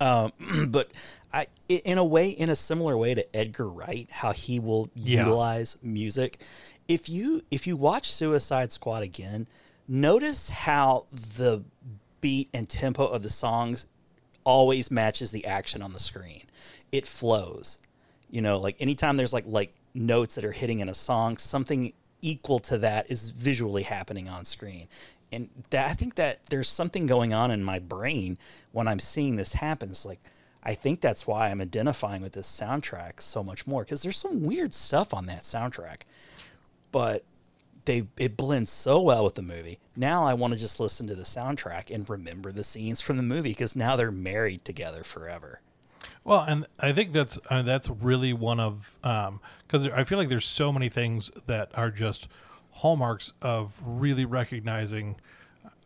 um, 0.00 0.32
but 0.68 0.90
I, 1.32 1.46
in 1.68 1.98
a 1.98 2.04
way, 2.04 2.28
in 2.30 2.50
a 2.50 2.56
similar 2.56 2.96
way 2.96 3.14
to 3.14 3.36
Edgar 3.36 3.68
Wright, 3.68 4.08
how 4.10 4.32
he 4.32 4.58
will 4.58 4.90
Yeah. 4.94 5.24
utilize 5.24 5.76
music. 5.82 6.40
If 6.88 7.08
you 7.08 7.42
if 7.50 7.66
you 7.66 7.76
watch 7.76 8.12
Suicide 8.12 8.72
Squad 8.72 9.02
again, 9.02 9.48
notice 9.88 10.48
how 10.50 11.06
the 11.36 11.62
beat 12.20 12.48
and 12.52 12.68
tempo 12.68 13.06
of 13.06 13.22
the 13.22 13.30
songs 13.30 13.86
always 14.44 14.90
matches 14.90 15.30
the 15.30 15.46
action 15.46 15.82
on 15.82 15.92
the 15.92 16.00
screen. 16.00 16.42
It 16.90 17.06
flows. 17.06 17.78
You 18.30 18.42
know, 18.42 18.58
like 18.58 18.76
anytime 18.80 19.16
there's 19.16 19.32
like 19.32 19.44
like 19.46 19.72
notes 19.94 20.34
that 20.34 20.44
are 20.44 20.52
hitting 20.52 20.80
in 20.80 20.88
a 20.88 20.94
song, 20.94 21.36
something 21.36 21.92
equal 22.20 22.58
to 22.60 22.78
that 22.78 23.10
is 23.10 23.30
visually 23.30 23.82
happening 23.82 24.28
on 24.28 24.44
screen. 24.44 24.88
And 25.32 25.48
that 25.70 25.88
I 25.88 25.94
think 25.94 26.16
that 26.16 26.44
there's 26.50 26.68
something 26.68 27.06
going 27.06 27.32
on 27.32 27.50
in 27.50 27.64
my 27.64 27.78
brain 27.78 28.38
when 28.72 28.86
I'm 28.86 29.00
seeing 29.00 29.36
this 29.36 29.54
happen. 29.54 29.90
It's 29.90 30.04
like 30.04 30.20
I 30.62 30.74
think 30.74 31.00
that's 31.00 31.26
why 31.26 31.48
I'm 31.48 31.60
identifying 31.60 32.22
with 32.22 32.34
this 32.34 32.48
soundtrack 32.48 33.20
so 33.20 33.42
much 33.42 33.66
more 33.66 33.82
because 33.82 34.02
there's 34.02 34.16
some 34.16 34.42
weird 34.42 34.74
stuff 34.74 35.12
on 35.12 35.26
that 35.26 35.42
soundtrack. 35.42 36.02
But 36.92 37.24
they 37.84 38.06
it 38.16 38.36
blends 38.36 38.70
so 38.70 39.00
well 39.00 39.24
with 39.24 39.34
the 39.34 39.42
movie. 39.42 39.78
Now 39.96 40.24
I 40.24 40.34
want 40.34 40.54
to 40.54 40.60
just 40.60 40.78
listen 40.78 41.06
to 41.08 41.14
the 41.14 41.22
soundtrack 41.22 41.92
and 41.92 42.08
remember 42.08 42.52
the 42.52 42.64
scenes 42.64 43.00
from 43.00 43.16
the 43.16 43.22
movie 43.22 43.50
because 43.50 43.74
now 43.74 43.96
they're 43.96 44.12
married 44.12 44.64
together 44.64 45.02
forever. 45.02 45.60
Well, 46.24 46.44
and 46.46 46.66
I 46.78 46.92
think 46.92 47.12
that's 47.12 47.38
uh, 47.50 47.62
that's 47.62 47.88
really 47.88 48.32
one 48.32 48.60
of 48.60 48.96
because 49.02 49.88
I 49.88 50.04
feel 50.04 50.18
like 50.18 50.28
there's 50.28 50.46
so 50.46 50.72
many 50.72 50.88
things 50.88 51.30
that 51.46 51.70
are 51.74 51.90
just 51.90 52.28
hallmarks 52.72 53.32
of 53.42 53.80
really 53.84 54.24
recognizing 54.24 55.16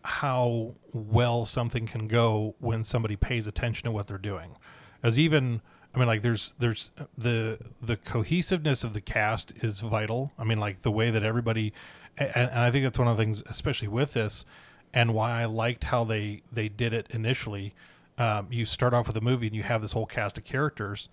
how 0.04 0.74
well 0.92 1.44
something 1.44 1.86
can 1.86 2.06
go 2.06 2.54
when 2.58 2.82
somebody 2.82 3.16
pays 3.16 3.46
attention 3.46 3.84
to 3.84 3.90
what 3.90 4.06
they're 4.06 4.18
doing. 4.18 4.56
As 5.02 5.18
even 5.18 5.60
I 5.96 5.98
mean, 5.98 6.08
like 6.08 6.20
there's 6.20 6.54
there's 6.58 6.90
the 7.16 7.58
the 7.80 7.96
cohesiveness 7.96 8.84
of 8.84 8.92
the 8.92 9.00
cast 9.00 9.54
is 9.62 9.80
vital. 9.80 10.30
I 10.38 10.44
mean, 10.44 10.58
like 10.58 10.82
the 10.82 10.90
way 10.90 11.10
that 11.10 11.22
everybody, 11.22 11.72
and, 12.18 12.50
and 12.50 12.60
I 12.60 12.70
think 12.70 12.84
that's 12.84 12.98
one 12.98 13.08
of 13.08 13.16
the 13.16 13.22
things, 13.22 13.42
especially 13.46 13.88
with 13.88 14.12
this, 14.12 14.44
and 14.92 15.14
why 15.14 15.40
I 15.40 15.46
liked 15.46 15.84
how 15.84 16.04
they 16.04 16.42
they 16.52 16.68
did 16.68 16.92
it 16.92 17.06
initially. 17.10 17.74
Um, 18.18 18.48
you 18.50 18.66
start 18.66 18.92
off 18.92 19.06
with 19.06 19.16
a 19.16 19.22
movie 19.22 19.46
and 19.46 19.56
you 19.56 19.62
have 19.62 19.80
this 19.80 19.92
whole 19.92 20.04
cast 20.04 20.36
of 20.36 20.44
characters, 20.44 21.08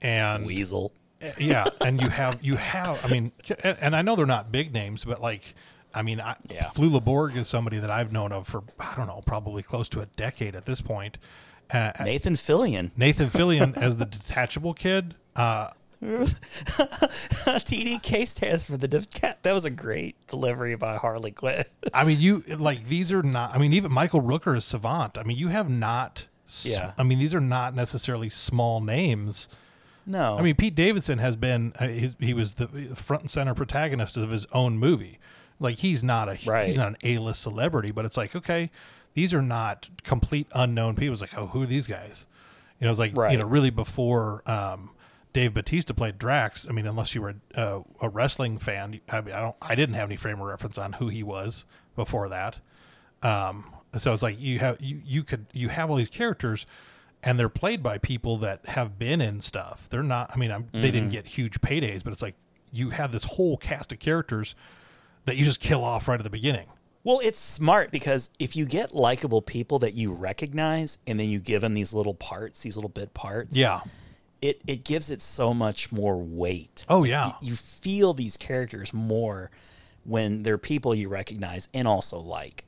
and 0.00 0.44
Weasel. 0.44 0.92
Yeah, 1.38 1.64
and 1.80 2.00
you 2.00 2.08
have 2.08 2.38
you 2.42 2.56
have. 2.56 3.04
I 3.04 3.08
mean, 3.08 3.32
and, 3.62 3.94
I 3.96 4.02
know 4.02 4.16
they're 4.16 4.26
not 4.26 4.52
big 4.52 4.72
names, 4.72 5.04
but 5.04 5.20
like, 5.20 5.54
I 5.94 6.02
mean, 6.02 6.20
I, 6.20 6.36
Yeah. 6.48 6.62
Flula 6.74 7.02
Borg 7.02 7.36
is 7.36 7.48
somebody 7.48 7.78
that 7.78 7.90
I've 7.90 8.12
known 8.12 8.32
of 8.32 8.46
for 8.48 8.62
I 8.78 8.94
don't 8.96 9.06
know, 9.06 9.22
probably 9.26 9.62
close 9.62 9.88
to 9.90 10.00
a 10.00 10.06
decade 10.06 10.54
at 10.56 10.66
this 10.66 10.80
point. 10.80 11.18
Uh, 11.70 11.92
Nathan 12.04 12.34
Fillion. 12.34 12.90
Nathan 12.96 13.28
Fillion 13.28 13.76
as 13.80 13.96
the 13.96 14.06
detachable 14.06 14.74
kid. 14.74 15.14
Uh, 15.34 15.70
TDK 17.46 18.26
stands 18.26 18.64
for 18.64 18.76
the 18.76 18.88
div- 18.88 19.10
cat. 19.10 19.42
That 19.42 19.52
was 19.52 19.64
a 19.64 19.70
great 19.70 20.16
delivery 20.26 20.74
by 20.74 20.96
Harley 20.96 21.30
Quinn. 21.30 21.64
I 21.94 22.04
mean, 22.04 22.20
you 22.20 22.42
like 22.58 22.88
these 22.88 23.12
are 23.12 23.22
not. 23.22 23.54
I 23.54 23.58
mean, 23.58 23.72
even 23.72 23.92
Michael 23.92 24.22
Rooker 24.22 24.56
is 24.56 24.64
Savant. 24.64 25.16
I 25.18 25.22
mean, 25.22 25.38
you 25.38 25.48
have 25.48 25.70
not. 25.70 26.26
Yeah. 26.62 26.92
I 26.98 27.02
mean, 27.04 27.18
these 27.18 27.34
are 27.34 27.40
not 27.40 27.74
necessarily 27.74 28.28
small 28.28 28.80
names. 28.80 29.48
No, 30.06 30.38
I 30.38 30.42
mean, 30.42 30.54
Pete 30.56 30.74
Davidson 30.74 31.18
has 31.18 31.36
been. 31.36 31.72
Uh, 31.78 31.88
his, 31.88 32.16
he 32.18 32.34
was 32.34 32.54
the 32.54 32.66
front 32.94 33.22
and 33.22 33.30
center 33.30 33.54
protagonist 33.54 34.16
of 34.16 34.30
his 34.30 34.46
own 34.52 34.78
movie. 34.78 35.18
Like 35.60 35.78
he's 35.78 36.02
not 36.02 36.28
a 36.28 36.38
Right. 36.44 36.66
he's 36.66 36.78
not 36.78 36.88
an 36.88 36.96
A 37.04 37.18
list 37.18 37.42
celebrity, 37.42 37.90
but 37.90 38.04
it's 38.04 38.16
like 38.16 38.34
okay, 38.34 38.70
these 39.14 39.32
are 39.32 39.42
not 39.42 39.88
complete 40.02 40.46
unknown 40.54 40.96
people. 40.96 41.12
It's 41.12 41.22
like 41.22 41.36
oh, 41.36 41.46
who 41.48 41.62
are 41.62 41.66
these 41.66 41.86
guys? 41.86 42.26
You 42.80 42.86
know, 42.86 42.90
it's 42.90 42.98
like 42.98 43.14
you 43.32 43.38
know, 43.38 43.46
really 43.46 43.70
before 43.70 44.42
um, 44.50 44.90
Dave 45.32 45.54
Batista 45.54 45.94
played 45.94 46.18
Drax. 46.18 46.66
I 46.68 46.72
mean, 46.72 46.86
unless 46.86 47.14
you 47.14 47.22
were 47.22 47.36
uh, 47.54 47.80
a 48.00 48.08
wrestling 48.08 48.58
fan, 48.58 49.00
I, 49.08 49.20
mean, 49.20 49.34
I 49.34 49.40
don't. 49.40 49.56
I 49.62 49.74
didn't 49.76 49.94
have 49.94 50.08
any 50.08 50.16
frame 50.16 50.40
of 50.40 50.46
reference 50.46 50.78
on 50.78 50.94
who 50.94 51.08
he 51.08 51.22
was 51.22 51.64
before 51.94 52.28
that. 52.28 52.58
Um, 53.22 53.72
so 53.96 54.12
it's 54.12 54.22
like 54.22 54.40
you 54.40 54.58
have 54.58 54.80
you 54.80 55.00
you 55.04 55.22
could 55.22 55.46
you 55.52 55.68
have 55.68 55.90
all 55.90 55.96
these 55.96 56.08
characters, 56.08 56.66
and 57.22 57.38
they're 57.38 57.48
played 57.48 57.82
by 57.82 57.98
people 57.98 58.38
that 58.38 58.66
have 58.66 58.98
been 58.98 59.20
in 59.20 59.40
stuff. 59.40 59.88
They're 59.88 60.02
not. 60.02 60.30
I 60.34 60.36
mean, 60.36 60.50
I'm, 60.50 60.68
they 60.72 60.82
didn't 60.82 61.02
mm-hmm. 61.02 61.10
get 61.10 61.26
huge 61.26 61.60
paydays, 61.60 62.02
but 62.02 62.12
it's 62.12 62.22
like 62.22 62.34
you 62.72 62.90
have 62.90 63.12
this 63.12 63.24
whole 63.24 63.56
cast 63.56 63.92
of 63.92 63.98
characters 63.98 64.54
that 65.24 65.36
you 65.36 65.44
just 65.44 65.60
kill 65.60 65.84
off 65.84 66.08
right 66.08 66.18
at 66.18 66.24
the 66.24 66.30
beginning. 66.30 66.66
Well, 67.04 67.20
it's 67.22 67.40
smart 67.40 67.90
because 67.90 68.30
if 68.38 68.54
you 68.56 68.64
get 68.64 68.94
likable 68.94 69.42
people 69.42 69.80
that 69.80 69.94
you 69.94 70.12
recognize 70.12 70.98
and 71.06 71.18
then 71.18 71.28
you 71.28 71.40
give 71.40 71.62
them 71.62 71.74
these 71.74 71.92
little 71.92 72.14
parts, 72.14 72.60
these 72.60 72.76
little 72.76 72.88
bit 72.88 73.12
parts, 73.12 73.56
Yeah. 73.56 73.80
it, 74.40 74.60
it 74.66 74.84
gives 74.84 75.10
it 75.10 75.20
so 75.20 75.52
much 75.52 75.90
more 75.90 76.16
weight. 76.16 76.84
Oh 76.88 77.02
yeah. 77.04 77.32
You, 77.40 77.50
you 77.50 77.56
feel 77.56 78.14
these 78.14 78.36
characters 78.36 78.92
more 78.92 79.50
when 80.04 80.42
they're 80.44 80.58
people 80.58 80.94
you 80.94 81.08
recognize 81.08 81.68
and 81.74 81.88
also 81.88 82.18
like. 82.18 82.64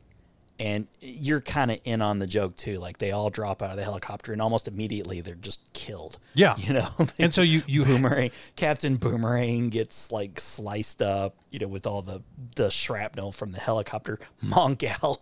And 0.60 0.86
you're 1.00 1.40
kind 1.40 1.70
of 1.70 1.80
in 1.84 2.00
on 2.00 2.18
the 2.18 2.26
joke 2.26 2.54
too. 2.56 2.78
Like 2.78 2.98
they 2.98 3.10
all 3.10 3.30
drop 3.30 3.62
out 3.62 3.70
of 3.70 3.76
the 3.76 3.84
helicopter, 3.84 4.32
and 4.32 4.40
almost 4.40 4.68
immediately 4.68 5.20
they're 5.20 5.34
just 5.34 5.72
killed. 5.72 6.18
Yeah. 6.34 6.56
you 6.58 6.72
know. 6.72 6.88
And 7.18 7.34
so 7.34 7.42
you 7.42 7.62
you 7.66 7.82
Boomerang, 7.82 8.30
Captain 8.56 8.96
Boomerang 8.96 9.70
gets 9.70 10.12
like 10.12 10.38
sliced 10.38 11.02
up, 11.02 11.34
you 11.50 11.58
know, 11.58 11.66
with 11.66 11.86
all 11.86 12.02
the 12.02 12.22
the 12.56 12.70
shrapnel 12.70 13.32
from 13.32 13.52
the 13.52 13.60
helicopter. 13.60 14.20
Mongal 14.44 15.20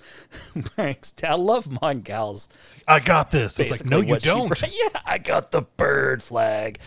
breaks 0.77 1.13
down. 1.13 1.33
I 1.33 1.35
love 1.37 1.67
Mongal's. 1.67 2.49
I 2.87 3.01
got 3.01 3.31
this. 3.31 3.59
It's 3.59 3.71
like 3.71 3.87
no, 3.87 4.01
you 4.01 4.19
don't. 4.19 4.61
yeah, 4.63 5.01
I 5.07 5.19
got 5.19 5.51
the 5.51 5.63
bird 5.63 6.23
flag. 6.23 6.79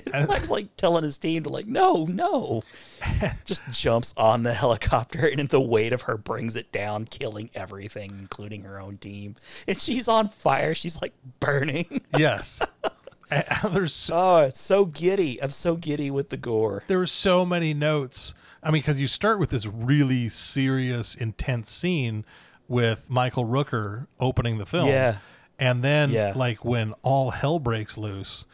Flag's 0.00 0.50
like 0.50 0.76
telling 0.76 1.04
his 1.04 1.18
team 1.18 1.42
to 1.44 1.48
like, 1.48 1.66
no, 1.66 2.04
no. 2.06 2.62
Just 3.44 3.62
jumps 3.72 4.12
on 4.16 4.42
the 4.42 4.52
helicopter, 4.54 5.26
and 5.26 5.48
the 5.48 5.60
weight 5.60 5.92
of 5.92 6.02
her 6.02 6.16
brings 6.16 6.56
it 6.56 6.70
down, 6.72 7.04
killing 7.06 7.50
everything, 7.54 8.16
including 8.18 8.62
her 8.62 8.80
own 8.80 8.98
team. 8.98 9.36
And 9.68 9.80
she's 9.80 10.08
on 10.08 10.28
fire. 10.28 10.74
She's 10.74 11.00
like 11.00 11.14
burning. 11.40 12.00
yes. 12.18 12.62
There's 13.72 13.94
so, 13.94 14.14
Oh, 14.16 14.36
it's 14.38 14.60
so 14.60 14.84
giddy. 14.86 15.40
I'm 15.42 15.50
so 15.50 15.76
giddy 15.76 16.10
with 16.10 16.30
the 16.30 16.36
gore. 16.36 16.82
there 16.88 16.98
were 16.98 17.06
so 17.06 17.46
many 17.46 17.72
notes. 17.74 18.34
I 18.62 18.70
mean, 18.70 18.82
because 18.82 19.00
you 19.00 19.06
start 19.06 19.38
with 19.38 19.50
this 19.50 19.66
really 19.66 20.28
serious, 20.28 21.14
intense 21.14 21.70
scene 21.70 22.24
with 22.68 23.08
Michael 23.08 23.46
Rooker 23.46 24.06
opening 24.18 24.58
the 24.58 24.66
film. 24.66 24.88
Yeah. 24.88 25.18
And 25.58 25.82
then, 25.84 26.10
Yeah. 26.10 26.32
like, 26.34 26.64
when 26.64 26.92
all 27.02 27.30
hell 27.30 27.58
breaks 27.58 27.96
loose 27.96 28.44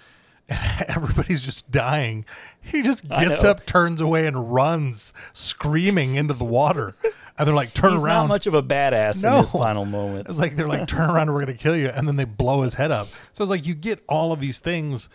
and 0.48 0.85
everybody's 0.89 1.40
just 1.40 1.70
dying, 1.70 2.24
he 2.60 2.82
just 2.82 3.09
gets 3.09 3.43
up, 3.44 3.66
turns 3.66 4.01
away, 4.01 4.27
and 4.27 4.52
runs 4.52 5.12
screaming 5.32 6.14
into 6.14 6.35
the 6.35 6.44
water. 6.44 6.94
And 7.39 7.47
they're 7.47 7.55
like, 7.55 7.74
turn 7.74 7.93
He's 7.93 8.02
around. 8.02 8.24
not 8.24 8.28
much 8.28 8.47
of 8.47 8.55
a 8.55 8.62
badass 8.62 9.23
No. 9.23 9.32
in 9.32 9.39
his 9.40 9.52
final 9.52 9.85
moments. 9.85 10.31
It's 10.31 10.39
like 10.39 10.56
they're 10.56 10.66
like, 10.68 10.89
turn 10.89 11.10
around, 11.10 11.32
we're 11.32 11.40
gonna 11.40 11.55
kill 11.55 11.77
you, 11.77 11.89
and 11.89 12.09
then 12.09 12.16
they 12.16 12.24
blow 12.24 12.62
his 12.62 12.74
head 12.74 12.90
up. 12.90 13.06
So 13.32 13.44
it's 13.44 13.51
like 13.51 13.66
you 13.66 13.74
get 13.74 14.02
all 14.09 14.32
of 14.32 14.40
these 14.40 14.59
things 14.60 15.09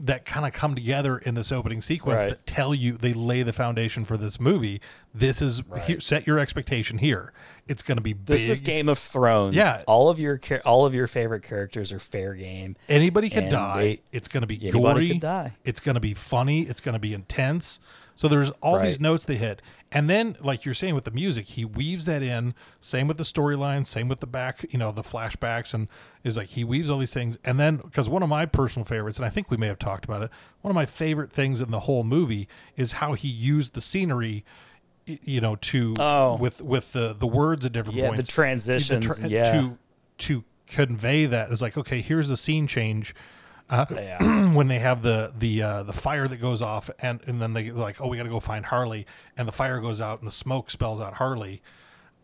that 0.00 0.24
kind 0.24 0.46
of 0.46 0.52
come 0.52 0.74
together 0.76 1.18
in 1.18 1.34
this 1.34 1.50
opening 1.50 1.80
sequence 1.80 2.20
Right. 2.20 2.28
that 2.30 2.46
tell 2.46 2.72
you 2.74 2.92
they 2.96 3.12
lay 3.12 3.42
the 3.42 3.52
foundation 3.52 4.04
for 4.04 4.16
this 4.16 4.38
movie. 4.38 4.80
This 5.12 5.42
is 5.42 5.62
here, 5.86 5.98
set 6.00 6.26
your 6.26 6.38
expectation 6.38 6.98
here. 6.98 7.32
It's 7.66 7.82
gonna 7.82 8.00
be 8.00 8.12
This 8.12 8.42
big. 8.42 8.50
is 8.50 8.60
Game 8.60 8.88
of 8.88 8.98
Thrones. 8.98 9.56
Yeah. 9.56 9.82
all 9.88 10.08
of 10.08 10.20
your 10.20 10.40
all 10.64 10.86
of 10.86 10.94
your 10.94 11.06
favorite 11.08 11.42
characters 11.42 11.92
are 11.92 11.98
fair 11.98 12.34
game. 12.34 12.76
Anybody 12.88 13.28
can 13.28 13.50
die. 13.50 13.82
they- 13.82 14.00
it's 14.12 14.28
gonna 14.28 14.46
be 14.46 14.56
anybody 14.62 14.78
gory. 14.80 15.08
can 15.08 15.18
die. 15.18 15.52
It's 15.64 15.80
gonna 15.80 16.00
be 16.00 16.14
funny. 16.14 16.62
It's 16.62 16.80
gonna 16.80 16.98
be 17.00 17.12
intense. 17.12 17.80
So 18.14 18.26
there's 18.26 18.50
all 18.62 18.80
these 18.80 18.98
notes 19.00 19.24
they 19.24 19.36
hit. 19.36 19.62
And 19.90 20.10
then, 20.10 20.36
like 20.40 20.66
you're 20.66 20.74
saying 20.74 20.94
with 20.94 21.04
the 21.04 21.10
music, 21.10 21.46
he 21.46 21.64
weaves 21.64 22.04
that 22.04 22.22
in. 22.22 22.54
Same 22.80 23.08
with 23.08 23.16
the 23.16 23.22
storyline. 23.24 23.86
Same 23.86 24.06
with 24.06 24.20
the 24.20 24.26
back, 24.26 24.66
you 24.70 24.78
know, 24.78 24.92
the 24.92 25.00
flashbacks, 25.02 25.72
and 25.72 25.88
is 26.22 26.36
like 26.36 26.48
he 26.48 26.62
weaves 26.62 26.90
all 26.90 26.98
these 26.98 27.14
things. 27.14 27.38
And 27.42 27.58
then, 27.58 27.78
because 27.78 28.08
one 28.10 28.22
of 28.22 28.28
my 28.28 28.44
personal 28.44 28.84
favorites, 28.84 29.18
and 29.18 29.24
I 29.24 29.30
think 29.30 29.50
we 29.50 29.56
may 29.56 29.66
have 29.68 29.78
talked 29.78 30.04
about 30.04 30.20
it, 30.22 30.30
one 30.60 30.70
of 30.70 30.74
my 30.74 30.84
favorite 30.84 31.32
things 31.32 31.62
in 31.62 31.70
the 31.70 31.80
whole 31.80 32.04
movie 32.04 32.48
is 32.76 32.92
how 32.92 33.14
he 33.14 33.28
used 33.28 33.72
the 33.72 33.80
scenery, 33.80 34.44
you 35.06 35.40
know, 35.40 35.56
to 35.56 35.94
Oh. 35.98 36.36
with 36.36 36.60
with 36.60 36.92
the 36.92 37.14
the 37.18 37.26
words 37.26 37.64
at 37.64 37.72
different 37.72 37.98
points 37.98 38.10
Yeah, 38.10 38.10
the 38.10 38.16
points, 38.22 38.34
transitions, 38.34 39.22
yeah. 39.24 39.52
to 39.52 39.78
to 40.18 40.44
convey 40.66 41.24
that 41.24 41.50
is 41.50 41.62
like 41.62 41.78
okay, 41.78 42.02
here's 42.02 42.28
a 42.30 42.36
scene 42.36 42.66
change 42.66 43.14
Yeah. 43.70 44.48
when 44.54 44.68
they 44.68 44.78
have 44.78 45.02
the 45.02 45.32
the 45.38 45.62
uh, 45.62 45.82
the 45.82 45.92
fire 45.92 46.26
that 46.26 46.38
goes 46.38 46.62
off 46.62 46.90
and 47.00 47.20
and 47.26 47.40
then 47.40 47.52
they 47.52 47.70
like 47.70 48.00
oh 48.00 48.08
we 48.08 48.16
got 48.16 48.22
to 48.22 48.28
go 48.30 48.40
find 48.40 48.66
Harley 48.66 49.06
and 49.36 49.46
the 49.46 49.52
fire 49.52 49.80
goes 49.80 50.00
out 50.00 50.20
and 50.20 50.28
the 50.28 50.32
smoke 50.32 50.70
spells 50.70 51.00
out 51.00 51.14
Harley 51.14 51.62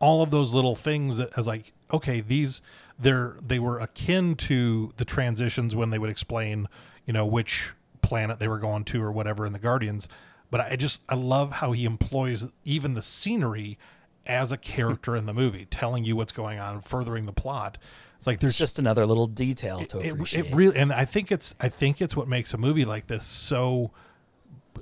all 0.00 0.22
of 0.22 0.30
those 0.30 0.54
little 0.54 0.74
things 0.74 1.20
as 1.20 1.46
like 1.46 1.72
okay 1.92 2.20
these 2.20 2.62
they're 2.98 3.36
they 3.46 3.58
were 3.58 3.78
akin 3.78 4.34
to 4.36 4.92
the 4.96 5.04
transitions 5.04 5.76
when 5.76 5.90
they 5.90 5.98
would 5.98 6.10
explain 6.10 6.68
you 7.04 7.12
know 7.12 7.26
which 7.26 7.72
planet 8.02 8.38
they 8.38 8.48
were 8.48 8.58
going 8.58 8.84
to 8.84 9.02
or 9.02 9.12
whatever 9.12 9.44
in 9.46 9.52
the 9.52 9.58
Guardians 9.58 10.08
but 10.50 10.60
I 10.60 10.76
just 10.76 11.02
I 11.08 11.14
love 11.14 11.52
how 11.52 11.72
he 11.72 11.84
employs 11.84 12.46
even 12.64 12.94
the 12.94 13.02
scenery 13.02 13.78
as 14.26 14.52
a 14.52 14.56
character 14.56 15.14
in 15.14 15.26
the 15.26 15.34
movie 15.34 15.66
telling 15.66 16.04
you 16.04 16.16
what's 16.16 16.32
going 16.32 16.58
on 16.58 16.80
furthering 16.80 17.26
the 17.26 17.32
plot 17.32 17.76
it's 18.24 18.26
like 18.26 18.40
there's 18.40 18.52
It's 18.52 18.58
just 18.58 18.78
another 18.78 19.04
little 19.04 19.26
detail 19.26 19.80
to 19.80 20.00
it, 20.00 20.12
appreciate. 20.12 20.46
it 20.46 20.54
really 20.54 20.78
and 20.78 20.90
i 20.94 21.04
think 21.04 21.30
it's 21.30 21.54
i 21.60 21.68
think 21.68 22.00
it's 22.00 22.16
what 22.16 22.26
makes 22.26 22.54
a 22.54 22.56
movie 22.56 22.86
like 22.86 23.06
this 23.06 23.26
so 23.26 23.90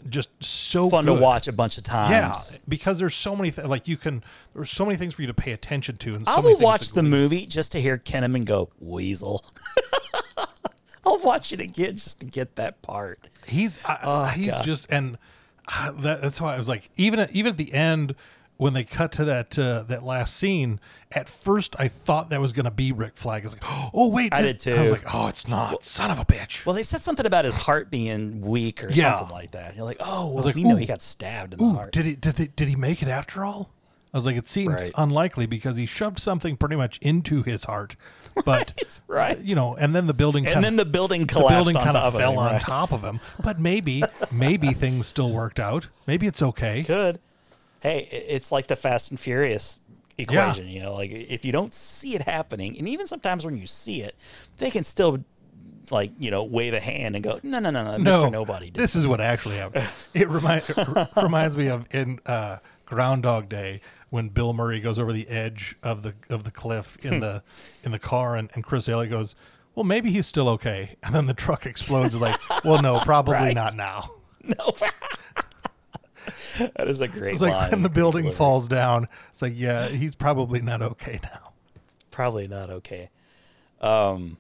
just 0.09 0.31
so 0.43 0.89
fun 0.89 1.07
to 1.07 1.13
watch 1.13 1.49
a 1.49 1.53
bunch 1.53 1.77
of 1.77 1.83
times. 1.83 2.13
yeah 2.53 2.59
because 2.69 3.01
there's 3.01 3.17
so 3.17 3.35
many 3.35 3.51
th- 3.51 3.67
like 3.67 3.89
you 3.89 3.97
can 3.97 4.23
there's 4.55 4.71
so 4.71 4.85
many 4.87 4.97
things 4.97 5.13
for 5.15 5.23
you 5.23 5.27
to 5.29 5.35
pay 5.35 5.51
attention 5.51 5.97
to 5.97 6.15
and 6.15 6.25
so 6.25 6.33
I 6.33 6.39
will 6.41 6.59
watch 6.59 6.93
the 6.93 7.03
movie 7.03 7.45
just 7.47 7.73
to 7.73 7.81
hear 7.81 7.99
Kinnaman 7.99 8.45
go 8.45 8.71
weasel. 8.81 9.45
I'll 11.05 11.19
watch 11.19 11.53
it 11.53 11.61
again 11.61 11.95
just 11.97 12.21
to 12.21 12.27
get 12.27 12.55
that 12.57 12.81
part. 12.83 13.19
he's 13.47 13.79
uh, 13.85 14.29
he's 14.31 14.53
God. 14.53 14.65
just 14.65 14.87
and 14.89 15.19
uh, 15.69 15.91
that, 15.93 16.23
that's 16.23 16.41
why 16.41 16.55
i 16.55 16.59
was 16.59 16.69
like 16.69 16.91
even 16.97 17.19
at, 17.21 17.33
even 17.35 17.51
at 17.51 17.57
the 17.57 17.73
end 17.73 18.15
when 18.63 18.73
they 18.73 18.85
cut 18.85 19.13
to 19.13 19.25
that 19.25 19.59
uh, 19.59 19.83
that 19.89 20.03
last 20.05 20.37
scene 20.37 20.81
at 21.11 21.29
first 21.29 21.75
i 21.79 21.89
thought 21.89 22.31
that 22.31 22.41
was 22.41 22.53
going 22.53 22.65
to 22.65 22.71
be 22.71 22.93
rick 22.93 23.17
flag 23.17 23.43
i 23.43 23.45
was 23.45 23.55
like 23.55 23.65
oh 23.95 24.09
wait 24.09 24.33
I 24.33 24.41
did- 24.43 24.59
did 24.59 24.79
i 24.79 24.83
was 24.83 24.91
like 24.93 25.05
oh 25.15 25.29
it's 25.29 25.47
not 25.49 25.85
son 25.85 26.11
of 26.11 26.19
a 26.19 26.25
bitch 26.25 26.65
Well, 26.65 26.75
they 26.75 26.83
said 26.83 27.03
something 27.03 27.27
about 27.27 27.45
his 27.45 27.57
heart 27.57 27.91
being 27.91 28.41
weak 28.41 28.83
or 28.85 28.91
Yeah. 28.91 29.19
something 29.19 29.35
like 29.35 29.51
that. 29.53 29.77
You're 29.77 29.85
like, 29.85 29.99
oh, 30.01 30.33
well, 30.33 30.45
like, 30.45 30.55
we 30.55 30.65
know 30.65 30.77
he 30.77 30.87
got 30.87 31.03
stabbed 31.03 31.55
in 31.55 31.59
the 31.59 31.65
Ooh, 31.65 31.75
heart. 31.75 31.93
did 31.93 32.05
he 32.07 32.15
did 32.17 32.39
he, 32.39 32.47
did 32.49 32.69
he 32.69 32.77
make 32.77 33.03
it 33.03 33.09
after 33.09 33.45
all? 33.45 33.71
I 34.15 34.19
was 34.19 34.27
like, 34.27 34.37
it 34.37 34.47
seems 34.47 34.69
Right. 34.75 34.91
unlikely 34.97 35.47
because 35.47 35.77
he 35.77 35.87
shoved 35.87 36.19
something 36.19 36.57
pretty 36.57 36.77
much 36.77 36.99
into 36.99 37.43
his 37.43 37.65
heart. 37.65 37.97
But 38.47 39.01
right. 39.09 39.39
you 39.39 39.55
know, 39.55 39.75
and 39.77 39.95
then 39.95 40.07
the 40.07 40.15
building 40.15 40.45
and 40.47 40.55
kinda, 40.55 40.67
then 40.67 40.77
the 40.77 40.85
building 40.87 41.27
collapsed. 41.27 41.49
the 41.51 41.55
building 41.55 41.75
kind 41.75 41.97
of 41.97 42.15
of 42.15 42.21
fell 42.21 42.33
him, 42.33 42.39
on 42.39 42.53
right? 42.53 42.61
top 42.61 42.93
of 42.93 43.03
him. 43.03 43.21
But 43.43 43.59
maybe 43.61 44.03
maybe 44.31 44.69
things 44.73 45.07
still 45.07 45.31
worked 45.31 45.61
out. 45.61 45.89
Maybe 46.07 46.27
it's 46.27 46.41
okay. 46.43 46.83
Could. 46.83 47.19
Hey, 47.83 48.09
it's 48.29 48.53
like 48.53 48.69
the 48.69 48.77
Fast 48.77 49.11
and 49.11 49.19
Furious 49.21 49.81
equation. 50.17 50.69
You 50.69 50.83
know, 50.83 50.95
like 50.95 51.11
if 51.11 51.45
you 51.45 51.53
don't 51.53 51.75
see 51.75 52.15
it 52.15 52.23
happening, 52.23 52.79
and 52.79 52.89
even 52.89 53.07
sometimes 53.07 53.45
when 53.45 53.57
you 53.57 53.67
see 53.67 54.03
it, 54.03 54.15
they 54.59 54.71
can 54.71 54.85
still 54.85 55.19
like 55.91 56.13
you 56.19 56.31
know 56.31 56.45
wave 56.45 56.75
a 56.75 56.81
hand 56.81 57.17
and 57.17 57.25
go, 57.25 57.41
no, 57.43 57.59
no, 57.59 57.71
no, 57.71 57.83
no, 57.83 57.97
No, 57.97 57.99
Mister 57.99 58.31
Nobody. 58.31 58.67
Did. 58.71 58.75
This 58.81 58.95
is 58.95 59.07
what 59.07 59.21
actually 59.21 59.57
happened. 59.57 59.85
It, 60.15 60.29
remind, 60.29 60.69
it 60.71 60.79
r- 60.79 61.09
reminds 61.25 61.57
me 61.57 61.69
of 61.69 61.87
in 61.93 62.21
uh, 62.27 62.59
Groundhog 62.87 63.49
Day 63.49 63.81
when 64.11 64.29
Bill 64.29 64.53
Murray 64.53 64.79
goes 64.79 64.99
over 64.99 65.13
the 65.13 65.27
edge 65.29 65.75
of 65.83 66.03
the 66.03 66.15
of 66.31 66.45
the 66.45 66.51
cliff 66.53 66.97
in 67.05 67.19
the 67.21 67.43
in 67.83 67.91
the 67.93 67.99
car, 67.99 68.37
and, 68.37 68.51
and 68.55 68.63
Chris 68.63 68.89
Elliott 68.89 69.11
goes, 69.11 69.35
"Well, 69.75 69.85
maybe 69.85 70.13
he's 70.13 70.27
still 70.27 70.49
okay." 70.51 70.97
And 71.03 71.15
then 71.15 71.27
the 71.27 71.35
truck 71.35 71.67
explodes. 71.67 72.15
Like, 72.15 72.39
well, 72.65 72.81
no, 72.81 73.01
probably 73.01 73.35
Right. 73.49 73.55
not 73.55 73.75
now. 73.75 74.11
No. 74.45 74.73
that 76.59 76.89
is 76.89 77.01
a 77.01 77.09
great 77.09 77.35
It's 77.35 77.43
like 77.43 77.71
when 77.71 77.83
the 77.83 77.89
building 77.89 78.23
delivery. 78.23 78.37
falls 78.39 78.69
down. 78.69 79.09
It's 79.31 79.43
like, 79.43 79.55
yeah, 79.57 79.89
he's 79.89 80.15
probably 80.15 80.61
not 80.61 80.83
okay 80.83 81.21
now. 81.23 81.53
Probably 82.11 82.47
not 82.49 82.71
okay. 82.71 83.11
Um, 83.81 84.37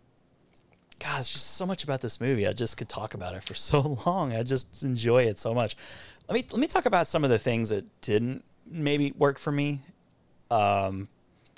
God, 1.01 1.17
there's 1.17 1.33
just 1.33 1.53
so 1.57 1.67
much 1.67 1.83
about 1.85 2.01
this 2.01 2.21
movie. 2.21 2.47
I 2.47 2.53
just 2.53 2.77
could 2.77 2.89
talk 2.89 3.15
about 3.15 3.35
it 3.35 3.43
for 3.43 3.55
so 3.55 3.99
long. 4.07 4.35
I 4.35 4.43
just 4.43 4.83
enjoy 4.83 5.25
it 5.25 5.39
so 5.39 5.53
much. 5.55 5.77
Let 6.29 6.35
me 6.35 6.47
let 6.51 6.61
me 6.61 6.67
talk 6.67 6.87
about 6.87 7.09
some 7.09 7.25
of 7.25 7.31
the 7.31 7.39
things 7.39 7.71
that 7.71 7.85
didn't 8.01 8.45
maybe 8.71 9.13
work 9.19 9.39
for 9.39 9.51
me. 9.51 9.81
Um, 10.51 11.09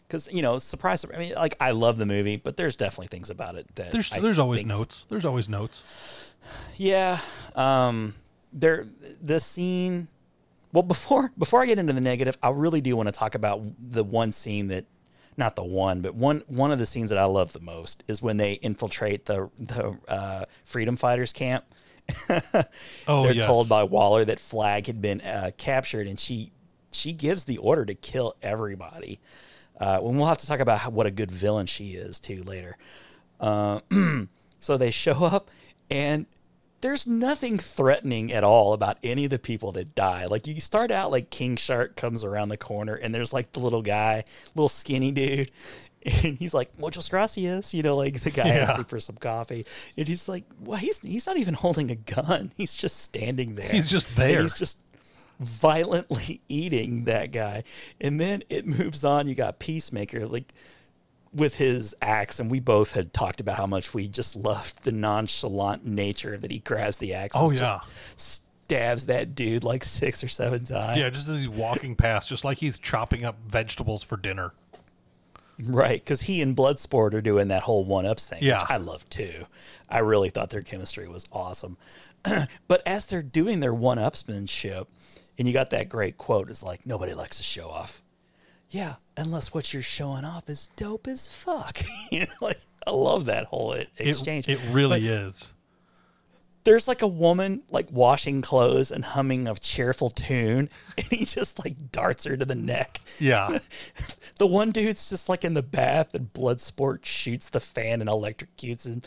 because 0.07 0.33
you 0.33 0.43
know, 0.43 0.59
surprise. 0.59 1.05
I 1.13 1.19
mean, 1.19 1.35
like 1.35 1.57
I 1.61 1.73
love 1.73 1.99
the 1.99 2.07
movie, 2.07 2.37
but 2.37 2.57
there's 2.57 2.77
definitely 2.77 3.09
things 3.09 3.31
about 3.31 3.57
it 3.57 3.67
that 3.75 3.91
There's 3.91 4.13
I 4.13 4.21
there's 4.21 4.39
always 4.39 4.65
notes. 4.65 5.07
There's 5.09 5.25
always 5.25 5.49
notes. 5.49 5.83
Yeah. 6.77 7.19
Um 7.57 8.15
there 8.53 8.87
the 9.23 9.41
scene 9.41 10.09
well 10.75 10.83
before 10.83 11.33
before 11.39 11.63
I 11.63 11.67
get 11.67 11.79
into 11.79 11.95
the 11.95 12.01
negative, 12.03 12.37
I 12.43 12.51
really 12.51 12.83
do 12.83 12.95
want 12.97 13.07
to 13.07 13.13
talk 13.13 13.35
about 13.35 13.63
the 13.79 14.05
one 14.05 14.33
scene 14.33 14.69
that 14.69 14.85
not 15.37 15.57
the 15.57 15.65
one, 15.65 16.03
but 16.03 16.15
one 16.15 16.43
one 16.49 16.73
of 16.73 16.79
the 16.79 16.85
scenes 16.85 17.11
that 17.11 17.19
I 17.19 17.25
love 17.25 17.53
the 17.53 17.61
most 17.61 18.05
is 18.09 18.21
when 18.21 18.37
they 18.37 18.55
infiltrate 18.55 19.25
the 19.25 19.49
the 19.59 19.97
uh, 20.09 20.45
freedom 20.65 20.97
fighters 20.97 21.33
camp. 21.33 21.65
Oh, 23.07 23.23
They're 23.23 23.33
yes. 23.33 23.47
told 23.47 23.69
by 23.69 23.85
Waller 23.85 24.25
that 24.27 24.41
Flag 24.41 24.87
had 24.87 25.01
been 25.01 25.21
uh, 25.21 25.53
captured, 25.57 26.07
and 26.07 26.19
she 26.19 26.53
she 26.91 27.13
gives 27.13 27.45
the 27.45 27.59
order 27.59 27.85
to 27.85 27.95
kill 27.95 28.35
everybody. 28.43 29.21
Uh, 29.81 30.01
and 30.03 30.17
we'll 30.19 30.27
have 30.27 30.39
to 30.39 30.47
talk 30.47 30.61
about 30.61 30.79
how, 30.81 30.91
what 30.91 31.07
a 31.07 31.11
good 31.11 31.31
villain 31.31 31.67
she 31.67 31.93
is 31.93 32.21
too 32.21 32.43
later. 32.45 32.77
Uh, 33.41 33.81
so 34.59 34.77
they 34.77 34.91
show 34.91 35.25
up, 35.25 35.51
and 35.91 36.27
there's 36.85 37.07
nothing 37.07 37.57
threatening 37.59 38.31
at 38.31 38.45
all 38.45 38.75
about 38.75 38.99
any 39.03 39.25
of 39.25 39.31
the 39.31 39.39
people 39.39 39.73
that 39.73 39.95
die. 39.95 40.27
Like 40.27 40.47
you 40.47 40.61
start 40.61 40.91
out 40.91 41.11
like 41.11 41.31
King 41.31 41.57
Shark 41.57 41.97
comes 41.97 42.23
around 42.23 42.51
the 42.51 42.59
corner, 42.59 42.95
and 42.95 43.15
there's 43.15 43.33
like 43.33 43.53
the 43.53 43.61
little 43.61 43.81
guy, 43.81 44.25
little 44.55 44.69
skinny 44.69 45.11
dude. 45.11 45.51
And 46.07 46.37
he's 46.37 46.53
like, 46.53 46.79
muchos 46.79 47.09
gracias, 47.09 47.73
you 47.73 47.83
know, 47.83 47.97
like 47.97 48.21
the 48.21 48.31
guy 48.31 48.49
Yeah. 48.49 48.67
asking 48.69 48.85
for 48.85 49.01
some 49.01 49.17
coffee. 49.17 49.65
And 49.97 50.07
he's 50.07 50.29
like, 50.29 50.45
well, 50.61 50.77
he's, 50.77 50.99
he's 50.99 51.27
not 51.27 51.39
even 51.39 51.55
holding 51.55 51.91
a 51.91 51.95
gun. 51.95 52.53
He's 52.59 52.75
just 52.75 53.01
standing 53.01 53.55
there. 53.55 53.71
He's 53.71 53.89
just 53.89 54.09
And 54.09 54.17
there. 54.19 54.43
he's 54.43 54.59
just, 54.59 54.81
violently 55.41 56.43
eating 56.49 57.05
that 57.05 57.33
guy. 57.33 57.65
And 58.03 58.21
then 58.21 58.43
it 58.49 58.67
moves 58.67 59.03
on. 59.05 59.29
You 59.29 59.35
got 59.35 59.59
Peacemaker, 59.59 60.27
like 60.27 60.53
with 61.35 61.57
his 61.57 61.95
axe, 62.01 62.39
and 62.41 62.51
we 62.51 62.61
both 62.61 62.93
had 62.93 63.13
talked 63.13 63.41
about 63.41 63.57
how 63.57 63.67
much 63.67 63.93
we 63.93 64.09
just 64.09 64.37
loved 64.37 64.85
the 64.85 64.93
nonchalant 64.93 65.85
nature 65.85 66.37
that 66.39 66.51
he 66.51 66.61
grabs 66.61 66.99
the 66.99 67.15
axe. 67.15 67.37
Oh, 67.39 67.49
and 67.51 67.59
yeah. 67.59 67.81
just 68.17 68.43
stabs 68.65 69.07
that 69.07 69.35
dude 69.35 69.65
like 69.65 69.85
six 69.85 70.23
or 70.23 70.29
seven 70.29 70.65
times. 70.65 70.99
Yeah, 70.99 71.11
just 71.11 71.29
as 71.29 71.41
he's 71.41 71.49
walking 71.49 71.97
past, 71.97 72.29
just 72.29 72.45
like 72.45 72.59
he's 72.59 72.79
chopping 72.79 73.25
up 73.25 73.37
vegetables 73.47 74.03
for 74.03 74.17
dinner. 74.17 74.53
Right, 75.59 76.03
because 76.03 76.23
he 76.23 76.43
and 76.43 76.57
Bloodsport 76.57 77.15
are 77.15 77.21
doing 77.21 77.49
that 77.49 77.63
whole 77.63 77.85
one 77.85 78.07
ups 78.07 78.27
thing, 78.27 78.41
Yeah. 78.43 78.61
which 78.61 78.71
I 78.71 78.77
love 78.79 79.09
too. 79.09 79.47
I 79.89 79.99
really 79.99 80.29
thought 80.29 80.51
their 80.51 80.63
chemistry 80.63 81.07
was 81.07 81.27
awesome. 81.33 81.77
but 82.69 82.83
as 82.87 83.07
they're 83.07 83.23
doing 83.23 83.61
their 83.61 83.75
one 83.75 83.99
upsmanship, 83.99 84.87
and 85.39 85.47
you 85.47 85.55
got 85.55 85.71
that 85.71 85.89
great 85.89 86.19
quote, 86.19 86.51
it's 86.51 86.63
like, 86.63 86.85
nobody 86.87 87.15
likes 87.15 87.37
to 87.37 87.43
show 87.43 87.69
off. 87.71 88.01
Yeah, 88.71 88.95
unless 89.17 89.53
what 89.55 89.73
you're 89.73 89.83
showing 89.83 90.25
off 90.25 90.49
is 90.49 90.71
dope 90.77 91.07
as 91.07 91.29
fuck. 91.29 91.79
you 92.11 92.21
know, 92.21 92.27
like, 92.41 92.61
I 92.87 92.91
love 92.91 93.27
that 93.27 93.47
whole 93.47 93.75
e- 93.77 93.87
It, 93.97 94.09
exchange. 94.09 94.49
it 94.49 94.59
really 94.71 95.07
is. 95.09 95.55
There's 96.65 96.89
like 96.89 97.03
a 97.03 97.07
woman 97.07 97.63
like 97.71 97.89
washing 97.91 98.41
clothes 98.41 98.91
and 98.91 99.05
humming 99.05 99.47
a 99.47 99.55
cheerful 99.55 100.09
tune, 100.09 100.71
and 100.97 101.07
he 101.09 101.27
just 101.27 101.63
like 101.65 101.93
darts 101.93 102.25
her 102.25 102.37
to 102.39 102.45
the 102.45 102.55
neck. 102.55 103.01
Yeah. 103.19 103.59
The 104.39 104.49
one 104.49 104.73
dude's 104.73 105.09
just 105.11 105.29
like 105.29 105.45
in 105.45 105.55
the 105.55 105.63
bath, 105.63 106.13
and 106.13 106.33
Bloodsport 106.33 107.05
shoots 107.05 107.51
the 107.51 107.61
fan 107.61 108.01
and 108.01 108.11
electrocutes 108.11 108.85
him 108.85 109.03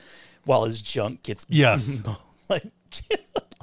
while 0.46 0.64
his 0.64 0.82
junk 0.82 1.22
gets 1.24 1.46
Yes. 1.50 2.02
like 2.48 2.64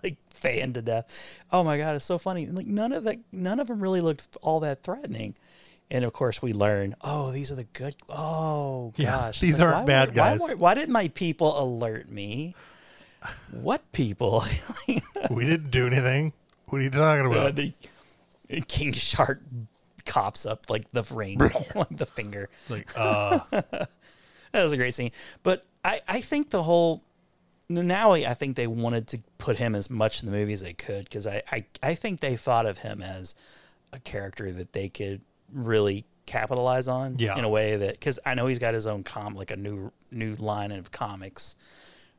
like 0.03 0.19
fanned 0.29 0.75
to 0.75 0.83
death. 0.83 1.07
Oh 1.51 1.65
my 1.65 1.79
god, 1.79 1.97
it's 1.97 2.05
so 2.05 2.19
funny. 2.19 2.45
Like 2.47 2.67
none 2.67 2.93
of 2.93 3.05
that, 3.05 3.19
none 3.33 3.61
of 3.61 3.69
them 3.69 3.81
really 3.81 4.03
looked 4.03 4.37
all 4.43 4.61
that 4.61 4.83
threatening. 4.83 5.37
And 5.91 6.05
of 6.05 6.13
course, 6.13 6.41
we 6.43 6.53
learn. 6.53 6.95
Oh, 7.03 7.31
these 7.31 7.53
are 7.53 7.55
the 7.55 7.65
good. 7.65 7.95
Oh 8.09 8.93
Yeah, 8.97 9.11
gosh, 9.11 9.41
these 9.41 9.59
like, 9.61 9.69
aren't 9.69 9.87
bad 9.87 10.09
were- 10.11 10.15
guys. 10.15 10.41
Why, 10.41 10.49
were- 10.51 10.57
why 10.57 10.75
did 10.75 10.89
my 10.89 11.09
people 11.09 11.61
alert 11.63 12.09
me? 12.11 12.55
What 13.53 13.91
people? 13.93 14.45
we 15.31 15.45
didn't 15.45 15.71
do 15.71 15.87
anything. 15.87 16.33
What 16.67 16.81
are 16.81 16.85
you 16.85 16.91
talking 16.91 17.27
Uh, 17.27 17.31
about? 17.31 17.57
the 17.57 17.73
King 18.69 18.93
Shark 18.93 19.43
cops 20.05 20.45
up 20.45 20.69
like 20.69 20.91
the 20.93 21.03
ring, 21.15 21.39
like 21.39 21.89
the 21.91 22.07
finger. 22.07 22.49
like, 22.69 22.91
uh, 22.99 23.41
That 23.51 23.89
was 24.53 24.73
a 24.73 24.77
great 24.77 24.95
scene. 24.95 25.13
But 25.43 25.65
I, 25.85 26.01
I 26.09 26.21
think 26.21 26.51
the 26.51 26.63
whole 26.63 27.03
now 27.69 28.13
I 28.13 28.35
think 28.35 28.57
they 28.57 28.67
wanted 28.67 29.07
to 29.09 29.23
put 29.39 29.57
him 29.57 29.75
as 29.75 29.89
much 29.89 30.23
in 30.23 30.31
the 30.31 30.37
movie 30.37 30.53
as 30.53 30.61
they 30.61 30.75
could 30.75 31.05
because 31.05 31.27
I, 31.27 31.43
I, 31.51 31.65
I 31.83 31.95
think 31.95 32.21
they 32.21 32.37
thought 32.37 32.67
of 32.67 32.79
him 32.79 33.01
as 33.03 33.35
a 33.93 33.99
character 33.99 34.53
that 34.53 34.73
they 34.75 34.89
could 34.91 35.23
really 35.55 36.05
capitalize 36.27 36.89
on 36.89 37.17
Yeah. 37.19 37.39
in 37.39 37.45
a 37.45 37.49
way 37.49 37.77
that 37.77 37.93
because 37.93 38.19
I 38.27 38.35
know 38.35 38.47
he's 38.47 38.59
got 38.59 38.75
his 38.75 38.87
own 38.87 39.03
com 39.05 39.35
like 39.35 39.51
a 39.51 39.57
new 39.57 39.93
new 40.11 40.35
line 40.37 40.73
of 40.73 40.91
comics 40.91 41.57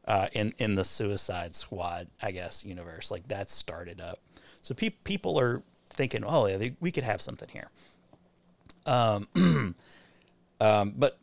uh, 0.07 0.27
in 0.33 0.53
in 0.57 0.75
the 0.75 0.83
Suicide 0.83 1.55
Squad 1.55 2.07
I 2.21 2.31
guess 2.31 2.63
universe. 2.65 3.11
Like 3.11 3.27
that 3.29 3.49
started 3.51 3.99
up. 4.01 4.19
So 4.61 4.73
pe- 4.75 4.89
people 4.91 5.39
are 5.39 5.61
thinking 5.89 6.23
oh 6.23 6.47
yeah 6.47 6.57
they, 6.57 6.75
we 6.79 6.91
could 6.91 7.03
have 7.03 7.21
something 7.21 7.49
here. 7.49 7.69
Um 8.85 9.27
um 10.61 10.93
but 10.97 11.17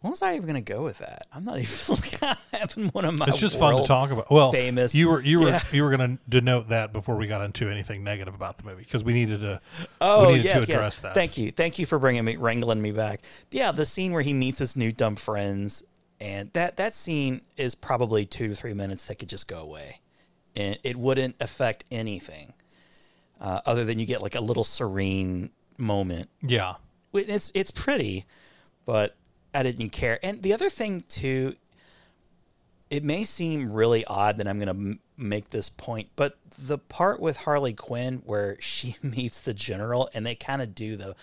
what 0.00 0.10
was 0.10 0.22
I 0.22 0.34
even 0.36 0.46
going 0.48 0.62
to 0.62 0.72
go 0.72 0.82
with 0.84 0.98
that? 0.98 1.26
I'm 1.32 1.44
not 1.44 1.58
even 1.60 2.36
having 2.52 2.88
one 2.88 3.04
of 3.04 3.14
my. 3.14 3.26
it's 3.26 3.38
just 3.38 3.58
fun 3.58 3.76
to 3.80 3.86
talk 3.86 4.10
about. 4.10 4.30
Well, 4.30 4.52
famous. 4.52 4.94
you 4.94 5.08
were 5.08 5.20
you 5.20 5.40
were 5.40 5.48
Yeah. 5.48 5.60
you 5.72 5.82
were 5.82 5.96
going 5.96 6.16
to 6.16 6.22
denote 6.28 6.68
that 6.68 6.92
before 6.92 7.16
we 7.16 7.26
got 7.26 7.40
into 7.42 7.68
anything 7.68 8.04
negative 8.04 8.34
about 8.34 8.58
the 8.58 8.64
movie 8.64 8.82
because 8.84 9.02
we 9.02 9.12
needed 9.12 9.40
to 9.40 9.60
Oh 10.00 10.28
needed 10.28 10.44
yes, 10.44 10.52
to 10.54 10.62
address 10.62 10.84
yes. 10.84 10.98
that. 11.00 11.14
Thank 11.14 11.36
you, 11.38 11.50
thank 11.50 11.78
you 11.78 11.86
for 11.86 11.98
bringing 11.98 12.24
me, 12.24 12.36
wrangling 12.36 12.80
me 12.80 12.92
back. 12.92 13.22
Yeah, 13.50 13.72
the 13.72 13.84
scene 13.84 14.12
where 14.12 14.22
he 14.22 14.32
meets 14.32 14.58
his 14.60 14.76
new 14.76 14.92
dumb 14.92 15.16
friends, 15.16 15.82
and 16.20 16.52
that 16.52 16.76
that 16.76 16.94
scene 16.94 17.40
is 17.56 17.74
probably 17.74 18.24
two 18.24 18.48
to 18.48 18.54
three 18.54 18.74
minutes 18.74 19.06
that 19.06 19.16
could 19.18 19.28
just 19.28 19.48
go 19.48 19.58
away, 19.58 20.00
and 20.54 20.78
it 20.84 20.96
wouldn't 20.96 21.34
affect 21.40 21.84
anything, 21.90 22.52
uh, 23.40 23.60
other 23.66 23.84
than 23.84 23.98
you 23.98 24.06
get 24.06 24.22
like 24.22 24.34
a 24.36 24.40
little 24.40 24.64
serene 24.64 25.50
moment 25.76 26.28
Yeah. 26.42 26.74
It's 27.12 27.50
it's 27.54 27.70
pretty, 27.70 28.26
but 28.84 29.16
I 29.54 29.62
didn't 29.62 29.90
care. 29.90 30.18
And 30.22 30.42
the 30.42 30.52
other 30.52 30.68
thing 30.70 31.02
too, 31.08 31.56
it 32.90 33.04
may 33.04 33.24
seem 33.24 33.72
really 33.72 34.04
odd 34.06 34.38
that 34.38 34.48
I'm 34.48 34.56
going 34.58 34.66
to 34.66 34.70
m- 34.90 35.00
make 35.16 35.50
this 35.50 35.68
point, 35.68 36.08
but 36.16 36.38
the 36.58 36.78
part 36.78 37.20
with 37.20 37.38
Harley 37.38 37.72
Quinn 37.74 38.22
where 38.24 38.56
she 38.60 38.96
meets 39.02 39.40
the 39.42 39.54
general 39.54 40.08
and 40.14 40.24
they 40.26 40.34
kind 40.34 40.62
of 40.62 40.74
do 40.74 40.96
the 40.96 41.14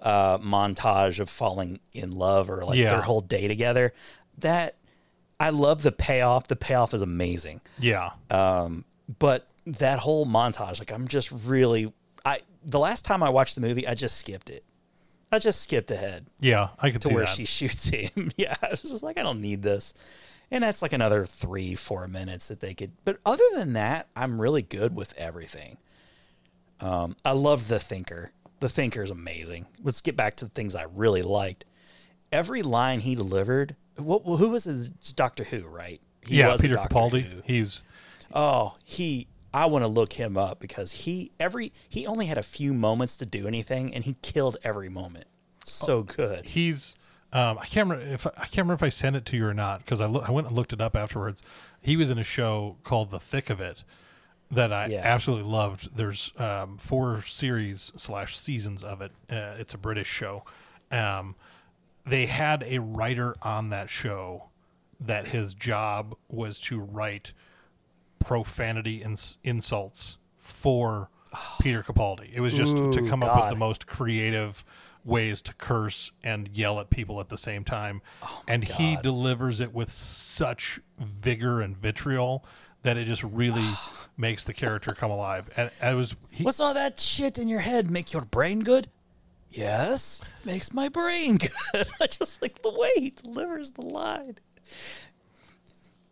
uh, 0.00 0.38
montage 0.38 1.18
of 1.18 1.28
falling 1.28 1.80
in 1.92 2.12
love 2.12 2.48
or 2.50 2.64
like 2.64 2.78
Yeah. 2.78 2.90
their 2.90 3.02
whole 3.02 3.20
day 3.20 3.48
together, 3.48 3.92
that 4.38 4.76
I 5.40 5.50
love 5.50 5.82
the 5.82 5.92
payoff. 5.92 6.46
The 6.48 6.56
payoff 6.56 6.94
is 6.94 7.02
amazing 7.02 7.60
Yeah. 7.78 8.10
but 8.28 9.46
that 9.66 9.98
whole 10.00 10.24
montage, 10.24 10.78
like 10.78 10.92
I'm 10.92 11.08
just 11.08 11.30
really, 11.32 11.92
I 12.24 12.40
the 12.64 12.78
last 12.78 13.04
time 13.04 13.22
I 13.22 13.30
watched 13.30 13.54
the 13.54 13.60
movie, 13.60 13.86
I 13.86 13.94
just 13.94 14.16
skipped 14.18 14.50
it. 14.50 14.64
I 15.30 15.38
just 15.38 15.60
skipped 15.62 15.90
ahead 15.90 16.26
yeah. 16.40 16.68
I 16.78 16.90
could 16.90 17.02
to 17.02 17.14
where 17.14 17.24
that. 17.24 17.34
she 17.34 17.44
shoots 17.46 17.88
him. 17.88 18.32
yeah, 18.36 18.54
I 18.62 18.70
was 18.70 18.82
just 18.82 19.02
like, 19.02 19.18
I 19.18 19.22
don't 19.22 19.40
need 19.40 19.62
this, 19.62 19.94
and 20.50 20.64
that's 20.64 20.82
like 20.82 20.92
another 20.92 21.26
three, 21.26 21.74
four 21.74 22.08
minutes 22.08 22.48
that 22.48 22.60
they 22.60 22.74
could. 22.74 22.92
But 23.04 23.18
other 23.26 23.44
than 23.54 23.74
that, 23.74 24.08
I'm 24.16 24.40
really 24.40 24.62
good 24.62 24.94
with 24.94 25.14
everything. 25.16 25.78
Um, 26.80 27.16
I 27.24 27.32
love 27.32 27.68
the 27.68 27.78
Thinker. 27.78 28.32
The 28.60 28.68
Thinker 28.68 29.02
is 29.02 29.10
amazing. 29.10 29.66
Let's 29.82 30.00
get 30.00 30.16
back 30.16 30.36
to 30.36 30.44
the 30.44 30.50
things 30.50 30.74
I 30.74 30.84
really 30.94 31.22
liked. 31.22 31.64
Every 32.32 32.62
line 32.62 33.00
he 33.00 33.14
delivered. 33.14 33.76
What? 33.96 34.22
Who 34.24 34.50
was 34.50 34.64
his 34.64 34.90
Doctor 34.90 35.44
Who? 35.44 35.62
Right? 35.62 36.00
He 36.26 36.38
yeah, 36.38 36.52
was 36.52 36.60
Peter 36.60 36.76
Capaldi. 36.76 37.42
He's 37.44 37.82
Oh, 38.32 38.76
he 38.84 39.26
I 39.62 39.66
want 39.66 39.82
to 39.82 39.88
look 39.88 40.12
him 40.14 40.36
up 40.36 40.60
because 40.60 40.92
he 40.92 41.32
every 41.40 41.72
he 41.88 42.06
only 42.06 42.26
had 42.26 42.38
a 42.38 42.42
few 42.42 42.72
moments 42.72 43.16
to 43.18 43.26
do 43.26 43.46
anything 43.48 43.92
and 43.94 44.04
he 44.04 44.14
killed 44.22 44.56
every 44.62 44.88
moment. 44.88 45.26
So 45.64 46.02
good. 46.04 46.46
he's 46.46 46.94
um, 47.32 47.58
I 47.58 47.66
can't 47.66 47.88
remember 47.90 48.12
if 48.14 48.26
I 48.26 48.30
can't 48.46 48.58
remember 48.58 48.74
if 48.74 48.82
I 48.82 48.88
sent 48.88 49.16
it 49.16 49.24
to 49.26 49.36
you 49.36 49.46
or 49.46 49.52
not 49.54 49.80
because 49.80 50.00
I, 50.00 50.06
loo- 50.06 50.20
I 50.26 50.30
went 50.30 50.48
and 50.48 50.56
looked 50.56 50.72
it 50.72 50.80
up 50.80 50.94
afterwards. 50.96 51.42
He 51.80 51.96
was 51.96 52.10
in 52.10 52.18
a 52.18 52.24
show 52.24 52.76
called 52.84 53.10
The 53.10 53.20
Thick 53.20 53.50
of 53.50 53.60
It 53.60 53.84
that 54.50 54.72
I 54.72 54.86
Yeah. 54.86 55.02
absolutely 55.04 55.50
loved. 55.50 55.94
There's 55.96 56.32
um, 56.38 56.78
four 56.78 57.22
series 57.22 57.92
slash 57.96 58.38
seasons 58.38 58.82
of 58.82 59.02
it. 59.02 59.12
Uh, 59.30 59.56
it's 59.58 59.74
a 59.74 59.78
British 59.78 60.08
show. 60.08 60.44
Um, 60.90 61.34
they 62.06 62.26
had 62.26 62.62
a 62.62 62.78
writer 62.78 63.34
on 63.42 63.68
that 63.70 63.90
show 63.90 64.44
that 64.98 65.28
his 65.28 65.52
job 65.52 66.16
was 66.30 66.58
to 66.60 66.78
write 66.80 67.32
profanity 68.18 69.02
and 69.02 69.36
insults 69.44 70.18
for 70.36 71.10
Peter 71.60 71.82
Capaldi. 71.82 72.30
It 72.32 72.40
was 72.40 72.54
just 72.54 72.76
to 72.76 73.00
Ooh, 73.00 73.08
come 73.08 73.22
up 73.22 73.42
with 73.42 73.50
the 73.50 73.58
most 73.58 73.86
creative 73.86 74.64
ways 75.04 75.40
to 75.42 75.54
curse 75.54 76.10
and 76.22 76.48
yell 76.52 76.80
at 76.80 76.90
people 76.90 77.20
at 77.20 77.28
the 77.28 77.36
same 77.36 77.64
time. 77.64 78.02
Oh 78.22 78.42
and 78.46 78.64
he 78.64 78.96
delivers 78.96 79.60
it 79.60 79.72
with 79.72 79.90
such 79.90 80.80
vigor 80.98 81.60
and 81.60 81.76
vitriol 81.76 82.44
that 82.82 82.96
it 82.96 83.06
just 83.06 83.24
really 83.24 83.68
makes 84.16 84.44
the 84.44 84.54
character 84.54 84.92
come 84.92 85.10
alive. 85.10 85.48
And 85.56 85.70
I 85.80 85.94
was 85.94 86.14
he, 86.30 86.44
What's 86.44 86.60
all 86.60 86.74
that 86.74 87.00
shit 87.00 87.38
in 87.38 87.48
your 87.48 87.60
head 87.60 87.90
make 87.90 88.12
your 88.12 88.24
brain 88.24 88.60
good? 88.60 88.88
Yes, 89.50 90.22
makes 90.44 90.74
my 90.74 90.88
brain 90.88 91.36
good. 91.72 91.88
I 92.00 92.06
just 92.06 92.42
like 92.42 92.62
the 92.62 92.70
way 92.70 92.90
he 92.96 93.10
delivers 93.10 93.70
the 93.72 93.82
line. 93.82 94.36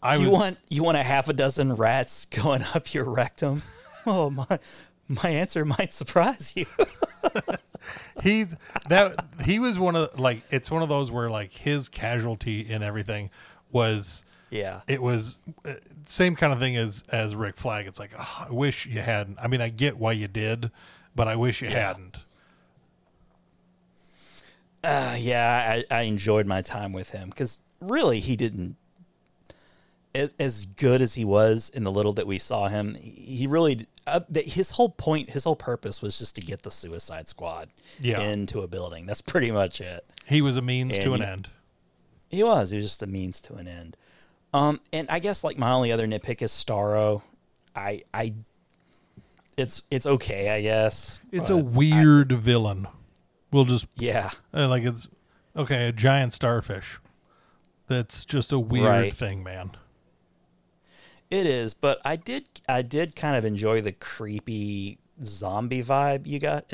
I 0.07 0.17
you 0.17 0.31
was 0.31 0.33
want 0.33 0.59
you 0.69 0.83
want 0.83 0.97
a 0.97 1.03
half 1.03 1.29
a 1.29 1.33
dozen 1.33 1.75
rats 1.75 2.25
going 2.31 2.63
up 2.75 2.93
your 2.95 3.05
rectum? 3.05 3.63
Oh 4.09 4.31
my 4.31 4.61
my 5.09 5.31
answer 5.31 5.65
might 5.65 5.93
surprise 5.93 6.53
you. 6.55 6.67
he's 8.23 8.55
that 8.89 9.27
he 9.43 9.59
was 9.59 9.81
one 9.81 9.97
of 9.97 10.17
like 10.17 10.43
it's 10.53 10.71
one 10.71 10.81
of 10.81 10.89
those 10.89 11.11
where 11.11 11.29
like 11.29 11.53
his 11.53 11.89
casualty 11.89 12.61
in 12.61 12.85
everything 12.85 13.31
was 13.73 14.25
yeah. 14.51 14.83
it 14.87 15.03
was 15.03 15.41
uh, 15.65 15.73
same 16.05 16.37
kind 16.37 16.53
of 16.53 16.61
thing 16.61 16.77
as 16.77 17.03
as 17.09 17.35
Rick 17.35 17.57
Flag. 17.57 17.89
It's 17.89 17.99
like 17.99 18.13
"Ugh, 18.17 18.47
I 18.49 18.53
wish 18.53 18.87
you 18.87 19.01
hadn't. 19.01 19.39
I 19.41 19.49
mean, 19.49 19.61
I 19.61 19.71
get 19.71 19.97
why 19.97 20.13
you 20.13 20.29
did, 20.29 20.71
but 21.17 21.27
I 21.27 21.35
wish 21.35 21.63
you 21.63 21.69
hadn't. 21.69 22.19
Uh, 24.85 25.17
yeah, 25.19 25.83
I, 25.91 25.97
I 25.97 26.03
enjoyed 26.03 26.47
my 26.47 26.63
time 26.63 26.93
with 26.93 27.11
him 27.11 27.31
because 27.31 27.59
really 27.81 28.21
he 28.21 28.37
didn't. 28.37 28.77
As, 30.17 30.35
as 30.41 30.65
good 30.65 31.03
as 31.03 31.15
he 31.15 31.25
was 31.25 31.69
in 31.71 31.85
the 31.85 31.93
little 31.93 32.13
that 32.15 32.27
we 32.27 32.39
saw 32.39 32.69
him, 32.69 32.95
he, 32.95 33.11
he 33.11 33.47
really 33.47 33.87
uh, 34.07 34.21
his 34.35 34.71
whole 34.73 34.89
point, 34.89 35.31
his 35.31 35.45
whole 35.45 35.57
purpose 35.57 36.01
was 36.01 36.19
just 36.19 36.35
to 36.37 36.41
get 36.41 36.63
the 36.63 36.71
Suicide 36.71 37.29
Squad 37.29 37.69
Yeah. 38.01 38.21
into 38.21 38.63
a 38.63 38.67
building. 38.69 39.05
That's 39.07 39.21
pretty 39.21 39.51
much 39.51 39.81
it. 39.81 40.05
He 40.27 40.41
was 40.41 40.57
a 40.57 40.63
means 40.63 40.95
And 40.95 41.03
to 41.05 41.13
an 41.15 41.21
you- 41.21 41.27
end. 41.27 41.49
He 42.29 42.43
was. 42.43 42.71
He 42.71 42.77
was 42.79 42.87
just 42.87 43.03
a 43.03 43.07
means 43.07 43.41
to 43.43 43.55
an 43.55 43.69
end. 43.69 43.97
Um, 44.55 44.81
and 44.93 45.09
I 45.11 45.19
guess 45.19 45.45
like 45.45 45.59
my 45.59 45.71
only 45.73 45.93
other 45.93 46.07
nitpick 46.09 46.41
is 46.43 46.51
Starro. 46.51 47.23
I 47.75 48.03
I 48.15 48.35
it's 49.57 49.83
it's 49.91 50.07
okay, 50.07 50.51
I 50.51 50.61
guess. 50.63 51.21
It's 51.33 51.51
a 51.51 51.57
weird 51.57 52.33
villain. 52.33 52.87
We'll 53.53 53.65
just 53.65 53.87
yeah. 53.97 54.31
uh, 54.55 54.69
like 54.69 54.85
it's 54.85 55.09
okay. 55.57 55.89
A 55.89 55.93
giant 55.93 56.33
starfish. 56.33 56.99
That's 57.87 58.25
just 58.25 58.53
a 58.53 58.59
weird 58.59 58.87
Right. 58.87 59.15
thing, 59.15 59.43
man. 59.45 59.71
It 61.31 61.47
is, 61.47 61.75
but 61.75 62.01
I 62.05 62.17
did 62.17 62.45
I 62.69 62.83
did 62.83 63.17
kind 63.17 63.37
of 63.37 63.45
enjoy 63.45 63.81
the 63.81 63.93
creepy 63.93 64.99
zombie 65.23 65.83
vibe 65.83 66.27
you 66.27 66.39
got, 66.39 66.73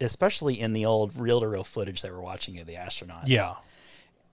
especially 0.00 0.60
in 0.60 0.72
the 0.72 0.84
old 0.84 1.16
reel 1.18 1.40
to 1.40 1.48
reel 1.48 1.64
footage 1.64 2.02
that 2.02 2.12
we're 2.12 2.20
watching 2.20 2.58
of 2.58 2.66
the 2.66 2.74
astronauts. 2.74 3.28
Yeah. 3.28 3.52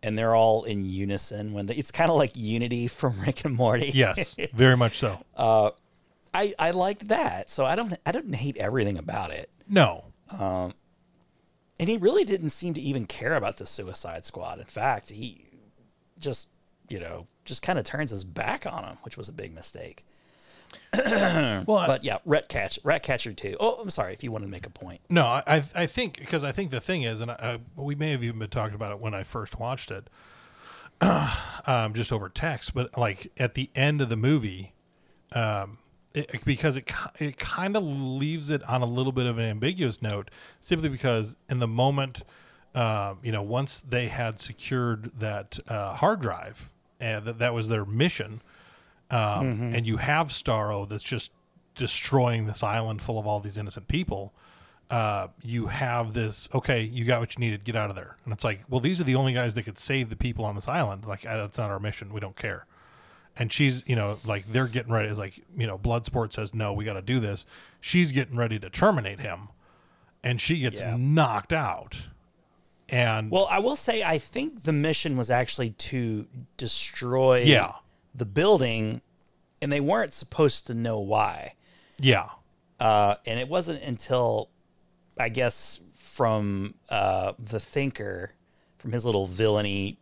and 0.04 0.18
they're 0.18 0.36
all 0.36 0.64
in 0.64 0.84
unison 0.84 1.54
when 1.54 1.68
they, 1.68 1.76
it's 1.76 1.92
kind 1.92 2.10
of 2.10 2.18
like 2.18 2.32
Unity 2.36 2.88
from 2.88 3.20
Rick 3.22 3.46
and 3.46 3.56
Morty. 3.56 3.92
Yes, 3.94 4.36
very 4.54 4.76
much 4.76 4.98
so. 4.98 5.20
Uh, 5.38 5.72
I 6.34 6.54
I 6.58 6.72
liked 6.72 7.08
that, 7.10 7.50
so 7.50 7.66
I 7.66 7.76
don't 7.76 7.96
I 8.06 8.12
didn't 8.12 8.34
hate 8.34 8.58
everything 8.58 8.98
about 8.98 9.32
it, 9.32 9.50
No. 9.70 10.06
Um, 10.40 10.74
and 11.80 11.90
he 11.90 11.98
really 11.98 12.24
didn't 12.24 12.52
seem 12.52 12.74
to 12.76 12.82
even 12.82 13.06
care 13.06 13.36
about 13.36 13.58
the 13.58 13.66
Suicide 13.66 14.26
Squad. 14.26 14.60
In 14.60 14.66
fact, 14.66 15.10
he 15.10 15.46
just 16.20 16.48
you 16.90 17.00
know 17.00 17.28
just 17.52 17.62
kind 17.62 17.78
of 17.78 17.84
turns 17.86 18.12
his 18.12 18.24
back 18.24 18.66
on 18.66 18.86
him, 18.86 18.98
which 19.04 19.18
was 19.18 19.28
a 19.28 19.34
big 19.34 19.54
mistake. 19.54 20.06
Well, 20.94 21.66
But 21.86 22.04
yeah, 22.06 22.20
Rat 22.24 22.48
Catch, 22.48 22.80
Rat 22.84 23.04
Catcher 23.04 23.34
too. 23.34 23.58
Oh, 23.60 23.76
I'm 23.82 23.90
sorry 23.90 24.14
if 24.14 24.24
you 24.24 24.32
wanted 24.32 24.46
to 24.46 24.52
make 24.52 24.66
a 24.66 24.70
point. 24.70 25.02
No, 25.10 25.26
I 25.26 25.64
I- 25.76 25.86
think 25.88 26.18
because 26.18 26.46
I 26.46 26.54
think 26.54 26.72
the 26.72 26.80
thing 26.80 27.04
is, 27.04 27.20
and 27.20 27.30
I, 27.32 27.36
I, 27.36 27.60
we 27.82 27.94
may 27.96 28.12
have 28.12 28.24
even 28.24 28.40
been 28.40 28.50
talking 28.50 28.76
about 28.76 28.92
it 28.94 29.00
when 29.00 29.14
I 29.14 29.24
first 29.24 29.60
watched 29.60 29.92
it, 29.92 30.10
um, 31.02 31.94
just 31.94 32.12
over 32.14 32.30
text. 32.30 32.74
But 32.74 32.98
like 32.98 33.32
at 33.38 33.56
the 33.56 33.70
end 33.76 34.02
of 34.02 34.10
the 34.10 34.16
movie, 34.16 34.74
um, 35.34 35.78
it, 36.14 36.44
because 36.46 36.78
it 36.78 36.90
it 37.20 37.38
kind 37.38 37.76
of 37.76 37.84
leaves 37.84 38.50
it 38.50 38.64
on 38.64 38.82
a 38.82 38.86
little 38.86 39.12
bit 39.12 39.26
of 39.26 39.38
an 39.38 39.46
ambiguous 39.46 40.02
note, 40.02 40.30
simply 40.60 40.90
because 40.90 41.36
in 41.50 41.60
the 41.60 41.68
moment, 41.68 42.24
um, 42.76 43.20
you 43.24 43.32
know, 43.32 43.42
once 43.42 43.82
they 43.82 44.08
had 44.08 44.40
secured 44.40 45.12
that 45.20 45.60
uh, 45.68 45.96
hard 45.96 46.22
drive, 46.22 46.72
and 47.02 47.26
that 47.26 47.40
that 47.40 47.54
was 47.54 47.68
their 47.68 47.84
mission, 47.86 48.42
um, 49.10 49.74
and 49.74 49.86
you 49.86 49.98
have 49.98 50.28
Starro 50.30 50.88
that's 50.88 51.04
just 51.04 51.32
destroying 51.76 52.46
this 52.48 52.64
island 52.64 53.02
full 53.02 53.20
of 53.20 53.26
all 53.28 53.40
these 53.42 53.58
innocent 53.58 53.88
people. 53.88 54.34
Uh, 54.90 55.28
you 55.42 55.68
have 55.68 56.14
this. 56.14 56.50
Okay, 56.54 56.82
you 56.82 57.06
got 57.06 57.20
what 57.22 57.36
you 57.36 57.40
needed. 57.40 57.64
Get 57.64 57.76
out 57.78 57.90
of 57.90 57.96
there. 57.96 58.18
And 58.26 58.34
it's 58.34 58.44
like, 58.44 58.62
well, 58.70 58.82
these 58.82 59.00
are 59.00 59.06
the 59.06 59.16
only 59.16 59.32
guys 59.34 59.56
that 59.56 59.64
could 59.64 59.80
save 59.80 60.10
the 60.10 60.18
people 60.18 60.44
on 60.44 60.54
this 60.56 60.68
island. 60.68 61.06
Like, 61.06 61.26
uh, 61.26 61.38
that's 61.38 61.58
not 61.58 61.72
our 61.72 61.80
mission. 61.80 62.12
We 62.12 62.20
don't 62.20 62.36
care. 62.36 62.66
And 63.38 63.54
she's, 63.54 63.86
you 63.88 63.96
know, 63.96 64.18
like 64.26 64.52
they're 64.52 64.68
getting 64.68 64.92
ready. 64.92 65.08
It's 65.08 65.18
like, 65.18 65.42
you 65.58 65.66
know, 65.66 65.78
Bloodsport 65.78 66.34
says 66.34 66.54
no. 66.54 66.74
We 66.74 66.84
got 66.84 66.94
to 66.94 67.02
do 67.02 67.22
this. 67.22 67.46
She's 67.80 68.12
getting 68.12 68.36
ready 68.36 68.60
to 68.60 68.70
terminate 68.70 69.22
him, 69.22 69.48
and 70.22 70.42
she 70.42 70.60
gets 70.60 70.82
Yeah. 70.82 70.98
knocked 71.00 71.54
out. 71.54 72.10
And 72.92 73.32
Well, 73.32 73.48
I 73.50 73.60
will 73.60 73.76
say 73.78 74.04
I 74.04 74.18
think 74.18 74.64
the 74.64 74.74
mission 74.74 75.16
was 75.18 75.32
actually 75.32 75.72
to 75.72 76.28
destroy 76.58 77.44
Yeah. 77.44 77.74
the 78.14 78.26
building, 78.26 79.02
and 79.62 79.72
they 79.72 79.80
weren't 79.80 80.14
supposed 80.14 80.68
to 80.68 80.74
know 80.74 81.00
why. 81.00 81.56
yeah, 82.00 82.30
Uh, 82.80 83.16
and 83.28 83.40
it 83.40 83.48
wasn't 83.48 83.82
until, 83.84 84.50
I 85.20 85.30
guess, 85.30 85.80
from 85.94 86.74
uh, 86.90 87.34
the 87.40 87.60
thinker, 87.60 88.32
from 88.80 88.92
his 88.92 89.06
little 89.06 89.28
villainy 89.28 89.98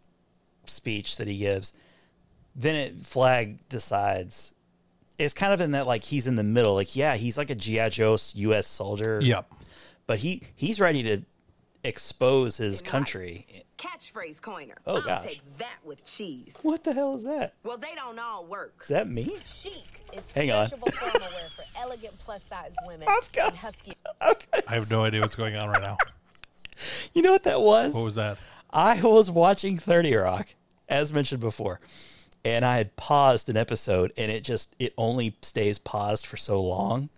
speech 0.65 1.17
that 1.17 1.27
he 1.27 1.37
gives, 1.37 1.73
then 2.55 2.75
it 2.75 3.05
Flag 3.05 3.67
decides. 3.69 4.53
It's 5.17 5.33
kind 5.33 5.53
of 5.53 5.59
in 5.59 5.71
that 5.71 5.85
like 5.87 6.05
he's 6.05 6.25
in 6.27 6.35
the 6.35 6.43
middle, 6.43 6.75
like 6.75 6.95
yeah, 6.95 7.15
he's 7.17 7.37
like 7.37 7.49
a 7.49 7.55
GI 7.55 7.89
Joe 7.89 8.17
U.S. 8.35 8.65
soldier, 8.67 9.19
yep. 9.21 9.51
but 10.07 10.19
he 10.19 10.41
he's 10.55 10.79
ready 10.79 11.03
to 11.03 11.21
expose 11.83 12.57
his 12.57 12.81
country. 12.81 13.63
Catchphrase 13.77 14.41
coiner. 14.41 14.75
Oh, 14.85 14.95
I'll 14.95 15.01
gosh. 15.01 15.23
take 15.23 15.41
that 15.57 15.77
with 15.85 16.05
cheese. 16.05 16.57
What 16.63 16.83
the 16.83 16.91
hell 16.93 17.15
is 17.15 17.23
that? 17.23 17.53
Well, 17.63 17.77
they 17.77 17.93
don't 17.95 18.19
all 18.19 18.45
work. 18.45 18.79
Is 18.81 18.89
that 18.89 19.09
me? 19.09 19.35
Chic 19.45 20.01
is 20.13 20.33
Hang 20.33 20.51
on. 20.51 20.67
stretchable 20.67 20.93
formal 20.93 21.27
wear 21.31 21.47
for 21.49 21.79
elegant 21.79 22.13
plus 22.19 22.43
size 22.43 22.75
women 22.85 23.07
I've 23.09 23.31
got- 23.31 23.49
and 23.49 23.57
husky. 23.57 23.93
Okay. 24.27 24.61
I 24.67 24.75
have 24.75 24.91
no 24.91 25.05
idea 25.05 25.21
what's 25.21 25.35
going 25.35 25.55
on 25.55 25.69
right 25.69 25.81
now. 25.81 25.97
You 27.13 27.21
know 27.21 27.31
what 27.33 27.43
that 27.43 27.59
was? 27.61 27.93
What 27.93 28.05
was 28.05 28.15
that? 28.15 28.37
I 28.71 29.01
was 29.01 29.29
watching 29.29 29.77
30 29.77 30.15
Rock, 30.15 30.47
as 30.87 31.11
mentioned 31.13 31.41
before, 31.41 31.81
and 32.45 32.63
I 32.63 32.77
had 32.77 32.95
paused 32.95 33.49
an 33.49 33.57
episode, 33.57 34.13
and 34.15 34.31
it 34.31 34.45
just, 34.45 34.75
it 34.79 34.93
only 34.97 35.35
stays 35.41 35.77
paused 35.77 36.25
for 36.25 36.37
so 36.37 36.61
long. 36.61 37.09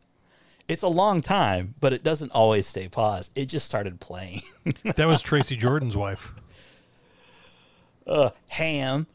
It's 0.71 0.83
a 0.83 0.87
long 0.87 1.21
time, 1.21 1.75
but 1.81 1.91
it 1.91 2.01
doesn't 2.01 2.31
always 2.31 2.65
stay 2.65 2.87
paused. 2.87 3.31
It 3.35 3.47
just 3.47 3.65
started 3.65 3.99
playing. 3.99 4.41
That 4.95 5.05
was 5.07 5.21
Tracy 5.21 5.57
Jordan's 5.57 5.97
wife. 5.97 6.33
uh, 8.07 8.29
ham. 8.47 9.05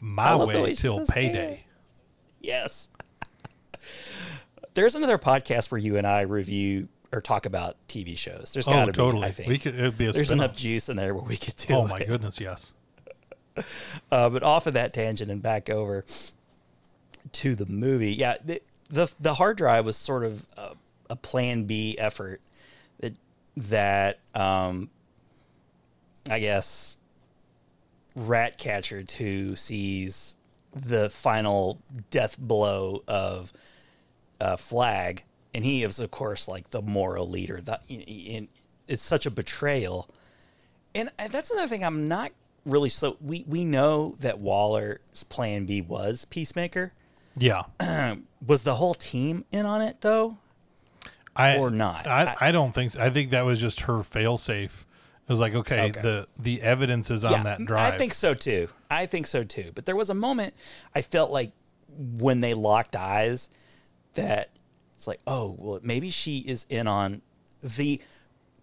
My 0.00 0.36
way 0.36 0.60
way 0.62 0.74
till 0.74 1.04
payday. 1.06 1.64
Yes. 2.40 2.88
There's 4.74 4.94
another 4.94 5.18
podcast 5.18 5.70
where 5.70 5.78
you 5.78 5.96
and 5.96 6.06
I 6.06 6.20
review 6.20 6.88
or 7.12 7.20
talk 7.20 7.44
about 7.46 7.76
TV 7.88 8.16
shows. 8.16 8.52
There's 8.52 8.66
got 8.66 8.84
Oh, 8.84 8.86
to 8.86 8.92
totally. 8.92 9.22
be, 9.22 9.26
I 9.26 9.30
think. 9.32 9.48
We 9.48 9.58
could. 9.58 9.74
It'd 9.74 9.98
be 9.98 10.06
a 10.06 10.12
There's 10.12 10.30
enough 10.30 10.54
juice 10.54 10.88
in 10.88 10.96
there 10.96 11.12
where 11.14 11.24
we 11.24 11.36
could 11.36 11.56
do 11.56 11.74
Oh 11.74 11.86
my 11.88 11.98
it. 11.98 12.06
goodness, 12.08 12.38
yes. 12.40 12.72
Uh, 14.12 14.28
but 14.30 14.42
off 14.44 14.66
of 14.68 14.74
that 14.74 14.94
tangent 14.94 15.28
and 15.30 15.42
back 15.42 15.68
over 15.68 16.04
to 17.32 17.54
the 17.56 17.66
movie, 17.66 18.12
yeah, 18.12 18.36
the 18.44 18.60
the, 18.90 19.12
the 19.20 19.34
hard 19.34 19.56
drive 19.56 19.84
was 19.84 19.96
sort 19.96 20.24
of 20.24 20.46
a, 20.56 20.72
a 21.10 21.16
Plan 21.16 21.64
B 21.64 21.96
effort 21.98 22.40
that 23.00 23.14
that 23.56 24.20
um, 24.34 24.90
I 26.28 26.38
guess 26.38 26.98
Ratcatcher 28.14 29.02
two 29.02 29.56
sees 29.56 30.36
the 30.74 31.10
final 31.10 31.80
death 32.10 32.38
blow 32.38 33.02
of 33.08 33.52
uh, 34.40 34.56
Flag, 34.56 35.24
and 35.54 35.64
he 35.64 35.82
is 35.82 36.00
of 36.00 36.10
course 36.10 36.48
like 36.48 36.70
the 36.70 36.82
moral 36.82 37.28
leader. 37.28 37.60
That 37.60 37.82
in, 37.88 38.48
it's 38.88 39.02
such 39.02 39.24
a 39.24 39.30
betrayal 39.30 40.08
and 40.94 41.10
uh, 41.18 41.28
that's 41.28 41.50
another 41.50 41.68
thing 41.68 41.84
I'm 41.84 42.08
not 42.08 42.32
really 42.66 42.88
so 42.88 43.16
we 43.20 43.44
we 43.46 43.64
know 43.64 44.16
that 44.20 44.38
Waller's 44.38 45.24
plan 45.28 45.66
B 45.66 45.80
was 45.80 46.24
Peacemaker. 46.24 46.92
Yeah. 47.36 47.62
Was 48.46 48.62
the 48.62 48.74
whole 48.76 48.94
team 48.94 49.44
in 49.50 49.66
on 49.66 49.82
it 49.82 50.00
though? 50.00 50.38
I 51.36 51.56
Or 51.58 51.70
not. 51.70 52.06
I, 52.06 52.34
I 52.40 52.52
don't 52.52 52.72
think 52.72 52.90
so. 52.90 53.00
I 53.00 53.10
think 53.10 53.30
that 53.30 53.42
was 53.42 53.60
just 53.60 53.82
her 53.82 54.02
fail 54.02 54.36
safe. 54.36 54.86
It 55.22 55.30
was 55.30 55.38
like, 55.38 55.54
okay, 55.54 55.88
Okay. 55.90 56.00
the 56.02 56.26
the 56.38 56.60
evidence 56.60 57.10
is 57.10 57.24
on 57.24 57.44
that 57.44 57.64
drive. 57.64 57.94
I 57.94 57.96
think 57.96 58.14
so 58.14 58.34
too. 58.34 58.68
I 58.90 59.06
think 59.06 59.26
so 59.28 59.44
too. 59.44 59.70
But 59.74 59.86
there 59.86 59.94
was 59.94 60.10
a 60.10 60.14
moment 60.14 60.54
I 60.94 61.02
felt 61.02 61.30
like 61.30 61.52
when 61.96 62.40
they 62.40 62.52
locked 62.52 62.96
eyes 62.96 63.48
that 64.14 64.50
it's 64.96 65.06
like, 65.06 65.20
oh, 65.26 65.54
well, 65.56 65.78
maybe 65.82 66.10
she 66.10 66.38
is 66.38 66.66
in 66.68 66.86
on 66.88 67.22
the 67.62 68.00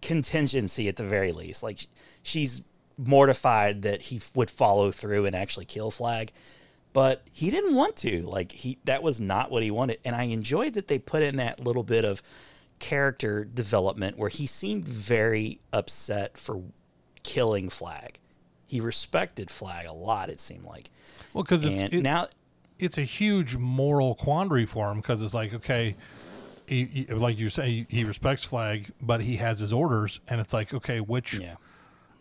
contingency 0.02 0.88
at 0.88 0.96
the 0.96 1.04
very 1.04 1.32
least. 1.32 1.62
Like 1.62 1.86
she's 2.22 2.62
mortified 2.98 3.82
that 3.82 4.02
he 4.02 4.20
would 4.34 4.50
follow 4.50 4.90
through 4.92 5.24
and 5.24 5.34
actually 5.34 5.64
kill 5.64 5.90
Flag, 5.90 6.32
but 6.92 7.22
he 7.32 7.50
didn't 7.50 7.74
want 7.74 7.96
to. 7.96 8.22
Like 8.22 8.52
he 8.52 8.78
that 8.84 9.02
was 9.02 9.20
not 9.20 9.50
what 9.50 9.62
he 9.62 9.70
wanted. 9.70 9.98
And 10.04 10.14
I 10.16 10.24
enjoyed 10.24 10.74
that 10.74 10.88
they 10.88 10.98
put 10.98 11.22
in 11.22 11.36
that 11.36 11.60
little 11.60 11.82
bit 11.84 12.04
of 12.04 12.22
character 12.78 13.44
development 13.44 14.16
where 14.18 14.28
he 14.30 14.46
seemed 14.46 14.86
very 14.86 15.60
upset 15.72 16.38
for 16.38 16.62
killing 17.22 17.68
Flag. 17.68 18.18
He 18.66 18.80
respected 18.80 19.50
Flag 19.50 19.86
a 19.86 19.92
lot. 19.92 20.30
It 20.30 20.40
seemed 20.40 20.64
like. 20.64 20.90
well, 21.32 21.42
because 21.42 21.64
it's 21.64 21.94
it- 21.94 22.02
now, 22.02 22.28
it's 22.78 22.98
a 22.98 23.02
huge 23.02 23.56
moral 23.56 24.14
quandary 24.14 24.66
for 24.66 24.90
him 24.90 24.98
because 24.98 25.22
it's 25.22 25.34
like, 25.34 25.52
okay, 25.54 25.96
he, 26.66 26.84
he- 26.84 27.06
like 27.06 27.38
you 27.38 27.48
say, 27.50 27.86
he 27.88 28.04
respects 28.04 28.44
Flag, 28.44 28.92
but 29.00 29.20
he 29.22 29.36
has 29.36 29.58
his 29.60 29.72
orders, 29.72 30.20
and 30.28 30.40
it's 30.40 30.52
like, 30.52 30.72
okay, 30.74 31.00
which 31.00 31.34
yeah, 31.40 31.56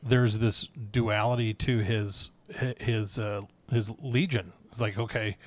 there's 0.02 0.40
this 0.40 0.68
duality 0.92 1.54
to 1.54 1.80
his 1.80 2.32
his 2.80 3.20
uh, 3.20 3.42
his 3.72 3.92
legion. 4.02 4.54
It's 4.78 4.82
like, 4.82 5.00
okay, 5.00 5.38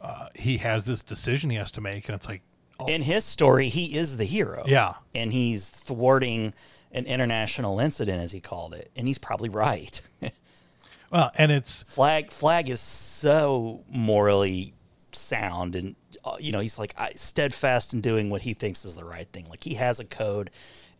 uh, 0.00 0.28
he 0.36 0.58
has 0.58 0.84
this 0.84 1.02
decision 1.02 1.50
he 1.50 1.56
has 1.56 1.72
to 1.72 1.80
make, 1.80 2.08
and 2.08 2.14
it's 2.14 2.28
like, 2.28 2.42
in 2.86 3.02
his 3.02 3.24
story, 3.24 3.68
he 3.68 3.96
is 3.96 4.16
the 4.16 4.24
hero. 4.24 4.62
yeah, 4.64 4.94
and 5.12 5.32
he's 5.32 5.68
thwarting 5.68 6.54
an 6.92 7.04
international 7.06 7.80
incident, 7.80 8.22
as 8.22 8.30
he 8.30 8.40
called 8.40 8.72
it, 8.72 8.92
and 8.94 9.08
he's 9.08 9.18
probably 9.18 9.48
right. 9.48 10.00
well, 11.10 11.32
and 11.34 11.50
it's 11.50 11.82
Flag 11.88 12.30
Flag 12.30 12.68
is 12.68 12.78
so 12.78 13.82
morally 13.88 14.72
sound, 15.10 15.74
and 15.74 15.96
uh, 16.24 16.36
you 16.38 16.52
know 16.52 16.60
he's 16.60 16.78
like 16.78 16.94
I, 16.96 17.10
steadfast 17.10 17.92
in 17.92 18.00
doing 18.00 18.30
what 18.30 18.42
he 18.42 18.54
thinks 18.54 18.84
is 18.84 18.94
the 18.94 19.04
right 19.04 19.26
thing. 19.32 19.48
Like 19.48 19.64
he 19.64 19.74
has 19.74 19.98
a 19.98 20.04
code, 20.04 20.50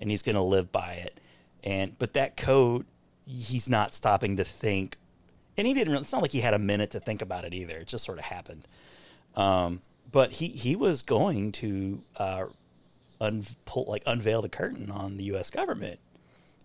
and 0.01 0.11
he's 0.11 0.23
going 0.23 0.35
to 0.35 0.43
live 0.43 0.73
by 0.73 0.95
it. 0.95 1.21
And 1.63 1.97
but 2.01 2.15
that 2.15 2.37
code, 2.37 2.85
he's 3.27 3.69
not 3.69 3.95
stopping 3.95 4.39
to 4.39 4.45
think, 4.45 4.97
and 5.61 5.67
he 5.67 5.75
didn't. 5.75 5.95
It's 5.95 6.13
not 6.13 6.23
like 6.23 6.33
he 6.33 6.41
had 6.41 6.55
a 6.55 6.59
minute 6.59 6.91
to 6.93 7.01
think 7.01 7.23
about 7.23 7.45
it 7.45 7.55
either. 7.55 7.77
It 7.77 7.87
just 7.87 8.05
sort 8.05 8.19
of 8.19 8.25
happened. 8.25 8.67
Um, 9.37 9.83
but 10.11 10.33
he 10.33 10.49
he 10.49 10.75
was 10.75 11.03
going 11.03 11.53
to 11.53 12.03
uh, 12.17 12.47
un, 13.21 13.45
pull, 13.65 13.85
like 13.87 14.03
unveil 14.07 14.43
the 14.43 14.49
curtain 14.49 14.91
on 14.91 15.17
the 15.17 15.25
U.S. 15.25 15.51
government. 15.51 16.01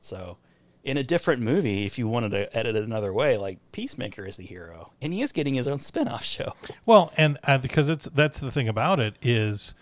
So, 0.01 0.38
in 0.84 0.97
a 0.97 1.03
different 1.03 1.41
movie, 1.41 1.85
if 1.85 1.97
you 1.99 2.07
wanted 2.07 2.30
to 2.30 2.57
edit 2.57 2.76
it 2.76 2.84
another 2.84 3.13
way, 3.13 3.38
like 3.38 3.59
Peacemaker 3.72 4.26
is 4.26 4.38
the 4.38 4.45
hero, 4.45 4.93
and 5.01 5.13
he 5.13 5.22
is 5.22 5.31
getting 5.31 5.53
his 5.55 5.67
own 5.67 5.80
spin-off 5.80 6.23
show. 6.35 6.53
Well, 6.85 7.11
and 7.17 7.38
uh, 7.43 7.57
because 7.57 7.89
it's 7.89 8.05
that's 8.05 8.39
the 8.39 8.51
thing 8.51 8.67
about 8.67 8.99
it 8.99 9.15
is, 9.22 9.76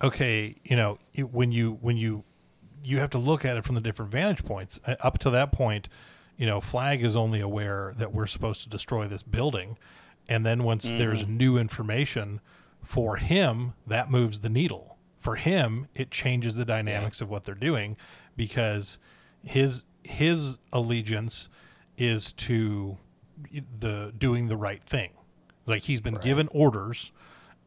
okay, 0.00 0.54
you 0.64 0.76
know, 0.76 0.98
when 1.18 1.52
you 1.52 1.78
when 1.80 1.96
you 1.96 2.24
you 2.84 2.98
have 2.98 3.10
to 3.10 3.18
look 3.18 3.44
at 3.44 3.56
it 3.56 3.64
from 3.64 3.74
the 3.74 3.80
different 3.80 4.10
vantage 4.10 4.44
points. 4.44 4.80
Uh, 4.86 4.96
Up 5.00 5.18
to 5.18 5.30
that 5.30 5.52
point, 5.52 5.88
you 6.42 6.48
know, 6.48 6.60
Flag 6.60 7.04
is 7.04 7.14
only 7.14 7.38
aware 7.38 7.94
that 7.98 8.12
we're 8.12 8.26
supposed 8.26 8.64
to 8.64 8.68
destroy 8.68 9.06
this 9.06 9.22
building, 9.22 9.78
and 10.28 10.44
then 10.44 10.64
once 10.64 10.90
mm. 10.90 10.98
there's 10.98 11.24
new 11.24 11.56
information 11.56 12.40
for 12.82 13.14
him, 13.18 13.74
that 13.86 14.10
moves 14.10 14.40
the 14.40 14.48
needle. 14.48 14.96
For 15.20 15.36
him, 15.36 15.86
it 15.94 16.10
changes 16.10 16.56
the 16.56 16.64
dynamics 16.64 17.20
of 17.20 17.30
what 17.30 17.44
they're 17.44 17.54
doing 17.54 17.96
because 18.36 18.98
his 19.44 19.84
his 20.02 20.58
allegiance 20.72 21.48
is 21.96 22.32
to 22.32 22.98
the 23.78 24.12
doing 24.18 24.48
the 24.48 24.56
right 24.56 24.82
thing. 24.82 25.10
Like 25.68 25.82
he's 25.82 26.00
been 26.00 26.16
given 26.16 26.48
orders, 26.48 27.12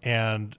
and 0.03 0.57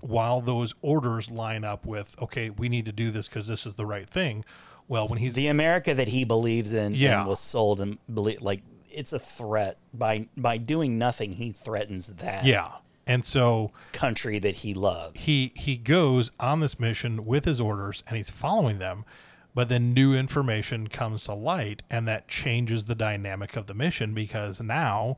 while 0.00 0.40
those 0.40 0.74
orders 0.82 1.30
line 1.30 1.62
up 1.62 1.86
with 1.86 2.20
okay, 2.20 2.50
we 2.50 2.68
need 2.68 2.86
to 2.86 2.92
do 2.92 3.12
this 3.12 3.28
because 3.28 3.46
this 3.46 3.66
is 3.66 3.76
the 3.76 3.86
right 3.86 4.10
thing. 4.10 4.44
Well, 4.92 5.08
when 5.08 5.18
he's 5.18 5.32
The 5.34 5.46
America 5.46 5.94
that 5.94 6.08
he 6.08 6.24
believes 6.24 6.74
in 6.74 6.94
Yeah. 6.94 7.20
and 7.20 7.28
was 7.28 7.40
sold 7.40 7.80
and 7.80 7.96
believe 8.12 8.42
like 8.42 8.60
it's 8.90 9.14
a 9.14 9.18
threat 9.18 9.78
by 9.94 10.28
by 10.36 10.58
doing 10.58 10.98
nothing. 10.98 11.32
He 11.32 11.50
threatens 11.50 12.08
that 12.08 12.44
yeah, 12.44 12.72
and 13.06 13.24
so 13.24 13.70
country 13.92 14.38
that 14.38 14.56
he 14.56 14.74
loves. 14.74 15.22
he 15.22 15.52
he 15.56 15.78
goes 15.78 16.30
on 16.38 16.60
this 16.60 16.78
mission 16.78 17.24
with 17.24 17.46
his 17.46 17.58
orders 17.58 18.02
and 18.06 18.18
he's 18.18 18.28
following 18.28 18.78
them 18.80 19.06
but 19.54 19.70
then 19.70 19.94
new 19.94 20.14
information 20.14 20.88
comes 20.88 21.22
to 21.24 21.32
light 21.32 21.82
and 21.88 22.06
that 22.06 22.28
changes 22.28 22.84
the 22.84 22.94
dynamic 22.94 23.56
of 23.56 23.64
the 23.64 23.74
mission 23.74 24.12
because 24.12 24.60
now 24.60 25.16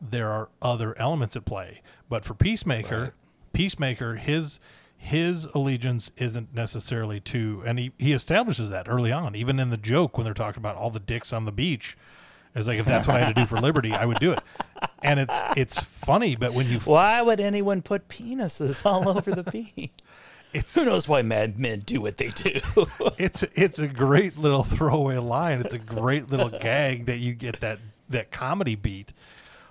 there 0.00 0.28
are 0.30 0.48
other 0.62 0.96
elements 1.00 1.34
at 1.34 1.44
play 1.44 1.82
but 2.08 2.24
for 2.24 2.34
peacemaker 2.34 3.12
peacemaker 3.52 4.14
his 4.14 4.60
his 5.06 5.46
allegiance 5.46 6.10
isn't 6.16 6.54
necessarily 6.54 7.20
to 7.20 7.62
and 7.64 7.78
he, 7.78 7.92
he 7.98 8.12
establishes 8.12 8.70
that 8.70 8.88
early 8.88 9.12
on 9.12 9.34
even 9.34 9.58
in 9.58 9.70
the 9.70 9.76
joke 9.76 10.16
when 10.16 10.24
they're 10.24 10.34
talking 10.34 10.60
about 10.60 10.76
all 10.76 10.90
the 10.90 11.00
dicks 11.00 11.32
on 11.32 11.44
the 11.44 11.52
beach 11.52 11.96
it's 12.54 12.66
like 12.66 12.78
if 12.78 12.86
that's 12.86 13.06
what 13.06 13.16
i 13.16 13.20
had 13.20 13.34
to 13.34 13.40
do 13.42 13.46
for 13.46 13.58
liberty 13.58 13.92
i 13.92 14.04
would 14.04 14.18
do 14.18 14.32
it 14.32 14.40
and 15.02 15.20
it's 15.20 15.40
it's 15.56 15.78
funny 15.78 16.36
but 16.36 16.52
when 16.52 16.66
you 16.66 16.78
Why 16.80 17.22
would 17.22 17.40
anyone 17.40 17.82
put 17.82 18.08
penises 18.08 18.84
all 18.84 19.08
over 19.08 19.30
the 19.30 19.42
beach? 19.44 19.90
it's 20.52 20.74
Who 20.74 20.84
knows 20.84 21.08
why 21.08 21.22
mad 21.22 21.58
men 21.58 21.80
do 21.80 22.00
what 22.00 22.16
they 22.16 22.28
do? 22.28 22.60
it's 23.18 23.42
it's 23.54 23.78
a 23.78 23.88
great 23.88 24.38
little 24.38 24.62
throwaway 24.62 25.16
line. 25.16 25.60
It's 25.60 25.74
a 25.74 25.78
great 25.78 26.28
little 26.30 26.48
gag 26.48 27.06
that 27.06 27.18
you 27.18 27.34
get 27.34 27.60
that 27.60 27.78
that 28.08 28.30
comedy 28.30 28.74
beat. 28.74 29.12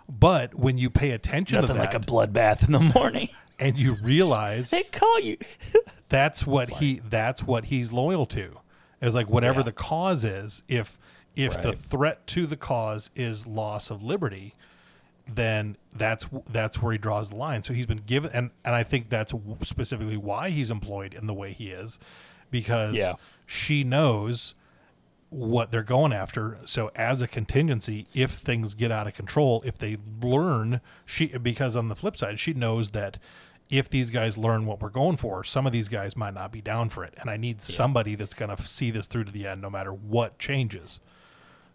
But 0.07 0.53
when 0.53 0.78
you 0.78 0.90
pay 0.90 1.12
attention 1.12 1.60
Nothing 1.60 1.76
to 1.78 1.82
like 1.82 1.95
a 1.95 1.99
bloodbath 1.99 2.66
in 2.66 2.72
the 2.72 2.91
morning. 2.95 3.30
And 3.60 3.77
you 3.77 3.95
realize 4.03 4.69
They 4.69 4.84
call 4.84 5.19
you. 5.19 5.38
that's 6.10 6.45
what 6.45 6.69
he 6.69 7.02
that's 7.07 7.44
what 7.44 7.65
he's 7.65 7.91
loyal 7.91 8.26
to. 8.27 8.60
Is 9.02 9.15
like 9.15 9.30
whatever 9.30 9.60
Yeah. 9.60 9.65
the 9.65 9.72
cause 9.72 10.23
is, 10.26 10.64
if 10.68 10.98
if 11.36 11.61
the 11.61 11.73
threat 11.73 12.26
to 12.27 12.48
the 12.48 12.56
cause 12.57 13.11
is 13.15 13.45
loss 13.45 13.90
of 13.90 14.02
liberty, 14.02 14.56
then 15.27 15.76
that's 15.94 16.27
that's 16.49 16.82
where 16.82 16.91
he 16.94 16.98
draws 16.98 17.30
the 17.30 17.36
line. 17.36 17.61
So 17.64 17.73
he's 17.73 17.86
been 17.86 18.02
given, 18.06 18.32
and 18.34 18.52
and 18.64 18.73
I 18.76 18.84
think 18.84 19.10
that's 19.10 19.34
specifically 19.64 20.18
why 20.18 20.49
he's 20.49 20.72
employed 20.72 21.14
in 21.14 21.27
the 21.27 21.34
way 21.34 21.52
he 21.53 21.69
is, 21.72 21.99
because 22.52 22.95
Yeah. 22.95 23.14
she 23.45 23.84
knows 23.84 24.53
what 25.36 25.72
they're 25.72 25.84
going 25.84 26.14
after. 26.14 26.60
So 26.66 26.91
as 26.95 27.22
a 27.22 27.28
contingency, 27.28 28.07
if 28.14 28.32
things 28.32 28.74
get 28.74 28.91
out 28.91 29.07
of 29.07 29.14
control, 29.14 29.62
if 29.66 29.78
they 29.78 29.98
learn, 30.22 30.82
she 31.06 31.28
because 31.28 31.76
on 31.76 31.90
the 31.90 31.95
flip 31.95 32.16
side, 32.18 32.40
she 32.40 32.53
knows 32.53 32.91
that 32.91 33.20
if 33.70 33.90
these 33.90 34.10
guys 34.12 34.38
learn 34.38 34.66
what 34.66 34.80
we're 34.82 34.90
going 34.90 35.18
for, 35.18 35.44
some 35.44 35.66
of 35.66 35.74
these 35.74 35.90
guys 35.90 36.16
might 36.16 36.34
not 36.34 36.52
be 36.52 36.62
down 36.62 36.88
for 36.90 37.03
it, 37.03 37.14
and 37.18 37.30
I 37.30 37.38
need 37.38 37.62
somebody 37.62 38.16
that's 38.16 38.34
going 38.36 38.56
to 38.56 38.62
see 38.64 38.91
this 38.91 39.07
through 39.07 39.26
to 39.26 39.32
the 39.32 39.48
end, 39.48 39.62
no 39.62 39.70
matter 39.70 39.91
what 39.91 40.38
changes. 40.40 40.99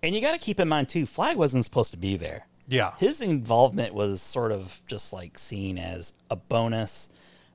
And 0.03 0.15
you 0.15 0.21
got 0.21 0.33
to 0.33 0.39
keep 0.39 0.59
in 0.61 0.69
mind 0.69 0.89
too, 0.89 1.05
Flag 1.05 1.37
wasn't 1.37 1.65
supposed 1.65 1.91
to 1.91 1.99
be 1.99 2.17
there. 2.17 2.47
Yeah, 2.69 2.93
His 2.99 3.21
involvement 3.21 3.93
was 3.93 4.23
sort 4.23 4.53
of 4.53 4.81
just 4.87 5.13
like 5.13 5.37
seen 5.39 5.77
as 5.77 6.15
a 6.31 6.37
bonus. 6.37 7.09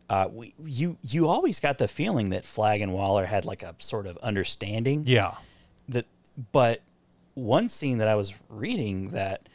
Uh, 0.10 0.28
we, 0.32 0.54
you 0.64 0.98
you 1.02 1.28
always 1.30 1.60
got 1.62 1.78
the 1.78 1.88
feeling 1.88 2.30
that 2.30 2.46
Flag 2.46 2.82
and 2.82 2.94
Waller 2.94 3.26
had 3.26 3.46
like 3.46 3.64
a 3.64 3.74
sort 3.80 4.06
of 4.06 4.18
understanding. 4.18 5.04
yeah, 5.08 5.36
but 6.52 6.82
one 7.34 7.70
scene 7.70 7.98
that 8.00 8.08
I 8.08 8.16
was 8.16 8.34
reading 8.50 9.12
that 9.12 9.48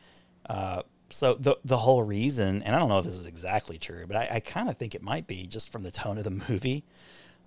uh, 0.48 0.82
so 1.10 1.34
the 1.34 1.56
the 1.64 1.78
whole 1.78 2.02
reason 2.02 2.62
and 2.62 2.74
I 2.74 2.78
don't 2.78 2.88
know 2.88 2.98
if 2.98 3.04
this 3.04 3.16
is 3.16 3.26
exactly 3.26 3.78
true 3.78 4.06
but 4.06 4.16
I, 4.16 4.28
I 4.34 4.40
kind 4.40 4.68
of 4.68 4.76
think 4.76 4.94
it 4.94 5.02
might 5.02 5.26
be 5.26 5.46
just 5.46 5.70
from 5.72 5.82
the 5.82 5.90
tone 5.90 6.18
of 6.18 6.24
the 6.24 6.30
movie. 6.48 6.84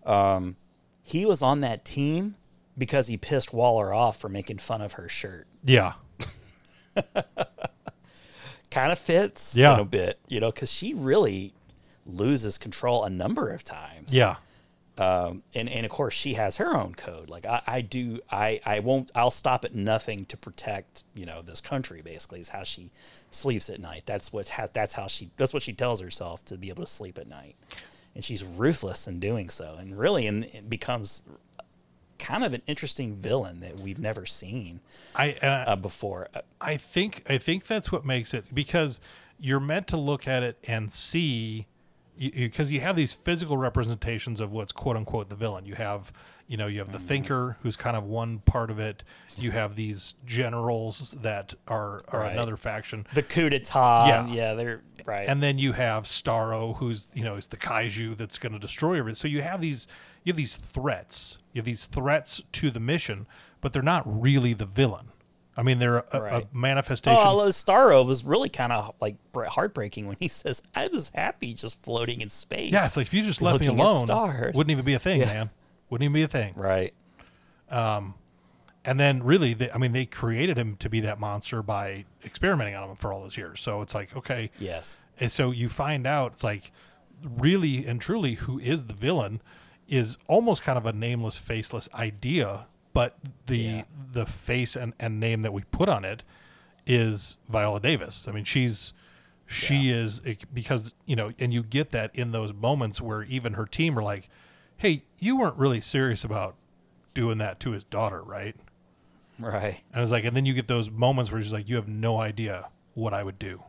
Um, 0.05 0.55
he 1.03 1.26
was 1.26 1.41
on 1.41 1.61
that 1.61 1.84
team 1.85 2.35
because 2.77 3.07
he 3.07 3.18
pissed 3.18 3.53
Waller 3.53 3.93
off 3.93 4.19
for 4.19 4.30
making 4.30 4.57
fun 4.57 4.81
of 4.81 4.93
her 4.93 5.07
shirt. 5.07 5.47
Yeah, 5.64 5.93
kind 8.72 8.91
of 8.91 8.99
fits 8.99 9.55
Yeah. 9.55 9.76
in 9.76 9.80
a 9.81 9.85
bit 9.85 10.19
you 10.27 10.39
know 10.39 10.51
because 10.51 10.72
she 10.72 10.93
really 10.93 11.53
loses 12.05 12.57
control 12.57 13.03
a 13.05 13.10
number 13.10 13.49
of 13.49 13.64
times. 13.64 14.14
Yeah, 14.14 14.35
um, 14.98 15.41
and 15.56 15.68
and 15.70 15.86
of 15.86 15.91
course 15.91 16.14
she 16.14 16.36
has 16.36 16.57
her 16.57 16.76
own 16.76 16.94
code. 16.94 17.30
Like 17.30 17.45
I, 17.45 17.61
I 17.65 17.82
do, 17.82 18.20
I 18.30 18.60
I 18.65 18.80
won't. 18.80 19.11
I'll 19.15 19.32
stop 19.32 19.65
at 19.65 19.74
nothing 19.74 20.26
to 20.26 20.38
protect 20.38 21.03
you 21.15 21.26
know 21.26 21.41
this 21.41 21.61
country. 21.61 22.02
Basically, 22.02 22.40
is 22.40 22.49
how 22.49 22.64
she 22.64 22.91
sleeps 23.32 23.70
at 23.70 23.80
night. 23.80 24.03
That's 24.06 24.32
what 24.32 24.49
ha- 24.49 24.68
that's 24.72 24.94
how 24.94 25.07
she 25.07 25.32
that's 25.38 25.53
what 25.53 25.64
she 25.64 25.74
tells 25.74 25.99
herself 25.99 26.45
to 26.45 26.57
be 26.57 26.70
able 26.70 26.84
to 26.84 26.90
sleep 26.91 27.18
at 27.18 27.28
night, 27.28 27.56
and 28.14 28.24
she's 28.24 28.44
ruthless 28.44 29.07
in 29.07 29.20
doing 29.20 29.49
so. 29.49 29.76
And 29.80 29.98
really, 29.98 30.28
and 30.28 30.44
it 30.45 30.70
becomes 30.70 31.24
kind 32.20 32.44
of 32.44 32.53
an 32.53 32.61
interesting 32.68 33.15
villain 33.15 33.60
that 33.61 33.80
we've 33.80 33.99
never 33.99 34.26
seen 34.26 34.80
I 35.15 35.36
I, 35.41 35.48
uh, 35.48 35.76
before. 35.76 36.28
Uh, 36.36 36.41
I 36.61 36.78
think 36.78 37.24
I 37.28 37.40
think 37.40 37.65
that's 37.65 37.91
what 37.91 38.06
makes 38.06 38.34
it 38.34 38.53
because 38.53 39.02
you're 39.40 39.60
meant 39.60 39.88
to 39.88 39.98
look 39.98 40.28
at 40.28 40.44
it 40.44 40.57
and 40.65 40.91
see 40.91 41.65
because 42.18 42.72
you, 42.72 42.80
have 42.81 42.95
these 42.95 43.14
physical 43.14 43.57
representations 43.57 44.40
of 44.40 44.53
what's 44.53 44.72
quote 44.72 44.95
unquote 44.95 45.30
the 45.30 45.35
villain. 45.35 45.65
You 45.65 45.76
have 45.76 46.14
you 46.48 46.57
know 46.57 46.68
you 46.68 46.80
have 46.80 46.91
the 46.91 46.98
mm-hmm. 46.98 47.07
thinker 47.07 47.57
who's 47.64 47.76
kind 47.76 47.95
of 47.98 48.03
one 48.03 48.40
part 48.40 48.69
of 48.69 48.80
it. 48.80 49.03
You 49.38 49.52
have 49.52 49.76
these 49.76 50.15
generals 50.26 51.15
that 51.22 51.53
are 51.68 52.03
are 52.07 52.22
Right. 52.22 52.34
another 52.34 52.57
faction. 52.57 53.07
the 53.14 53.23
coup 53.23 53.49
d'état. 53.49 54.07
Yeah. 54.07 54.27
yeah, 54.27 54.53
they're 54.53 54.81
right. 55.06 55.27
And 55.27 55.41
then 55.41 55.57
you 55.57 55.73
have 55.73 56.03
Starro, 56.03 56.77
who's 56.77 57.10
you 57.14 57.23
know 57.23 57.35
is 57.35 57.48
the 57.48 57.57
kaiju 57.57 58.18
that's 58.18 58.38
going 58.38 58.53
to 58.53 58.60
destroy 58.60 58.99
everything. 58.99 59.15
So 59.15 59.27
you 59.27 59.41
have 59.41 59.61
these 59.61 59.88
you 60.23 60.31
have 60.31 60.38
these 60.38 60.56
threats. 60.56 61.38
You 61.53 61.60
have 61.60 61.65
these 61.65 61.85
threats 61.85 62.41
to 62.53 62.72
the 62.72 62.80
mission, 62.80 63.27
but 63.61 63.73
they're 63.73 63.81
not 63.81 64.03
really 64.06 64.53
the 64.53 64.65
villain. 64.65 65.12
I 65.56 65.62
mean, 65.62 65.78
they're 65.80 65.98
a, 66.00 66.06
a 66.14 66.22
Right. 66.22 66.54
manifestation. 66.54 67.22
Oh, 67.24 67.38
Starro 67.50 68.06
was 68.06 68.24
really 68.24 68.50
kind 68.50 68.72
of 68.72 68.96
like 69.00 69.18
heartbreaking 69.36 70.08
when 70.08 70.18
he 70.20 70.28
says, 70.30 70.64
"I 70.76 70.88
was 70.88 71.10
happy 71.14 71.54
just 71.54 71.82
floating 71.84 72.22
in 72.22 72.30
space." 72.30 72.72
Yeah, 72.72 72.86
it's 72.86 72.98
like 72.98 73.08
if 73.08 73.14
you 73.14 73.24
just 73.24 73.42
left 73.42 73.60
me 73.62 73.68
alone, 73.68 74.08
stars. 74.08 74.56
wouldn't 74.56 74.72
even 74.72 74.86
be 74.86 74.94
a 74.96 75.00
thing, 75.00 75.20
Yeah. 75.22 75.26
man. 75.28 75.50
Wouldn't 75.90 76.04
even 76.06 76.14
be 76.14 76.24
a 76.24 76.28
thing. 76.28 76.54
right. 76.56 76.94
Um, 77.70 78.16
and 78.86 79.00
then 79.00 79.24
really, 79.24 79.54
they, 79.54 79.72
I 79.72 79.78
mean, 79.78 79.92
they 79.94 80.06
created 80.06 80.58
him 80.58 80.76
to 80.78 80.90
be 80.90 81.00
that 81.02 81.20
monster 81.20 81.62
by 81.64 82.06
experimenting 82.26 82.76
on 82.76 82.90
him 82.90 82.96
for 82.96 83.14
all 83.14 83.22
those 83.22 83.38
years. 83.38 83.62
So 83.62 83.82
it's 83.82 83.96
like, 83.96 84.16
okay, 84.18 84.52
Yes. 84.60 84.98
and 85.20 85.32
so 85.32 85.52
you 85.52 85.70
find 85.70 86.06
out 86.06 86.34
it's 86.34 86.44
like 86.44 86.72
really 87.24 87.86
and 87.86 88.02
truly 88.02 88.36
who 88.36 88.60
is 88.60 88.86
the 88.86 88.94
villain 88.94 89.42
is 89.88 90.18
almost 90.28 90.64
kind 90.64 90.78
of 90.78 90.86
a 90.86 90.92
nameless, 90.94 91.38
faceless 91.38 91.88
idea, 91.94 92.66
but 92.94 93.18
the 93.48 93.57
Yeah. 93.57 93.84
the 94.11 94.26
face 94.26 94.76
and, 94.76 94.94
and 94.99 95.20
name 95.20 95.41
that 95.41 95.52
we 95.53 95.64
put 95.72 95.90
on 95.90 96.06
it 96.06 96.24
is 96.86 97.38
Viola 97.49 97.80
Davis. 97.80 98.28
I 98.28 98.32
mean, 98.32 98.44
she's 98.44 98.94
she 99.48 99.90
is 99.90 100.22
because 100.53 100.94
you 101.06 101.15
know, 101.15 101.32
and 101.40 101.53
you 101.53 101.64
get 101.64 101.91
that 101.91 102.11
in 102.15 102.32
those 102.32 102.53
moments 102.53 103.02
where 103.02 103.24
even 103.24 103.53
her 103.53 103.65
team 103.65 103.98
are 103.99 104.03
like, 104.03 104.30
"Hey, 104.78 105.03
you 105.20 105.38
weren't 105.38 105.57
really 105.57 105.82
serious 105.82 106.24
about 106.24 106.56
doing 107.14 107.38
that 107.40 107.60
to 107.61 107.72
his 107.72 107.84
daughter, 107.84 108.22
right?" 108.24 108.56
Right. 109.40 109.82
And 109.94 110.02
it's 110.02 110.11
like, 110.11 110.24
and 110.26 110.36
then 110.38 110.45
you 110.45 110.53
get 110.53 110.68
those 110.68 110.90
moments 110.90 111.32
where 111.32 111.41
she's 111.41 111.53
like, 111.53 111.68
"You 111.70 111.76
have 111.76 111.88
no 111.88 112.20
idea 112.20 112.70
what 112.94 113.14
I 113.14 113.24
would 113.24 113.40
do." 113.40 113.64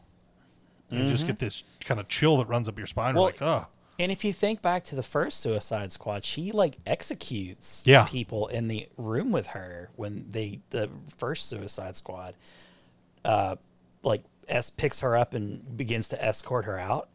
You 0.90 1.08
just 1.08 1.26
get 1.26 1.40
this 1.40 1.64
kind 1.84 1.98
of 1.98 2.06
chill 2.06 2.36
that 2.36 2.46
runs 2.46 2.68
up 2.68 2.78
your 2.78 2.86
spine. 2.86 3.14
Mm-hmm. 3.14 3.16
Well, 3.16 3.24
like, 3.26 3.42
"Oh, 3.42 3.66
And 3.98 4.10
if 4.10 4.24
you 4.24 4.32
think 4.32 4.60
back 4.60 4.82
to 4.84 4.96
the 4.96 5.02
first 5.04 5.38
Suicide 5.40 5.92
Squad, 5.92 6.24
she 6.24 6.50
like 6.52 6.78
executes 6.86 7.84
Yeah. 7.86 8.04
people 8.08 8.48
in 8.48 8.68
the 8.68 8.88
room 8.96 9.30
with 9.30 9.48
her 9.48 9.90
when 9.96 10.26
they 10.30 10.60
the 10.70 10.90
first 11.16 11.48
Suicide 11.48 11.96
Squad, 11.96 12.34
uh, 13.24 13.56
like 14.02 14.22
S 14.48 14.68
picks 14.70 15.00
her 15.00 15.16
up 15.16 15.32
and 15.34 15.76
begins 15.76 16.08
to 16.08 16.22
escort 16.22 16.64
her 16.64 16.78
out. 16.78 17.08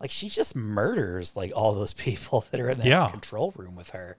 like 0.00 0.10
she 0.10 0.28
just 0.28 0.56
murders 0.56 1.36
like 1.36 1.52
all 1.54 1.74
those 1.74 1.92
people 2.08 2.44
that 2.50 2.58
are 2.60 2.70
in 2.70 2.78
that 2.78 2.86
Yeah. 2.86 3.08
control 3.10 3.52
room 3.56 3.76
with 3.76 3.90
her. 3.90 4.16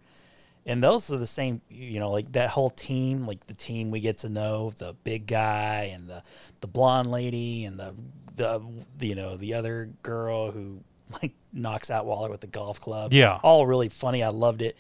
And 0.66 0.82
those 0.82 1.12
are 1.12 1.18
the 1.18 1.28
same, 1.28 1.60
you 1.70 2.00
know, 2.00 2.10
like 2.10 2.32
that 2.32 2.52
whole 2.52 2.70
team, 2.70 3.28
like 3.28 3.48
the 3.48 3.54
team 3.54 3.92
we 3.92 4.00
get 4.00 4.20
to 4.20 4.30
know, 4.30 4.70
the 4.78 4.94
big 5.04 5.28
guy 5.28 5.92
and 5.94 6.08
the 6.08 6.24
the 6.62 6.68
blonde 6.68 7.12
lady 7.12 7.66
and 7.66 7.78
the 7.78 7.94
the, 8.38 8.62
the 8.98 9.08
you 9.08 9.16
know 9.16 9.36
the 9.36 9.56
other 9.56 9.90
girl 10.04 10.52
who 10.52 10.80
like 11.22 11.34
knocks 11.54 11.90
out 11.90 12.06
Waller 12.06 12.30
with 12.30 12.42
the 12.42 12.48
golf 12.48 12.80
club. 12.82 13.14
Yeah. 13.14 13.40
all 13.44 13.66
really 13.66 13.90
funny. 13.90 14.24
I 14.24 14.30
loved 14.30 14.62
it. 14.62 14.76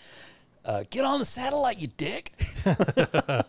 Uh, 0.65 0.83
get 0.89 1.03
on 1.05 1.19
the 1.19 1.25
satellite, 1.25 1.77
you 1.79 1.87
dick. 1.97 2.31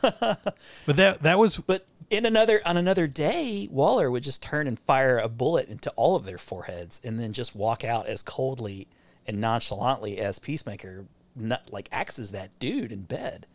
But 0.00 0.96
that 0.96 1.22
that 1.22 1.38
was 1.38 1.58
But 1.58 1.86
in 2.10 2.24
another 2.24 2.62
on 2.64 2.76
another 2.76 3.06
day, 3.06 3.68
Waller 3.70 4.10
would 4.10 4.22
just 4.22 4.42
turn 4.42 4.66
and 4.66 4.78
fire 4.78 5.18
a 5.18 5.28
bullet 5.28 5.68
into 5.68 5.90
all 5.96 6.16
of 6.16 6.24
their 6.24 6.38
foreheads, 6.38 7.00
and 7.04 7.18
then 7.18 7.32
just 7.32 7.54
walk 7.56 7.84
out 7.84 8.06
as 8.06 8.22
coldly 8.22 8.86
and 9.26 9.40
nonchalantly 9.40 10.18
as 10.18 10.38
Peacemaker, 10.38 11.06
not, 11.34 11.72
like 11.72 11.88
axes 11.90 12.30
that 12.30 12.56
dude 12.60 12.92
in 12.92 13.02
bed. 13.02 13.46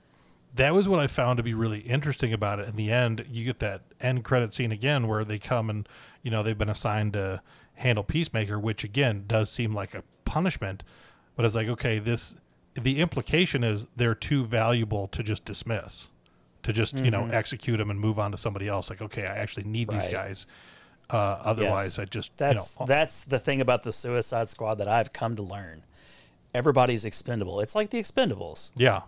that 0.54 0.74
was 0.74 0.90
what 0.90 1.00
I 1.00 1.08
found 1.08 1.38
to 1.38 1.44
be 1.44 1.54
really 1.54 1.80
interesting 1.80 2.34
about 2.34 2.60
it. 2.60 2.68
In 2.68 2.76
the 2.76 2.92
end, 2.92 3.26
you 3.32 3.46
get 3.46 3.60
that 3.60 3.82
end 4.02 4.24
credit 4.26 4.54
scene 4.54 4.72
again 4.74 5.08
where 5.08 5.24
they 5.24 5.40
come 5.40 5.70
and 5.70 5.88
you 6.24 6.30
know 6.30 6.44
they've 6.44 6.58
been 6.58 6.70
assigned 6.70 7.14
to 7.14 7.42
handle 7.82 8.04
Peacemaker, 8.04 8.58
which 8.60 8.84
again 8.84 9.26
does 9.28 9.50
seem 9.50 9.74
like 9.74 9.94
a 9.94 10.04
punishment, 10.26 10.84
but 11.36 11.46
it's 11.46 11.56
like 11.56 11.68
okay, 11.68 12.00
this 12.00 12.36
the 12.76 13.00
implication 13.02 13.64
is 13.64 13.88
they're 13.96 14.16
too 14.16 14.46
valuable 14.46 15.08
to 15.10 15.22
just 15.24 15.44
dismiss, 15.46 16.10
to 16.64 16.72
just 16.72 16.98
you 16.98 17.12
know 17.12 17.28
execute 17.32 17.78
them 17.78 17.90
and 17.90 18.00
move 18.00 18.18
on 18.18 18.32
to 18.32 18.38
somebody 18.38 18.68
else. 18.68 18.90
Like 18.90 19.02
okay, 19.02 19.24
I 19.24 19.36
actually 19.38 19.66
need 19.66 19.90
these 19.90 20.08
guys. 20.08 20.46
Uh, 21.10 21.38
otherwise, 21.44 21.98
Yes. 21.98 22.00
I 22.00 22.06
just 22.06 22.38
That's 22.38 22.74
you 22.74 22.80
know 22.80 22.86
that's 22.86 23.26
the 23.26 23.38
thing 23.40 23.60
about 23.60 23.84
the 23.84 23.92
Suicide 23.92 24.48
Squad 24.48 24.76
that 24.76 24.88
I've 24.88 25.12
come 25.12 25.36
to 25.36 25.42
learn. 25.44 25.84
Everybody's 26.54 27.04
expendable. 27.06 27.60
It's 27.60 27.76
like 27.76 27.90
the 27.90 28.00
Expendables. 28.00 28.72
yeah 28.78 29.02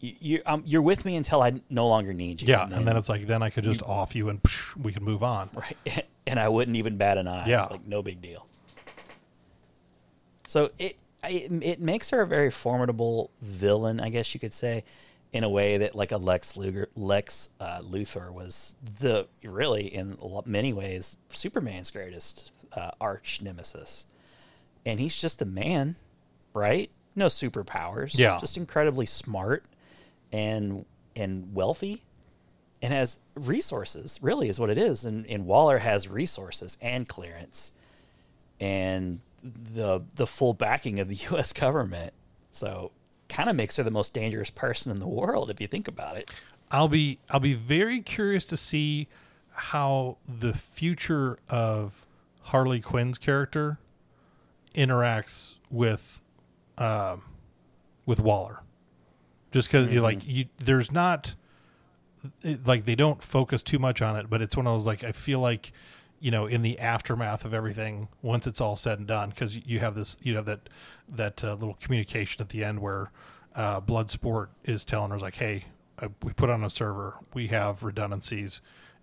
You, 0.00 0.14
you, 0.20 0.42
um, 0.46 0.62
you're 0.64 0.82
with 0.82 1.04
me 1.04 1.16
until 1.16 1.42
I 1.42 1.60
no 1.68 1.88
longer 1.88 2.12
need 2.14 2.40
you. 2.42 2.48
yeah, 2.48 2.68
and 2.70 2.86
then 2.86 2.96
it's 2.96 3.08
like 3.08 3.26
then 3.26 3.42
I 3.42 3.50
could 3.50 3.64
just 3.64 3.82
off 3.82 4.14
you 4.14 4.28
and 4.28 4.40
psh, 4.42 4.76
we 4.76 4.92
can 4.92 5.02
move 5.02 5.22
on. 5.24 5.50
right, 5.54 6.04
and 6.26 6.38
I 6.38 6.48
wouldn't 6.48 6.76
even 6.76 6.96
bat 6.96 7.18
an 7.18 7.26
eye. 7.26 7.48
Yeah. 7.48 7.66
like 7.66 7.86
no 7.86 8.02
big 8.02 8.20
deal. 8.22 8.46
So 10.44 10.70
it 10.78 10.96
it, 11.24 11.50
it 11.64 11.80
makes 11.80 12.10
her 12.10 12.20
a 12.22 12.26
very 12.26 12.50
formidable 12.50 13.30
villain, 13.42 13.98
I 14.00 14.08
guess 14.08 14.32
you 14.34 14.40
could 14.40 14.52
say, 14.52 14.84
in 15.32 15.42
a 15.42 15.48
way 15.48 15.78
that 15.78 15.94
like 15.96 16.12
a 16.12 16.16
Lex 16.16 16.56
Luger, 16.56 16.88
Lex 16.94 17.50
uh, 17.60 17.80
Luthor 17.80 18.32
was 18.32 18.76
the 19.00 19.26
really 19.42 19.86
in 19.86 20.16
many 20.46 20.72
ways 20.72 21.16
Superman's 21.30 21.90
greatest 21.90 22.52
uh, 22.72 22.92
arch 23.00 23.40
nemesis, 23.42 24.06
and 24.86 25.00
he's 25.00 25.20
just 25.20 25.42
a 25.42 25.44
man, 25.44 25.96
right? 26.54 26.88
No 27.16 27.26
superpowers, 27.26 28.16
Yeah. 28.16 28.38
just 28.38 28.56
incredibly 28.56 29.06
smart 29.06 29.64
and 30.32 30.84
and 31.16 31.54
wealthy 31.54 32.02
and 32.80 32.92
has 32.92 33.18
resources 33.34 34.18
really 34.22 34.48
is 34.48 34.60
what 34.60 34.70
it 34.70 34.78
is. 34.78 35.04
And, 35.04 35.26
and 35.26 35.46
waller 35.46 35.78
has 35.78 36.08
resources 36.08 36.78
and 36.80 37.08
clearance 37.08 37.72
and 38.60 39.20
the 39.42 40.02
the 40.16 40.26
full 40.26 40.54
backing 40.54 40.98
of 40.98 41.08
the 41.08 41.16
us 41.36 41.52
government. 41.52 42.12
So 42.50 42.92
kind 43.28 43.50
of 43.50 43.56
makes 43.56 43.76
her 43.76 43.82
the 43.82 43.90
most 43.90 44.14
dangerous 44.14 44.50
person 44.50 44.90
in 44.90 45.00
the 45.00 45.08
world 45.08 45.50
if 45.50 45.60
you 45.60 45.66
think 45.66 45.88
about 45.88 46.16
it. 46.16 46.30
I'll 46.70 46.88
be 46.88 47.18
I'll 47.30 47.40
be 47.40 47.54
very 47.54 48.00
curious 48.00 48.44
to 48.46 48.56
see 48.56 49.08
how 49.50 50.18
the 50.26 50.54
future 50.54 51.38
of 51.48 52.06
Harley 52.42 52.80
Quinn's 52.80 53.18
character 53.18 53.78
interacts 54.74 55.56
with 55.70 56.20
um, 56.76 57.22
with 58.06 58.20
Waller. 58.20 58.60
Just 59.58 59.68
because 59.70 59.90
you're 59.90 60.02
like 60.02 60.26
you, 60.26 60.46
there's 60.58 60.92
not 60.92 61.34
it- 62.42 62.66
like 62.66 62.84
they 62.84 62.94
don't 62.94 63.22
focus 63.22 63.62
too 63.62 63.78
much 63.78 64.00
on 64.02 64.16
it, 64.16 64.30
but 64.30 64.40
it's 64.42 64.56
one 64.56 64.66
of 64.66 64.72
those 64.74 64.86
like 64.86 65.02
I 65.04 65.12
feel 65.12 65.40
like 65.40 65.72
you 66.20 66.30
know 66.30 66.46
in 66.46 66.62
the 66.62 66.78
aftermath 66.78 67.44
of 67.44 67.52
everything, 67.54 68.08
once 68.22 68.46
it's 68.46 68.60
all 68.60 68.76
said 68.76 68.98
and 68.98 69.06
done, 69.08 69.30
because 69.30 69.56
you 69.66 69.80
have 69.80 69.94
this 69.94 70.16
you 70.22 70.34
know 70.34 70.42
that 70.42 70.68
that 71.08 71.42
uh, 71.44 71.54
little 71.54 71.76
communication 71.80 72.40
at 72.42 72.50
the 72.50 72.62
end 72.64 72.80
where 72.80 73.10
uh, 73.54 73.80
Bloodsport 73.80 74.48
is 74.64 74.84
telling 74.84 75.10
us 75.12 75.22
like, 75.22 75.34
hey, 75.36 75.64
uh, 76.00 76.08
we 76.22 76.32
put 76.32 76.50
on 76.50 76.62
a 76.62 76.70
server, 76.70 77.16
we 77.34 77.48
have 77.48 77.82
redundancies. 77.82 78.60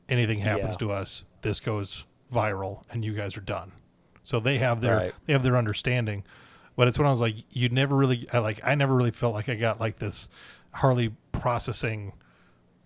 Anything 0.08 0.40
happens 0.40 0.76
Yeah. 0.80 0.88
to 0.88 0.92
us, 0.92 1.24
this 1.42 1.60
goes 1.60 2.06
viral, 2.32 2.84
and 2.92 3.04
you 3.04 3.14
guys 3.14 3.36
are 3.36 3.42
done. 3.42 3.72
So 4.24 4.40
they 4.40 4.58
have 4.60 4.82
their 4.82 4.96
Right. 4.98 5.14
they 5.26 5.34
have 5.34 5.44
their 5.44 5.58
understanding. 5.58 6.24
But 6.76 6.88
it's 6.88 6.98
when 7.00 7.08
I 7.08 7.12
was 7.12 7.22
like, 7.22 7.36
you 7.52 7.70
never 7.70 7.96
really, 7.96 8.28
I 8.34 8.40
like, 8.40 8.60
I 8.64 8.76
never 8.76 8.94
really 8.96 9.12
felt 9.12 9.34
like 9.34 9.48
I 9.50 9.56
got 9.56 9.80
like 9.80 10.00
this 10.00 10.28
Harley 10.72 11.14
processing 11.32 12.14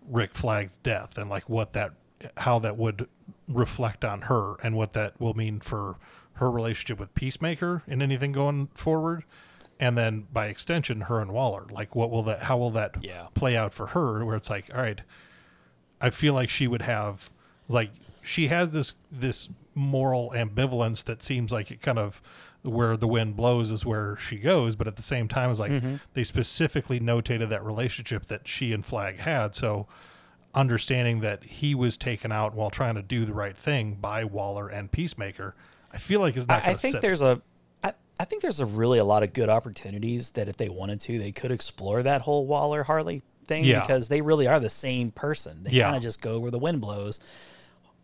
Rick 0.08 0.36
Flag's 0.36 0.78
death 0.78 1.18
and 1.18 1.30
like 1.30 1.50
what 1.50 1.74
that, 1.74 1.94
how 2.38 2.60
that 2.60 2.78
would 2.78 3.08
reflect 3.48 4.06
on 4.06 4.24
her 4.24 4.56
and 4.62 4.76
what 4.76 4.94
that 4.94 5.20
will 5.20 5.34
mean 5.34 5.60
for 5.60 5.98
her 6.34 6.52
relationship 6.52 7.00
with 7.00 7.14
Peacemaker 7.16 7.84
and 7.88 8.02
anything 8.02 8.32
going 8.32 8.68
forward. 8.76 9.24
And 9.80 9.98
then 9.98 10.28
by 10.32 10.48
extension, 10.48 11.02
her 11.02 11.20
and 11.22 11.32
Waller, 11.32 11.66
like 11.72 11.96
what 11.96 12.12
will 12.12 12.24
that, 12.24 12.44
how 12.44 12.58
will 12.58 12.72
that 12.72 12.96
Yeah. 13.02 13.28
play 13.34 13.56
out 13.56 13.74
for 13.74 13.88
her? 13.88 14.24
Where 14.26 14.36
it's 14.36 14.50
like, 14.50 14.70
all 14.74 14.82
right, 14.82 15.02
I 16.02 16.10
feel 16.10 16.34
like 16.34 16.50
she 16.50 16.68
would 16.68 16.82
have 16.84 17.32
like 17.68 17.92
she 18.22 18.48
has 18.48 18.72
this 18.72 18.94
this 19.12 19.50
moral 19.76 20.32
ambivalence 20.36 21.04
that 21.06 21.24
seems 21.24 21.52
like 21.52 21.72
it 21.72 21.82
kind 21.82 21.98
of 21.98 22.22
where 22.64 22.98
the 22.98 23.08
wind 23.08 23.36
blows 23.36 23.72
is 23.72 23.86
where 23.86 24.18
she 24.18 24.38
goes, 24.38 24.76
but 24.76 24.88
at 24.88 24.96
the 24.96 25.02
same 25.02 25.28
time 25.28 25.50
it's 25.50 25.60
like 25.60 25.72
mm-hmm. 25.72 25.96
they 26.14 26.24
specifically 26.24 27.00
notated 27.00 27.50
that 27.50 27.64
relationship 27.64 28.26
that 28.26 28.48
she 28.48 28.74
and 28.74 28.86
Flag 28.86 29.20
had. 29.20 29.56
So 29.56 29.88
understanding 30.54 31.22
that 31.22 31.44
he 31.44 31.76
was 31.76 31.96
taken 31.96 32.32
out 32.32 32.54
while 32.54 32.70
trying 32.70 32.96
to 32.96 33.02
do 33.02 33.26
the 33.26 33.34
right 33.34 33.56
thing 33.56 33.98
by 34.02 34.24
Waller 34.24 34.68
and 34.68 34.92
Peacemaker, 34.92 35.56
I 35.92 35.98
feel 35.98 36.20
like 36.20 36.36
is 36.36 36.48
not. 36.48 36.64
I, 36.66 36.72
I 36.72 36.74
think 36.74 37.02
there's 37.02 37.22
a 37.22 37.42
I, 37.84 37.94
I 38.20 38.26
think 38.26 38.42
there's 38.42 38.60
a 38.60 38.66
really 38.66 39.00
a 39.00 39.06
lot 39.06 39.24
of 39.24 39.34
good 39.34 39.50
opportunities 39.50 40.32
that 40.32 40.50
if 40.50 40.58
they 40.58 40.70
wanted 40.70 41.00
to 41.02 41.20
they 41.20 41.32
could 41.32 41.52
explore 41.52 42.04
that 42.04 42.22
whole 42.22 42.46
waller 42.46 42.84
harley 42.84 43.24
thing 43.46 43.64
Yeah. 43.64 43.82
because 43.82 44.08
they 44.08 44.22
really 44.22 44.48
are 44.48 44.60
the 44.60 44.70
same 44.70 45.12
person 45.12 45.64
they 45.64 45.72
Yeah. 45.72 45.86
kind 45.86 45.96
of 45.96 46.04
just 46.04 46.22
go 46.22 46.40
where 46.40 46.52
the 46.52 46.60
wind 46.60 46.82
blows 46.82 47.20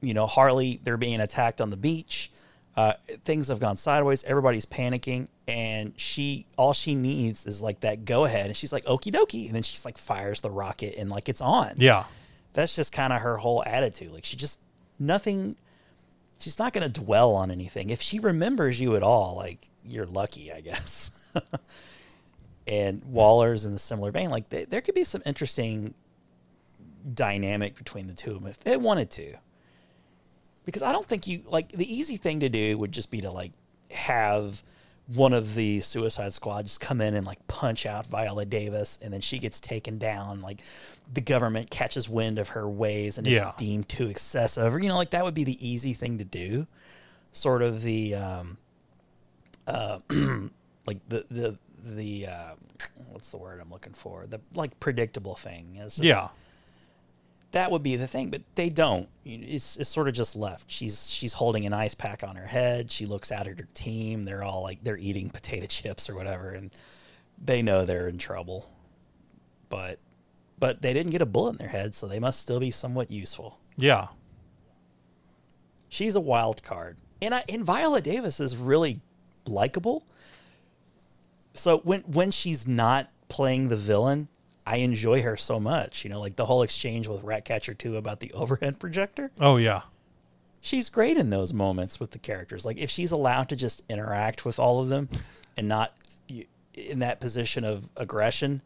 you 0.02 0.14
know 0.14 0.26
harley 0.26 0.80
they're 0.84 0.98
being 0.98 1.20
attacked 1.20 1.62
on 1.62 1.70
the 1.70 1.78
beach 1.78 2.32
uh, 2.78 2.94
things 3.24 3.48
have 3.48 3.60
gone 3.60 3.78
sideways 3.78 4.24
everybody's 4.26 4.66
panicking 4.66 5.28
and 5.48 5.94
she 5.96 6.46
all 6.58 6.74
she 6.74 6.96
needs 6.96 7.46
is 7.46 7.62
like 7.62 7.80
that 7.82 8.04
go 8.04 8.26
ahead 8.26 8.48
and 8.48 8.58
she's 8.58 8.74
like 8.74 8.84
okie 8.86 9.14
dokie 9.14 9.46
and 9.46 9.56
then 9.56 9.64
she's 9.64 9.86
like 9.86 9.98
fires 9.98 10.42
the 10.42 10.52
rocket 10.52 10.96
and 10.98 11.10
like 11.10 11.30
it's 11.30 11.42
on 11.42 11.74
yeah, 11.78 12.04
that's 12.56 12.76
just 12.76 12.92
kind 12.94 13.14
of 13.14 13.22
her 13.22 13.38
whole 13.38 13.62
attitude. 13.66 14.12
Like 14.12 14.26
she 14.26 14.38
just 14.38 14.60
nothing. 14.98 15.58
She's 16.40 16.58
not 16.58 16.74
going 16.74 16.90
to 16.90 17.02
dwell 17.02 17.34
on 17.36 17.52
anything. 17.52 17.90
If 17.90 18.02
she 18.02 18.20
remembers 18.20 18.80
you 18.80 18.96
at 18.96 19.04
all, 19.04 19.36
like 19.36 19.70
you're 19.86 20.06
lucky, 20.06 20.52
I 20.52 20.62
guess. 20.62 21.12
and 22.68 23.04
Waller's 23.06 23.66
in 23.66 23.74
the 23.74 23.80
similar 23.80 24.12
vein. 24.12 24.30
Like 24.30 24.50
they, 24.50 24.66
there 24.66 24.82
could 24.82 24.96
be 24.96 25.04
some 25.04 25.22
interesting 25.26 25.94
dynamic 27.14 27.76
between 27.76 28.08
the 28.08 28.14
two 28.14 28.36
of 28.36 28.42
them 28.42 28.50
if 28.50 28.60
they 28.60 28.78
wanted 28.78 29.12
to. 29.12 29.36
Because 30.66 30.82
I 30.82 30.92
don't 30.92 31.06
think 31.06 31.28
you 31.28 31.44
like 31.46 31.70
the 31.72 31.92
easy 31.94 32.18
thing 32.18 32.40
to 32.42 32.50
do 32.50 32.78
would 32.78 32.92
just 32.92 33.12
be 33.12 33.22
to 33.22 33.32
like 33.32 33.52
have 33.92 34.64
one 35.14 35.34
of 35.34 35.54
the 35.54 35.80
Suicide 35.82 36.34
Squad 36.34 36.64
just 36.64 36.80
come 36.82 37.00
in 37.00 37.14
and 37.14 37.28
like 37.28 37.46
punch 37.48 37.86
out 37.86 38.08
Viola 38.08 38.46
Davis, 38.46 38.98
and 39.04 39.14
then 39.14 39.22
she 39.22 39.38
gets 39.38 39.60
taken 39.60 40.00
down. 40.00 40.42
Like 40.42 40.62
the 41.14 41.22
government 41.22 41.70
catches 41.70 42.10
wind 42.10 42.40
of 42.40 42.50
her 42.50 42.68
ways 42.68 43.20
and 43.20 43.28
is 43.28 43.36
Yeah. 43.36 43.52
deemed 43.58 43.88
too 43.88 44.08
excessive, 44.08 44.74
or 44.74 44.80
you 44.80 44.90
know, 44.90 44.98
like 44.98 45.12
that 45.12 45.24
would 45.24 45.36
be 45.36 45.44
the 45.44 45.68
easy 45.68 45.94
thing 45.94 46.18
to 46.18 46.24
do. 46.26 46.66
Sort 47.32 47.62
of 47.62 47.84
the 47.84 48.16
um, 48.16 48.58
uh, 49.68 50.00
like 50.88 50.98
the 51.10 51.26
the 51.30 51.58
the 51.84 52.26
uh, 52.28 52.54
what's 53.12 53.30
the 53.30 53.38
word 53.38 53.60
I'm 53.62 53.70
looking 53.70 53.94
for? 53.94 54.26
The 54.26 54.42
like 54.56 54.80
predictable 54.80 55.36
thing. 55.36 55.78
Just- 55.84 56.00
yeah, 56.00 56.30
that 57.56 57.72
would 57.72 57.84
be 57.84 57.96
the 57.96 58.06
thing, 58.06 58.30
but 58.30 58.42
they 58.56 58.68
don't. 58.68 59.08
It's, 59.24 59.78
it's 59.78 59.90
sort 59.90 60.10
of 60.10 60.14
just 60.14 60.36
left. 60.36 60.70
She's 60.70 61.10
she's 61.10 61.32
holding 61.32 61.66
an 61.66 61.72
ice 61.72 61.96
pack 61.96 62.22
on 62.22 62.36
her 62.36 62.46
head. 62.46 62.92
She 62.92 63.06
looks 63.06 63.32
out 63.32 63.48
at 63.48 63.58
her 63.58 63.68
team. 63.74 64.24
They're 64.24 64.44
all 64.44 64.62
like 64.62 64.84
they're 64.84 64.98
eating 64.98 65.30
potato 65.30 65.66
chips 65.66 66.10
or 66.10 66.16
whatever, 66.16 66.50
and 66.50 66.70
they 67.42 67.62
know 67.62 67.86
they're 67.86 68.10
in 68.10 68.18
trouble. 68.18 68.70
But 69.70 70.00
but 70.60 70.82
they 70.82 70.94
didn't 70.94 71.14
get 71.14 71.22
a 71.22 71.26
bullet 71.26 71.52
in 71.52 71.58
their 71.58 71.70
head, 71.70 71.96
so 71.96 72.08
they 72.08 72.20
must 72.20 72.42
still 72.42 72.60
be 72.60 72.72
somewhat 72.72 73.10
useful. 73.10 73.58
yeah. 73.78 74.08
She's 75.88 76.16
a 76.16 76.22
wild 76.22 76.62
card, 76.62 76.98
and 77.22 77.34
I 77.34 77.46
and 77.48 77.64
Viola 77.64 78.02
Davis 78.02 78.42
is 78.42 78.58
really 78.58 79.00
likable. 79.48 80.04
So 81.54 81.78
when 81.80 82.02
when 82.02 82.32
she's 82.32 82.68
not 82.68 83.10
playing 83.30 83.70
the 83.70 83.78
villain, 83.78 84.28
I 84.66 84.78
enjoy 84.78 85.22
her 85.22 85.38
so 85.38 85.60
much. 85.60 86.04
You 86.04 86.10
know, 86.10 86.20
like 86.20 86.36
the 86.36 86.46
whole 86.46 86.64
exchange 86.64 87.08
with 87.08 87.24
Ratcatcher 87.24 87.74
two 87.74 87.98
about 87.98 88.20
the 88.20 88.32
overhead 88.34 88.80
projector. 88.80 89.32
Oh 89.40 89.58
yeah, 89.58 89.82
she's 90.62 90.90
great 90.90 91.18
in 91.18 91.30
those 91.30 91.54
moments 91.54 92.00
with 92.00 92.12
the 92.12 92.20
characters. 92.20 92.66
Like 92.66 92.78
if 92.78 92.90
she's 92.90 93.12
allowed 93.12 93.50
to 93.50 93.56
just 93.56 93.84
interact 93.90 94.46
with 94.46 94.60
all 94.60 94.82
of 94.82 94.90
them 94.90 95.10
and 95.56 95.68
not 95.68 95.94
in 96.74 97.00
that 97.00 97.20
position 97.20 97.64
of 97.64 97.90
aggression, 97.96 98.62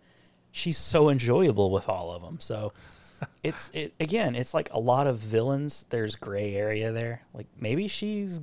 she's 0.51 0.77
so 0.77 1.09
enjoyable 1.09 1.71
with 1.71 1.87
all 1.89 2.11
of 2.11 2.21
them. 2.21 2.39
So 2.39 2.71
it's 3.43 3.69
it 3.73 3.93
again, 3.99 4.35
it's 4.35 4.53
like 4.53 4.69
a 4.71 4.79
lot 4.79 5.07
of 5.07 5.17
villains. 5.17 5.85
There's 5.89 6.15
gray 6.15 6.55
area 6.55 6.91
there. 6.91 7.23
Like 7.33 7.47
maybe 7.59 7.87
she's 7.87 8.39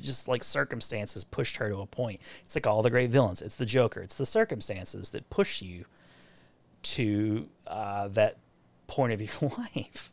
just 0.00 0.28
like 0.28 0.44
circumstances 0.44 1.24
pushed 1.24 1.56
her 1.56 1.68
to 1.68 1.80
a 1.80 1.86
point. 1.86 2.20
It's 2.44 2.54
like 2.54 2.66
all 2.66 2.82
the 2.82 2.90
great 2.90 3.10
villains. 3.10 3.42
It's 3.42 3.56
the 3.56 3.66
Joker. 3.66 4.00
It's 4.02 4.14
the 4.14 4.26
circumstances 4.26 5.10
that 5.10 5.28
push 5.30 5.62
you 5.62 5.84
to 6.82 7.48
uh, 7.66 8.08
that 8.08 8.36
point 8.86 9.12
of 9.12 9.20
your 9.42 9.52
life. 9.58 10.12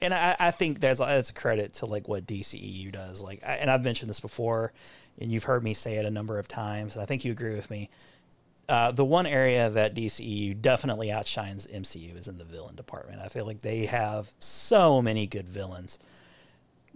And 0.00 0.12
I, 0.12 0.34
I 0.38 0.50
think 0.50 0.80
that's 0.80 0.98
that's 0.98 1.30
a 1.30 1.34
credit 1.34 1.74
to 1.74 1.86
like 1.86 2.08
what 2.08 2.26
DCEU 2.26 2.90
does. 2.90 3.22
Like, 3.22 3.42
I, 3.46 3.54
and 3.54 3.70
I've 3.70 3.84
mentioned 3.84 4.10
this 4.10 4.18
before, 4.18 4.72
and 5.20 5.30
you've 5.30 5.44
heard 5.44 5.62
me 5.62 5.74
say 5.74 5.96
it 5.96 6.04
a 6.04 6.10
number 6.10 6.40
of 6.40 6.48
times, 6.48 6.94
and 6.94 7.02
I 7.02 7.06
think 7.06 7.24
you 7.24 7.30
agree 7.30 7.54
with 7.54 7.70
me. 7.70 7.88
Uh, 8.68 8.90
the 8.90 9.04
one 9.04 9.26
area 9.26 9.70
that 9.70 9.94
DCEU 9.94 10.60
definitely 10.60 11.12
outshines 11.12 11.66
MCU 11.66 12.18
is 12.18 12.26
in 12.26 12.38
the 12.38 12.44
villain 12.44 12.74
department. 12.74 13.20
I 13.20 13.28
feel 13.28 13.44
like 13.44 13.62
they 13.62 13.86
have 13.86 14.32
so 14.38 15.00
many 15.02 15.26
good 15.26 15.48
villains 15.48 15.98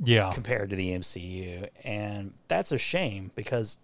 Yeah. 0.02 0.30
compared 0.32 0.70
to 0.70 0.76
the 0.76 0.90
MCU, 0.90 1.68
and 1.84 2.34
that's 2.48 2.72
a 2.72 2.78
shame 2.78 3.30
because 3.34 3.78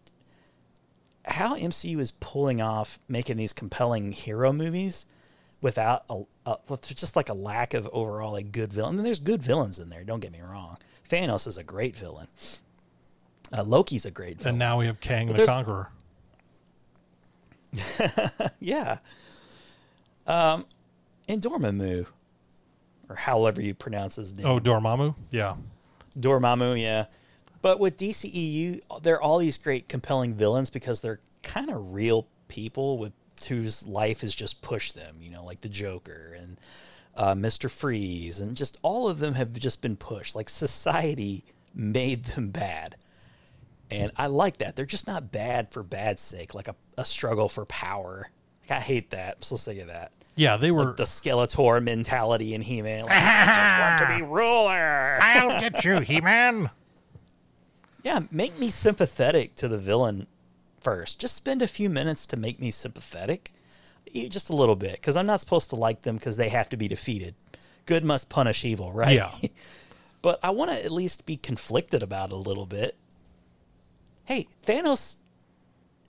how 1.24 1.56
MCU 1.56 1.98
is 2.00 2.10
pulling 2.10 2.60
off 2.60 2.98
making 3.08 3.36
these 3.36 3.52
compelling 3.52 4.12
hero 4.12 4.52
movies 4.52 5.06
without 5.60 6.04
a, 6.10 6.22
a 6.44 6.56
with 6.68 6.94
just 6.94 7.16
like 7.16 7.28
a 7.28 7.34
lack 7.34 7.72
of 7.72 7.88
overall 7.92 8.32
like 8.32 8.52
good 8.52 8.72
villain. 8.72 8.96
And 8.96 9.06
there's 9.06 9.20
good 9.20 9.42
villains 9.42 9.78
in 9.78 9.88
there. 9.88 10.04
Don't 10.04 10.20
get 10.20 10.32
me 10.32 10.40
wrong. 10.40 10.76
Thanos 11.08 11.46
is 11.46 11.56
a 11.56 11.62
great 11.62 11.96
villain. 11.96 12.26
Uh, 13.56 13.62
Loki's 13.62 14.04
a 14.04 14.10
great 14.10 14.38
villain. 14.38 14.50
And 14.50 14.58
now 14.58 14.78
we 14.78 14.86
have 14.86 15.00
Kang 15.00 15.28
But 15.28 15.36
the 15.36 15.46
Conqueror. 15.46 15.90
yeah. 18.60 18.98
Um, 20.26 20.66
and 21.28 21.40
Dormammu, 21.40 22.06
or 23.08 23.16
however 23.16 23.62
you 23.62 23.74
pronounce 23.74 24.16
his 24.16 24.34
name. 24.34 24.46
Oh, 24.46 24.58
Dormammu? 24.58 25.14
Yeah. 25.30 25.56
Dormammu, 26.18 26.80
yeah. 26.80 27.06
But 27.60 27.78
with 27.78 27.96
DCEU, 27.96 28.80
they're 29.02 29.22
all 29.22 29.38
these 29.38 29.58
great, 29.58 29.88
compelling 29.88 30.34
villains 30.34 30.70
because 30.70 31.00
they're 31.00 31.20
kind 31.42 31.70
of 31.70 31.94
real 31.94 32.26
people 32.48 32.98
with 32.98 33.12
whose 33.48 33.86
life 33.86 34.20
has 34.20 34.34
just 34.34 34.62
pushed 34.62 34.94
them. 34.94 35.16
You 35.20 35.30
know, 35.30 35.44
like 35.44 35.60
the 35.60 35.68
Joker 35.68 36.36
and 36.38 36.60
uh, 37.16 37.34
Mister 37.34 37.68
Freeze, 37.68 38.40
and 38.40 38.56
just 38.56 38.78
all 38.82 39.08
of 39.08 39.18
them 39.18 39.34
have 39.34 39.52
just 39.52 39.80
been 39.80 39.96
pushed. 39.96 40.34
Like 40.34 40.48
society 40.48 41.44
made 41.74 42.24
them 42.24 42.50
bad, 42.50 42.96
and 43.90 44.10
I 44.16 44.26
like 44.26 44.58
that. 44.58 44.74
They're 44.76 44.84
just 44.84 45.06
not 45.06 45.30
bad 45.30 45.72
for 45.72 45.82
bad's 45.82 46.22
sake, 46.22 46.54
like 46.54 46.68
a, 46.68 46.74
a 46.98 47.04
struggle 47.04 47.48
for 47.48 47.64
power. 47.66 48.30
Like, 48.62 48.78
I 48.78 48.80
hate 48.80 49.10
that. 49.10 49.36
I'm 49.36 49.42
so 49.42 49.56
sick 49.56 49.78
of 49.78 49.88
that. 49.88 50.12
Yeah, 50.34 50.56
they 50.56 50.70
were. 50.70 50.86
Like 50.86 50.96
the 50.96 51.04
Skeletor 51.04 51.82
mentality 51.82 52.54
in 52.54 52.62
He-Man. 52.62 53.02
Like, 53.02 53.12
I 53.12 53.46
just 53.46 53.78
want 53.78 53.98
to 53.98 54.16
be 54.16 54.22
ruler. 54.22 55.18
I'll 55.20 55.60
get 55.60 55.84
you, 55.84 56.00
He 56.00 56.20
Man. 56.20 56.70
Yeah, 58.04 58.22
make 58.32 58.58
me 58.58 58.68
sympathetic 58.68 59.54
to 59.54 59.68
the 59.68 59.78
villain 59.78 60.26
first. 60.80 61.20
Just 61.20 61.36
spend 61.36 61.62
a 61.62 61.68
few 61.68 61.88
minutes 61.88 62.26
to 62.26 62.36
make 62.36 62.58
me 62.58 62.72
sympathetic. 62.72 63.52
Just 64.12 64.50
a 64.50 64.56
little 64.56 64.74
bit, 64.74 64.94
because 64.94 65.14
I'm 65.14 65.26
not 65.26 65.38
supposed 65.38 65.70
to 65.70 65.76
like 65.76 66.02
them 66.02 66.16
because 66.16 66.36
they 66.36 66.48
have 66.48 66.68
to 66.70 66.76
be 66.76 66.88
defeated. 66.88 67.36
Good 67.86 68.04
must 68.04 68.28
punish 68.28 68.64
evil, 68.64 68.92
right? 68.92 69.14
Yeah. 69.14 69.30
but 70.22 70.40
I 70.42 70.50
want 70.50 70.72
to 70.72 70.84
at 70.84 70.90
least 70.90 71.26
be 71.26 71.36
conflicted 71.36 72.02
about 72.02 72.30
it 72.30 72.34
a 72.34 72.38
little 72.38 72.66
bit. 72.66 72.96
Hey, 74.24 74.48
Thanos, 74.66 75.16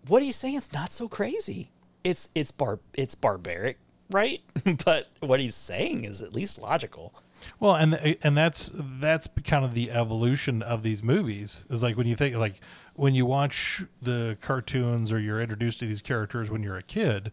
what 0.08 0.22
are 0.22 0.26
you 0.26 0.34
saying? 0.34 0.56
It's 0.56 0.74
not 0.74 0.92
so 0.94 1.08
crazy. 1.08 1.70
It's 2.04 2.30
it's 2.36 2.52
bar 2.52 2.80
it's 2.94 3.16
barbaric, 3.16 3.78
right? 4.14 4.42
but 4.86 5.10
what 5.20 5.40
he's 5.40 5.56
saying 5.56 6.04
is 6.04 6.22
at 6.22 6.34
least 6.34 6.60
logical. 6.60 7.14
Well, 7.60 7.76
and 7.76 8.18
and 8.22 8.38
that's 8.38 8.72
that's 8.74 9.28
kind 9.44 9.66
of 9.66 9.74
the 9.74 9.92
evolution 9.92 10.62
of 10.62 10.84
these 10.84 11.04
movies. 11.04 11.66
Is 11.70 11.84
like 11.84 11.98
when 11.98 12.08
you 12.08 12.16
think 12.16 12.36
like 12.36 12.60
when 12.96 13.16
you 13.16 13.26
watch 13.26 13.84
the 14.02 14.38
cartoons 14.42 15.12
or 15.12 15.20
you're 15.20 15.42
introduced 15.42 15.80
to 15.80 15.86
these 15.86 16.02
characters 16.02 16.50
when 16.50 16.64
you're 16.64 16.78
a 16.78 16.84
kid, 16.84 17.32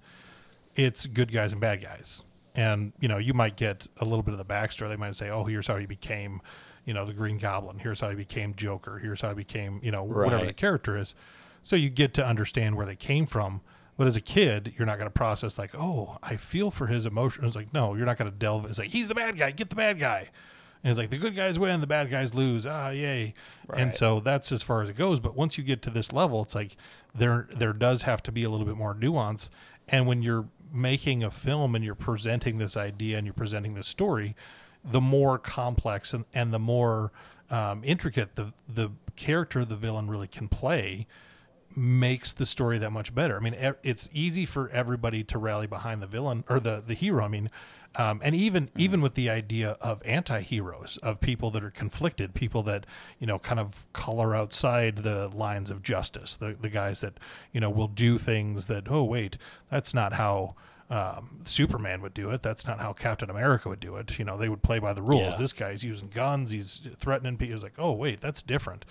it's 0.74 1.06
good 1.06 1.32
guys 1.32 1.52
and 1.52 1.60
bad 1.60 1.82
guys. 1.82 2.24
And 2.54 2.92
you 3.00 3.08
know, 3.08 3.18
you 3.18 3.34
might 3.34 3.56
get 3.56 3.86
a 3.98 4.04
little 4.04 4.22
bit 4.22 4.32
of 4.32 4.38
the 4.38 4.44
backstory. 4.44 4.88
They 4.88 4.96
might 4.96 5.14
say, 5.14 5.30
"Oh, 5.30 5.44
here's 5.44 5.68
how 5.68 5.76
he 5.76 5.86
became, 5.86 6.40
you 6.84 6.94
know, 6.94 7.04
the 7.04 7.12
Green 7.12 7.38
Goblin. 7.38 7.78
Here's 7.78 8.00
how 8.00 8.10
he 8.10 8.16
became 8.16 8.54
Joker. 8.54 8.98
Here's 8.98 9.20
how 9.20 9.28
he 9.28 9.34
became, 9.34 9.80
you 9.82 9.92
know, 9.92 10.02
whatever 10.02 10.44
the 10.44 10.52
character 10.52 10.96
is." 10.96 11.14
So 11.62 11.76
you 11.76 11.90
get 11.90 12.14
to 12.14 12.24
understand 12.24 12.76
where 12.76 12.86
they 12.86 12.96
came 12.96 13.26
from. 13.26 13.60
But 14.00 14.06
as 14.06 14.16
a 14.16 14.22
kid, 14.22 14.72
you're 14.78 14.86
not 14.86 14.96
going 14.96 15.10
to 15.10 15.12
process 15.12 15.58
like, 15.58 15.74
"Oh, 15.74 16.16
I 16.22 16.36
feel 16.36 16.70
for 16.70 16.86
his 16.86 17.04
emotions." 17.04 17.48
It's 17.48 17.54
like, 17.54 17.74
no, 17.74 17.94
you're 17.94 18.06
not 18.06 18.16
going 18.16 18.30
to 18.30 18.34
delve. 18.34 18.64
It's 18.64 18.78
like 18.78 18.88
he's 18.88 19.08
the 19.08 19.14
bad 19.14 19.36
guy. 19.36 19.50
Get 19.50 19.68
the 19.68 19.76
bad 19.76 19.98
guy. 19.98 20.30
And 20.82 20.90
it's 20.90 20.96
like 20.96 21.10
the 21.10 21.18
good 21.18 21.36
guys 21.36 21.58
win, 21.58 21.82
the 21.82 21.86
bad 21.86 22.10
guys 22.10 22.32
lose. 22.32 22.64
Ah, 22.64 22.88
yay! 22.88 23.34
And 23.76 23.94
so 23.94 24.18
that's 24.18 24.52
as 24.52 24.62
far 24.62 24.80
as 24.80 24.88
it 24.88 24.96
goes. 24.96 25.20
But 25.20 25.36
once 25.36 25.58
you 25.58 25.64
get 25.64 25.82
to 25.82 25.90
this 25.90 26.14
level, 26.14 26.40
it's 26.40 26.54
like 26.54 26.78
there 27.14 27.46
there 27.54 27.74
does 27.74 28.04
have 28.04 28.22
to 28.22 28.32
be 28.32 28.42
a 28.42 28.48
little 28.48 28.64
bit 28.64 28.74
more 28.74 28.94
nuance. 28.94 29.50
And 29.86 30.06
when 30.06 30.22
you're 30.22 30.48
making 30.72 31.22
a 31.22 31.30
film 31.30 31.74
and 31.74 31.84
you're 31.84 31.94
presenting 31.94 32.56
this 32.56 32.78
idea 32.78 33.18
and 33.18 33.26
you're 33.26 33.34
presenting 33.34 33.74
this 33.74 33.86
story, 33.86 34.34
the 34.82 35.02
more 35.02 35.38
complex 35.38 36.14
and, 36.14 36.24
and 36.32 36.54
the 36.54 36.58
more 36.58 37.12
um, 37.50 37.82
intricate 37.84 38.36
the 38.36 38.54
the 38.66 38.92
character 39.16 39.62
the 39.66 39.76
villain 39.76 40.08
really 40.08 40.26
can 40.26 40.48
play 40.48 41.06
makes 41.76 42.32
the 42.32 42.46
story 42.46 42.78
that 42.78 42.90
much 42.90 43.14
better. 43.14 43.36
I 43.36 43.40
mean, 43.40 43.74
it's 43.82 44.08
easy 44.12 44.44
for 44.44 44.68
everybody 44.70 45.22
to 45.24 45.38
rally 45.38 45.66
behind 45.66 46.02
the 46.02 46.06
villain 46.06 46.44
or 46.48 46.60
the 46.60 46.82
the 46.84 46.94
hero. 46.94 47.24
I 47.24 47.28
mean, 47.28 47.50
um, 47.96 48.20
and 48.22 48.34
even 48.34 48.70
even 48.76 49.00
with 49.00 49.14
the 49.14 49.28
idea 49.28 49.70
of 49.80 50.00
anti-heroes, 50.04 50.96
of 51.02 51.20
people 51.20 51.50
that 51.50 51.64
are 51.64 51.70
conflicted, 51.70 52.34
people 52.34 52.62
that 52.64 52.86
you 53.18 53.26
know 53.26 53.38
kind 53.38 53.58
of 53.58 53.86
color 53.92 54.34
outside 54.34 54.98
the 54.98 55.28
lines 55.28 55.70
of 55.70 55.82
justice, 55.82 56.36
the 56.36 56.56
the 56.60 56.68
guys 56.68 57.00
that 57.00 57.14
you 57.52 57.60
know 57.60 57.70
will 57.70 57.88
do 57.88 58.16
things 58.18 58.68
that 58.68 58.90
oh 58.90 59.04
wait, 59.04 59.38
that's 59.70 59.94
not 59.94 60.14
how. 60.14 60.54
Um, 60.92 61.42
Superman 61.44 62.02
would 62.02 62.14
do 62.14 62.30
it. 62.30 62.42
That's 62.42 62.66
not 62.66 62.80
how 62.80 62.92
Captain 62.92 63.30
America 63.30 63.68
would 63.68 63.78
do 63.78 63.94
it. 63.94 64.18
You 64.18 64.24
know, 64.24 64.36
they 64.36 64.48
would 64.48 64.60
play 64.60 64.80
by 64.80 64.92
the 64.92 65.02
rules. 65.02 65.34
Yeah. 65.34 65.36
This 65.36 65.52
guy's 65.52 65.84
using 65.84 66.08
guns. 66.08 66.50
He's 66.50 66.80
threatening 66.98 67.36
people. 67.36 67.54
It's 67.54 67.62
like, 67.62 67.78
oh 67.78 67.92
wait, 67.92 68.20
that's 68.20 68.42
different. 68.42 68.84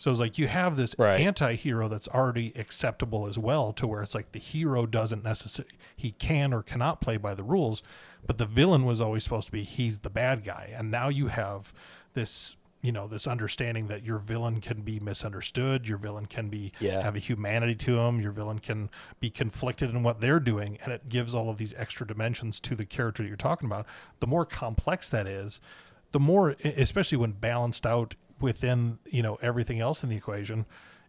So 0.00 0.10
it's 0.10 0.18
like 0.18 0.38
you 0.38 0.48
have 0.48 0.76
this 0.76 0.94
Right. 0.98 1.20
anti-hero 1.20 1.86
that's 1.86 2.08
already 2.08 2.52
acceptable 2.56 3.26
as 3.26 3.38
well, 3.38 3.72
to 3.74 3.86
where 3.86 4.02
it's 4.02 4.14
like 4.14 4.32
the 4.32 4.38
hero 4.38 4.86
doesn't 4.86 5.22
necessarily 5.22 5.74
he 5.94 6.12
can 6.12 6.54
or 6.54 6.62
cannot 6.62 7.02
play 7.02 7.18
by 7.18 7.34
the 7.34 7.42
rules, 7.44 7.82
but 8.26 8.38
the 8.38 8.46
villain 8.46 8.86
was 8.86 9.00
always 9.00 9.24
supposed 9.24 9.46
to 9.46 9.52
be 9.52 9.62
he's 9.62 9.98
the 9.98 10.08
bad 10.10 10.42
guy, 10.42 10.72
and 10.74 10.90
now 10.90 11.08
you 11.10 11.28
have 11.28 11.74
this 12.14 12.56
you 12.82 12.92
know 12.92 13.06
this 13.06 13.26
understanding 13.26 13.88
that 13.88 14.02
your 14.02 14.16
villain 14.16 14.58
can 14.62 14.80
be 14.80 14.98
misunderstood, 14.98 15.86
your 15.86 15.98
villain 15.98 16.24
can 16.24 16.48
be 16.48 16.72
Yeah. 16.80 17.02
have 17.02 17.14
a 17.14 17.18
humanity 17.18 17.74
to 17.74 17.98
him, 17.98 18.22
your 18.22 18.32
villain 18.32 18.58
can 18.58 18.88
be 19.20 19.28
conflicted 19.28 19.90
in 19.90 20.02
what 20.02 20.22
they're 20.22 20.40
doing, 20.40 20.78
and 20.82 20.90
it 20.94 21.10
gives 21.10 21.34
all 21.34 21.50
of 21.50 21.58
these 21.58 21.74
extra 21.74 22.06
dimensions 22.06 22.58
to 22.60 22.74
the 22.74 22.86
character 22.86 23.22
that 23.22 23.28
you're 23.28 23.36
talking 23.36 23.66
about. 23.66 23.84
The 24.20 24.26
more 24.26 24.46
complex 24.46 25.10
that 25.10 25.26
is, 25.26 25.60
the 26.12 26.20
more 26.20 26.56
especially 26.64 27.18
when 27.18 27.32
balanced 27.32 27.84
out 27.84 28.14
within 28.40 28.98
you 29.06 29.22
know 29.22 29.36
everything 29.42 29.80
else 29.80 30.02
in 30.02 30.08
the 30.10 30.16
equation 30.16 30.66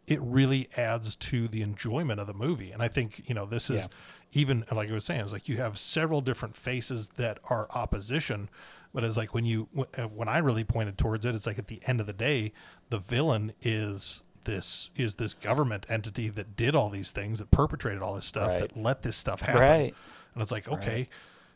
it 0.08 0.20
really 0.22 0.68
adds 0.76 1.16
to 1.16 1.48
the 1.48 1.62
enjoyment 1.62 2.20
of 2.20 2.28
the 2.28 2.34
movie 2.34 2.72
and 2.72 2.82
i 2.82 2.88
think 2.88 3.22
you 3.28 3.36
know 3.36 3.46
this 3.46 3.70
is 3.70 3.82
Yeah. 3.82 3.88
even 4.34 4.66
like 4.72 4.90
i 4.90 4.94
was 4.94 5.06
saying 5.06 5.22
it's 5.22 5.34
like 5.34 5.48
you 5.50 5.58
have 5.58 5.78
several 5.78 6.22
different 6.22 6.58
faces 6.58 7.10
that 7.18 7.40
are 7.50 7.68
opposition 7.72 8.50
but 8.94 9.04
it's 9.04 9.18
like 9.18 9.34
when 9.34 9.46
you 9.46 9.68
uh, 9.98 10.04
when 10.04 10.28
i 10.28 10.38
really 10.40 10.64
pointed 10.64 10.98
towards 10.98 11.26
it 11.26 11.36
it's 11.36 11.46
like 11.48 11.60
at 11.60 11.68
the 11.68 11.82
end 11.86 12.00
of 12.00 12.08
the 12.08 12.14
day 12.14 12.52
the 12.90 12.98
villain 13.00 13.54
is 13.62 14.22
this 14.46 14.90
is 14.96 15.16
this 15.16 15.34
government 15.36 15.86
entity 15.88 16.28
that 16.28 16.56
did 16.56 16.76
all 16.76 16.90
these 16.90 17.12
things 17.12 17.38
that 17.40 17.52
perpetrated 17.52 18.02
all 18.02 18.16
this 18.16 18.26
stuff 18.26 18.50
Right. 18.54 18.60
that 18.60 18.76
let 18.78 19.04
this 19.04 19.16
stuff 19.16 19.42
happen 19.42 19.62
Right. 19.62 19.96
and 20.34 20.42
it's 20.42 20.52
like 20.52 20.68
okay 20.68 21.08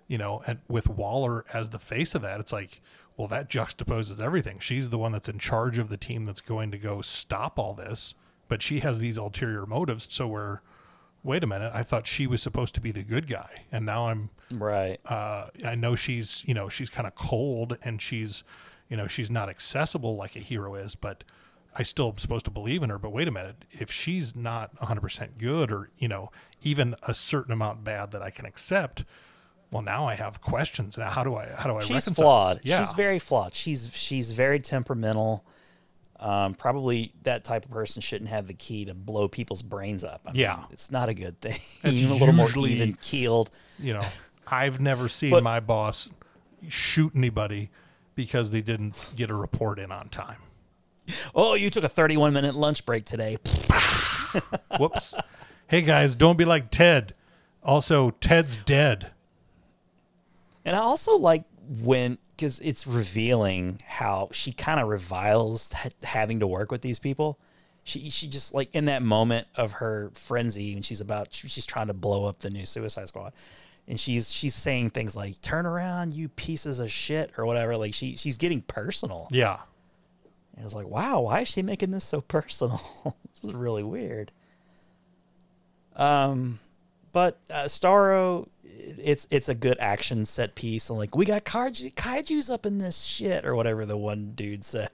you 0.08 0.20
know, 0.20 0.44
and 0.46 0.60
with 0.68 0.88
Waller 0.88 1.44
as 1.52 1.72
the 1.72 1.80
face 1.80 2.14
of 2.14 2.22
that, 2.22 2.40
it's 2.40 2.54
like, 2.54 2.80
well, 3.18 3.28
that 3.30 3.50
juxtaposes 3.50 4.20
everything. 4.20 4.60
She's 4.60 4.90
the 4.90 4.98
one 4.98 5.12
that's 5.12 5.30
in 5.30 5.40
charge 5.40 5.80
of 5.80 5.90
the 5.90 5.98
team 5.98 6.26
that's 6.26 6.42
going 6.42 6.72
to 6.72 6.78
go 6.78 7.02
stop 7.02 7.58
all 7.58 7.74
this, 7.74 8.16
but 8.48 8.62
she 8.62 8.80
has 8.82 9.00
these 9.00 9.18
ulterior 9.18 9.66
motives. 9.66 10.08
So 10.12 10.28
we're, 10.28 10.60
wait 11.24 11.44
a 11.44 11.48
minute, 11.48 11.72
I 11.74 11.84
thought 11.84 12.06
she 12.08 12.28
was 12.28 12.42
supposed 12.42 12.76
to 12.76 12.82
be 12.82 12.92
the 12.92 13.04
good 13.04 13.28
guy, 13.28 13.64
and 13.72 13.86
now 13.86 14.08
I'm, 14.10 14.30
Right. 14.54 15.00
uh, 15.06 15.48
I 15.66 15.76
know 15.76 15.96
she's, 15.96 16.44
you 16.46 16.54
know, 16.54 16.70
she's 16.70 16.90
kind 16.90 17.08
of 17.08 17.16
cold 17.16 17.78
and 17.84 18.02
she's, 18.02 18.44
you 18.90 18.98
know, 18.98 19.08
she's 19.08 19.32
not 19.32 19.50
accessible 19.50 20.16
like 20.16 20.36
a 20.36 20.40
hero 20.40 20.76
is, 20.76 20.94
but 20.96 21.24
I 21.78 21.84
still 21.84 22.10
am 22.10 22.18
supposed 22.18 22.46
to 22.46 22.52
believe 22.52 22.84
in 22.84 22.90
her. 22.90 23.00
But 23.00 23.10
wait 23.12 23.28
a 23.28 23.32
minute, 23.32 23.66
if 23.72 23.92
she's 23.92 24.36
not 24.36 24.76
100% 24.78 25.38
good 25.40 25.72
or, 25.72 25.90
you 25.98 26.08
know, 26.08 26.32
even 26.62 26.96
a 27.04 27.14
certain 27.14 27.52
amount 27.52 27.84
bad 27.84 28.12
that 28.12 28.22
I 28.22 28.30
can 28.30 28.46
accept, 28.46 29.04
well, 29.76 29.84
now 29.84 30.08
I 30.08 30.16
have 30.16 30.40
questions. 30.42 30.98
Now, 30.98 31.10
how 31.10 31.24
do 31.24 31.36
I 31.36 31.48
how 31.56 31.70
do 31.70 31.76
I 31.78 31.82
she's 31.82 31.92
reconcile? 31.92 32.14
flawed. 32.24 32.60
Yeah, 32.64 32.80
She's 32.84 32.94
very 32.94 33.20
flawed. 33.20 33.54
She's 33.54 33.92
she's 33.94 34.32
very 34.32 34.60
temperamental. 34.60 35.44
Um, 36.18 36.54
probably 36.54 37.14
that 37.24 37.44
type 37.44 37.66
of 37.66 37.72
person 37.72 38.02
shouldn't 38.02 38.30
have 38.30 38.48
the 38.48 38.54
key 38.54 38.86
to 38.86 38.94
blow 38.94 39.28
people's 39.28 39.62
brains 39.62 40.04
up. 40.06 40.22
I 40.26 40.32
mean, 40.32 40.40
Yeah. 40.40 40.64
it's 40.72 40.90
not 40.90 41.10
a 41.10 41.14
good 41.14 41.40
thing. 41.42 41.60
It's 41.84 42.10
a 42.10 42.14
little 42.14 42.32
more 42.34 42.50
even 42.68 42.94
keeled. 43.02 43.50
you 43.78 43.94
know, 43.94 44.06
I've 44.48 44.80
never 44.80 45.10
seen 45.10 45.32
But- 45.32 45.44
my 45.44 45.60
boss 45.60 46.08
shoot 46.70 47.12
anybody 47.16 47.70
because 48.16 48.52
they 48.52 48.62
didn't 48.62 48.96
get 49.18 49.30
a 49.30 49.36
report 49.36 49.78
in 49.78 49.92
on 49.92 50.08
time. 50.08 50.38
Oh, 51.36 51.54
you 51.54 51.70
took 51.70 51.84
a 51.84 51.90
31 51.90 52.32
minute 52.34 52.56
lunch 52.56 52.86
break 52.86 53.04
today. 53.04 53.38
Whoops. 54.80 55.14
hey 55.68 55.82
guys, 55.82 56.16
don't 56.16 56.38
be 56.38 56.46
like 56.46 56.72
Ted. 56.72 57.14
Also, 57.62 58.12
Ted's 58.12 58.58
dead. 58.58 59.12
And 60.66 60.76
I 60.76 60.80
also 60.80 61.18
like 61.18 61.44
when 61.82 62.18
because 62.36 62.60
it's 62.60 62.86
revealing 62.86 63.82
how 63.88 64.30
she 64.32 64.52
kind 64.52 64.80
of 64.80 64.88
reviles 64.90 65.72
ha- 65.72 65.90
having 66.04 66.40
to 66.42 66.48
work 66.48 66.72
with 66.72 66.82
these 66.82 67.00
people. 67.00 67.40
She 67.84 68.10
she 68.10 68.28
just 68.28 68.54
like 68.54 68.74
in 68.74 68.86
that 68.86 69.04
moment 69.04 69.48
of 69.56 69.74
her 69.74 70.12
frenzy 70.16 70.74
when 70.74 70.82
she's 70.84 71.02
about 71.02 71.32
she's 71.32 71.66
trying 71.66 71.88
to 71.88 71.94
blow 71.94 72.26
up 72.26 72.40
the 72.40 72.50
new 72.50 72.66
Suicide 72.66 73.08
Squad, 73.08 73.32
and 73.88 74.00
she's 74.00 74.32
she's 74.32 74.56
saying 74.56 74.90
things 74.90 75.16
like 75.16 75.40
"Turn 75.42 75.68
around, 75.68 76.14
you 76.14 76.30
pieces 76.30 76.80
of 76.80 76.92
shit" 76.92 77.32
or 77.38 77.46
whatever. 77.46 77.78
Like 77.78 77.94
she 77.94 78.16
she's 78.16 78.38
getting 78.38 78.62
personal. 78.62 79.28
Yeah. 79.30 79.60
And 80.56 80.62
I 80.62 80.64
was 80.64 80.74
like, 80.74 80.88
wow, 80.88 81.22
why 81.22 81.42
is 81.42 81.48
she 81.48 81.62
making 81.62 81.92
this 81.92 82.04
so 82.04 82.22
personal? 82.28 82.82
this 83.34 83.44
is 83.44 83.54
really 83.54 83.84
weird. 83.84 84.32
Um, 85.96 86.60
but 87.14 87.38
uh, 87.50 87.66
Starro, 87.66 88.48
it's 89.00 89.28
it's 89.32 89.50
a 89.50 89.56
good 89.56 89.78
action 89.80 90.26
set 90.26 90.56
piece, 90.56 90.90
and 90.90 90.98
like 91.00 91.16
we 91.16 91.26
got 91.26 91.44
kaiju, 91.46 91.94
kaiju's 91.96 92.50
up 92.50 92.66
in 92.66 92.78
this 92.78 93.04
shit 93.04 93.46
or 93.46 93.56
whatever 93.56 93.86
the 93.86 93.98
one 93.98 94.34
dude 94.36 94.64
says. 94.66 94.90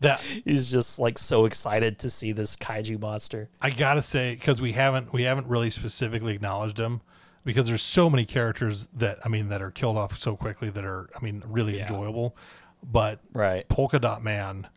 That 0.00 0.20
He's 0.44 0.70
just 0.70 0.98
like 0.98 1.18
so 1.18 1.44
excited 1.44 1.98
to 2.00 2.10
see 2.10 2.32
this 2.32 2.56
kaiju 2.56 3.00
monster. 3.00 3.48
I 3.60 3.70
gotta 3.70 4.02
say 4.02 4.34
because 4.34 4.60
we 4.60 4.72
haven't 4.72 5.12
we 5.12 5.22
haven't 5.22 5.46
really 5.46 5.70
specifically 5.70 6.34
acknowledged 6.34 6.78
him 6.80 7.00
because 7.44 7.66
there's 7.66 7.82
so 7.82 8.10
many 8.10 8.24
characters 8.24 8.88
that 8.94 9.18
I 9.24 9.28
mean 9.28 9.48
that 9.48 9.62
are 9.62 9.70
killed 9.70 9.96
off 9.96 10.18
so 10.18 10.36
quickly 10.36 10.70
that 10.70 10.84
are 10.84 11.08
I 11.18 11.22
mean 11.24 11.42
really 11.46 11.76
Yeah. 11.76 11.82
enjoyable, 11.82 12.36
but 12.82 13.20
Right. 13.32 13.68
Polka 13.68 13.98
Dot 13.98 14.22
Man 14.24 14.68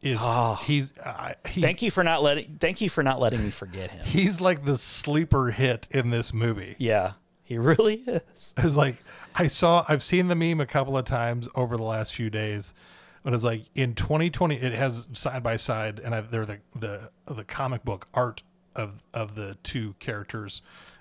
is 0.00 0.18
Oh. 0.20 0.54
he's 0.64 0.92
uh, 0.98 1.34
he, 1.48 1.60
Thank 1.62 1.80
you 1.80 1.90
for 1.90 2.02
not 2.02 2.22
letting 2.22 2.56
thank 2.60 2.80
you 2.80 2.90
for 2.90 3.02
not 3.02 3.20
letting 3.20 3.42
me 3.44 3.50
forget 3.50 3.90
him. 3.92 4.04
he's 4.04 4.40
like 4.40 4.64
the 4.64 4.76
sleeper 4.76 5.50
hit 5.52 5.86
in 5.90 6.10
this 6.10 6.34
movie. 6.34 6.74
Yeah, 6.78 7.12
he 7.52 7.58
really 7.58 7.96
is. 8.06 8.54
It's 8.58 8.76
like 8.76 8.96
I 9.34 9.46
saw 9.46 9.84
I've 9.88 10.02
seen 10.02 10.28
the 10.28 10.34
meme 10.34 10.60
a 10.60 10.66
couple 10.66 10.96
of 10.96 11.04
times 11.04 11.48
over 11.54 11.76
the 11.76 11.82
last 11.82 12.14
few 12.14 12.30
days. 12.30 12.74
But 13.22 13.34
it's 13.34 13.44
like 13.44 13.66
in 13.76 13.94
2020, 13.94 14.56
it 14.56 14.72
has 14.72 15.06
side 15.12 15.44
by 15.44 15.54
side, 15.54 16.00
and 16.00 16.14
I, 16.14 16.22
they're 16.22 16.44
the 16.44 16.58
the 16.74 17.10
the 17.26 17.44
comic 17.44 17.84
book 17.84 18.08
art 18.14 18.42
of 18.74 19.02
of 19.14 19.36
the 19.36 19.56
two 19.62 19.94
characters 20.00 20.60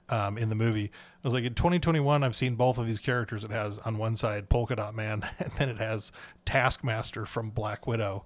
um, 0.10 0.38
in 0.38 0.50
the 0.50 0.56
movie. 0.56 0.86
It 0.86 1.24
was 1.24 1.34
like 1.34 1.46
in 1.46 1.56
2021, 1.56 2.24
I've 2.24 2.36
seen 2.36 2.56
both 2.56 2.78
of 2.78 2.86
these 2.86 3.00
characters. 3.00 3.44
It 3.44 3.52
has 3.52 3.80
on 3.80 3.98
one 3.98 4.16
side 4.16 4.50
Polka 4.50 4.76
Dot 4.76 4.94
Man, 4.94 5.28
and 5.40 5.52
then 5.58 5.70
it 5.70 5.80
has 5.80 6.12
Taskmaster 6.46 7.26
from 7.26 7.50
Black 7.50 7.88
Widow. 7.88 8.24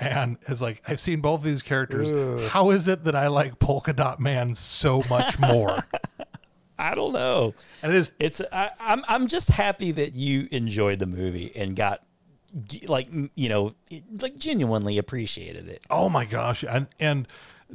And 0.00 0.38
it's 0.46 0.62
like 0.62 0.82
I've 0.86 1.00
seen 1.00 1.20
both 1.20 1.40
of 1.40 1.44
these 1.44 1.62
characters. 1.62 2.10
How 2.50 2.70
is 2.70 2.88
it 2.88 3.04
that 3.04 3.14
I 3.16 3.28
like 3.28 3.58
Polka 3.58 3.92
Dot 3.92 4.20
Man 4.20 4.54
so 4.54 5.02
much 5.10 5.38
more? 5.38 5.84
I 6.78 6.94
don't 6.94 7.12
know. 7.12 7.54
and 7.82 7.92
it 7.92 7.98
is 7.98 8.10
It's 8.20 8.40
I, 8.52 8.70
I'm 8.80 9.02
I'm 9.08 9.26
just 9.28 9.48
happy 9.50 9.90
that 9.92 10.14
you 10.14 10.48
enjoyed 10.50 10.98
the 11.00 11.06
movie 11.06 11.52
and 11.56 11.74
got 11.74 12.02
like 12.86 13.08
you 13.34 13.48
know 13.48 13.74
like 14.20 14.36
genuinely 14.36 14.96
appreciated 14.98 15.68
it. 15.68 15.82
Oh 15.90 16.08
my 16.08 16.24
gosh, 16.24 16.62
and 16.62 16.86
and 16.98 17.26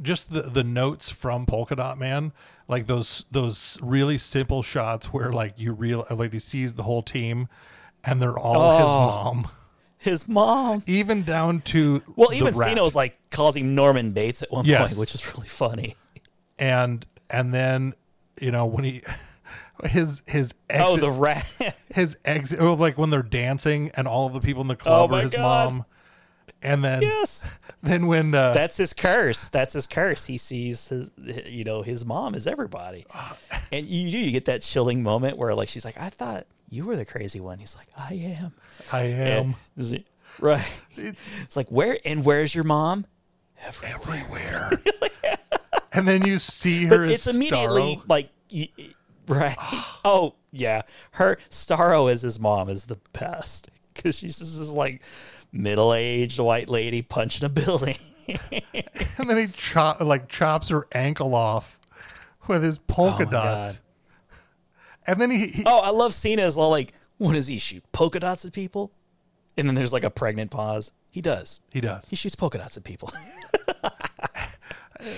just 0.02 0.32
the 0.32 0.42
the 0.42 0.64
notes 0.64 1.10
from 1.10 1.46
Polka 1.46 1.76
Dot 1.76 1.98
Man, 1.98 2.32
like 2.66 2.86
those 2.86 3.24
those 3.30 3.78
really 3.82 4.18
simple 4.18 4.62
shots 4.62 5.12
where 5.12 5.32
like 5.32 5.54
you 5.58 5.72
real 5.72 6.06
like 6.10 6.32
he 6.32 6.38
sees 6.40 6.74
the 6.74 6.82
whole 6.82 7.02
team, 7.02 7.48
and 8.02 8.20
they're 8.20 8.38
all 8.38 8.70
his 8.78 8.88
Oh. 8.88 9.06
mom, 9.06 9.48
His 9.98 10.26
mom. 10.26 10.82
even 10.86 11.22
down 11.22 11.60
to 11.62 12.02
Well, 12.16 12.32
even 12.32 12.52
Cena's 12.54 12.94
like 12.96 13.16
calls 13.30 13.54
him 13.56 13.74
Norman 13.76 14.10
Bates 14.10 14.42
at 14.42 14.50
one 14.50 14.64
Yes. 14.64 14.80
point, 14.94 14.98
which 14.98 15.14
is 15.14 15.34
really 15.34 15.46
funny. 15.48 15.94
and 16.58 17.06
and 17.30 17.54
then 17.54 17.94
you 18.44 18.50
know 18.50 18.66
when 18.66 18.84
he 18.84 19.02
his 19.84 20.22
his 20.26 20.54
exit, 20.70 20.86
Oh, 20.86 20.96
the 20.96 21.10
rat. 21.10 21.44
his 21.94 22.16
exit 22.24 22.60
oh, 22.60 22.74
like 22.74 22.98
when 22.98 23.10
they're 23.10 23.22
dancing 23.22 23.90
and 23.94 24.06
all 24.06 24.26
of 24.26 24.32
the 24.32 24.40
people 24.40 24.62
in 24.62 24.68
the 24.68 24.76
club 24.76 25.10
Oh 25.12 25.16
are 25.16 25.22
his 25.22 25.32
God. 25.32 25.40
mom, 25.72 25.84
and 26.62 26.84
then 26.84 27.02
yes, 27.02 27.44
then 27.82 28.06
when 28.06 28.34
uh, 28.34 28.52
that's 28.52 28.76
his 28.76 28.92
curse. 28.92 29.48
That's 29.48 29.72
his 29.74 29.86
curse. 29.86 30.24
He 30.26 30.38
sees 30.38 30.88
his 30.88 31.10
you 31.46 31.64
know 31.64 31.82
his 31.82 32.04
mom 32.04 32.34
is 32.34 32.46
everybody, 32.46 33.06
and 33.72 33.86
you 33.86 34.10
do 34.10 34.18
you 34.18 34.30
get 34.30 34.44
that 34.46 34.62
chilling 34.62 35.02
moment 35.02 35.36
where 35.38 35.54
like 35.54 35.68
she's 35.68 35.84
like, 35.84 35.98
I 35.98 36.10
thought 36.10 36.46
you 36.70 36.84
were 36.86 36.96
the 36.96 37.04
crazy 37.04 37.40
one. 37.40 37.58
He's 37.58 37.76
like, 37.76 37.88
I 37.96 38.14
am. 38.14 38.52
I 38.92 39.02
am 39.04 39.56
right. 40.40 40.82
it's 40.96 41.30
It's 41.42 41.56
like 41.56 41.68
where 41.68 41.98
and 42.04 42.24
where's 42.24 42.54
your 42.54 42.64
mom? 42.64 43.06
everywhere, 43.82 44.70
and 45.92 46.06
then 46.06 46.24
you 46.26 46.38
see 46.38 46.86
But 46.86 46.98
her 46.98 47.04
it's 47.06 47.26
immediately 47.26 47.96
Starro. 47.96 48.08
like 48.08 48.28
y- 48.54 48.68
right. 49.28 49.56
oh 50.04 50.34
yeah, 50.52 50.82
her 51.12 51.38
Starro 51.50 52.10
is 52.12 52.22
his 52.22 52.38
mom 52.38 52.68
is 52.68 52.84
the 52.84 52.98
best 53.12 53.70
because 53.92 54.16
she's 54.18 54.38
just 54.38 54.58
this 54.58 54.70
like 54.70 55.02
middle 55.52 55.92
aged 55.94 56.38
white 56.38 56.68
lady 56.68 57.02
punching 57.02 57.44
a 57.44 57.48
building. 57.48 57.96
and 59.18 59.28
then 59.28 59.36
he 59.36 59.46
chop 59.48 60.00
like 60.00 60.28
chops 60.28 60.68
her 60.68 60.86
ankle 60.92 61.34
off 61.34 61.78
with 62.48 62.62
his 62.62 62.78
polka 62.78 63.26
Oh 63.26 63.30
dots. 63.30 63.78
God. 63.78 63.80
And 65.06 65.20
then 65.20 65.30
he, 65.30 65.48
he 65.48 65.62
oh, 65.66 65.80
I 65.80 65.90
love 65.90 66.14
Cena 66.14 66.42
as 66.42 66.56
well. 66.56 66.70
Like, 66.70 66.92
what 67.18 67.34
does 67.34 67.46
he 67.46 67.58
shoot? 67.58 67.82
Polka 67.92 68.20
dots 68.20 68.44
at 68.46 68.52
people? 68.52 68.90
And 69.56 69.68
then 69.68 69.74
there's 69.74 69.92
like 69.92 70.04
a 70.04 70.10
pregnant 70.10 70.50
pause. 70.50 70.90
He 71.10 71.20
does. 71.20 71.60
he 71.70 71.80
does. 71.80 72.08
He 72.08 72.16
shoots 72.16 72.34
polka 72.34 72.58
dots 72.58 72.76
at 72.76 72.84
people. 72.84 73.12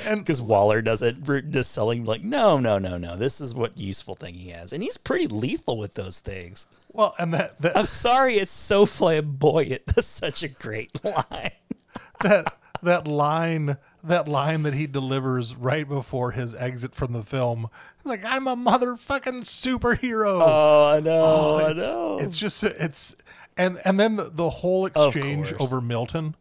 And 0.05 0.21
because 0.21 0.43
Waller 0.43 0.83
doesn't 0.83 1.27
we're 1.27 1.41
just 1.41 1.73
selling 1.73 2.05
like 2.05 2.23
no 2.23 2.59
no 2.59 2.79
no 2.79 2.99
no 2.99 3.17
this 3.17 3.41
is 3.41 3.55
what 3.55 3.79
useful 3.79 4.15
thing 4.15 4.35
he 4.35 4.51
has 4.51 4.73
and 4.73 4.83
he's 4.83 4.97
pretty 4.97 5.27
lethal 5.27 5.79
with 5.79 5.95
those 5.95 6.21
things. 6.21 6.67
well, 6.93 7.15
and 7.19 7.33
that 7.35 7.61
that, 7.63 7.77
I'm 7.77 7.87
sorry 7.87 8.39
it's 8.39 8.53
so 8.53 8.87
flamboyant. 8.87 9.87
That's 9.95 10.07
such 10.07 10.43
a 10.43 10.49
great 10.49 11.05
line. 11.05 11.53
that 12.23 12.57
that 12.83 13.07
line 13.07 13.77
that 14.03 14.29
line 14.29 14.63
that 14.63 14.75
he 14.75 14.87
delivers 14.87 15.57
right 15.57 15.89
before 15.89 16.31
his 16.31 16.55
exit 16.55 16.95
from 16.95 17.13
the 17.13 17.23
film. 17.23 17.69
He's 17.99 18.07
like, 18.07 18.25
"I'm 18.25 18.47
a 18.47 18.57
motherfucking 18.57 19.43
superhero." 19.43 20.41
Oh 20.41 20.85
I 20.95 21.01
know 21.01 21.23
oh, 21.25 21.59
I 21.59 21.71
it's, 21.71 21.81
know. 21.81 22.19
it's 22.21 22.39
just 22.39 22.63
it's 22.65 23.17
and 23.57 23.81
and 23.85 23.99
then 23.99 24.17
the, 24.17 24.31
the 24.31 24.51
whole 24.51 24.87
exchange 24.87 25.53
over 25.59 25.81
Milton 25.81 26.37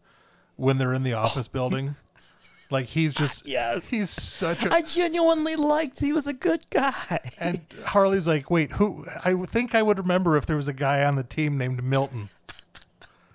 when 0.55 0.77
they're 0.77 0.93
in 0.93 1.03
the 1.03 1.13
office 1.13 1.47
building. 1.49 1.95
Like 2.71 2.85
he's 2.87 3.13
just 3.13 3.45
Yes. 3.47 3.87
he's 3.89 4.09
such 4.09 4.65
a 4.65 4.73
I 4.73 4.81
genuinely 4.81 5.55
liked 5.55 5.99
he 5.99 6.11
was 6.13 6.25
a 6.27 6.33
good 6.33 6.69
guy. 6.69 7.19
And 7.39 7.61
Harley's 7.85 8.27
like, 8.27 8.49
wait, 8.49 8.71
who? 8.73 9.05
I 9.23 9.33
think 9.45 9.75
I 9.75 9.81
would 9.83 9.97
remember 9.99 10.35
if 10.37 10.45
there 10.45 10.55
was 10.55 10.67
a 10.67 10.73
guy 10.73 11.03
on 11.03 11.15
the 11.15 11.23
team 11.23 11.57
named 11.57 11.83
Milton. 11.83 12.29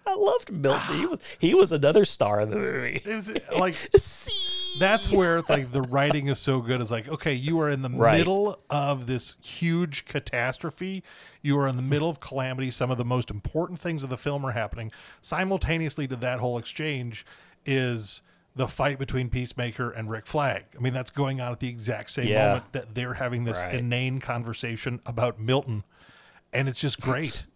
I 0.07 0.15
loved 0.15 0.51
Milton. 0.53 0.97
He 0.97 1.07
was 1.07 1.37
he 1.39 1.55
was 1.55 1.71
another 1.73 2.05
star 2.05 2.41
of 2.41 2.51
the 2.51 2.57
movie. 2.57 3.01
It 3.05 3.15
was 3.15 3.33
like 3.57 3.77
that's 4.81 5.13
where 5.13 5.39
it's 5.39 5.51
like 5.51 5.71
the 5.73 5.83
writing 5.83 6.27
is 6.29 6.39
so 6.39 6.61
good. 6.61 6.81
It's 6.81 6.91
like, 6.91 7.09
okay, 7.09 7.35
you 7.35 7.61
are 7.61 7.71
in 7.71 7.83
the 7.83 7.91
Right. 7.91 8.19
middle 8.19 8.59
of 8.71 9.07
this 9.07 9.37
huge 9.43 10.05
catastrophe. 10.07 11.03
You 11.43 11.57
are 11.59 11.69
in 11.69 11.77
the 11.77 11.83
middle 11.83 12.09
of 12.09 12.19
calamity. 12.19 12.71
Some 12.71 12.91
of 12.91 12.99
the 12.99 13.05
most 13.05 13.31
important 13.31 13.79
things 13.79 14.03
of 14.03 14.11
the 14.11 14.17
film 14.17 14.45
are 14.45 14.53
happening. 14.53 14.91
Simultaneously 15.23 16.09
to 16.09 16.17
that 16.17 16.41
whole 16.41 16.59
exchange 16.59 17.25
is 17.65 18.23
the 18.61 18.69
fight 18.69 18.99
between 18.99 19.29
Peacemaker 19.31 19.91
and 19.91 20.09
Rick 20.11 20.27
Flag. 20.27 20.65
I 20.77 20.81
mean, 20.81 20.93
that's 20.93 21.11
going 21.11 21.41
on 21.41 21.51
at 21.53 21.61
the 21.61 21.69
exact 21.69 22.11
same 22.11 22.29
Yeah. 22.29 22.47
moment 22.49 22.73
that 22.73 22.95
they're 22.95 23.15
having 23.15 23.45
this 23.45 23.59
Right. 23.63 23.75
inane 23.75 24.21
conversation 24.21 25.01
about 25.07 25.41
Milton. 25.41 25.83
And 26.53 26.69
it's 26.69 26.79
just 26.79 27.01
great. 27.01 27.45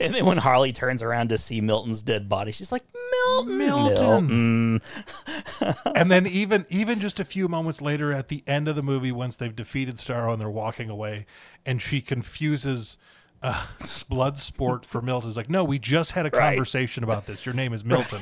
And 0.00 0.12
then 0.14 0.26
when 0.26 0.38
Harley 0.38 0.72
turns 0.72 1.00
around 1.00 1.28
to 1.28 1.38
see 1.38 1.60
Milton's 1.60 2.02
dead 2.02 2.28
body, 2.28 2.50
she's 2.50 2.72
like, 2.72 2.82
Milton. 3.12 3.58
Milton. 3.58 4.82
and 5.94 6.10
then 6.10 6.26
even 6.26 6.66
even 6.70 6.98
just 6.98 7.20
a 7.20 7.24
few 7.24 7.46
moments 7.46 7.80
later 7.80 8.12
at 8.12 8.26
the 8.26 8.42
end 8.48 8.66
of 8.66 8.74
the 8.74 8.82
movie 8.82 9.12
once 9.12 9.36
they've 9.36 9.54
defeated 9.54 9.96
Starro 9.96 10.32
and 10.32 10.42
they're 10.42 10.50
walking 10.50 10.90
away 10.90 11.24
and 11.64 11.80
she 11.80 12.00
confuses 12.00 12.96
uh, 13.44 13.64
Bloodsport 14.10 14.84
for 14.86 15.00
Milton 15.00 15.30
is 15.30 15.36
like 15.36 15.48
no 15.50 15.62
we 15.62 15.78
just 15.78 16.12
had 16.12 16.26
a 16.26 16.30
Right. 16.30 16.48
conversation 16.56 17.04
about 17.04 17.26
this 17.26 17.46
your 17.46 17.54
name 17.54 17.72
is 17.72 17.84
Milton 17.84 18.20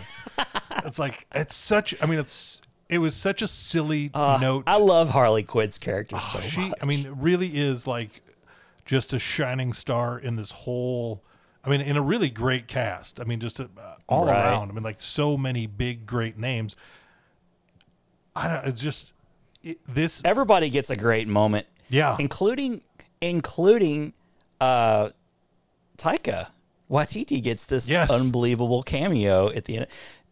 it's 0.84 0.98
like 0.98 1.26
it's 1.34 1.54
such 1.54 1.94
I 2.02 2.06
mean 2.06 2.18
it's 2.18 2.62
it 2.88 2.98
was 2.98 3.14
such 3.14 3.42
a 3.42 3.46
silly 3.48 4.10
note 4.14 4.64
I 4.66 4.78
love 4.78 5.10
Harley 5.10 5.42
Quinn's 5.44 5.78
character 5.78 6.18
so 6.18 6.40
she 6.40 6.60
much. 6.68 6.78
I 6.82 6.86
mean 6.86 7.08
really 7.18 7.56
is 7.58 7.86
like 7.86 8.22
just 8.84 9.12
a 9.12 9.18
shining 9.18 9.72
star 9.72 10.18
in 10.18 10.36
this 10.36 10.50
whole. 10.50 11.22
I 11.62 11.68
mean, 11.68 11.80
in 11.82 11.96
a 11.98 12.02
really 12.02 12.30
great 12.30 12.66
cast. 12.66 13.20
I 13.20 13.24
mean, 13.24 13.38
just 13.38 13.60
uh, 13.60 13.66
all 14.08 14.24
Right. 14.24 14.32
around. 14.34 14.70
I 14.70 14.72
mean, 14.72 14.82
like 14.82 14.98
so 15.00 15.36
many 15.36 15.66
big, 15.66 16.06
great 16.06 16.38
names. 16.38 16.74
I 18.34 18.48
don't. 18.48 18.66
It's 18.66 18.80
just 18.80 19.12
it, 19.62 19.78
this. 19.86 20.22
Everybody 20.24 20.70
gets 20.70 20.90
a 20.90 20.96
great 20.96 21.28
moment. 21.28 21.66
Yeah. 21.88 22.16
including 22.18 22.82
including 23.20 24.12
uh, 24.60 25.10
Taika 25.98 26.48
Waititi 26.90 27.42
gets 27.42 27.64
this 27.64 27.88
Yes. 27.88 28.10
unbelievable 28.10 28.82
cameo 28.82 29.50
at 29.50 29.64
the 29.66 29.76
end. 29.78 29.86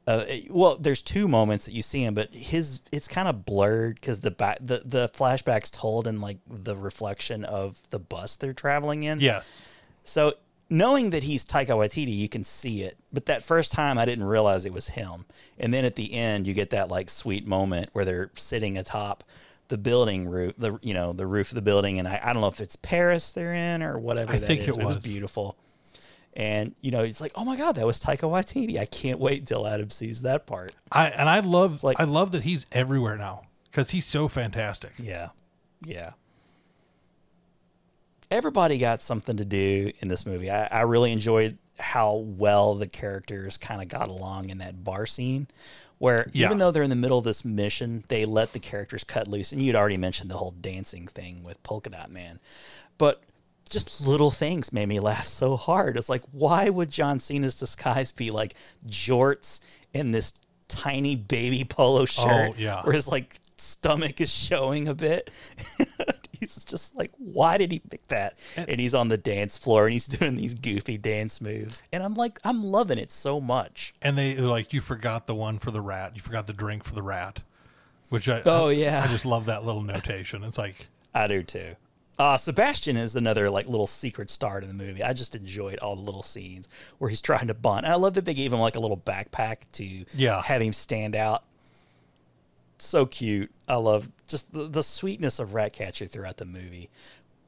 Uh, 0.09 0.25
well, 0.49 0.77
there's 0.77 1.03
two 1.03 1.29
moments 1.29 1.67
that 1.67 1.73
you 1.75 1.83
see 1.83 2.03
him, 2.03 2.15
but 2.15 2.33
his 2.35 2.81
it's 2.91 3.07
kind 3.09 3.29
of 3.29 3.45
blurred 3.45 3.97
because 3.97 4.21
the 4.21 4.31
back 4.31 4.57
the 4.61 4.81
the 4.85 5.09
flashbacks 5.11 5.71
told 5.71 6.07
in 6.07 6.21
like 6.21 6.39
the 6.49 6.75
reflection 6.75 7.45
of 7.45 7.79
the 7.91 7.99
bus 7.99 8.37
they're 8.37 8.55
traveling 8.55 9.03
in. 9.03 9.21
Yes. 9.21 9.67
So 10.05 10.35
knowing 10.71 11.11
that 11.11 11.25
he's 11.25 11.45
Taika 11.45 11.69
Waititi, 11.77 12.17
you 12.17 12.29
can 12.29 12.43
see 12.43 12.83
it. 12.83 12.97
But 13.13 13.27
that 13.27 13.43
first 13.43 13.73
time, 13.73 13.99
I 13.99 14.07
didn't 14.07 14.25
realize 14.25 14.65
it 14.65 14.73
was 14.73 14.89
him. 14.89 15.27
And 15.59 15.75
then 15.75 15.85
at 15.85 15.97
the 15.97 16.15
end, 16.15 16.47
you 16.47 16.55
get 16.55 16.71
that 16.71 16.89
like 16.89 17.11
sweet 17.11 17.47
moment 17.47 17.91
where 17.93 18.07
they're 18.07 18.31
sitting 18.35 18.79
atop 18.79 19.25
the 19.69 19.77
building 19.77 20.27
roof, 20.27 20.55
the 20.57 20.79
you 20.81 20.95
know 20.95 21.13
the 21.13 21.27
roof 21.27 21.51
of 21.51 21.55
the 21.55 21.61
building, 21.63 21.99
and 21.99 22.09
I, 22.09 22.19
I 22.23 22.33
don't 22.33 22.41
know 22.41 22.49
if 22.49 22.61
it's 22.63 22.77
Paris 22.77 23.33
they're 23.33 23.53
in 23.53 23.83
or 23.83 23.99
whatever. 23.99 24.33
I 24.33 24.39
that 24.39 24.47
think 24.47 24.63
it 24.63 24.69
It 24.69 24.77
was 24.79 24.97
was. 24.97 25.05
beautiful. 25.07 25.59
And 26.39 26.75
you 26.81 26.91
know, 26.93 27.03
it's 27.03 27.21
like, 27.21 27.33
oh 27.35 27.45
my 27.45 27.57
god, 27.57 27.73
that 27.75 27.85
was 27.85 28.01
Taika 28.01 28.21
Waititi. 28.21 28.79
I 28.79 28.87
can't 28.87 29.19
wait 29.19 29.45
till 29.45 29.67
Adam 29.67 29.91
sees 29.91 30.23
that 30.23 30.47
part. 30.47 30.73
I 30.93 31.09
and 31.09 31.29
I 31.29 31.41
love 31.41 31.83
Like- 31.83 31.99
I 32.01 32.05
love 32.05 32.31
that 32.33 32.45
he's 32.45 32.65
everywhere 32.73 33.19
now 33.19 33.43
because 33.65 33.91
he's 33.91 34.07
so 34.07 34.29
fantastic. 34.29 34.93
Yeah. 34.99 35.31
Yeah. 35.85 36.13
Everybody 38.31 38.79
got 38.79 39.01
something 39.01 39.37
to 39.39 39.45
do 39.45 39.91
in 40.01 40.09
this 40.09 40.27
movie. 40.27 40.51
I, 40.51 40.67
I 40.67 40.81
really 40.83 41.13
enjoyed 41.13 41.57
how 41.79 42.15
well 42.15 42.75
the 42.75 42.87
characters 42.87 43.57
kind 43.57 43.81
of 43.81 43.89
got 43.89 44.09
along 44.11 44.51
in 44.51 44.59
that 44.59 44.85
bar 44.85 45.07
scene 45.07 45.47
where 45.99 46.29
Yeah. 46.33 46.47
even 46.47 46.59
though 46.59 46.71
they're 46.71 46.83
in 46.83 46.91
the 46.91 46.97
middle 46.97 47.19
of 47.19 47.25
this 47.25 47.45
mission, 47.45 48.05
they 48.09 48.25
let 48.27 48.53
the 48.53 48.59
characters 48.61 49.03
cut 49.03 49.27
loose. 49.29 49.51
And 49.53 49.63
you'd 49.63 49.75
already 49.75 49.97
mentioned 49.97 50.31
the 50.31 50.37
whole 50.37 50.53
dancing 50.61 51.07
thing 51.09 51.43
with 51.43 51.61
Polka 51.63 51.91
Dot 51.91 52.11
Man. 52.11 52.39
But 52.99 53.23
just 53.69 54.07
little 54.07 54.31
things 54.31 54.73
made 54.73 54.89
me 54.89 55.01
laugh 55.01 55.27
so 55.27 55.57
hard. 55.57 55.97
It's 55.97 56.09
like, 56.09 56.23
why 56.33 56.69
would 56.69 56.91
John 56.91 57.19
Cena's 57.21 57.55
disguise 57.59 58.13
be 58.13 58.31
like 58.31 58.55
jorts 58.87 59.61
and 59.95 60.15
this 60.15 60.35
tiny 60.69 61.17
baby 61.17 61.65
polo 61.65 62.03
oh, 62.03 62.05
shirt 62.07 62.51
Oh, 62.51 62.55
yeah. 62.59 62.83
where 62.83 62.95
his 62.95 63.09
like 63.09 63.37
stomach 63.57 64.21
is 64.21 64.33
showing 64.33 64.89
a 64.89 64.95
bit? 64.95 65.31
he's 66.33 66.63
just 66.65 66.95
like, 66.97 67.11
why 67.19 67.59
did 67.59 67.73
he 67.73 67.79
pick 67.81 68.07
that? 68.09 68.39
And 68.57 68.79
he's 68.81 68.95
on 68.95 69.09
the 69.09 69.17
dance 69.19 69.57
floor 69.57 69.87
and 69.87 69.93
he's 69.93 70.07
doing 70.07 70.37
these 70.37 70.55
goofy 70.55 70.97
dance 70.99 71.41
moves. 71.41 71.83
And 71.93 72.03
I'm 72.03 72.15
like, 72.15 72.39
I'm 72.45 72.63
loving 72.65 72.99
it 72.99 73.11
so 73.11 73.41
much. 73.41 73.95
And 74.03 74.17
they 74.17 74.35
they're 74.35 74.47
like, 74.47 74.73
you 74.73 74.81
forgot 74.81 75.27
the 75.27 75.35
one 75.35 75.59
for 75.59 75.71
the 75.71 75.81
rat. 75.81 76.13
You 76.15 76.21
forgot 76.23 76.47
the 76.47 76.53
drink 76.53 76.85
for 76.85 76.95
the 76.95 77.03
rat. 77.03 77.43
Which 78.09 78.29
I 78.29 78.43
Oh, 78.47 78.69
I- 78.69 78.73
yeah. 78.73 79.03
I 79.05 79.11
just 79.11 79.27
love 79.27 79.47
that 79.47 79.65
little 79.65 79.83
notation. 79.83 80.45
It's 80.45 80.59
like 80.59 80.87
I 81.15 81.27
do 81.27 81.43
too. 81.43 81.75
Uh, 82.19 82.37
Sebastian 82.37 82.97
is 82.97 83.15
another 83.15 83.49
like 83.49 83.69
little 83.69 83.87
secret 83.87 84.29
star 84.29 84.61
to 84.61 84.67
the 84.67 84.73
movie. 84.75 85.03
I 85.05 85.13
just 85.13 85.35
enjoyed 85.37 85.79
all 85.79 85.95
the 85.95 86.03
little 86.03 86.25
scenes 86.25 86.67
where 86.99 87.09
he's 87.09 87.21
trying 87.21 87.47
to 87.47 87.55
bond. 87.55 87.87
And 87.87 87.93
I 87.93 87.97
love 87.97 88.15
that 88.15 88.25
they 88.25 88.35
gave 88.35 88.53
him 88.53 88.59
like 88.59 88.75
a 88.75 88.81
little 88.81 88.97
backpack 88.97 89.59
to 89.75 90.05
Yeah. 90.15 90.43
have 90.43 90.61
him 90.61 90.73
stand 90.73 91.15
out. 91.15 91.45
So 92.79 93.07
cute. 93.07 93.51
I 93.69 93.77
love 93.77 94.09
just 94.27 94.53
the, 94.53 94.67
the 94.67 94.83
sweetness 94.83 95.39
of 95.39 95.55
Ratcatcher 95.55 96.07
throughout 96.07 96.39
the 96.39 96.45
movie. 96.45 96.91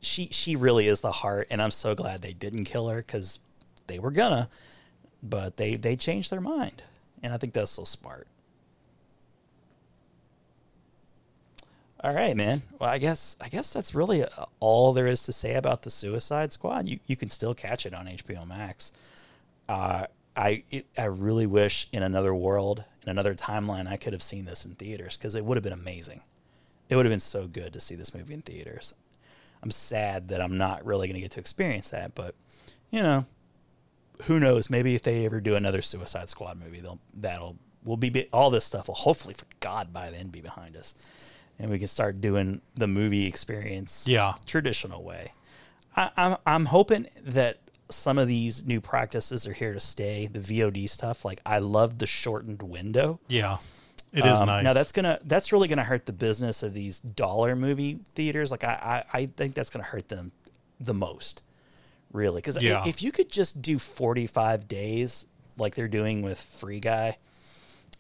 She 0.00 0.28
she 0.30 0.56
really 0.56 0.88
is 0.88 1.00
the 1.02 1.12
heart, 1.12 1.46
and 1.50 1.60
I'm 1.60 1.70
so 1.70 1.94
glad 1.94 2.22
they 2.22 2.32
didn't 2.32 2.64
kill 2.64 2.88
her 2.88 2.98
because 2.98 3.38
they 3.86 3.98
were 3.98 4.10
gonna, 4.10 4.48
but 5.22 5.56
they 5.56 5.76
they 5.76 5.94
changed 5.94 6.30
their 6.32 6.40
mind, 6.40 6.82
and 7.22 7.32
I 7.34 7.36
think 7.36 7.52
that's 7.52 7.70
so 7.72 7.84
smart. 7.84 8.26
All 12.02 12.14
right, 12.14 12.34
man. 12.34 12.62
Well, 12.78 12.88
I 12.88 12.98
guess 12.98 13.36
I 13.40 13.48
guess 13.48 13.72
that's 13.72 13.94
really 13.94 14.24
uh, 14.24 14.46
all 14.58 14.92
there 14.92 15.06
is 15.06 15.22
to 15.24 15.32
say 15.32 15.54
about 15.54 15.82
the 15.82 15.90
Suicide 15.90 16.50
Squad. 16.50 16.88
You 16.88 16.98
you 17.06 17.16
can 17.16 17.28
still 17.28 17.54
catch 17.54 17.84
it 17.84 17.92
on 17.92 18.06
HBO 18.06 18.46
Max. 18.46 18.90
Uh, 19.68 20.06
I 20.34 20.62
it, 20.70 20.86
I 20.96 21.04
really 21.04 21.46
wish 21.46 21.88
in 21.92 22.02
another 22.02 22.34
world, 22.34 22.84
in 23.02 23.10
another 23.10 23.34
timeline, 23.34 23.86
I 23.86 23.98
could 23.98 24.14
have 24.14 24.22
seen 24.22 24.46
this 24.46 24.64
in 24.64 24.76
theaters 24.76 25.16
because 25.18 25.34
it 25.34 25.44
would 25.44 25.56
have 25.56 25.64
been 25.64 25.74
amazing. 25.74 26.22
It 26.88 26.96
would 26.96 27.04
have 27.04 27.12
been 27.12 27.20
so 27.20 27.46
good 27.46 27.74
to 27.74 27.80
see 27.80 27.94
this 27.94 28.14
movie 28.14 28.34
in 28.34 28.42
theaters. 28.42 28.94
I'm 29.62 29.70
sad 29.70 30.28
that 30.28 30.40
I'm 30.40 30.56
not 30.56 30.84
really 30.86 31.06
going 31.06 31.16
to 31.16 31.20
get 31.20 31.32
to 31.32 31.40
experience 31.40 31.90
that, 31.90 32.14
but 32.14 32.34
you 32.90 33.02
know, 33.02 33.26
who 34.22 34.40
knows? 34.40 34.70
Maybe 34.70 34.94
if 34.94 35.02
they 35.02 35.26
ever 35.26 35.40
do 35.40 35.54
another 35.54 35.82
Suicide 35.82 36.30
Squad 36.30 36.58
movie, 36.58 36.80
they'll 36.80 36.98
that'll 37.14 37.56
will 37.84 37.96
be- 37.96 38.28
all 38.32 38.50
this 38.50 38.64
stuff 38.64 38.88
will 38.88 38.94
hopefully 38.94 39.34
for 39.34 39.46
God 39.60 39.92
by 39.92 40.10
then 40.10 40.28
be 40.28 40.40
behind 40.40 40.76
us, 40.76 40.94
and 41.60 41.70
we 41.70 41.78
can 41.78 41.88
start 41.88 42.20
doing 42.20 42.60
the 42.74 42.86
movie 42.88 43.26
experience, 43.26 44.06
Yeah. 44.08 44.34
traditional 44.46 45.04
way. 45.04 45.32
I, 45.96 46.10
I'm 46.16 46.36
I'm 46.46 46.64
hoping 46.66 47.06
that 47.24 47.58
some 47.90 48.18
of 48.18 48.26
these 48.28 48.64
new 48.64 48.80
practices 48.80 49.46
are 49.46 49.52
here 49.52 49.72
to 49.72 49.80
stay. 49.80 50.26
The 50.26 50.38
VOD 50.38 50.88
stuff, 50.88 51.24
like 51.24 51.40
I 51.44 51.58
love 51.58 51.98
the 51.98 52.06
shortened 52.06 52.62
window. 52.62 53.20
yeah. 53.28 53.58
It 54.12 54.26
is 54.26 54.40
Um, 54.40 54.46
nice. 54.46 54.64
Now 54.64 54.72
that's 54.72 54.90
gonna 54.90 55.20
that's 55.24 55.52
really 55.52 55.68
gonna 55.68 55.84
hurt 55.84 56.04
the 56.06 56.12
business 56.12 56.64
of 56.64 56.74
these 56.74 56.98
dollar 56.98 57.54
movie 57.54 58.00
theaters. 58.16 58.50
Like 58.50 58.64
I 58.64 59.04
I, 59.14 59.18
I 59.20 59.26
think 59.26 59.54
that's 59.54 59.70
gonna 59.70 59.84
hurt 59.84 60.08
them 60.08 60.32
the 60.80 60.94
most, 60.94 61.42
really. 62.12 62.38
Because 62.40 62.60
Yeah. 62.60 62.84
if 62.88 63.02
you 63.04 63.12
could 63.12 63.30
just 63.30 63.62
do 63.62 63.78
forty 63.78 64.26
five 64.26 64.66
days 64.66 65.26
like 65.58 65.76
they're 65.76 65.86
doing 65.86 66.22
with 66.22 66.40
Free 66.40 66.80
Guy, 66.80 67.18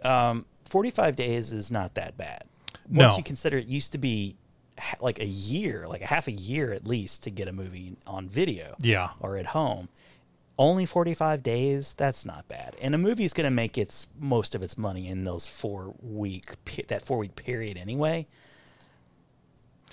um, 0.02 0.46
forty 0.64 0.90
five 0.90 1.14
days 1.16 1.52
is 1.52 1.70
not 1.70 1.94
that 1.94 2.16
bad. 2.16 2.42
Once 2.90 3.12
No. 3.12 3.16
you 3.16 3.22
consider 3.22 3.56
it 3.58 3.66
used 3.66 3.92
to 3.92 3.98
be 3.98 4.36
like 5.00 5.18
a 5.20 5.26
year, 5.26 5.86
like 5.88 6.00
a 6.02 6.06
half 6.06 6.26
a 6.26 6.32
year 6.32 6.72
at 6.72 6.86
least 6.86 7.22
to 7.24 7.30
get 7.30 7.46
a 7.48 7.52
movie 7.52 7.96
on 8.06 8.28
video 8.28 8.74
Yeah. 8.80 9.10
or 9.20 9.36
at 9.36 9.46
home. 9.46 9.88
Only 10.58 10.84
45 10.86 11.42
days, 11.42 11.94
that's 11.96 12.26
not 12.26 12.46
bad. 12.48 12.76
And 12.82 12.94
a 12.94 12.98
movie 12.98 13.24
is 13.24 13.32
going 13.32 13.44
to 13.46 13.50
make 13.50 13.78
its 13.78 14.06
most 14.18 14.54
of 14.54 14.62
its 14.62 14.76
money 14.76 15.08
in 15.08 15.24
those 15.24 15.46
4 15.46 15.94
week 16.02 16.52
that 16.88 17.02
4 17.02 17.16
week 17.18 17.36
period 17.36 17.76
anyway. 17.78 18.26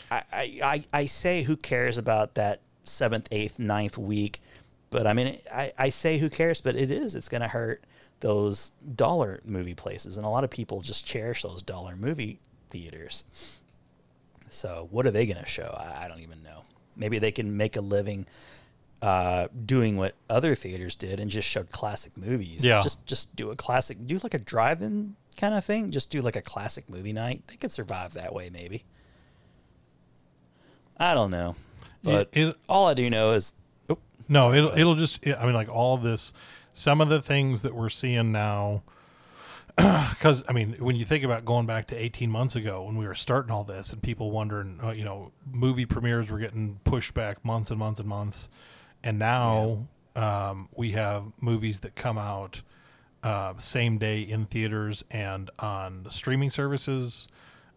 I, 0.10 0.24
I 0.64 0.84
I 0.94 1.06
say 1.06 1.44
who 1.44 1.58
cares 1.58 1.98
about 1.98 2.36
that 2.36 2.62
7th, 2.86 3.28
8th, 3.30 3.60
ninth 3.60 3.98
week, 3.98 4.42
but 4.90 5.06
I 5.06 5.14
mean 5.14 5.40
I 5.54 5.74
I 5.78 5.90
say 5.90 6.18
who 6.18 6.30
cares, 6.30 6.62
but 6.62 6.76
it 6.76 6.92
is 6.92 7.14
it's 7.16 7.28
going 7.30 7.42
to 7.42 7.48
hurt 7.50 7.84
those 8.22 8.72
dollar 8.96 9.42
movie 9.46 9.74
places 9.76 10.18
and 10.18 10.26
a 10.26 10.30
lot 10.30 10.44
of 10.44 10.50
people 10.50 10.82
just 10.82 11.06
cherish 11.06 11.44
those 11.44 11.62
dollar 11.62 11.96
movie 11.96 12.40
theaters. 12.70 13.24
So 14.50 14.88
what 14.92 15.06
are 15.06 15.12
they 15.12 15.26
going 15.26 15.40
to 15.40 15.46
show? 15.46 15.76
I, 15.78 16.06
I 16.06 16.08
don't 16.08 16.22
even 16.22 16.42
know. 16.44 16.64
Maybe 16.96 17.20
they 17.20 17.32
can 17.32 17.58
make 17.58 17.76
a 17.76 17.82
living 17.82 18.26
uh, 19.02 19.48
doing 19.66 19.98
what 19.98 20.16
other 20.30 20.56
theaters 20.56 20.96
did 20.96 21.20
and 21.20 21.30
just 21.30 21.48
showed 21.48 21.70
classic 21.72 22.18
movies. 22.18 22.64
Yeah. 22.66 22.82
Just 22.82 23.06
just 23.06 23.36
do 23.36 23.52
a 23.52 23.56
classic, 23.56 23.98
do 24.08 24.18
like 24.24 24.34
a 24.34 24.40
drive-in 24.40 25.16
kind 25.38 25.54
of 25.54 25.64
thing. 25.64 25.92
Just 25.92 26.10
do 26.10 26.22
like 26.22 26.36
a 26.36 26.42
classic 26.42 26.90
movie 26.90 27.14
night. 27.14 27.44
They 27.48 27.56
could 27.58 27.72
survive 27.72 28.14
that 28.14 28.34
way, 28.34 28.50
maybe. 28.50 28.86
I 30.98 31.14
don't 31.14 31.30
know, 31.32 31.56
but 32.04 32.30
It- 32.32 32.48
it- 32.48 32.58
all 32.68 32.88
I 32.88 32.94
do 32.96 33.08
know 33.10 33.34
is, 33.34 33.54
oh, 33.90 34.00
No, 34.28 34.44
sorry, 34.46 34.58
it'll 34.58 34.78
it'll 34.78 34.96
just. 34.96 35.20
I 35.28 35.46
mean, 35.46 35.54
like 35.54 35.70
all 35.70 35.98
this. 35.98 36.34
Some 36.74 37.02
of 37.02 37.10
the 37.10 37.22
things 37.22 37.62
that 37.64 37.74
we're 37.76 37.90
seeing 37.90 38.32
now, 38.32 38.84
because 40.10 40.44
I 40.48 40.54
mean, 40.54 40.76
when 40.80 40.96
you 40.96 41.06
think 41.06 41.24
about 41.24 41.46
going 41.46 41.68
back 41.68 41.88
to 41.88 41.96
18 41.96 42.32
months 42.32 42.56
ago 42.56 42.84
when 42.84 42.98
we 42.98 43.06
were 43.06 43.16
starting 43.16 43.52
all 43.52 43.64
this, 43.64 43.94
and 43.94 44.02
people 44.02 44.32
wondering, 44.32 44.80
uh, 44.84 44.90
you 44.92 45.06
know, 45.06 45.32
movie 45.52 45.86
premieres 45.86 46.32
were 46.32 46.40
getting 46.40 46.80
pushed 46.84 47.14
back 47.14 47.46
months 47.46 47.70
and 47.70 47.78
months 47.78 48.00
and 48.00 48.10
months, 48.10 48.50
and 49.04 49.20
now 49.20 49.88
um, 50.16 50.68
we 50.76 50.94
have 50.94 51.26
movies 51.40 51.82
that 51.82 51.96
come 51.96 52.18
out 52.18 52.62
uh, 53.22 53.54
same 53.58 54.00
day 54.00 54.22
in 54.22 54.46
theaters 54.46 55.04
and 55.12 55.52
on 55.60 56.08
streaming 56.10 56.50
services. 56.50 57.28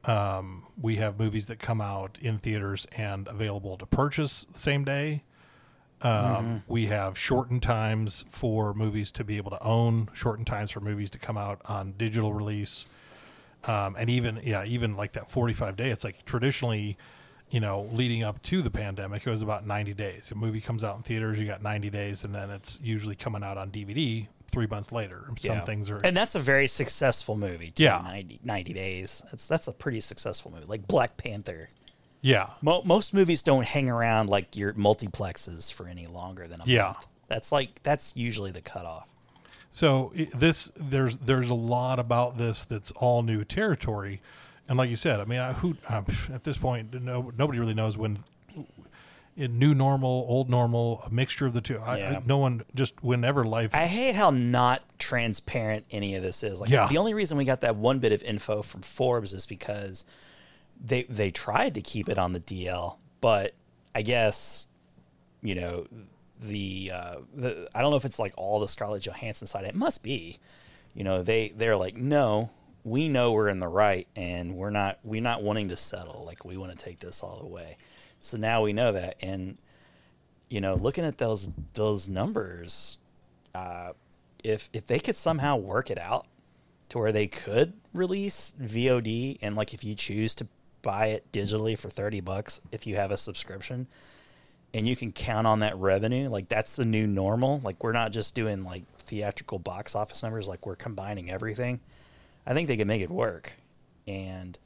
Um, 0.06 0.66
we 0.80 0.96
have 0.96 1.18
movies 1.18 1.46
that 1.46 1.58
come 1.58 1.82
out 1.82 2.18
in 2.22 2.38
theaters 2.38 2.86
and 2.96 3.28
available 3.28 3.76
to 3.76 3.84
purchase 3.84 4.46
the 4.50 4.58
same 4.58 4.84
day. 4.84 5.24
Um, 6.02 6.62
We 6.68 6.86
have 6.86 7.18
shortened 7.18 7.62
times 7.62 8.24
for 8.30 8.72
movies 8.74 9.12
to 9.12 9.24
be 9.24 9.36
able 9.36 9.50
to 9.50 9.62
own, 9.62 10.08
shortened 10.14 10.46
times 10.46 10.70
for 10.70 10.80
movies 10.80 11.10
to 11.10 11.18
come 11.18 11.36
out 11.36 11.60
on 11.66 11.92
digital 11.98 12.32
release, 12.32 12.86
um, 13.64 13.96
and 13.98 14.08
even 14.08 14.40
yeah, 14.42 14.64
even 14.64 14.96
like 14.96 15.12
that 15.12 15.30
forty-five 15.30 15.76
day. 15.76 15.90
It's 15.90 16.04
like 16.04 16.24
traditionally, 16.24 16.96
you 17.50 17.60
know, 17.60 17.82
leading 17.92 18.22
up 18.22 18.42
to 18.44 18.62
the 18.62 18.70
pandemic, 18.70 19.26
it 19.26 19.30
was 19.30 19.42
about 19.42 19.66
ninety 19.66 19.92
days. 19.92 20.30
A 20.30 20.34
movie 20.34 20.60
comes 20.60 20.82
out 20.82 20.96
in 20.96 21.02
theaters, 21.02 21.38
you 21.38 21.46
got 21.46 21.62
ninety 21.62 21.90
days, 21.90 22.24
and 22.24 22.34
then 22.34 22.48
it's 22.50 22.80
usually 22.82 23.14
coming 23.16 23.42
out 23.42 23.58
on 23.58 23.70
DVD 23.70 24.26
three 24.50 24.66
months 24.66 24.90
later. 24.90 25.26
Some 25.38 25.56
Yeah. 25.56 25.60
things 25.60 25.90
are 25.90 26.00
and 26.02 26.16
that's 26.16 26.34
a 26.34 26.40
very 26.40 26.66
successful 26.66 27.36
movie. 27.36 27.70
Too, 27.70 27.84
Yeah. 27.84 28.00
90, 28.04 28.40
90 28.42 28.72
days. 28.72 29.22
That's 29.30 29.46
that's 29.46 29.68
a 29.68 29.72
pretty 29.72 30.00
successful 30.00 30.50
movie, 30.50 30.66
like 30.66 30.88
Black 30.88 31.16
Panther. 31.18 31.68
Yeah. 32.22 32.50
Mo- 32.60 32.82
most 32.84 33.14
movies 33.14 33.42
don't 33.42 33.64
hang 33.64 33.88
around 33.88 34.28
like 34.28 34.56
your 34.56 34.72
multiplexes 34.74 35.72
for 35.72 35.88
any 35.88 36.06
longer 36.06 36.46
than 36.46 36.60
a 36.60 36.64
Yeah. 36.66 36.82
month. 36.84 37.06
That's 37.28 37.52
like 37.52 37.82
that's 37.82 38.16
usually 38.16 38.50
the 38.50 38.60
cutoff. 38.60 39.08
So 39.70 40.12
this 40.34 40.70
there's 40.76 41.16
there's 41.18 41.48
a 41.50 41.54
lot 41.54 41.98
about 41.98 42.36
this 42.38 42.64
that's 42.64 42.90
all 42.92 43.22
new 43.22 43.44
territory, 43.44 44.20
and 44.68 44.76
like 44.76 44.90
you 44.90 44.96
said, 44.96 45.20
I 45.20 45.24
mean, 45.24 45.38
I, 45.38 45.52
who 45.52 45.76
at 45.88 46.42
this 46.44 46.58
point, 46.58 46.92
no, 47.02 47.32
nobody 47.38 47.58
really 47.60 47.74
knows 47.74 47.96
when. 47.96 48.24
Uh, 48.56 48.62
in 49.36 49.58
new 49.58 49.72
normal, 49.74 50.26
old 50.28 50.50
normal, 50.50 51.02
a 51.06 51.10
mixture 51.10 51.46
of 51.46 51.54
the 51.54 51.60
two. 51.62 51.78
I, 51.78 51.98
Yeah. 51.98 52.18
I, 52.18 52.22
no 52.26 52.36
one 52.36 52.62
just 52.74 53.02
whenever 53.02 53.44
life. 53.44 53.74
I 53.74 53.86
hate 53.86 54.14
how 54.14 54.28
not 54.30 54.82
transparent 54.98 55.86
any 55.90 56.14
of 56.16 56.22
this 56.22 56.42
is. 56.42 56.60
Like 56.60 56.68
Yeah. 56.68 56.88
the 56.88 56.98
only 56.98 57.14
reason 57.14 57.38
we 57.38 57.46
got 57.46 57.62
that 57.62 57.76
one 57.76 58.00
bit 58.00 58.12
of 58.12 58.22
info 58.24 58.60
from 58.60 58.82
Forbes 58.82 59.32
is 59.32 59.46
because 59.46 60.04
they 60.84 61.04
they 61.04 61.30
tried 61.30 61.74
to 61.74 61.82
keep 61.82 62.08
it 62.08 62.18
on 62.18 62.32
the 62.32 62.40
DL, 62.40 62.96
but 63.20 63.54
I 63.94 64.02
guess 64.02 64.68
you 65.42 65.54
know 65.54 65.86
the 66.40 66.92
uh, 66.94 67.16
the 67.34 67.68
I 67.74 67.82
don't 67.82 67.90
know 67.90 67.96
if 67.96 68.04
it's 68.04 68.18
like 68.18 68.34
all 68.36 68.60
the 68.60 68.68
Scarlett 68.68 69.02
Johansson 69.02 69.46
side. 69.46 69.64
It 69.64 69.74
must 69.74 70.02
be. 70.02 70.38
You 70.94 71.04
know 71.04 71.22
they 71.22 71.52
they're 71.54 71.76
like 71.76 71.96
no, 71.96 72.50
we 72.84 73.08
know 73.08 73.32
we're 73.32 73.48
in 73.48 73.60
the 73.60 73.68
right, 73.68 74.08
and 74.16 74.56
we're 74.56 74.70
not 74.70 74.98
we're 75.04 75.22
not 75.22 75.42
wanting 75.42 75.68
to 75.68 75.76
settle. 75.76 76.24
Like 76.26 76.44
we 76.44 76.56
want 76.56 76.76
to 76.76 76.84
take 76.84 77.00
this 77.00 77.22
all 77.22 77.38
the 77.38 77.46
way. 77.46 77.76
So 78.20 78.36
now 78.36 78.62
we 78.62 78.72
know 78.72 78.92
that, 78.92 79.16
and 79.22 79.56
you 80.48 80.60
know, 80.60 80.74
looking 80.74 81.04
at 81.04 81.18
those 81.18 81.48
those 81.74 82.08
numbers, 82.08 82.98
uh, 83.54 83.92
if 84.42 84.68
if 84.72 84.86
they 84.86 84.98
could 84.98 85.16
somehow 85.16 85.56
work 85.56 85.90
it 85.90 85.98
out 85.98 86.26
to 86.90 86.98
where 86.98 87.12
they 87.12 87.28
could 87.28 87.72
release 87.94 88.52
VOD 88.60 89.38
and 89.40 89.56
like 89.56 89.72
if 89.72 89.84
you 89.84 89.94
choose 89.94 90.34
to 90.34 90.46
buy 90.82 91.06
it 91.08 91.30
digitally 91.32 91.78
for 91.78 91.90
30 91.90 92.20
bucks 92.20 92.60
if 92.72 92.86
you 92.86 92.96
have 92.96 93.10
a 93.10 93.16
subscription 93.16 93.86
and 94.72 94.86
you 94.86 94.94
can 94.96 95.12
count 95.12 95.46
on 95.46 95.60
that 95.60 95.76
revenue 95.76 96.28
like 96.28 96.48
that's 96.48 96.76
the 96.76 96.84
new 96.84 97.06
normal 97.06 97.60
like 97.64 97.82
we're 97.82 97.92
not 97.92 98.12
just 98.12 98.34
doing 98.34 98.64
like 98.64 98.84
theatrical 98.98 99.58
box 99.58 99.94
office 99.94 100.22
numbers 100.22 100.48
like 100.48 100.64
we're 100.66 100.76
combining 100.76 101.30
everything 101.30 101.80
i 102.46 102.54
think 102.54 102.68
they 102.68 102.76
can 102.76 102.88
make 102.88 103.02
it 103.02 103.10
work 103.10 103.52
and 104.06 104.58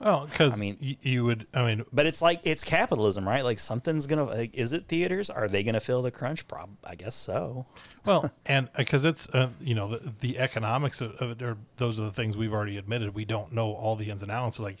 well, 0.00 0.26
because 0.26 0.54
I 0.54 0.56
mean- 0.56 0.78
y- 0.82 0.96
you 1.02 1.24
would. 1.26 1.46
I 1.52 1.62
mean, 1.64 1.84
but 1.92 2.06
it's 2.06 2.22
like 2.22 2.40
it's 2.42 2.64
capitalism 2.64 3.28
right 3.28 3.44
like 3.44 3.58
something's 3.58 4.06
gonna 4.06 4.24
like, 4.24 4.54
is 4.54 4.72
it 4.72 4.86
theaters 4.88 5.28
are 5.28 5.46
they 5.46 5.62
gonna 5.62 5.78
fill 5.80 6.00
the 6.02 6.10
crunch 6.10 6.48
prob 6.48 6.70
i 6.84 6.94
guess 6.94 7.14
so 7.14 7.66
well, 8.06 8.30
and 8.46 8.70
because 8.76 9.04
it's 9.04 9.28
uh, 9.28 9.50
you 9.60 9.74
know 9.74 9.88
the, 9.96 10.12
the 10.20 10.38
economics 10.38 11.00
of, 11.02 11.14
of 11.16 11.32
it, 11.32 11.42
are, 11.42 11.58
those 11.76 12.00
are 12.00 12.04
the 12.04 12.12
things 12.12 12.36
we've 12.36 12.52
already 12.54 12.78
admitted. 12.78 13.14
We 13.14 13.26
don't 13.26 13.52
know 13.52 13.72
all 13.72 13.94
the 13.94 14.10
ins 14.10 14.22
and 14.22 14.32
outs. 14.32 14.58
Like 14.58 14.78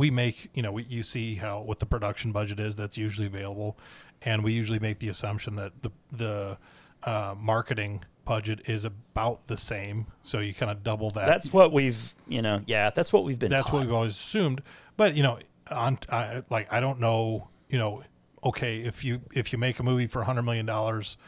we 0.00 0.10
make, 0.10 0.48
you 0.54 0.62
know, 0.62 0.72
we, 0.72 0.84
you 0.84 1.02
see 1.02 1.34
how 1.34 1.60
what 1.60 1.78
the 1.78 1.84
production 1.84 2.32
budget 2.32 2.58
is 2.58 2.74
that's 2.74 2.96
usually 2.96 3.26
available, 3.26 3.76
and 4.22 4.42
we 4.42 4.54
usually 4.54 4.78
make 4.78 4.98
the 4.98 5.08
assumption 5.08 5.56
that 5.56 5.72
the 5.82 5.90
the 6.10 6.56
uh, 7.02 7.34
marketing 7.38 8.02
budget 8.24 8.62
is 8.64 8.86
about 8.86 9.46
the 9.46 9.58
same. 9.58 10.06
So 10.22 10.38
you 10.38 10.54
kind 10.54 10.72
of 10.72 10.82
double 10.82 11.10
that. 11.10 11.26
that's 11.26 11.52
what 11.52 11.70
we've 11.70 12.14
you 12.26 12.40
know 12.40 12.62
yeah 12.66 12.88
that's 12.88 13.12
what 13.12 13.24
we've 13.24 13.38
been 13.38 13.50
that's 13.50 13.64
taught. 13.64 13.74
what 13.74 13.82
we've 13.82 13.92
always 13.92 14.14
assumed. 14.14 14.62
But 14.96 15.14
you 15.16 15.22
know, 15.22 15.38
on 15.70 15.98
I, 16.10 16.44
like 16.48 16.72
I 16.72 16.80
don't 16.80 16.98
know, 16.98 17.48
you 17.68 17.78
know, 17.78 18.02
okay, 18.42 18.80
if 18.80 19.04
you 19.04 19.20
if 19.34 19.52
you 19.52 19.58
make 19.58 19.78
a 19.80 19.82
movie 19.82 20.06
for 20.06 20.22
hundred 20.22 20.44
million 20.44 20.64
dollars 20.64 21.18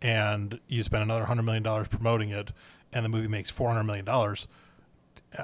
and 0.00 0.60
you 0.68 0.84
spend 0.84 1.02
another 1.02 1.24
hundred 1.24 1.42
million 1.42 1.64
dollars 1.64 1.88
promoting 1.88 2.30
it, 2.30 2.52
and 2.92 3.04
the 3.04 3.08
movie 3.08 3.26
makes 3.26 3.50
four 3.50 3.70
hundred 3.70 3.84
million 3.84 4.04
dollars, 4.04 4.46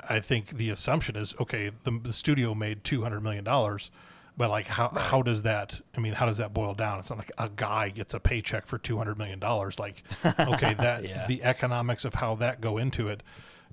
I 0.09 0.21
think 0.21 0.51
the 0.51 0.71
assumption 0.71 1.17
is 1.17 1.35
okay. 1.41 1.71
The, 1.85 2.01
the 2.03 2.13
studio 2.13 2.55
made 2.55 2.83
two 2.85 3.03
hundred 3.03 3.21
million 3.23 3.45
dollars. 3.45 3.91
But 4.39 4.51
like 4.51 4.67
how 4.67 4.89
how 4.89 5.23
does 5.23 5.43
that? 5.45 5.81
I 5.97 6.01
mean, 6.01 6.13
how 6.13 6.27
does 6.27 6.37
that 6.39 6.53
boil 6.53 6.75
down? 6.75 6.99
It's 6.99 7.09
not 7.11 7.19
like 7.19 7.33
a 7.39 7.49
guy 7.49 7.89
gets 7.89 8.13
a 8.13 8.21
paycheck 8.21 8.67
for 8.67 8.77
two 8.79 8.99
hundred 8.99 9.17
million 9.17 9.39
dollars. 9.39 9.79
Like, 9.79 10.03
okay, 10.39 10.75
that 10.75 11.05
Yeah. 11.09 11.27
the 11.27 11.43
economics 11.43 12.05
of 12.05 12.15
how 12.15 12.35
that 12.37 12.61
go 12.61 12.77
into 12.79 13.09
it, 13.09 13.23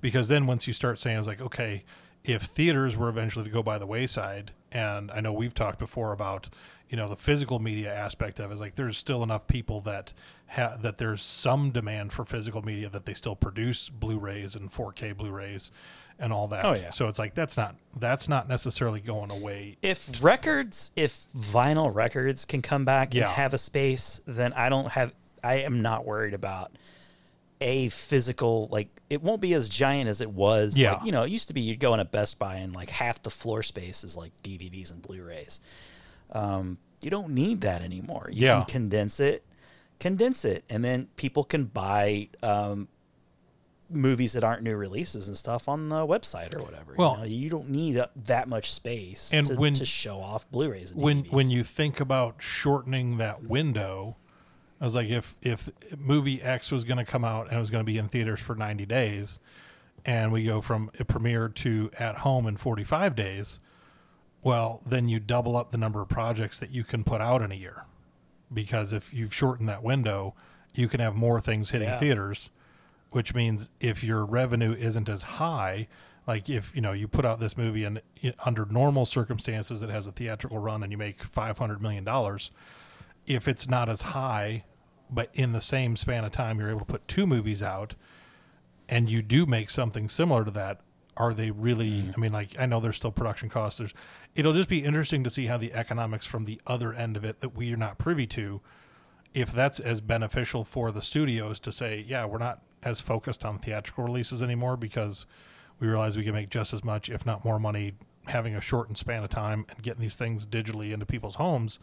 because 0.00 0.28
then 0.28 0.46
once 0.46 0.66
you 0.66 0.72
start 0.72 0.98
saying 0.98 1.18
it's 1.18 1.26
like, 1.26 1.40
okay, 1.42 1.84
if 2.24 2.42
theaters 2.44 2.96
were 2.96 3.08
eventually 3.10 3.44
to 3.44 3.50
go 3.50 3.62
by 3.62 3.76
the 3.76 3.86
wayside, 3.86 4.52
and 4.72 5.10
I 5.10 5.20
know 5.20 5.32
we've 5.34 5.52
talked 5.52 5.78
before 5.78 6.12
about 6.12 6.48
you 6.88 6.96
know 6.96 7.08
the 7.10 7.16
physical 7.16 7.58
media 7.58 7.92
aspect 7.94 8.40
of 8.40 8.50
it, 8.50 8.54
is 8.54 8.60
like 8.60 8.76
there's 8.76 8.96
still 8.96 9.22
enough 9.22 9.46
people 9.46 9.82
that 9.82 10.14
ha- 10.46 10.76
that 10.80 10.96
there's 10.96 11.22
some 11.22 11.72
demand 11.72 12.14
for 12.14 12.24
physical 12.24 12.62
media 12.62 12.88
that 12.88 13.04
they 13.04 13.12
still 13.14 13.36
produce 13.36 13.90
Blu-rays 13.90 14.56
and 14.56 14.70
4K 14.72 15.14
Blu-rays 15.14 15.70
and 16.18 16.32
all 16.32 16.48
that. 16.48 16.64
Oh, 16.64 16.74
yeah. 16.74 16.90
So 16.90 17.08
it's 17.08 17.18
like 17.18 17.34
that's 17.34 17.56
not 17.56 17.76
that's 17.96 18.28
not 18.28 18.48
necessarily 18.48 19.00
going 19.00 19.30
away. 19.30 19.76
if 19.82 20.22
records 20.22 20.90
if 20.96 21.24
vinyl 21.36 21.94
records 21.94 22.44
can 22.44 22.62
come 22.62 22.84
back 22.84 23.14
Yeah. 23.14 23.24
and 23.24 23.30
have 23.32 23.54
a 23.54 23.58
space 23.58 24.20
then 24.26 24.52
i 24.52 24.68
don't 24.68 24.90
have 24.92 25.12
i 25.44 25.56
am 25.56 25.80
not 25.82 26.04
worried 26.04 26.34
about 26.34 26.72
a 27.60 27.88
physical 27.90 28.68
like 28.72 28.88
it 29.08 29.22
won't 29.22 29.40
be 29.40 29.54
as 29.54 29.68
giant 29.68 30.08
as 30.08 30.20
it 30.20 30.30
was 30.30 30.76
Yeah. 30.76 30.94
like, 30.94 31.04
you 31.06 31.12
know 31.12 31.22
it 31.22 31.30
used 31.30 31.48
to 31.48 31.54
be 31.54 31.60
you'd 31.60 31.78
go 31.80 31.94
in 31.94 32.00
a 32.00 32.04
best 32.04 32.38
buy 32.38 32.56
and 32.56 32.74
like 32.74 32.90
half 32.90 33.22
the 33.22 33.30
floor 33.30 33.62
space 33.62 34.02
is 34.04 34.16
like 34.16 34.32
dvds 34.42 34.90
and 34.92 35.00
blu-rays 35.02 35.60
um, 36.32 36.78
you 37.00 37.10
don't 37.10 37.30
need 37.30 37.60
that 37.60 37.80
anymore 37.82 38.28
you 38.32 38.46
Yeah. 38.46 38.56
can 38.56 38.64
condense 38.66 39.20
it 39.20 39.44
condense 40.00 40.44
it 40.44 40.64
and 40.68 40.84
then 40.84 41.08
people 41.16 41.44
can 41.44 41.64
buy 41.66 42.28
um, 42.42 42.88
movies 43.94 44.32
that 44.34 44.44
aren't 44.44 44.62
new 44.62 44.76
releases 44.76 45.28
and 45.28 45.36
stuff 45.36 45.68
on 45.68 45.88
the 45.88 46.06
website 46.06 46.54
or 46.54 46.62
whatever 46.62 46.94
Well- 46.96 47.14
you, 47.14 47.18
know? 47.20 47.24
you 47.24 47.50
don't 47.50 47.68
need 47.70 47.96
uh, 47.96 48.06
that 48.16 48.48
much 48.48 48.72
space 48.72 49.32
And 49.32 49.46
to, 49.46 49.54
when- 49.54 49.74
to 49.74 49.84
show 49.86 50.20
off 50.20 50.50
blu-rays 50.50 50.90
and 50.90 51.00
when 51.00 51.24
when 51.26 51.50
you 51.50 51.64
think 51.64 52.00
about 52.00 52.36
shortening 52.42 53.16
that 53.18 53.44
window, 53.44 54.16
I 54.80 54.84
was 54.84 54.94
like, 54.94 55.08
if 55.08 55.36
if 55.42 55.70
movie 55.96 56.42
X 56.42 56.70
was 56.72 56.84
going 56.84 56.98
to 56.98 57.04
come 57.04 57.24
out 57.24 57.46
and 57.48 57.56
it 57.56 57.60
was 57.60 57.70
going 57.70 57.80
to 57.84 57.90
be 57.90 57.96
in 57.98 58.08
theaters 58.08 58.40
for 58.40 58.54
ninety 58.54 58.84
days, 58.84 59.38
and 60.04 60.32
we 60.32 60.44
go 60.44 60.60
from 60.60 60.90
a 60.98 61.04
premiere 61.04 61.48
to 61.48 61.90
at 61.98 62.16
home 62.18 62.46
in 62.46 62.56
forty 62.56 62.84
five 62.84 63.14
days, 63.16 63.60
well, 64.42 64.82
then 64.84 65.08
you 65.08 65.20
double 65.20 65.56
up 65.56 65.70
the 65.70 65.78
number 65.78 66.00
of 66.02 66.08
projects 66.08 66.58
that 66.58 66.70
you 66.70 66.84
can 66.84 67.04
put 67.04 67.20
out 67.20 67.40
in 67.40 67.50
a 67.50 67.54
year, 67.54 67.84
because 68.52 68.92
if 68.92 69.14
you've 69.14 69.32
shortened 69.34 69.68
that 69.68 69.82
window, 69.82 70.34
you 70.74 70.88
can 70.88 71.00
have 71.00 71.14
more 71.14 71.40
things 71.40 71.70
hitting 71.70 71.88
Yeah. 71.88 71.98
theaters, 71.98 72.50
which 73.14 73.32
means 73.32 73.70
if 73.78 74.02
your 74.02 74.24
revenue 74.24 74.74
isn't 74.74 75.08
as 75.08 75.22
high, 75.22 75.86
like 76.26 76.50
if 76.50 76.74
you 76.74 76.80
know 76.80 76.90
you 76.90 77.06
put 77.06 77.24
out 77.24 77.38
this 77.38 77.56
movie 77.56 77.84
and 77.84 78.00
under 78.44 78.64
normal 78.66 79.06
circumstances 79.06 79.82
it 79.82 79.90
has 79.90 80.06
a 80.06 80.12
theatrical 80.12 80.58
run 80.58 80.82
and 80.82 80.90
you 80.90 80.98
make 80.98 81.22
500 81.22 81.80
million 81.80 82.02
dollars 82.02 82.50
if 83.26 83.46
it's 83.46 83.68
not 83.68 83.88
as 83.88 84.02
high 84.02 84.64
but 85.10 85.30
in 85.34 85.52
the 85.52 85.60
same 85.60 85.96
span 85.96 86.24
of 86.24 86.32
time 86.32 86.58
you're 86.58 86.70
able 86.70 86.80
to 86.80 86.86
put 86.86 87.06
two 87.06 87.26
movies 87.26 87.62
out 87.62 87.94
and 88.88 89.08
you 89.08 89.22
do 89.22 89.46
make 89.46 89.70
something 89.70 90.08
similar 90.08 90.44
to 90.44 90.50
that 90.50 90.80
are 91.16 91.32
they 91.32 91.50
really 91.50 91.90
mm-hmm. 91.90 92.12
i 92.16 92.20
mean 92.20 92.32
like 92.32 92.50
i 92.58 92.66
know 92.66 92.80
there's 92.80 92.96
still 92.96 93.12
production 93.12 93.48
costs. 93.48 93.78
There's 93.78 93.94
it'll 94.34 94.52
just 94.52 94.68
be 94.68 94.84
interesting 94.84 95.22
to 95.24 95.30
see 95.30 95.46
how 95.46 95.58
the 95.58 95.72
economics 95.72 96.26
from 96.26 96.44
the 96.44 96.60
other 96.66 96.92
end 96.92 97.16
of 97.16 97.24
it 97.24 97.40
that 97.40 97.54
we 97.54 97.72
are 97.72 97.76
not 97.76 97.98
privy 97.98 98.26
to 98.28 98.60
if 99.32 99.52
that's 99.52 99.80
as 99.80 100.00
beneficial 100.00 100.64
for 100.64 100.90
the 100.90 101.02
studios 101.02 101.60
to 101.60 101.70
say 101.70 102.04
yeah 102.06 102.24
we're 102.24 102.38
not 102.38 102.62
as 102.84 103.00
focused 103.00 103.44
on 103.44 103.58
theatrical 103.58 104.04
releases 104.04 104.42
anymore 104.42 104.76
because 104.76 105.26
we 105.80 105.86
realize 105.88 106.16
we 106.16 106.24
can 106.24 106.34
make 106.34 106.50
just 106.50 106.72
as 106.72 106.84
much 106.84 107.08
if 107.08 107.24
not 107.26 107.44
more 107.44 107.58
money 107.58 107.92
having 108.26 108.54
a 108.54 108.60
shortened 108.60 108.96
span 108.98 109.22
of 109.24 109.30
time 109.30 109.66
and 109.70 109.82
getting 109.82 110.00
these 110.00 110.16
things 110.16 110.46
digitally 110.46 110.92
into 110.92 111.04
people's 111.06 111.34
homes 111.36 111.78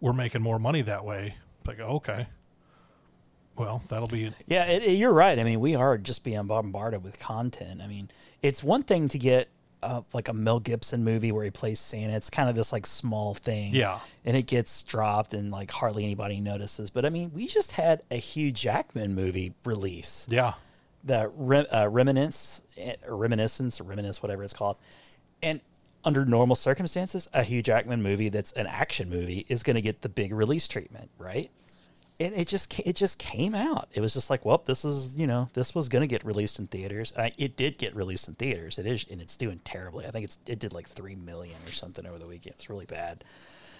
we're 0.00 0.12
making 0.12 0.42
more 0.42 0.58
money 0.58 0.82
that 0.82 1.04
way 1.04 1.36
like 1.66 1.78
okay 1.80 2.26
well 3.56 3.82
that'll 3.88 4.08
be 4.08 4.32
Yeah, 4.46 4.64
it, 4.64 4.82
it- 4.82 4.92
you're 4.92 5.12
right. 5.12 5.38
I 5.38 5.44
mean, 5.44 5.60
we 5.60 5.74
are 5.76 5.96
just 5.96 6.24
being 6.24 6.44
bombarded 6.46 7.04
with 7.04 7.20
content. 7.20 7.80
I 7.80 7.86
mean, 7.86 8.08
it's 8.42 8.64
one 8.64 8.82
thing 8.82 9.06
to 9.08 9.18
get 9.18 9.48
uh, 9.84 10.02
like 10.12 10.28
a 10.28 10.32
Mel 10.32 10.60
Gibson 10.60 11.04
movie 11.04 11.32
where 11.32 11.44
he 11.44 11.50
plays 11.50 11.78
Santa. 11.78 12.14
It's 12.14 12.30
kind 12.30 12.48
of 12.48 12.54
this 12.54 12.72
like 12.72 12.86
small 12.86 13.34
thing. 13.34 13.74
Yeah. 13.74 14.00
And 14.24 14.36
it 14.36 14.46
gets 14.46 14.82
dropped 14.82 15.34
and 15.34 15.50
like 15.50 15.70
hardly 15.70 16.04
anybody 16.04 16.40
notices. 16.40 16.90
But 16.90 17.04
I 17.04 17.10
mean, 17.10 17.30
we 17.34 17.46
just 17.46 17.72
had 17.72 18.02
a 18.10 18.16
Hugh 18.16 18.50
Jackman 18.52 19.14
movie 19.14 19.54
release. 19.64 20.26
yeah 20.30 20.54
The 21.04 21.30
Re- 21.36 21.66
uh, 21.66 21.88
Reminiscence, 21.88 22.62
eh, 22.76 22.94
or 23.06 23.16
Reminiscence, 23.16 23.80
or 23.80 23.84
Reminisce, 23.84 24.22
whatever 24.22 24.42
it's 24.42 24.54
called. 24.54 24.76
And 25.42 25.60
under 26.04 26.24
normal 26.24 26.56
circumstances, 26.56 27.28
a 27.32 27.42
Hugh 27.42 27.62
Jackman 27.62 28.02
movie 28.02 28.28
that's 28.28 28.52
an 28.52 28.66
action 28.66 29.08
movie 29.08 29.46
is 29.48 29.62
going 29.62 29.76
to 29.76 29.82
get 29.82 30.02
the 30.02 30.08
big 30.08 30.32
release 30.32 30.68
treatment, 30.68 31.10
right? 31.18 31.50
And 32.20 32.34
it 32.34 32.46
just 32.46 32.78
it 32.80 32.96
just 32.96 33.18
came 33.18 33.54
out. 33.54 33.88
It 33.92 34.00
was 34.00 34.14
just 34.14 34.30
like, 34.30 34.44
well, 34.44 34.62
this 34.64 34.84
is 34.84 35.16
you 35.16 35.26
know 35.26 35.48
this 35.54 35.74
was 35.74 35.88
gonna 35.88 36.06
get 36.06 36.24
released 36.24 36.58
in 36.58 36.66
theaters. 36.68 37.12
I, 37.18 37.32
it 37.38 37.56
did 37.56 37.78
get 37.78 37.94
released 37.94 38.28
in 38.28 38.34
theaters. 38.34 38.78
It 38.78 38.86
is 38.86 39.06
and 39.10 39.20
it's 39.20 39.36
doing 39.36 39.60
terribly. 39.64 40.06
I 40.06 40.10
think 40.10 40.24
it's 40.24 40.38
it 40.46 40.58
did 40.58 40.72
like 40.72 40.88
three 40.88 41.16
million 41.16 41.56
or 41.66 41.72
something 41.72 42.06
over 42.06 42.18
the 42.18 42.26
weekend. 42.26 42.54
It's 42.56 42.70
really 42.70 42.86
bad. 42.86 43.24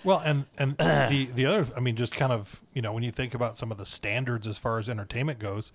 Well, 0.02 0.20
and 0.24 0.47
and 0.59 0.77
the 0.78 1.28
the 1.35 1.47
other, 1.47 1.66
I 1.77 1.81
mean, 1.81 1.97
just 1.97 2.15
kind 2.15 2.32
of 2.32 2.62
you 2.74 2.82
know 2.82 2.93
when 2.93 3.02
you 3.02 3.12
think 3.12 3.35
about 3.35 3.56
some 3.56 3.70
of 3.70 3.78
the 3.78 3.86
standards 3.86 4.47
as 4.47 4.59
far 4.59 4.78
as 4.78 4.89
entertainment 4.90 5.39
goes, 5.39 5.70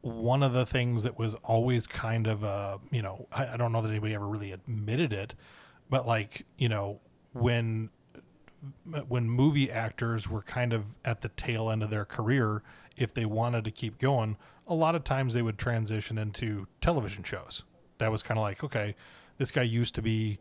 one 0.00 0.42
of 0.42 0.52
the 0.52 0.66
things 0.66 1.02
that 1.04 1.18
was 1.18 1.34
always 1.36 1.86
kind 1.86 2.26
of 2.26 2.44
uh 2.44 2.78
you 2.90 3.02
know 3.02 3.26
I, 3.30 3.54
I 3.54 3.56
don't 3.56 3.72
know 3.72 3.82
that 3.82 3.90
anybody 3.90 4.14
ever 4.14 4.26
really 4.26 4.52
admitted 4.52 5.12
it, 5.12 5.34
but 5.90 6.06
like 6.06 6.46
you 6.56 6.68
know 6.68 7.00
when 7.34 7.90
when 9.08 9.28
movie 9.28 9.70
actors 9.70 10.28
were 10.28 10.42
kind 10.42 10.72
of 10.72 10.96
at 11.04 11.20
the 11.20 11.28
tail 11.30 11.70
end 11.70 11.82
of 11.82 11.90
their 11.90 12.04
career, 12.04 12.62
if 12.96 13.12
they 13.14 13.24
wanted 13.24 13.64
to 13.64 13.70
keep 13.70 13.98
going, 13.98 14.36
a 14.66 14.74
lot 14.74 14.94
of 14.94 15.04
times 15.04 15.34
they 15.34 15.42
would 15.42 15.58
transition 15.58 16.16
into 16.18 16.66
television 16.80 17.22
shows. 17.24 17.62
That 17.98 18.10
was 18.10 18.22
kind 18.22 18.38
of 18.38 18.42
like, 18.42 18.62
okay, 18.64 18.94
this 19.38 19.50
guy 19.50 19.62
used 19.62 19.94
to 19.96 20.02
be 20.02 20.38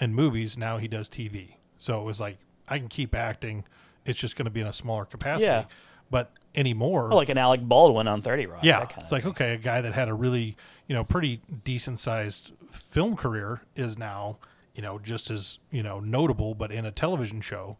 in 0.00 0.14
movies, 0.14 0.56
now 0.58 0.78
he 0.78 0.88
does 0.88 1.08
TV. 1.08 1.54
So 1.78 2.00
it 2.00 2.04
was 2.04 2.20
like, 2.20 2.38
I 2.68 2.78
can 2.78 2.88
keep 2.88 3.14
acting. 3.14 3.64
It's 4.04 4.18
just 4.18 4.36
going 4.36 4.44
to 4.46 4.50
be 4.50 4.60
in 4.60 4.66
a 4.66 4.72
smaller 4.72 5.04
capacity. 5.04 5.46
Yeah. 5.46 5.64
But 6.10 6.30
anymore, 6.54 7.08
Oh, 7.12 7.16
like 7.16 7.28
an 7.30 7.38
Alec 7.38 7.62
Baldwin 7.62 8.06
on 8.06 8.20
Thirty 8.22 8.46
Rock. 8.46 8.62
yeah, 8.62 8.86
it's 8.98 9.10
like 9.10 9.22
thing. 9.22 9.30
okay, 9.32 9.54
a 9.54 9.56
guy 9.56 9.80
that 9.80 9.94
had 9.94 10.08
a 10.08 10.14
really 10.14 10.56
you 10.86 10.94
know 10.94 11.02
pretty 11.02 11.40
decent 11.64 11.98
sized 11.98 12.52
film 12.70 13.16
career 13.16 13.62
is 13.74 13.98
now 13.98 14.38
you 14.74 14.82
know 14.82 14.98
just 14.98 15.30
as 15.30 15.58
you 15.70 15.82
know 15.82 16.00
notable, 16.00 16.54
but 16.54 16.70
in 16.72 16.84
a 16.86 16.90
television 16.90 17.40
show. 17.40 17.76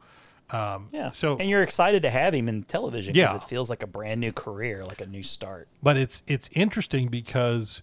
Um, 0.51 0.89
yeah. 0.93 1.11
So 1.11 1.37
and 1.39 1.49
you're 1.49 1.63
excited 1.63 2.03
to 2.03 2.11
have 2.11 2.35
him 2.35 2.49
in 2.49 2.65
television 2.65 3.15
because 3.15 3.31
Yeah. 3.33 3.37
it 3.37 3.45
feels 3.45 3.71
like 3.71 3.83
a 3.83 3.87
brand 3.87 4.21
new 4.21 4.31
career, 4.33 4.85
like 4.85 5.01
a 5.01 5.07
new 5.07 5.23
start. 5.23 5.69
but 5.83 5.97
it's 5.97 6.23
it's 6.27 6.51
interesting 6.53 7.09
because 7.09 7.81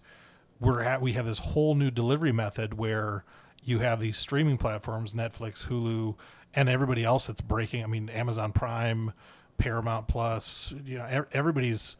we're 0.60 0.80
at 0.82 1.02
we 1.02 1.12
have 1.14 1.26
this 1.26 1.38
whole 1.38 1.74
new 1.74 1.90
delivery 1.90 2.30
method 2.32 2.74
where 2.78 3.24
you 3.64 3.80
have 3.80 3.98
these 4.00 4.16
streaming 4.16 4.56
platforms 4.58 5.12
netflix 5.12 5.66
hulu 5.66 6.14
and 6.54 6.68
everybody 6.68 7.02
else 7.04 7.26
that's 7.26 7.40
breaking 7.40 7.82
i 7.82 7.86
mean 7.86 8.08
amazon 8.10 8.52
prime 8.52 9.12
paramount 9.58 10.06
plus 10.08 10.72
you 10.84 10.98
know 10.98 11.24
everybody's 11.32 11.96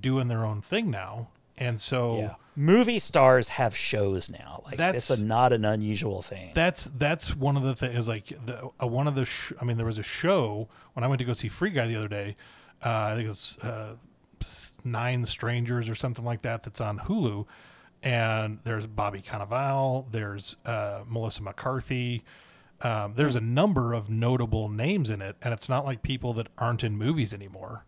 doing 0.00 0.28
their 0.28 0.44
own 0.44 0.60
thing 0.60 0.90
now 0.92 1.28
and 1.58 1.80
so 1.80 2.18
Yeah. 2.20 2.34
Movie 2.56 3.00
stars 3.00 3.48
have 3.48 3.76
shows 3.76 4.30
now. 4.30 4.62
Like 4.64 4.76
That's- 4.76 5.10
a, 5.10 5.24
not 5.24 5.52
an 5.52 5.64
unusual 5.64 6.22
thing. 6.22 6.52
that's 6.54 6.84
that's 6.96 7.34
one 7.34 7.56
of 7.56 7.64
the 7.64 7.74
things 7.74 8.06
like 8.06 8.26
the 8.46 8.70
uh, 8.80 8.86
one 8.86 9.08
of 9.08 9.14
the 9.16 9.24
sh- 9.24 9.52
I 9.60 9.64
mean 9.64 9.76
there 9.76 9.86
was 9.86 9.98
a 9.98 10.04
show 10.04 10.68
when 10.92 11.02
I 11.02 11.08
went 11.08 11.18
to 11.18 11.24
go 11.24 11.32
see 11.32 11.48
Free 11.48 11.70
Guy 11.70 11.86
the 11.88 11.96
other 11.96 12.08
day. 12.08 12.36
Uh, 12.84 12.90
I 13.12 13.14
think 13.16 13.28
it's 13.28 13.58
uh, 13.58 13.94
Nine 14.84 15.24
Strangers 15.24 15.88
or 15.88 15.94
something 15.94 16.24
like 16.24 16.42
that. 16.42 16.62
That's 16.62 16.80
on 16.80 16.98
Hulu, 17.00 17.46
and 18.02 18.58
there's 18.64 18.86
Bobby 18.86 19.20
Cannavale, 19.22 20.06
there's 20.12 20.56
uh, 20.66 21.00
Melissa 21.08 21.42
McCarthy. 21.42 22.22
Um, 22.82 23.14
there's 23.14 23.36
a 23.36 23.40
number 23.40 23.94
of 23.94 24.10
notable 24.10 24.68
names 24.68 25.08
in 25.10 25.22
it, 25.22 25.36
and 25.40 25.54
it's 25.54 25.68
not 25.68 25.84
like 25.86 26.02
people 26.02 26.34
that 26.34 26.48
aren't 26.58 26.84
in 26.84 26.96
movies 26.96 27.32
anymore. 27.32 27.84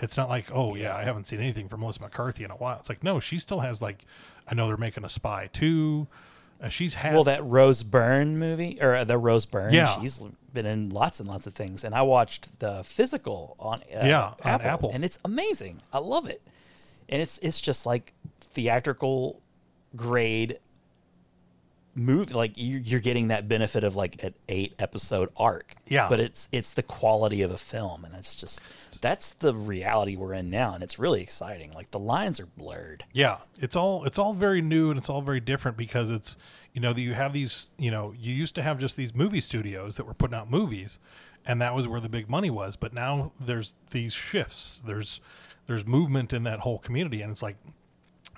It's 0.00 0.16
not 0.16 0.28
like, 0.28 0.46
oh 0.52 0.74
yeah, 0.76 0.96
I 0.96 1.02
haven't 1.04 1.24
seen 1.24 1.40
anything 1.40 1.68
from 1.68 1.80
Melissa 1.80 2.00
McCarthy 2.02 2.44
in 2.44 2.50
a 2.50 2.56
while. 2.56 2.76
It's 2.78 2.88
like, 2.88 3.02
no, 3.02 3.18
she 3.20 3.38
still 3.38 3.60
has 3.60 3.82
like, 3.82 4.04
I 4.46 4.54
know 4.54 4.68
they're 4.68 4.76
making 4.76 5.04
a 5.04 5.08
Spy 5.08 5.48
too. 5.52 6.06
Uh, 6.62 6.68
she's 6.68 6.94
had 6.94 7.14
well, 7.14 7.24
that 7.24 7.44
Rose 7.44 7.82
Byrne 7.84 8.36
movie 8.38 8.78
or 8.80 8.94
uh, 8.94 9.04
the 9.04 9.16
Rose 9.18 9.46
Byrne, 9.46 9.72
Yeah. 9.72 10.00
she's 10.00 10.24
been 10.52 10.66
in 10.66 10.90
lots 10.90 11.20
and 11.20 11.28
lots 11.28 11.46
of 11.46 11.54
things. 11.54 11.84
And 11.84 11.94
I 11.94 12.02
watched 12.02 12.58
the 12.58 12.82
Physical 12.84 13.54
on 13.60 13.80
uh, 13.94 14.04
Yeah, 14.06 14.24
on 14.26 14.34
Apple, 14.44 14.68
Apple. 14.70 14.90
and 14.92 15.04
it's 15.04 15.18
amazing. 15.24 15.82
I 15.92 15.98
love 15.98 16.26
it, 16.28 16.42
and 17.08 17.22
it's 17.22 17.38
it's 17.38 17.60
just 17.60 17.86
like 17.86 18.12
theatrical 18.40 19.40
grade 19.94 20.58
movie. 21.98 22.32
Like 22.34 22.56
you- 22.56 22.78
you're 22.78 23.00
getting 23.00 23.28
that 23.28 23.48
benefit 23.48 23.84
of 23.84 23.96
like 23.96 24.22
an 24.22 24.34
eight 24.48 24.74
episode 24.78 25.28
arc. 25.36 25.74
Yeah. 25.88 26.08
but 26.08 26.20
it's 26.20 26.48
it's 26.52 26.72
the 26.72 26.82
quality 26.82 27.42
of 27.42 27.50
a 27.50 27.58
film, 27.58 28.04
and 28.04 28.14
it's 28.14 28.34
just 28.34 28.60
that's 29.02 29.30
the 29.30 29.54
reality 29.54 30.16
we're 30.16 30.32
in 30.34 30.48
now, 30.50 30.74
and 30.74 30.82
it's 30.82 30.98
really 30.98 31.22
exciting. 31.22 31.72
Like 31.72 31.90
the 31.90 31.98
lines 31.98 32.40
are 32.40 32.46
blurred. 32.46 33.04
Yeah, 33.12 33.38
it's 33.60 33.76
all 33.76 34.04
it's 34.04 34.18
all 34.18 34.32
very 34.34 34.62
new 34.62 34.90
and 34.90 34.98
it's 34.98 35.08
all 35.10 35.20
very 35.22 35.40
different 35.40 35.76
because 35.76 36.10
it's 36.10 36.36
you 36.72 36.80
know 36.80 36.92
that 36.92 37.00
you 37.00 37.14
have 37.14 37.32
these 37.32 37.72
you 37.78 37.90
know 37.90 38.14
you 38.18 38.32
used 38.34 38.54
to 38.54 38.62
have 38.62 38.78
just 38.78 38.96
these 38.96 39.14
movie 39.14 39.40
studios 39.40 39.96
that 39.96 40.06
were 40.06 40.14
putting 40.14 40.34
out 40.36 40.50
movies, 40.50 40.98
and 41.46 41.60
that 41.60 41.74
was 41.74 41.88
where 41.88 42.00
the 42.00 42.08
big 42.08 42.28
money 42.28 42.50
was. 42.50 42.76
But 42.76 42.92
now 42.92 43.32
there's 43.40 43.74
these 43.90 44.12
shifts. 44.12 44.80
There's 44.86 45.20
there's 45.66 45.86
movement 45.86 46.32
in 46.32 46.44
that 46.44 46.60
whole 46.60 46.78
community, 46.78 47.20
and 47.22 47.30
it's 47.32 47.42
like 47.42 47.56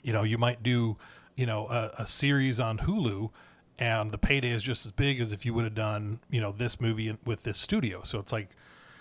you 0.03 0.13
know 0.13 0.23
you 0.23 0.39
might 0.39 0.63
do 0.63 0.97
you 1.37 1.47
know 1.47 1.67
a, 1.69 2.03
a 2.03 2.07
series 2.07 2.59
on 2.61 2.79
Hulu. 2.79 3.31
And 3.81 4.13
the 4.13 4.19
payday 4.19 4.51
is 4.51 4.63
just 4.63 4.85
as 4.85 4.93
big 4.93 5.21
as 5.21 5.33
if 5.33 5.47
you 5.47 5.55
would 5.55 5.65
have 5.65 5.75
done, 5.75 6.21
you 6.31 6.41
know, 6.41 6.53
this 6.53 6.81
movie 6.81 7.17
with 7.25 7.45
this 7.45 7.57
studio. 7.57 8.03
So 8.05 8.19
it's 8.19 8.31
like, 8.31 8.51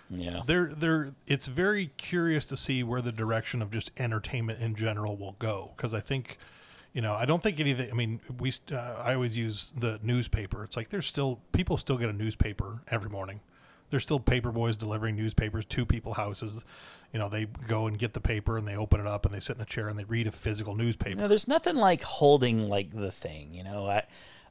Yeah, 0.09 0.41
they're 0.45 0.71
they're 0.73 1.09
it's 1.27 1.47
very 1.47 1.91
curious 1.97 2.45
to 2.47 2.57
see 2.57 2.81
where 2.81 3.01
the 3.01 3.11
direction 3.11 3.61
of 3.61 3.71
just 3.71 3.91
entertainment 3.99 4.61
in 4.61 4.75
general 4.75 5.17
will 5.17 5.35
go. 5.37 5.71
Because 5.75 5.93
I 5.93 5.99
think 5.99 6.37
you 6.93 7.01
know 7.01 7.13
I 7.13 7.25
don't 7.25 7.43
think 7.43 7.59
anything 7.59 7.91
I 7.91 7.93
mean 7.93 8.21
we 8.39 8.53
uh, 8.71 8.75
I 8.75 9.13
always 9.15 9.37
use 9.37 9.73
the 9.77 9.99
newspaper. 10.01 10.63
It's 10.63 10.77
like 10.77 10.89
there's 10.89 11.05
still 11.07 11.41
people 11.51 11.75
still 11.77 11.97
get 11.97 12.09
a 12.09 12.13
newspaper 12.13 12.81
every 12.89 13.09
morning. 13.09 13.41
There's 13.89 14.03
still 14.03 14.19
paper 14.19 14.51
boys 14.51 14.77
delivering 14.77 15.15
newspapers 15.15 15.65
to 15.65 15.85
people 15.85 16.13
houses. 16.13 16.63
You 17.11 17.19
know 17.19 17.27
they 17.27 17.47
go 17.67 17.85
and 17.87 17.99
get 17.99 18.13
the 18.13 18.21
paper 18.21 18.57
and 18.57 18.65
they 18.67 18.77
open 18.77 19.01
it 19.01 19.07
up 19.07 19.25
and 19.25 19.35
they 19.35 19.39
sit 19.41 19.57
in 19.57 19.61
a 19.61 19.65
chair 19.65 19.89
and 19.89 19.99
they 19.99 20.05
read 20.05 20.25
a 20.25 20.31
physical 20.31 20.73
newspaper. 20.75 21.19
No, 21.19 21.27
there's 21.27 21.47
nothing 21.47 21.75
like 21.75 22.01
holding 22.03 22.69
like 22.69 22.91
the 22.91 23.11
thing. 23.11 23.53
You 23.53 23.63
know, 23.63 23.87
I 23.87 24.05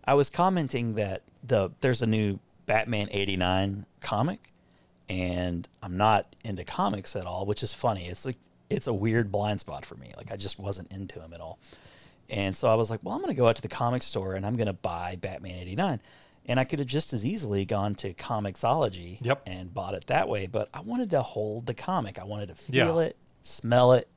I 0.08 0.14
was 0.14 0.30
commenting 0.30 0.94
that 0.94 1.22
the 1.44 1.70
there's 1.80 2.02
a 2.02 2.06
new 2.06 2.38
Batman 2.66 3.08
'89 3.10 3.84
comic, 4.00 4.52
and 5.08 5.68
I'm 5.82 5.96
not 5.96 6.34
into 6.44 6.64
comics 6.64 7.14
at 7.16 7.26
all, 7.26 7.44
which 7.46 7.62
is 7.62 7.72
funny. 7.72 8.06
It's 8.08 8.24
like 8.24 8.36
it's 8.70 8.86
a 8.86 8.92
weird 8.94 9.30
blind 9.30 9.60
spot 9.60 9.84
for 9.86 9.96
me. 9.96 10.12
Like 10.16 10.32
I 10.32 10.36
just 10.36 10.58
wasn't 10.58 10.90
into 10.92 11.20
him 11.20 11.32
at 11.32 11.40
all. 11.40 11.58
And 12.30 12.54
so 12.54 12.70
I 12.70 12.74
was 12.74 12.90
like, 12.90 13.00
well, 13.02 13.14
I'm 13.14 13.22
going 13.22 13.34
to 13.34 13.38
go 13.38 13.48
out 13.48 13.56
to 13.56 13.62
the 13.62 13.68
comic 13.68 14.02
store 14.02 14.34
and 14.34 14.44
I'm 14.44 14.56
going 14.56 14.66
to 14.66 14.74
buy 14.74 15.16
Batman 15.18 15.58
89. 15.60 16.02
And 16.44 16.60
I 16.60 16.64
could 16.64 16.78
have 16.78 16.86
just 16.88 17.14
as 17.14 17.24
easily 17.24 17.64
gone 17.64 17.94
to 17.96 18.12
Comixology 18.12 19.16
Yep. 19.22 19.42
and 19.46 19.72
bought 19.72 19.94
it 19.94 20.06
that 20.08 20.28
way. 20.28 20.46
But 20.46 20.68
I 20.74 20.80
wanted 20.82 21.08
to 21.12 21.22
hold 21.22 21.64
the 21.64 21.72
comic. 21.72 22.18
I 22.18 22.24
wanted 22.24 22.48
to 22.48 22.54
feel 22.54 23.00
Yeah. 23.00 23.06
it, 23.08 23.16
smell 23.42 23.92
it, 23.94 24.08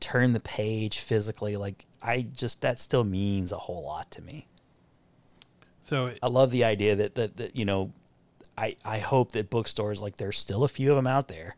turn 0.00 0.32
the 0.32 0.40
page 0.40 0.98
physically. 0.98 1.56
Like, 1.58 1.84
I 2.00 2.22
just, 2.22 2.62
that 2.62 2.80
still 2.80 3.04
means 3.04 3.52
a 3.52 3.58
whole 3.58 3.84
lot 3.84 4.10
to 4.12 4.22
me. 4.22 4.46
So 5.86 6.12
I 6.22 6.26
love 6.26 6.50
the 6.50 6.64
idea 6.64 6.96
that, 6.96 7.14
that, 7.14 7.36
that 7.36 7.54
you 7.56 7.64
know, 7.64 7.92
I, 8.58 8.76
I 8.84 8.98
hope 8.98 9.32
that 9.32 9.50
bookstores, 9.50 10.02
like, 10.02 10.16
there's 10.16 10.38
still 10.38 10.64
a 10.64 10.68
few 10.68 10.90
of 10.90 10.96
them 10.96 11.06
out 11.06 11.28
there. 11.28 11.54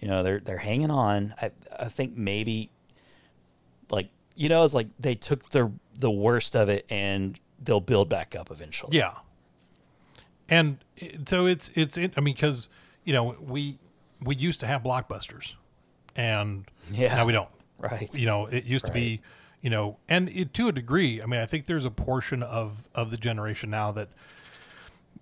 You 0.00 0.08
know, 0.08 0.22
they're, 0.22 0.40
they're 0.40 0.58
hanging 0.58 0.90
on. 0.90 1.34
I, 1.40 1.50
I 1.78 1.88
think 1.88 2.16
maybe 2.16 2.70
like 3.90 4.08
you 4.36 4.48
know 4.48 4.64
it's 4.64 4.74
like 4.74 4.88
they 4.98 5.14
took 5.14 5.48
the 5.50 5.70
the 5.98 6.10
worst 6.10 6.56
of 6.56 6.68
it 6.68 6.84
and 6.90 7.38
they'll 7.62 7.80
build 7.80 8.08
back 8.08 8.34
up 8.34 8.50
eventually 8.50 8.96
Yeah. 8.96 9.12
And 10.48 10.78
so 11.26 11.46
it's 11.46 11.70
it's 11.74 11.96
it, 11.96 12.12
I 12.16 12.20
mean 12.20 12.34
cuz 12.36 12.68
you 13.04 13.12
know 13.12 13.36
we 13.40 13.78
we 14.22 14.34
used 14.36 14.60
to 14.60 14.66
have 14.66 14.82
blockbusters 14.82 15.54
and 16.16 16.64
Yeah. 16.92 17.14
now 17.14 17.24
we 17.26 17.32
don't. 17.32 17.48
right 17.78 18.12
You 18.14 18.26
know, 18.26 18.46
it 18.46 18.64
used 18.64 18.86
to 18.86 18.92
be 18.92 19.20
you 19.64 19.70
know 19.70 19.96
and 20.08 20.28
it, 20.28 20.52
to 20.54 20.68
a 20.68 20.72
degree, 20.72 21.20
I 21.22 21.26
mean 21.26 21.40
I 21.40 21.46
think 21.46 21.66
there's 21.66 21.84
a 21.86 21.90
portion 21.90 22.42
of 22.42 22.86
of 22.94 23.10
the 23.10 23.16
generation 23.16 23.70
now 23.70 23.90
that 23.92 24.08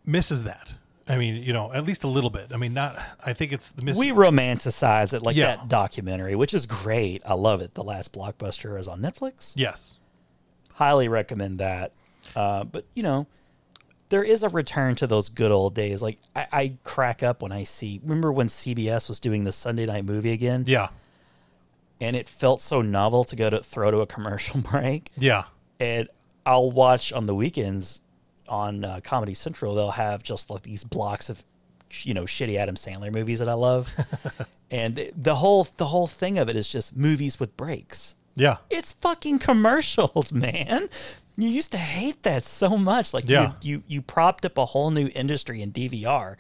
misses 0.05 0.45
that. 0.45 0.75
I 1.09 1.17
mean, 1.17 1.43
you 1.43 1.53
know, 1.53 1.73
at 1.73 1.85
least 1.85 2.05
a 2.05 2.09
little 2.09 2.31
bit. 2.31 2.53
I 2.53 2.57
mean, 2.57 2.75
not 2.75 2.97
I 3.25 3.33
think 3.33 3.53
it's 3.53 3.71
the 3.73 3.83
miss 3.83 3.99
we 3.99 4.11
romanticize 4.11 5.13
it 5.13 5.23
like 5.23 5.35
Yeah. 5.37 5.47
that 5.57 5.69
documentary 5.69 6.37
which 6.37 6.55
is 6.55 6.65
great 6.67 7.23
i 7.27 7.35
love 7.35 7.61
it 7.61 7.75
the 7.75 7.83
last 7.85 8.13
blockbuster 8.13 8.79
is 8.79 8.87
on 8.89 9.01
netflix 9.01 9.53
Yes. 9.57 9.97
highly 10.75 11.09
recommend 11.09 11.59
that 11.59 11.93
uh, 12.37 12.65
but 12.65 12.85
you 12.95 13.03
know 13.03 13.27
there 14.11 14.23
is 14.23 14.43
a 14.43 14.49
return 14.49 14.95
to 14.97 15.07
those 15.07 15.29
good 15.29 15.51
old 15.51 15.75
days 15.75 16.03
like 16.03 16.19
I, 16.37 16.47
I 16.53 16.73
crack 16.85 17.23
up 17.23 17.43
when 17.43 17.51
i 17.53 17.65
see 17.65 18.01
remember 18.05 18.31
when 18.33 18.47
cbs 18.47 19.09
was 19.09 19.19
doing 19.19 19.45
the 19.45 19.53
sunday 19.53 19.87
night 19.87 20.05
movie 20.05 20.33
again 20.33 20.65
Yeah. 20.67 20.89
And 22.03 22.15
it 22.17 22.29
felt 22.29 22.61
so 22.61 22.83
novel 22.83 23.25
to 23.25 23.37
go 23.37 23.49
to 23.49 23.61
throw 23.61 23.91
to 23.91 24.01
a 24.01 24.07
commercial 24.07 24.61
break 24.71 25.09
Yeah. 25.17 25.45
and 25.81 26.09
I'll 26.45 26.71
watch 26.73 27.13
on 27.13 27.27
the 27.27 27.35
weekends 27.35 28.01
on 28.49 28.85
uh, 28.85 29.01
Comedy 29.05 29.33
Central. 29.35 29.75
They'll 29.77 29.93
have 29.93 30.23
just 30.25 30.51
like 30.51 30.63
these 30.63 30.83
blocks 30.85 31.31
of, 31.31 31.43
you 32.03 32.13
know, 32.15 32.25
shitty 32.25 32.57
Adam 32.57 32.75
Sandler 32.75 33.13
movies 33.15 33.39
that 33.39 33.49
I 33.49 33.53
love, 33.55 33.93
and 34.71 34.97
the- 34.97 35.13
the 35.17 35.37
whole 35.37 35.69
the 35.77 35.87
whole 35.87 36.07
thing 36.09 36.39
of 36.39 36.49
it 36.49 36.57
is 36.57 36.69
just 36.69 36.97
movies 36.97 37.39
with 37.39 37.57
breaks. 37.57 38.17
Yeah. 38.35 38.57
It's 38.71 38.91
fucking 38.93 39.39
commercials, 39.39 40.33
man. 40.47 40.89
You 41.37 41.49
used 41.49 41.71
to 41.73 41.79
hate 41.79 42.23
that 42.25 42.45
so 42.45 42.77
much. 42.77 43.15
Like 43.15 43.29
Yeah. 43.29 43.53
you, 43.63 43.77
you 43.77 43.83
you 43.87 44.03
propped 44.03 44.45
up 44.45 44.59
a 44.59 44.67
whole 44.67 44.91
new 44.91 45.09
industry 45.15 45.63
in 45.63 45.71
DVR 45.71 46.37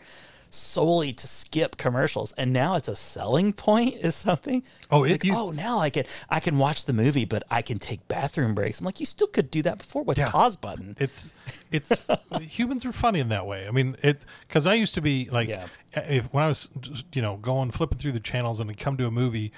solely 0.54 1.12
to 1.12 1.26
skip 1.26 1.76
commercials, 1.76 2.32
and 2.32 2.52
now 2.52 2.76
it's 2.76 2.88
a 2.88 2.94
selling 2.96 3.52
point. 3.52 3.94
Is 3.94 4.14
something? 4.14 4.62
Oh, 4.90 5.04
it 5.04 5.10
like, 5.12 5.24
used- 5.24 5.38
oh, 5.38 5.50
now 5.50 5.78
I 5.78 5.90
can 5.90 6.04
I 6.28 6.40
can 6.40 6.58
watch 6.58 6.84
the 6.84 6.92
movie, 6.92 7.24
but 7.24 7.42
I 7.50 7.62
can 7.62 7.78
take 7.78 8.06
bathroom 8.08 8.54
breaks. 8.54 8.78
I'm 8.80 8.84
like, 8.86 9.00
you 9.00 9.06
still 9.06 9.26
could 9.28 9.50
do 9.50 9.62
that 9.62 9.78
before 9.78 10.02
with 10.02 10.18
Yeah. 10.18 10.30
pause 10.30 10.56
button. 10.56 10.96
It's 11.00 11.32
it's 11.72 12.04
humans 12.40 12.84
are 12.84 12.92
funny 12.92 13.20
in 13.20 13.28
that 13.30 13.46
way. 13.46 13.66
I 13.66 13.70
mean, 13.70 13.96
it 14.02 14.22
because 14.46 14.66
I 14.66 14.74
used 14.74 14.94
to 14.94 15.00
be 15.00 15.28
like 15.32 15.48
Yeah. 15.48 15.66
if 15.94 16.32
when 16.32 16.44
I 16.44 16.48
was 16.48 16.70
just, 16.80 17.06
you 17.16 17.22
know 17.22 17.36
going 17.38 17.70
flipping 17.70 17.98
through 17.98 18.12
the 18.12 18.20
channels 18.20 18.60
and 18.60 18.76
come 18.76 18.96
to 18.98 19.06
a 19.06 19.10
movie 19.10 19.52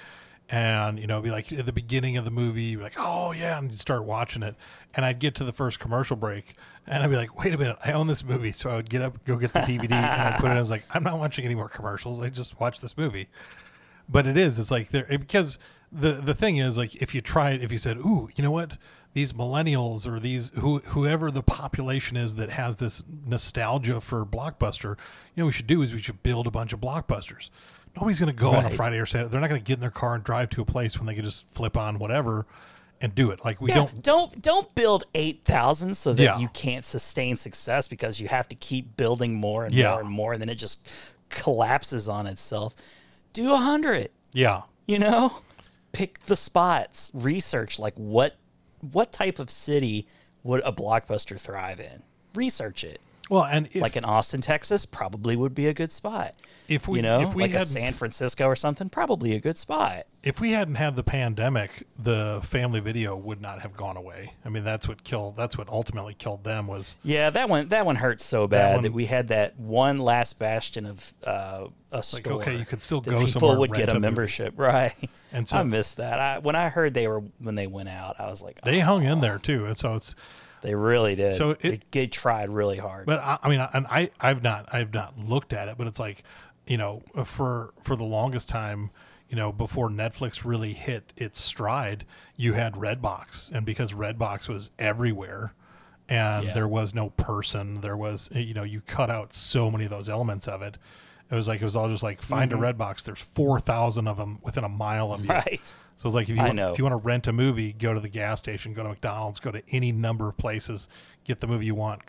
and 0.47 0.99
you 0.99 1.07
know, 1.07 1.21
be 1.21 1.31
like 1.31 1.51
at 1.51 1.65
the 1.65 1.73
beginning 1.73 2.17
of 2.17 2.23
the 2.25 2.29
movie, 2.31 2.77
like, 2.77 2.93
oh 2.97 3.31
yeah, 3.31 3.57
and 3.57 3.71
you 3.71 3.77
start 3.77 4.03
watching 4.03 4.43
it, 4.43 4.55
and 4.93 5.03
I'd 5.03 5.17
get 5.19 5.33
to 5.35 5.43
the 5.43 5.51
first 5.51 5.79
commercial 5.79 6.15
break, 6.15 6.53
and 6.87 7.03
I'd 7.03 7.09
be 7.09 7.15
like, 7.15 7.37
wait 7.43 7.53
a 7.53 7.57
minute, 7.57 7.77
I 7.83 7.93
own 7.93 8.07
this 8.07 8.23
movie, 8.23 8.51
so 8.51 8.69
I 8.69 8.75
would 8.75 8.89
get 8.89 9.01
up, 9.01 9.23
go 9.25 9.35
get 9.35 9.53
the 9.53 9.59
DVD, 9.59 9.91
and 9.91 9.95
I 9.95 10.37
put 10.39 10.51
it. 10.51 10.55
I 10.55 10.59
was 10.59 10.69
like, 10.69 10.83
I'm 10.91 11.03
not 11.03 11.17
watching 11.17 11.45
any 11.45 11.55
more 11.55 11.69
commercials. 11.69 12.19
I 12.19 12.29
just 12.29 12.59
watched 12.59 12.81
this 12.81 12.97
movie. 12.97 13.27
But 14.07 14.27
it 14.27 14.37
is, 14.37 14.59
it's 14.59 14.69
like 14.69 14.89
there 14.89 15.05
because 15.05 15.57
the 15.91 16.13
the 16.13 16.35
thing 16.35 16.57
is 16.57 16.77
like 16.77 16.95
if 16.95 17.15
you 17.15 17.21
tried, 17.21 17.63
if 17.63 17.71
you 17.71 17.79
said, 17.79 17.97
ooh, 17.97 18.29
you 18.35 18.43
know 18.43 18.51
what, 18.51 18.77
these 19.13 19.33
millennials 19.33 20.05
or 20.05 20.19
these 20.19 20.51
who 20.59 20.79
whoever 20.79 21.31
the 21.31 21.41
population 21.41 22.15
is 22.15 22.35
that 22.35 22.51
has 22.51 22.77
this 22.77 23.03
nostalgia 23.25 23.99
for 23.99 24.23
blockbuster, 24.23 24.89
you 24.89 25.37
know, 25.37 25.45
what 25.45 25.47
we 25.47 25.51
should 25.53 25.67
do 25.67 25.81
is 25.81 25.93
we 25.93 26.01
should 26.01 26.21
build 26.21 26.45
a 26.45 26.51
bunch 26.51 26.71
of 26.71 26.79
blockbusters. 26.79 27.49
Nobody's 27.95 28.19
going 28.19 28.31
to 28.31 28.39
go 28.39 28.51
on 28.51 28.65
a 28.65 28.69
Friday 28.69 28.97
or 28.97 29.05
Saturday. 29.05 29.29
They're 29.31 29.39
not 29.39 29.49
going 29.49 29.61
to 29.61 29.65
get 29.65 29.75
in 29.75 29.79
their 29.79 29.89
car 29.89 30.15
and 30.15 30.23
drive 30.23 30.49
to 30.51 30.61
a 30.61 30.65
place 30.65 30.99
when 30.99 31.07
they 31.07 31.15
can 31.15 31.23
just 31.23 31.49
flip 31.49 31.77
on 31.77 31.97
whatever 31.97 32.45
and 33.01 33.13
do 33.13 33.31
it. 33.31 33.43
Like 33.43 33.59
we 33.61 33.69
Yeah, 33.69 33.75
don't. 33.75 34.01
don't 34.03 34.41
don't 34.41 34.75
build 34.75 35.03
eight 35.13 35.43
thousand 35.45 35.95
so 35.95 36.13
that 36.13 36.21
Yeah. 36.23 36.37
you 36.39 36.47
can't 36.49 36.85
sustain 36.85 37.37
success 37.37 37.87
because 37.87 38.19
you 38.19 38.27
have 38.27 38.47
to 38.49 38.55
keep 38.55 38.95
building 38.97 39.33
more 39.35 39.65
and 39.65 39.73
Yeah. 39.73 39.91
more 39.91 39.99
and 40.01 40.09
more, 40.09 40.33
and 40.33 40.41
then 40.41 40.49
it 40.49 40.55
just 40.55 40.79
collapses 41.29 42.07
on 42.07 42.27
itself. 42.27 42.73
Do 43.33 43.53
a 43.53 43.57
hundred. 43.57 44.09
Yeah, 44.33 44.63
You 44.87 44.99
know, 44.99 45.41
pick 45.93 46.19
the 46.19 46.35
spots. 46.35 47.09
Research 47.13 47.79
like 47.79 47.93
what 47.95 48.35
what 48.81 49.11
type 49.11 49.39
of 49.39 49.49
city 49.49 50.07
would 50.43 50.61
a 50.63 50.71
blockbuster 50.71 51.39
thrive 51.39 51.79
in. 51.79 52.03
Research 52.35 52.83
it. 52.83 52.99
Well, 53.29 53.43
and 53.43 53.67
if, 53.73 53.81
like 53.81 53.95
in 53.97 54.05
Austin, 54.05 54.41
Texas, 54.41 54.85
probably 54.85 55.35
would 55.35 55.55
be 55.55 55.67
a 55.67 55.73
good 55.73 55.91
spot. 55.91 56.35
If 56.67 56.87
we- 56.87 56.99
you 56.99 57.03
know, 57.03 57.21
if 57.21 57.33
we 57.33 57.43
like 57.43 57.53
a 57.53 57.59
had- 57.59 57.67
San 57.67 57.93
Francisco 57.93 58.45
or 58.45 58.55
something, 58.55 58.89
probably 58.89 59.33
a 59.33 59.39
good 59.39 59.57
spot. 59.57 60.05
if 60.23 60.39
we 60.41 60.51
hadn't 60.51 60.75
had 60.75 60.95
the 60.95 61.03
pandemic, 61.03 61.87
the 61.97 62.39
family 62.43 62.79
video 62.79 63.15
would 63.15 63.39
not 63.41 63.61
have 63.61 63.75
gone 63.75 63.97
away. 63.97 64.33
I 64.43 64.49
mean, 64.49 64.63
that's 64.63 64.87
what 64.87 65.03
killed. 65.03 65.35
That's 65.37 65.57
what 65.57 65.69
ultimately 65.69 66.13
killed 66.15 66.43
them 66.43 66.65
was 66.67 66.95
Yeah, 67.03 67.29
that 67.31 67.49
one 67.49 67.67
that 67.69 67.85
one 67.85 67.95
hurt 67.97 68.21
so 68.21 68.47
bad 68.47 68.77
that, 68.83 68.89
one- 68.89 68.93
we 68.93 69.05
had 69.05 69.27
that 69.29 69.59
one 69.59 69.99
last 69.99 70.37
bastion 70.39 70.85
of 70.85 71.13
uh, 71.25 71.67
a 71.91 71.95
like, 71.97 72.03
store. 72.03 72.41
okay, 72.41 72.55
you 72.57 72.65
could 72.65 72.81
still 72.81 73.01
that 73.01 73.09
go 73.09 73.17
people 73.19 73.31
somewhere 73.31 73.51
and 73.51 73.59
would 73.59 73.73
get 73.73 73.89
a 73.89 73.99
membership, 73.99 74.53
right? 74.57 74.93
And 75.31 75.47
so- 75.47 75.59
I 75.59 75.63
missed 75.63 75.97
that. 75.97 76.19
I, 76.19 76.37
when 76.39 76.55
I 76.55 76.69
heard 76.69 76.93
they 76.93 77.07
were 77.07 77.21
when 77.39 77.55
they 77.55 77.67
went 77.67 77.89
out, 77.89 78.19
I 78.19 78.27
was 78.29 78.41
like, 78.43 78.61
they 78.63 78.81
oh, 78.81 78.85
hung 78.85 79.03
in 79.05 79.19
there 79.21 79.37
too. 79.39 79.65
And 79.65 79.75
so 79.77 79.93
it's 79.95 80.15
They 80.65 80.75
really 80.75 81.15
did. 81.15 81.35
So 81.35 81.51
it- 81.51 81.61
they, 81.61 81.79
they 81.91 82.07
tried 82.07 82.49
really 82.49 82.77
hard. 82.77 83.05
But 83.05 83.19
I, 83.19 83.37
I 83.43 83.49
mean, 83.49 83.59
and 83.73 83.85
I, 83.87 84.09
I've 84.19 84.41
not, 84.43 84.67
I've 84.73 84.93
not 84.93 85.17
looked 85.17 85.53
at 85.53 85.67
it, 85.67 85.77
but 85.77 85.87
it's 85.87 85.99
like, 85.99 86.23
you 86.67 86.77
know, 86.77 87.03
for 87.23 87.73
for 87.83 87.95
the 87.95 88.03
longest 88.03 88.49
time, 88.49 88.89
you 89.29 89.35
know, 89.35 89.51
before 89.51 89.89
Netflix 89.89 90.43
really 90.43 90.73
hit 90.73 91.13
its 91.15 91.39
stride, 91.39 92.05
you 92.35 92.53
had 92.53 92.73
Redbox, 92.73 93.51
and 93.51 93.65
because 93.65 93.93
Redbox 93.93 94.49
was 94.49 94.71
everywhere, 94.79 95.53
and 96.09 96.45
Yeah. 96.45 96.53
there 96.53 96.67
was 96.67 96.93
no 96.95 97.11
person, 97.11 97.81
there 97.81 97.95
was, 97.97 98.29
you 98.33 98.53
know, 98.55 98.63
you 98.63 98.81
cut 98.81 99.09
out 99.11 99.31
so 99.33 99.69
many 99.69 99.83
of 99.85 99.91
those 99.91 100.09
elements 100.09 100.47
of 100.47 100.61
it. 100.63 100.77
It 101.29 101.35
was 101.35 101.47
like 101.47 101.59
it 101.61 101.63
was 101.63 101.75
all 101.75 101.89
just 101.89 102.03
like 102.03 102.21
find 102.21 102.53
a 102.53 102.57
red 102.57 102.77
box. 102.77 103.03
There's 103.03 103.21
four 103.21 103.59
thousand 103.59 104.07
of 104.07 104.17
them 104.17 104.39
within 104.43 104.63
a 104.63 104.69
mile 104.69 105.11
of 105.13 105.21
you. 105.21 105.29
Mm-hmm. 105.29 105.49
right. 105.49 105.73
So 105.97 106.07
it's 106.07 106.15
like 106.15 106.29
if 106.29 106.35
you 106.35 106.41
want, 106.43 106.55
know. 106.55 106.71
if 106.71 106.77
you 106.77 106.83
want 106.83 106.91
to 106.93 106.97
rent 107.05 107.25
a 107.27 107.33
movie, 107.33 107.71
go 107.73 107.93
to 107.93 107.99
the 107.99 108.09
gas 108.09 108.39
station, 108.39 108.73
go 108.73 108.83
to 108.83 108.89
McDonald's, 108.89 109.39
go 109.39 109.49
to 109.51 109.63
any 109.71 109.91
number 109.93 110.27
of 110.27 110.37
places, 110.37 110.89
get 111.23 111.39
the 111.39 111.47
movie 111.47 111.65
you 111.67 111.75
want. 111.75 112.01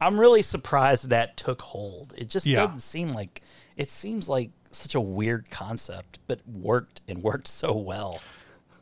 I'm 0.00 0.18
really 0.18 0.40
surprised 0.42 1.10
that 1.10 1.36
took 1.36 1.60
hold. 1.60 2.14
It 2.16 2.28
just 2.30 2.46
Yeah. 2.46 2.56
doesn't 2.62 2.80
seem 2.80 3.12
like 3.12 3.42
it 3.76 3.90
seems 3.90 4.28
like 4.28 4.50
such 4.70 4.94
a 4.94 5.00
weird 5.00 5.50
concept, 5.50 6.18
but 6.26 6.40
worked 6.48 7.02
and 7.08 7.22
worked 7.22 7.46
so 7.48 7.76
well. 7.76 8.20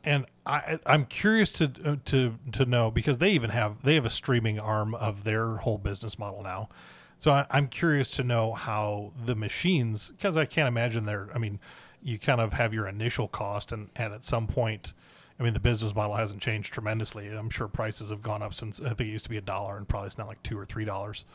and 0.05 0.25
I, 0.45 0.79
I'm 0.85 1.05
curious 1.05 1.51
to 1.53 1.71
uh, 1.83 1.95
to 2.05 2.35
to 2.53 2.65
know 2.65 2.91
because 2.91 3.17
they 3.17 3.31
even 3.31 3.49
have 3.49 3.81
they 3.83 3.95
have 3.95 4.05
a 4.05 4.09
streaming 4.09 4.59
arm 4.59 4.95
of 4.95 5.23
their 5.25 5.57
whole 5.57 5.77
business 5.77 6.17
model 6.17 6.41
now. 6.43 6.69
So 7.17 7.31
I, 7.31 7.45
I'm 7.49 7.67
curious 7.67 8.09
to 8.11 8.23
know 8.23 8.53
how 8.53 9.13
the 9.25 9.35
machines 9.35 10.09
because 10.09 10.37
I 10.37 10.45
can't 10.45 10.67
imagine 10.67 11.05
they're. 11.05 11.29
I 11.33 11.37
mean, 11.37 11.59
you 12.01 12.19
kind 12.19 12.41
of 12.41 12.53
have 12.53 12.73
your 12.73 12.87
initial 12.87 13.27
cost, 13.27 13.71
and 13.71 13.89
and 13.95 14.13
at 14.13 14.23
some 14.23 14.47
point, 14.47 14.93
I 15.39 15.43
mean, 15.43 15.53
the 15.53 15.59
business 15.59 15.95
model 15.95 16.15
hasn't 16.15 16.41
changed 16.41 16.73
tremendously. 16.73 17.27
I'm 17.27 17.49
sure 17.49 17.67
prices 17.67 18.09
have 18.09 18.21
gone 18.21 18.43
up 18.43 18.53
since 18.53 18.79
I 18.79 18.89
think 18.89 19.01
it 19.01 19.05
used 19.07 19.25
to 19.25 19.29
be 19.29 19.37
a 19.37 19.41
dollar, 19.41 19.77
and 19.77 19.87
probably 19.87 20.07
it's 20.07 20.17
now 20.17 20.27
like 20.27 20.43
two 20.43 20.57
or 20.57 20.65
three 20.65 20.85
dollars. 20.85 21.25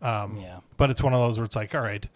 Um, 0.00 0.36
Yeah. 0.38 0.60
But 0.76 0.90
it's 0.90 1.02
one 1.02 1.12
of 1.12 1.20
those 1.20 1.38
where 1.38 1.44
it's 1.44 1.56
like, 1.56 1.74
all 1.74 1.80
right, 1.80 2.08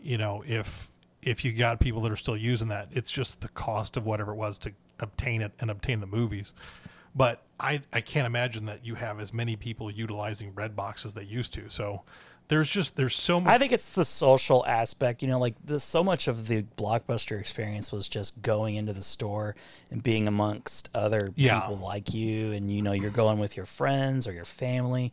you 0.00 0.18
know, 0.18 0.42
if 0.46 0.88
if 1.22 1.44
you 1.44 1.52
got 1.52 1.80
people 1.80 2.00
that 2.02 2.12
are 2.12 2.16
still 2.16 2.36
using 2.36 2.68
that, 2.68 2.88
it's 2.92 3.10
just 3.10 3.40
the 3.40 3.48
cost 3.48 3.96
of 3.96 4.06
whatever 4.06 4.32
it 4.32 4.36
was 4.36 4.58
to 4.58 4.72
obtain 5.00 5.42
it 5.42 5.52
and 5.58 5.70
obtain 5.70 6.00
the 6.00 6.06
movies. 6.06 6.54
But 7.14 7.42
I 7.58 7.82
I 7.92 8.00
can't 8.00 8.26
imagine 8.26 8.66
that 8.66 8.84
you 8.84 8.94
have 8.96 9.18
as 9.18 9.32
many 9.32 9.56
people 9.56 9.90
utilizing 9.90 10.52
Redbox 10.52 11.04
as 11.06 11.14
they 11.14 11.24
used 11.24 11.54
to. 11.54 11.68
So 11.68 12.02
there's 12.48 12.68
just 12.68 12.96
there's 12.96 13.14
so 13.16 13.40
much. 13.40 13.52
I 13.52 13.58
think 13.58 13.72
it's 13.72 13.92
the 13.94 14.04
social 14.04 14.64
aspect. 14.66 15.22
You 15.22 15.28
know, 15.28 15.38
like 15.38 15.54
this, 15.64 15.84
so 15.84 16.02
much 16.02 16.28
of 16.28 16.48
the 16.48 16.62
blockbuster 16.76 17.38
experience 17.38 17.92
was 17.92 18.08
just 18.08 18.40
going 18.42 18.74
into 18.76 18.92
the 18.92 19.02
store 19.02 19.54
and 19.90 20.02
being 20.02 20.26
amongst 20.26 20.88
other 20.94 21.32
Yeah. 21.36 21.60
people 21.60 21.76
like 21.78 22.14
you, 22.14 22.52
and 22.52 22.70
you 22.70 22.82
know, 22.82 22.92
you're 22.92 23.10
going 23.10 23.38
with 23.38 23.56
your 23.56 23.66
friends 23.66 24.26
or 24.26 24.32
your 24.32 24.44
family, 24.46 25.12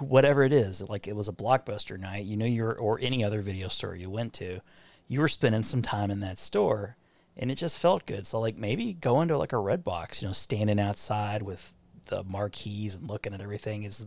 whatever 0.00 0.42
it 0.42 0.52
is. 0.52 0.82
Like 0.82 1.06
it 1.06 1.14
was 1.16 1.28
a 1.28 1.32
blockbuster 1.32 1.98
night. 1.98 2.24
You 2.24 2.36
know, 2.36 2.46
you're 2.46 2.74
or 2.74 2.98
any 3.00 3.22
other 3.24 3.40
video 3.40 3.68
store 3.68 3.94
you 3.94 4.10
went 4.10 4.32
to, 4.34 4.60
you 5.06 5.20
were 5.20 5.28
spending 5.28 5.62
some 5.62 5.82
time 5.82 6.10
in 6.10 6.20
that 6.20 6.38
store, 6.38 6.96
and 7.36 7.50
it 7.50 7.54
just 7.54 7.78
felt 7.78 8.04
good. 8.04 8.26
So 8.26 8.40
like 8.40 8.56
maybe 8.56 8.94
go 8.94 9.20
into 9.20 9.38
like 9.38 9.52
a 9.52 9.58
red 9.58 9.84
box. 9.84 10.22
You 10.22 10.28
know, 10.28 10.32
standing 10.32 10.80
outside 10.80 11.42
with 11.42 11.72
the 12.06 12.24
marquees 12.24 12.94
and 12.96 13.08
looking 13.08 13.32
at 13.34 13.42
everything 13.42 13.84
is 13.84 14.06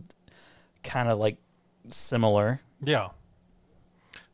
kind 0.82 1.08
of 1.08 1.18
like 1.18 1.36
similar. 1.88 2.60
yeah. 2.82 3.08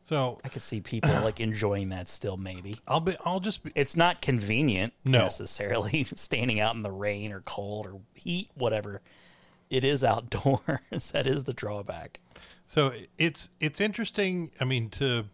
So 0.01 0.39
I 0.43 0.49
could 0.49 0.63
see 0.63 0.81
people 0.81 1.11
like 1.21 1.39
enjoying 1.39 1.89
that 1.89 2.09
still. 2.09 2.35
Maybe 2.35 2.73
I'll 2.87 2.99
be 2.99 3.15
I'll 3.25 3.39
just 3.39 3.63
be 3.63 3.71
it's 3.75 3.95
not 3.95 4.21
convenient 4.23 4.93
No. 5.05 5.19
necessarily 5.19 6.03
standing 6.15 6.59
out 6.59 6.73
in 6.75 6.81
the 6.81 6.91
rain 6.91 7.31
or 7.31 7.41
cold 7.41 7.85
or 7.85 7.99
heat, 8.15 8.49
whatever. 8.55 9.01
It 9.69 9.83
is 9.83 10.03
outdoors. 10.03 11.11
that 11.11 11.27
is 11.27 11.43
the 11.43 11.53
drawback. 11.53 12.19
So 12.65 12.93
it's 13.19 13.49
it's 13.59 13.79
interesting. 13.79 14.49
I 14.59 14.63
mean, 14.65 14.89
to 14.91 15.25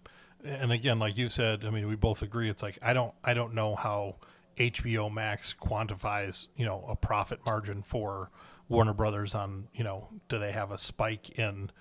and 0.44 0.72
again, 0.74 1.00
like 1.00 1.18
you 1.18 1.30
said, 1.30 1.64
I 1.64 1.70
mean, 1.70 1.88
we 1.88 1.96
both 1.96 2.22
agree. 2.22 2.50
It's 2.50 2.62
like 2.62 2.78
I 2.82 2.92
don't 2.92 3.14
I 3.24 3.34
don't 3.34 3.54
know 3.54 3.76
how 3.76 4.16
HBO 4.58 5.10
Max 5.12 5.54
quantifies 5.58 6.48
you 6.58 6.66
know 6.66 6.84
a 6.90 6.96
profit 6.98 7.40
margin 7.46 7.82
for 7.82 8.30
Warner 8.68 8.94
Brothers 8.94 9.34
on 9.36 9.70
you 9.74 9.86
know 9.86 10.10
do 10.28 10.38
they 10.38 10.52
have 10.52 10.72
a 10.72 10.78
spike 10.78 11.30
in 11.40 11.72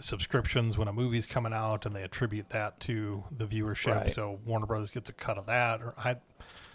subscriptions 0.00 0.76
when 0.78 0.88
a 0.88 0.92
movie's 0.92 1.26
coming 1.26 1.52
out 1.52 1.86
and 1.86 1.94
they 1.94 2.02
attribute 2.02 2.50
that 2.50 2.78
to 2.80 3.24
the 3.30 3.46
viewership 3.46 3.94
Right. 3.96 4.12
so 4.12 4.38
Warner 4.44 4.66
Brothers 4.66 4.90
gets 4.90 5.08
a 5.08 5.12
cut 5.12 5.38
of 5.38 5.46
that 5.46 5.80
or 5.82 5.94
I 5.98 6.16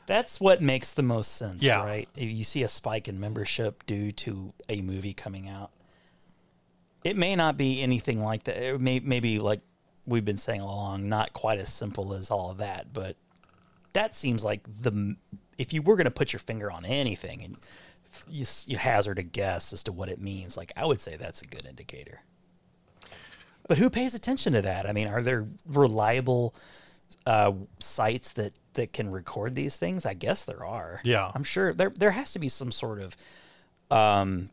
That's 0.06 0.40
what 0.42 0.62
makes 0.62 0.92
the 0.94 1.04
most 1.04 1.36
sense, 1.36 1.64
Yeah. 1.64 1.84
right? 1.84 2.10
If 2.16 2.30
You 2.30 2.44
see 2.44 2.64
a 2.64 2.68
spike 2.68 3.08
in 3.08 3.20
membership 3.20 3.86
due 3.86 4.12
to 4.14 4.54
a 4.68 4.82
movie 4.82 5.14
coming 5.14 5.48
out. 5.48 5.72
It 7.04 7.18
may 7.18 7.36
not 7.36 7.58
be 7.58 7.82
anything 7.82 8.22
like 8.22 8.44
that. 8.46 8.58
It 8.58 8.82
may 8.82 9.00
maybe 9.00 9.40
like 9.40 9.62
we've 10.06 10.26
been 10.26 10.38
saying 10.38 10.62
all 10.62 10.74
along, 10.76 11.08
not 11.10 11.34
quite 11.34 11.60
as 11.60 11.72
simple 11.72 12.14
as 12.14 12.30
all 12.32 12.50
of 12.52 12.58
that, 12.58 12.92
but 12.94 13.16
that 13.94 14.16
seems 14.16 14.44
like 14.44 14.62
the 14.82 15.16
if 15.58 15.72
you 15.72 15.82
were 15.82 15.96
going 15.96 16.06
to 16.06 16.12
put 16.12 16.34
your 16.34 16.40
finger 16.40 16.72
on 16.72 16.84
anything 16.86 17.42
and 17.44 17.58
you, 18.28 18.46
you 18.66 18.78
hazard 18.78 19.20
a 19.20 19.24
guess 19.24 19.72
as 19.74 19.84
to 19.84 19.92
what 19.92 20.10
it 20.10 20.20
means, 20.20 20.58
like 20.58 20.72
I 20.76 20.86
would 20.86 21.00
say 21.02 21.16
that's 21.16 21.42
a 21.42 21.46
good 21.46 21.66
indicator. 21.66 22.22
But 23.68 23.78
who 23.78 23.90
pays 23.90 24.14
attention 24.14 24.54
to 24.54 24.62
that? 24.62 24.88
I 24.88 24.94
mean, 24.94 25.08
are 25.08 25.22
there 25.22 25.48
reliable 25.66 26.54
uh, 27.26 27.54
sites 27.80 28.32
that 28.34 28.54
that 28.74 28.94
can 28.94 29.10
record 29.12 29.56
these 29.56 29.78
things? 29.78 30.06
I 30.06 30.14
guess 30.14 30.46
there 30.46 30.66
are. 30.66 31.00
Yeah. 31.04 31.32
I'm 31.34 31.44
sure 31.44 31.74
there 31.74 31.92
there 31.92 32.12
has 32.12 32.34
to 32.34 32.40
be 32.40 32.50
some 32.50 32.72
sort 32.72 33.02
of 33.02 33.18
um, 33.90 34.50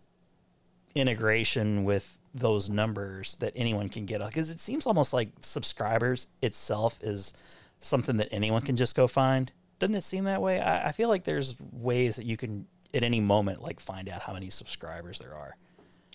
integration 0.95 1.85
with 1.85 2.19
those 2.35 2.71
numbers 2.71 3.35
that 3.37 3.53
anyone 3.57 3.89
can 3.89 4.07
get 4.07 4.25
because 4.25 4.51
it 4.51 4.61
seems 4.61 4.87
almost 4.87 5.13
like 5.13 5.31
subscribers 5.41 6.29
itself 6.43 6.99
is 7.03 7.33
something 7.81 8.19
that 8.19 8.29
anyone 8.31 8.63
can 8.63 8.77
just 8.77 8.95
go 8.95 9.07
find. 9.07 9.51
Doesn't 9.81 9.95
it 9.95 10.05
seem 10.05 10.25
that 10.25 10.43
way? 10.43 10.61
I, 10.61 10.89
I 10.89 10.93
feel 10.93 11.09
like 11.09 11.25
there's 11.25 11.57
ways 11.73 12.17
that 12.17 12.27
you 12.27 12.37
can 12.37 12.67
at 12.93 13.03
any 13.03 13.21
moment 13.21 13.63
like 13.63 13.81
find 13.81 14.09
out 14.09 14.23
how 14.23 14.33
many 14.33 14.51
subscribers 14.51 15.19
there 15.19 15.35
are. 15.35 15.57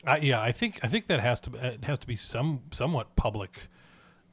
I, 0.05 0.17
yeah, 0.17 0.41
I 0.41 0.51
think 0.51 0.79
I 0.83 0.87
think 0.87 1.07
that 1.07 1.19
has 1.19 1.39
to 1.41 1.49
be, 1.49 1.57
it 1.59 1.83
has 1.85 1.99
to 1.99 2.07
be 2.07 2.15
some 2.15 2.61
somewhat 2.71 3.15
public 3.15 3.69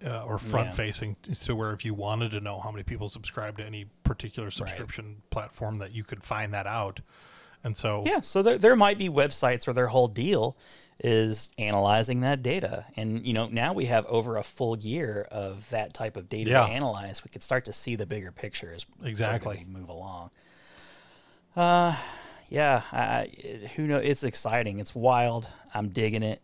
uh, 0.04 0.24
or 0.24 0.38
front 0.38 0.74
facing 0.74 1.16
to 1.22 1.54
where 1.54 1.72
if 1.72 1.84
you 1.84 1.94
wanted 1.94 2.32
to 2.32 2.40
know 2.40 2.58
how 2.60 2.70
many 2.70 2.82
people 2.82 3.08
subscribe 3.08 3.56
to 3.58 3.64
any 3.64 3.86
particular 4.04 4.50
subscription 4.50 5.22
platform 5.30 5.78
that 5.78 5.92
you 5.92 6.04
could 6.04 6.22
find 6.24 6.52
that 6.54 6.66
out. 6.66 7.00
And 7.64 7.76
so 7.76 8.02
Yeah, 8.04 8.20
so 8.22 8.42
there, 8.42 8.58
there 8.58 8.74
might 8.74 8.98
be 8.98 9.08
websites 9.08 9.66
where 9.66 9.74
their 9.74 9.86
whole 9.86 10.08
deal 10.08 10.56
is 11.04 11.52
analyzing 11.58 12.20
that 12.22 12.42
data. 12.42 12.84
And, 12.96 13.24
you 13.24 13.32
know, 13.32 13.46
now 13.48 13.72
we 13.72 13.84
have 13.86 14.04
over 14.06 14.36
a 14.36 14.42
full 14.42 14.76
year 14.76 15.26
of 15.30 15.70
that 15.70 15.94
type 15.94 16.16
of 16.16 16.28
data 16.28 16.50
Yeah. 16.50 16.66
to 16.66 16.72
analyze. 16.72 17.22
We 17.24 17.30
could 17.30 17.42
start 17.42 17.64
to 17.66 17.72
see 17.72 17.94
the 17.94 18.06
bigger 18.06 18.32
picture 18.32 18.72
as 18.74 18.84
Exactly. 19.04 19.64
we 19.66 19.72
move 19.72 19.88
along. 19.88 20.30
Yeah, 22.52 22.82
I, 22.92 23.30
it- 23.32 23.70
who 23.76 23.86
know? 23.86 23.96
It's 23.98 24.22
exciting. 24.22 24.78
It's 24.78 24.94
wild. 24.94 25.48
I'm 25.74 25.88
digging 25.88 26.22
it. 26.22 26.40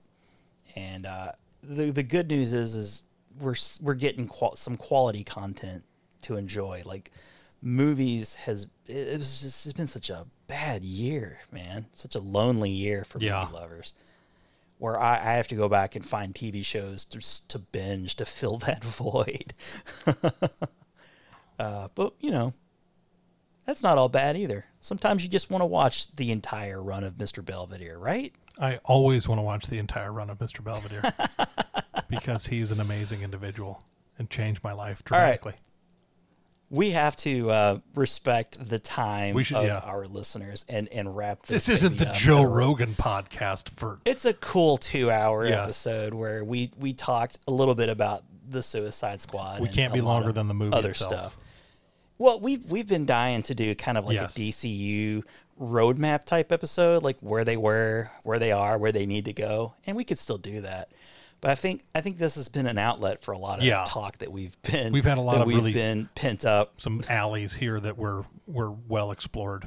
And 0.75 1.05
uh, 1.07 1.33
the 1.63 1.91
the 1.91 2.03
good 2.03 2.29
news 2.29 2.53
is 2.53 2.75
is 2.75 3.03
we're 3.41 3.55
we're 3.83 3.95
getting 3.95 4.27
qual- 4.27 4.57
some 4.57 4.77
quality 4.77 5.23
content 5.25 5.83
to 6.23 6.37
enjoy. 6.37 6.83
Like 6.85 7.11
movies 7.61 8.35
has 8.37 8.65
it, 8.87 8.97
it 9.09 9.19
was 9.19 9.43
just 9.43 9.67
it's 9.67 9.77
been 9.77 9.87
such 9.87 10.09
a 10.11 10.27
bad 10.47 10.83
year, 10.85 11.39
man. 11.53 11.87
Such 11.93 12.15
a 12.15 12.21
lonely 12.21 12.71
year 12.71 13.05
for 13.05 13.19
Yeah. 13.19 13.43
movie 13.43 13.55
lovers. 13.55 13.93
Where 14.79 14.99
I, 15.01 15.17
I 15.19 15.33
have 15.35 15.49
to 15.49 15.57
go 15.57 15.69
back 15.69 15.97
and 15.97 16.07
find 16.07 16.33
TV 16.35 16.65
shows 16.65 17.05
to 17.07 17.19
to 17.49 17.59
binge 17.59 18.15
to 18.17 18.25
fill 18.25 18.59
that 18.67 18.83
void. 18.85 19.53
uh, 21.59 21.89
but 21.95 22.13
you 22.21 22.31
know, 22.31 22.55
that's 23.69 23.83
not 23.83 23.99
all 23.99 24.09
bad 24.09 24.35
either. 24.35 24.65
Sometimes 24.81 25.23
you 25.23 25.29
just 25.29 25.51
want 25.51 25.61
to 25.61 25.67
watch 25.67 26.11
the 26.17 26.33
entire 26.33 26.83
run 26.83 27.05
of 27.05 27.15
Mr. 27.19 27.45
Belvedere, 27.45 27.99
right? 27.99 28.33
I 28.59 28.79
always 28.83 29.29
want 29.29 29.41
to 29.41 29.43
watch 29.43 29.67
the 29.67 29.77
entire 29.77 30.11
run 30.11 30.31
of 30.31 30.39
Mr. 30.39 30.65
Belvedere 30.65 31.03
because 32.09 32.47
he's 32.47 32.71
an 32.73 32.81
amazing 32.81 33.21
individual 33.21 33.85
and 34.19 34.31
changed 34.31 34.65
my 34.65 34.73
life 34.73 35.03
right. 35.11 35.19
dramatically. 35.19 35.53
We 36.71 36.93
have 36.93 37.15
to 37.19 37.51
uh, 37.51 37.79
respect 37.95 38.57
the 38.67 38.79
time 38.79 39.35
We 39.35 39.45
should- 39.45 39.59
of 39.59 39.65
yeah. 39.67 39.79
our 39.81 40.07
listeners 40.07 40.65
and, 40.67 40.89
and 40.91 41.15
wrap 41.15 41.43
This 41.45 41.67
baby 41.67 41.75
isn't 41.75 41.99
the 41.99 42.09
up. 42.09 42.15
Joe 42.15 42.45
Rogan 42.45 42.95
podcast 42.95 43.69
for 43.69 44.01
It's 44.07 44.25
a 44.25 44.33
cool 44.33 44.79
two-hour 44.79 45.47
Yes. 45.47 45.65
episode 45.65 46.15
where 46.15 46.43
we 46.43 46.73
we 46.79 46.95
talked 46.95 47.39
a 47.47 47.51
little 47.51 47.75
bit 47.75 47.91
about 47.91 48.25
the 48.49 48.63
Suicide 48.63 49.21
Squad. 49.21 49.61
We 49.61 49.67
and 49.69 49.77
can't 49.77 49.93
be 49.93 50.01
longer 50.01 50.33
than 50.33 50.49
the 50.49 50.55
movie 50.55 50.73
Other 50.75 50.91
itself. 50.91 51.13
stuff. 51.13 51.37
Well, 52.19 52.41
we've 52.41 52.71
we've 52.71 52.87
been 52.89 53.07
dying 53.07 53.43
to 53.45 53.55
do 53.55 53.75
kind 53.75 53.97
of 53.97 54.05
like 54.05 54.17
Yes. 54.17 54.37
a 54.37 54.41
DCU 54.41 55.23
roadmap 55.61 56.25
type 56.25 56.51
episode, 56.53 57.03
like 57.03 57.17
where 57.21 57.45
they 57.45 57.57
were, 57.57 58.11
where 58.25 58.39
they 58.39 58.53
are, 58.53 58.77
where 58.79 58.93
they 58.93 59.07
need 59.07 59.25
to 59.27 59.33
go, 59.33 59.75
and 59.87 59.97
we 59.97 60.05
could 60.05 60.19
still 60.19 60.39
do 60.39 60.61
that. 60.63 60.89
But 61.41 61.53
I 61.53 61.55
think 61.55 61.85
I 61.95 62.01
think 62.01 62.19
this 62.19 62.35
has 62.35 62.49
been 62.49 62.67
an 62.67 62.79
outlet 62.79 63.23
for 63.23 63.31
a 63.33 63.39
lot 63.39 63.59
of 63.59 63.65
Yeah. 63.65 63.85
talk 63.87 64.19
that 64.19 64.33
we've 64.33 64.61
been 64.63 64.93
We've 64.93 65.05
had 65.05 65.19
a 65.19 65.23
lot 65.23 65.41
of 65.41 65.47
we've 65.47 65.57
really- 65.57 65.73
been 65.73 66.09
pent 66.17 66.45
up. 66.45 66.81
some 66.81 67.03
alleys 67.09 67.55
here 67.55 67.79
that 67.79 67.97
were 67.97 68.25
were 68.49 68.71
well 68.71 69.13
explored. 69.13 69.67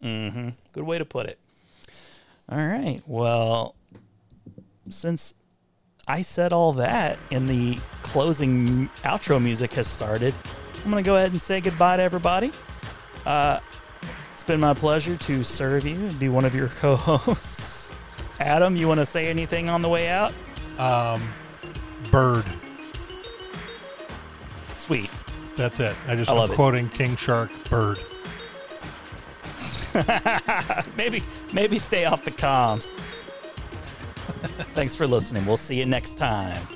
Hmm. 0.00 0.50
Good 0.72 0.84
way 0.84 0.98
to 0.98 1.04
put 1.04 1.26
it. 1.26 1.38
All 2.48 2.58
right. 2.58 3.00
Well, 3.06 3.74
since 4.88 5.34
I 6.08 6.22
said 6.22 6.52
all 6.52 6.72
that 6.74 7.18
and 7.30 7.48
the 7.48 7.78
closing 8.02 8.88
outro 9.04 9.40
music 9.40 9.74
has 9.74 9.86
started, 9.86 10.34
I'm 10.84 10.90
going 10.90 11.02
to 11.02 11.06
go 11.08 11.16
ahead 11.16 11.30
and 11.32 11.40
say 11.40 11.60
goodbye 11.60 11.96
to 11.96 12.02
everybody. 12.02 12.52
Uh, 13.24 13.60
it's 14.34 14.42
been 14.42 14.60
my 14.60 14.74
pleasure 14.74 15.16
to 15.16 15.44
serve 15.44 15.86
you 15.86 15.94
and 15.94 16.18
be 16.18 16.28
one 16.28 16.44
of 16.44 16.54
your 16.54 16.68
co 16.80 16.96
hosts. 16.96 17.92
Adam, 18.40 18.74
you 18.74 18.88
want 18.88 18.98
to 19.00 19.06
say 19.06 19.28
anything 19.28 19.68
on 19.68 19.82
the 19.82 19.88
way 19.88 20.08
out? 20.08 20.32
Um, 20.78 21.22
Bird. 22.10 22.44
Sweet. 24.76 25.10
That's 25.56 25.78
it. 25.80 25.94
I 26.08 26.16
just 26.16 26.30
I 26.30 26.32
am 26.32 26.38
love 26.40 26.50
it. 26.50 26.54
quoting 26.54 26.88
King 26.88 27.14
Shark 27.16 27.50
Bird. 27.70 28.00
Maybe, 30.96 31.22
maybe 31.52 31.78
stay 31.78 32.06
off 32.06 32.24
the 32.24 32.30
comms. 32.30 32.88
Thanks 34.74 34.94
for 34.94 35.06
listening. 35.06 35.44
We'll 35.44 35.58
see 35.58 35.78
you 35.78 35.84
next 35.84 36.16
time. 36.16 36.66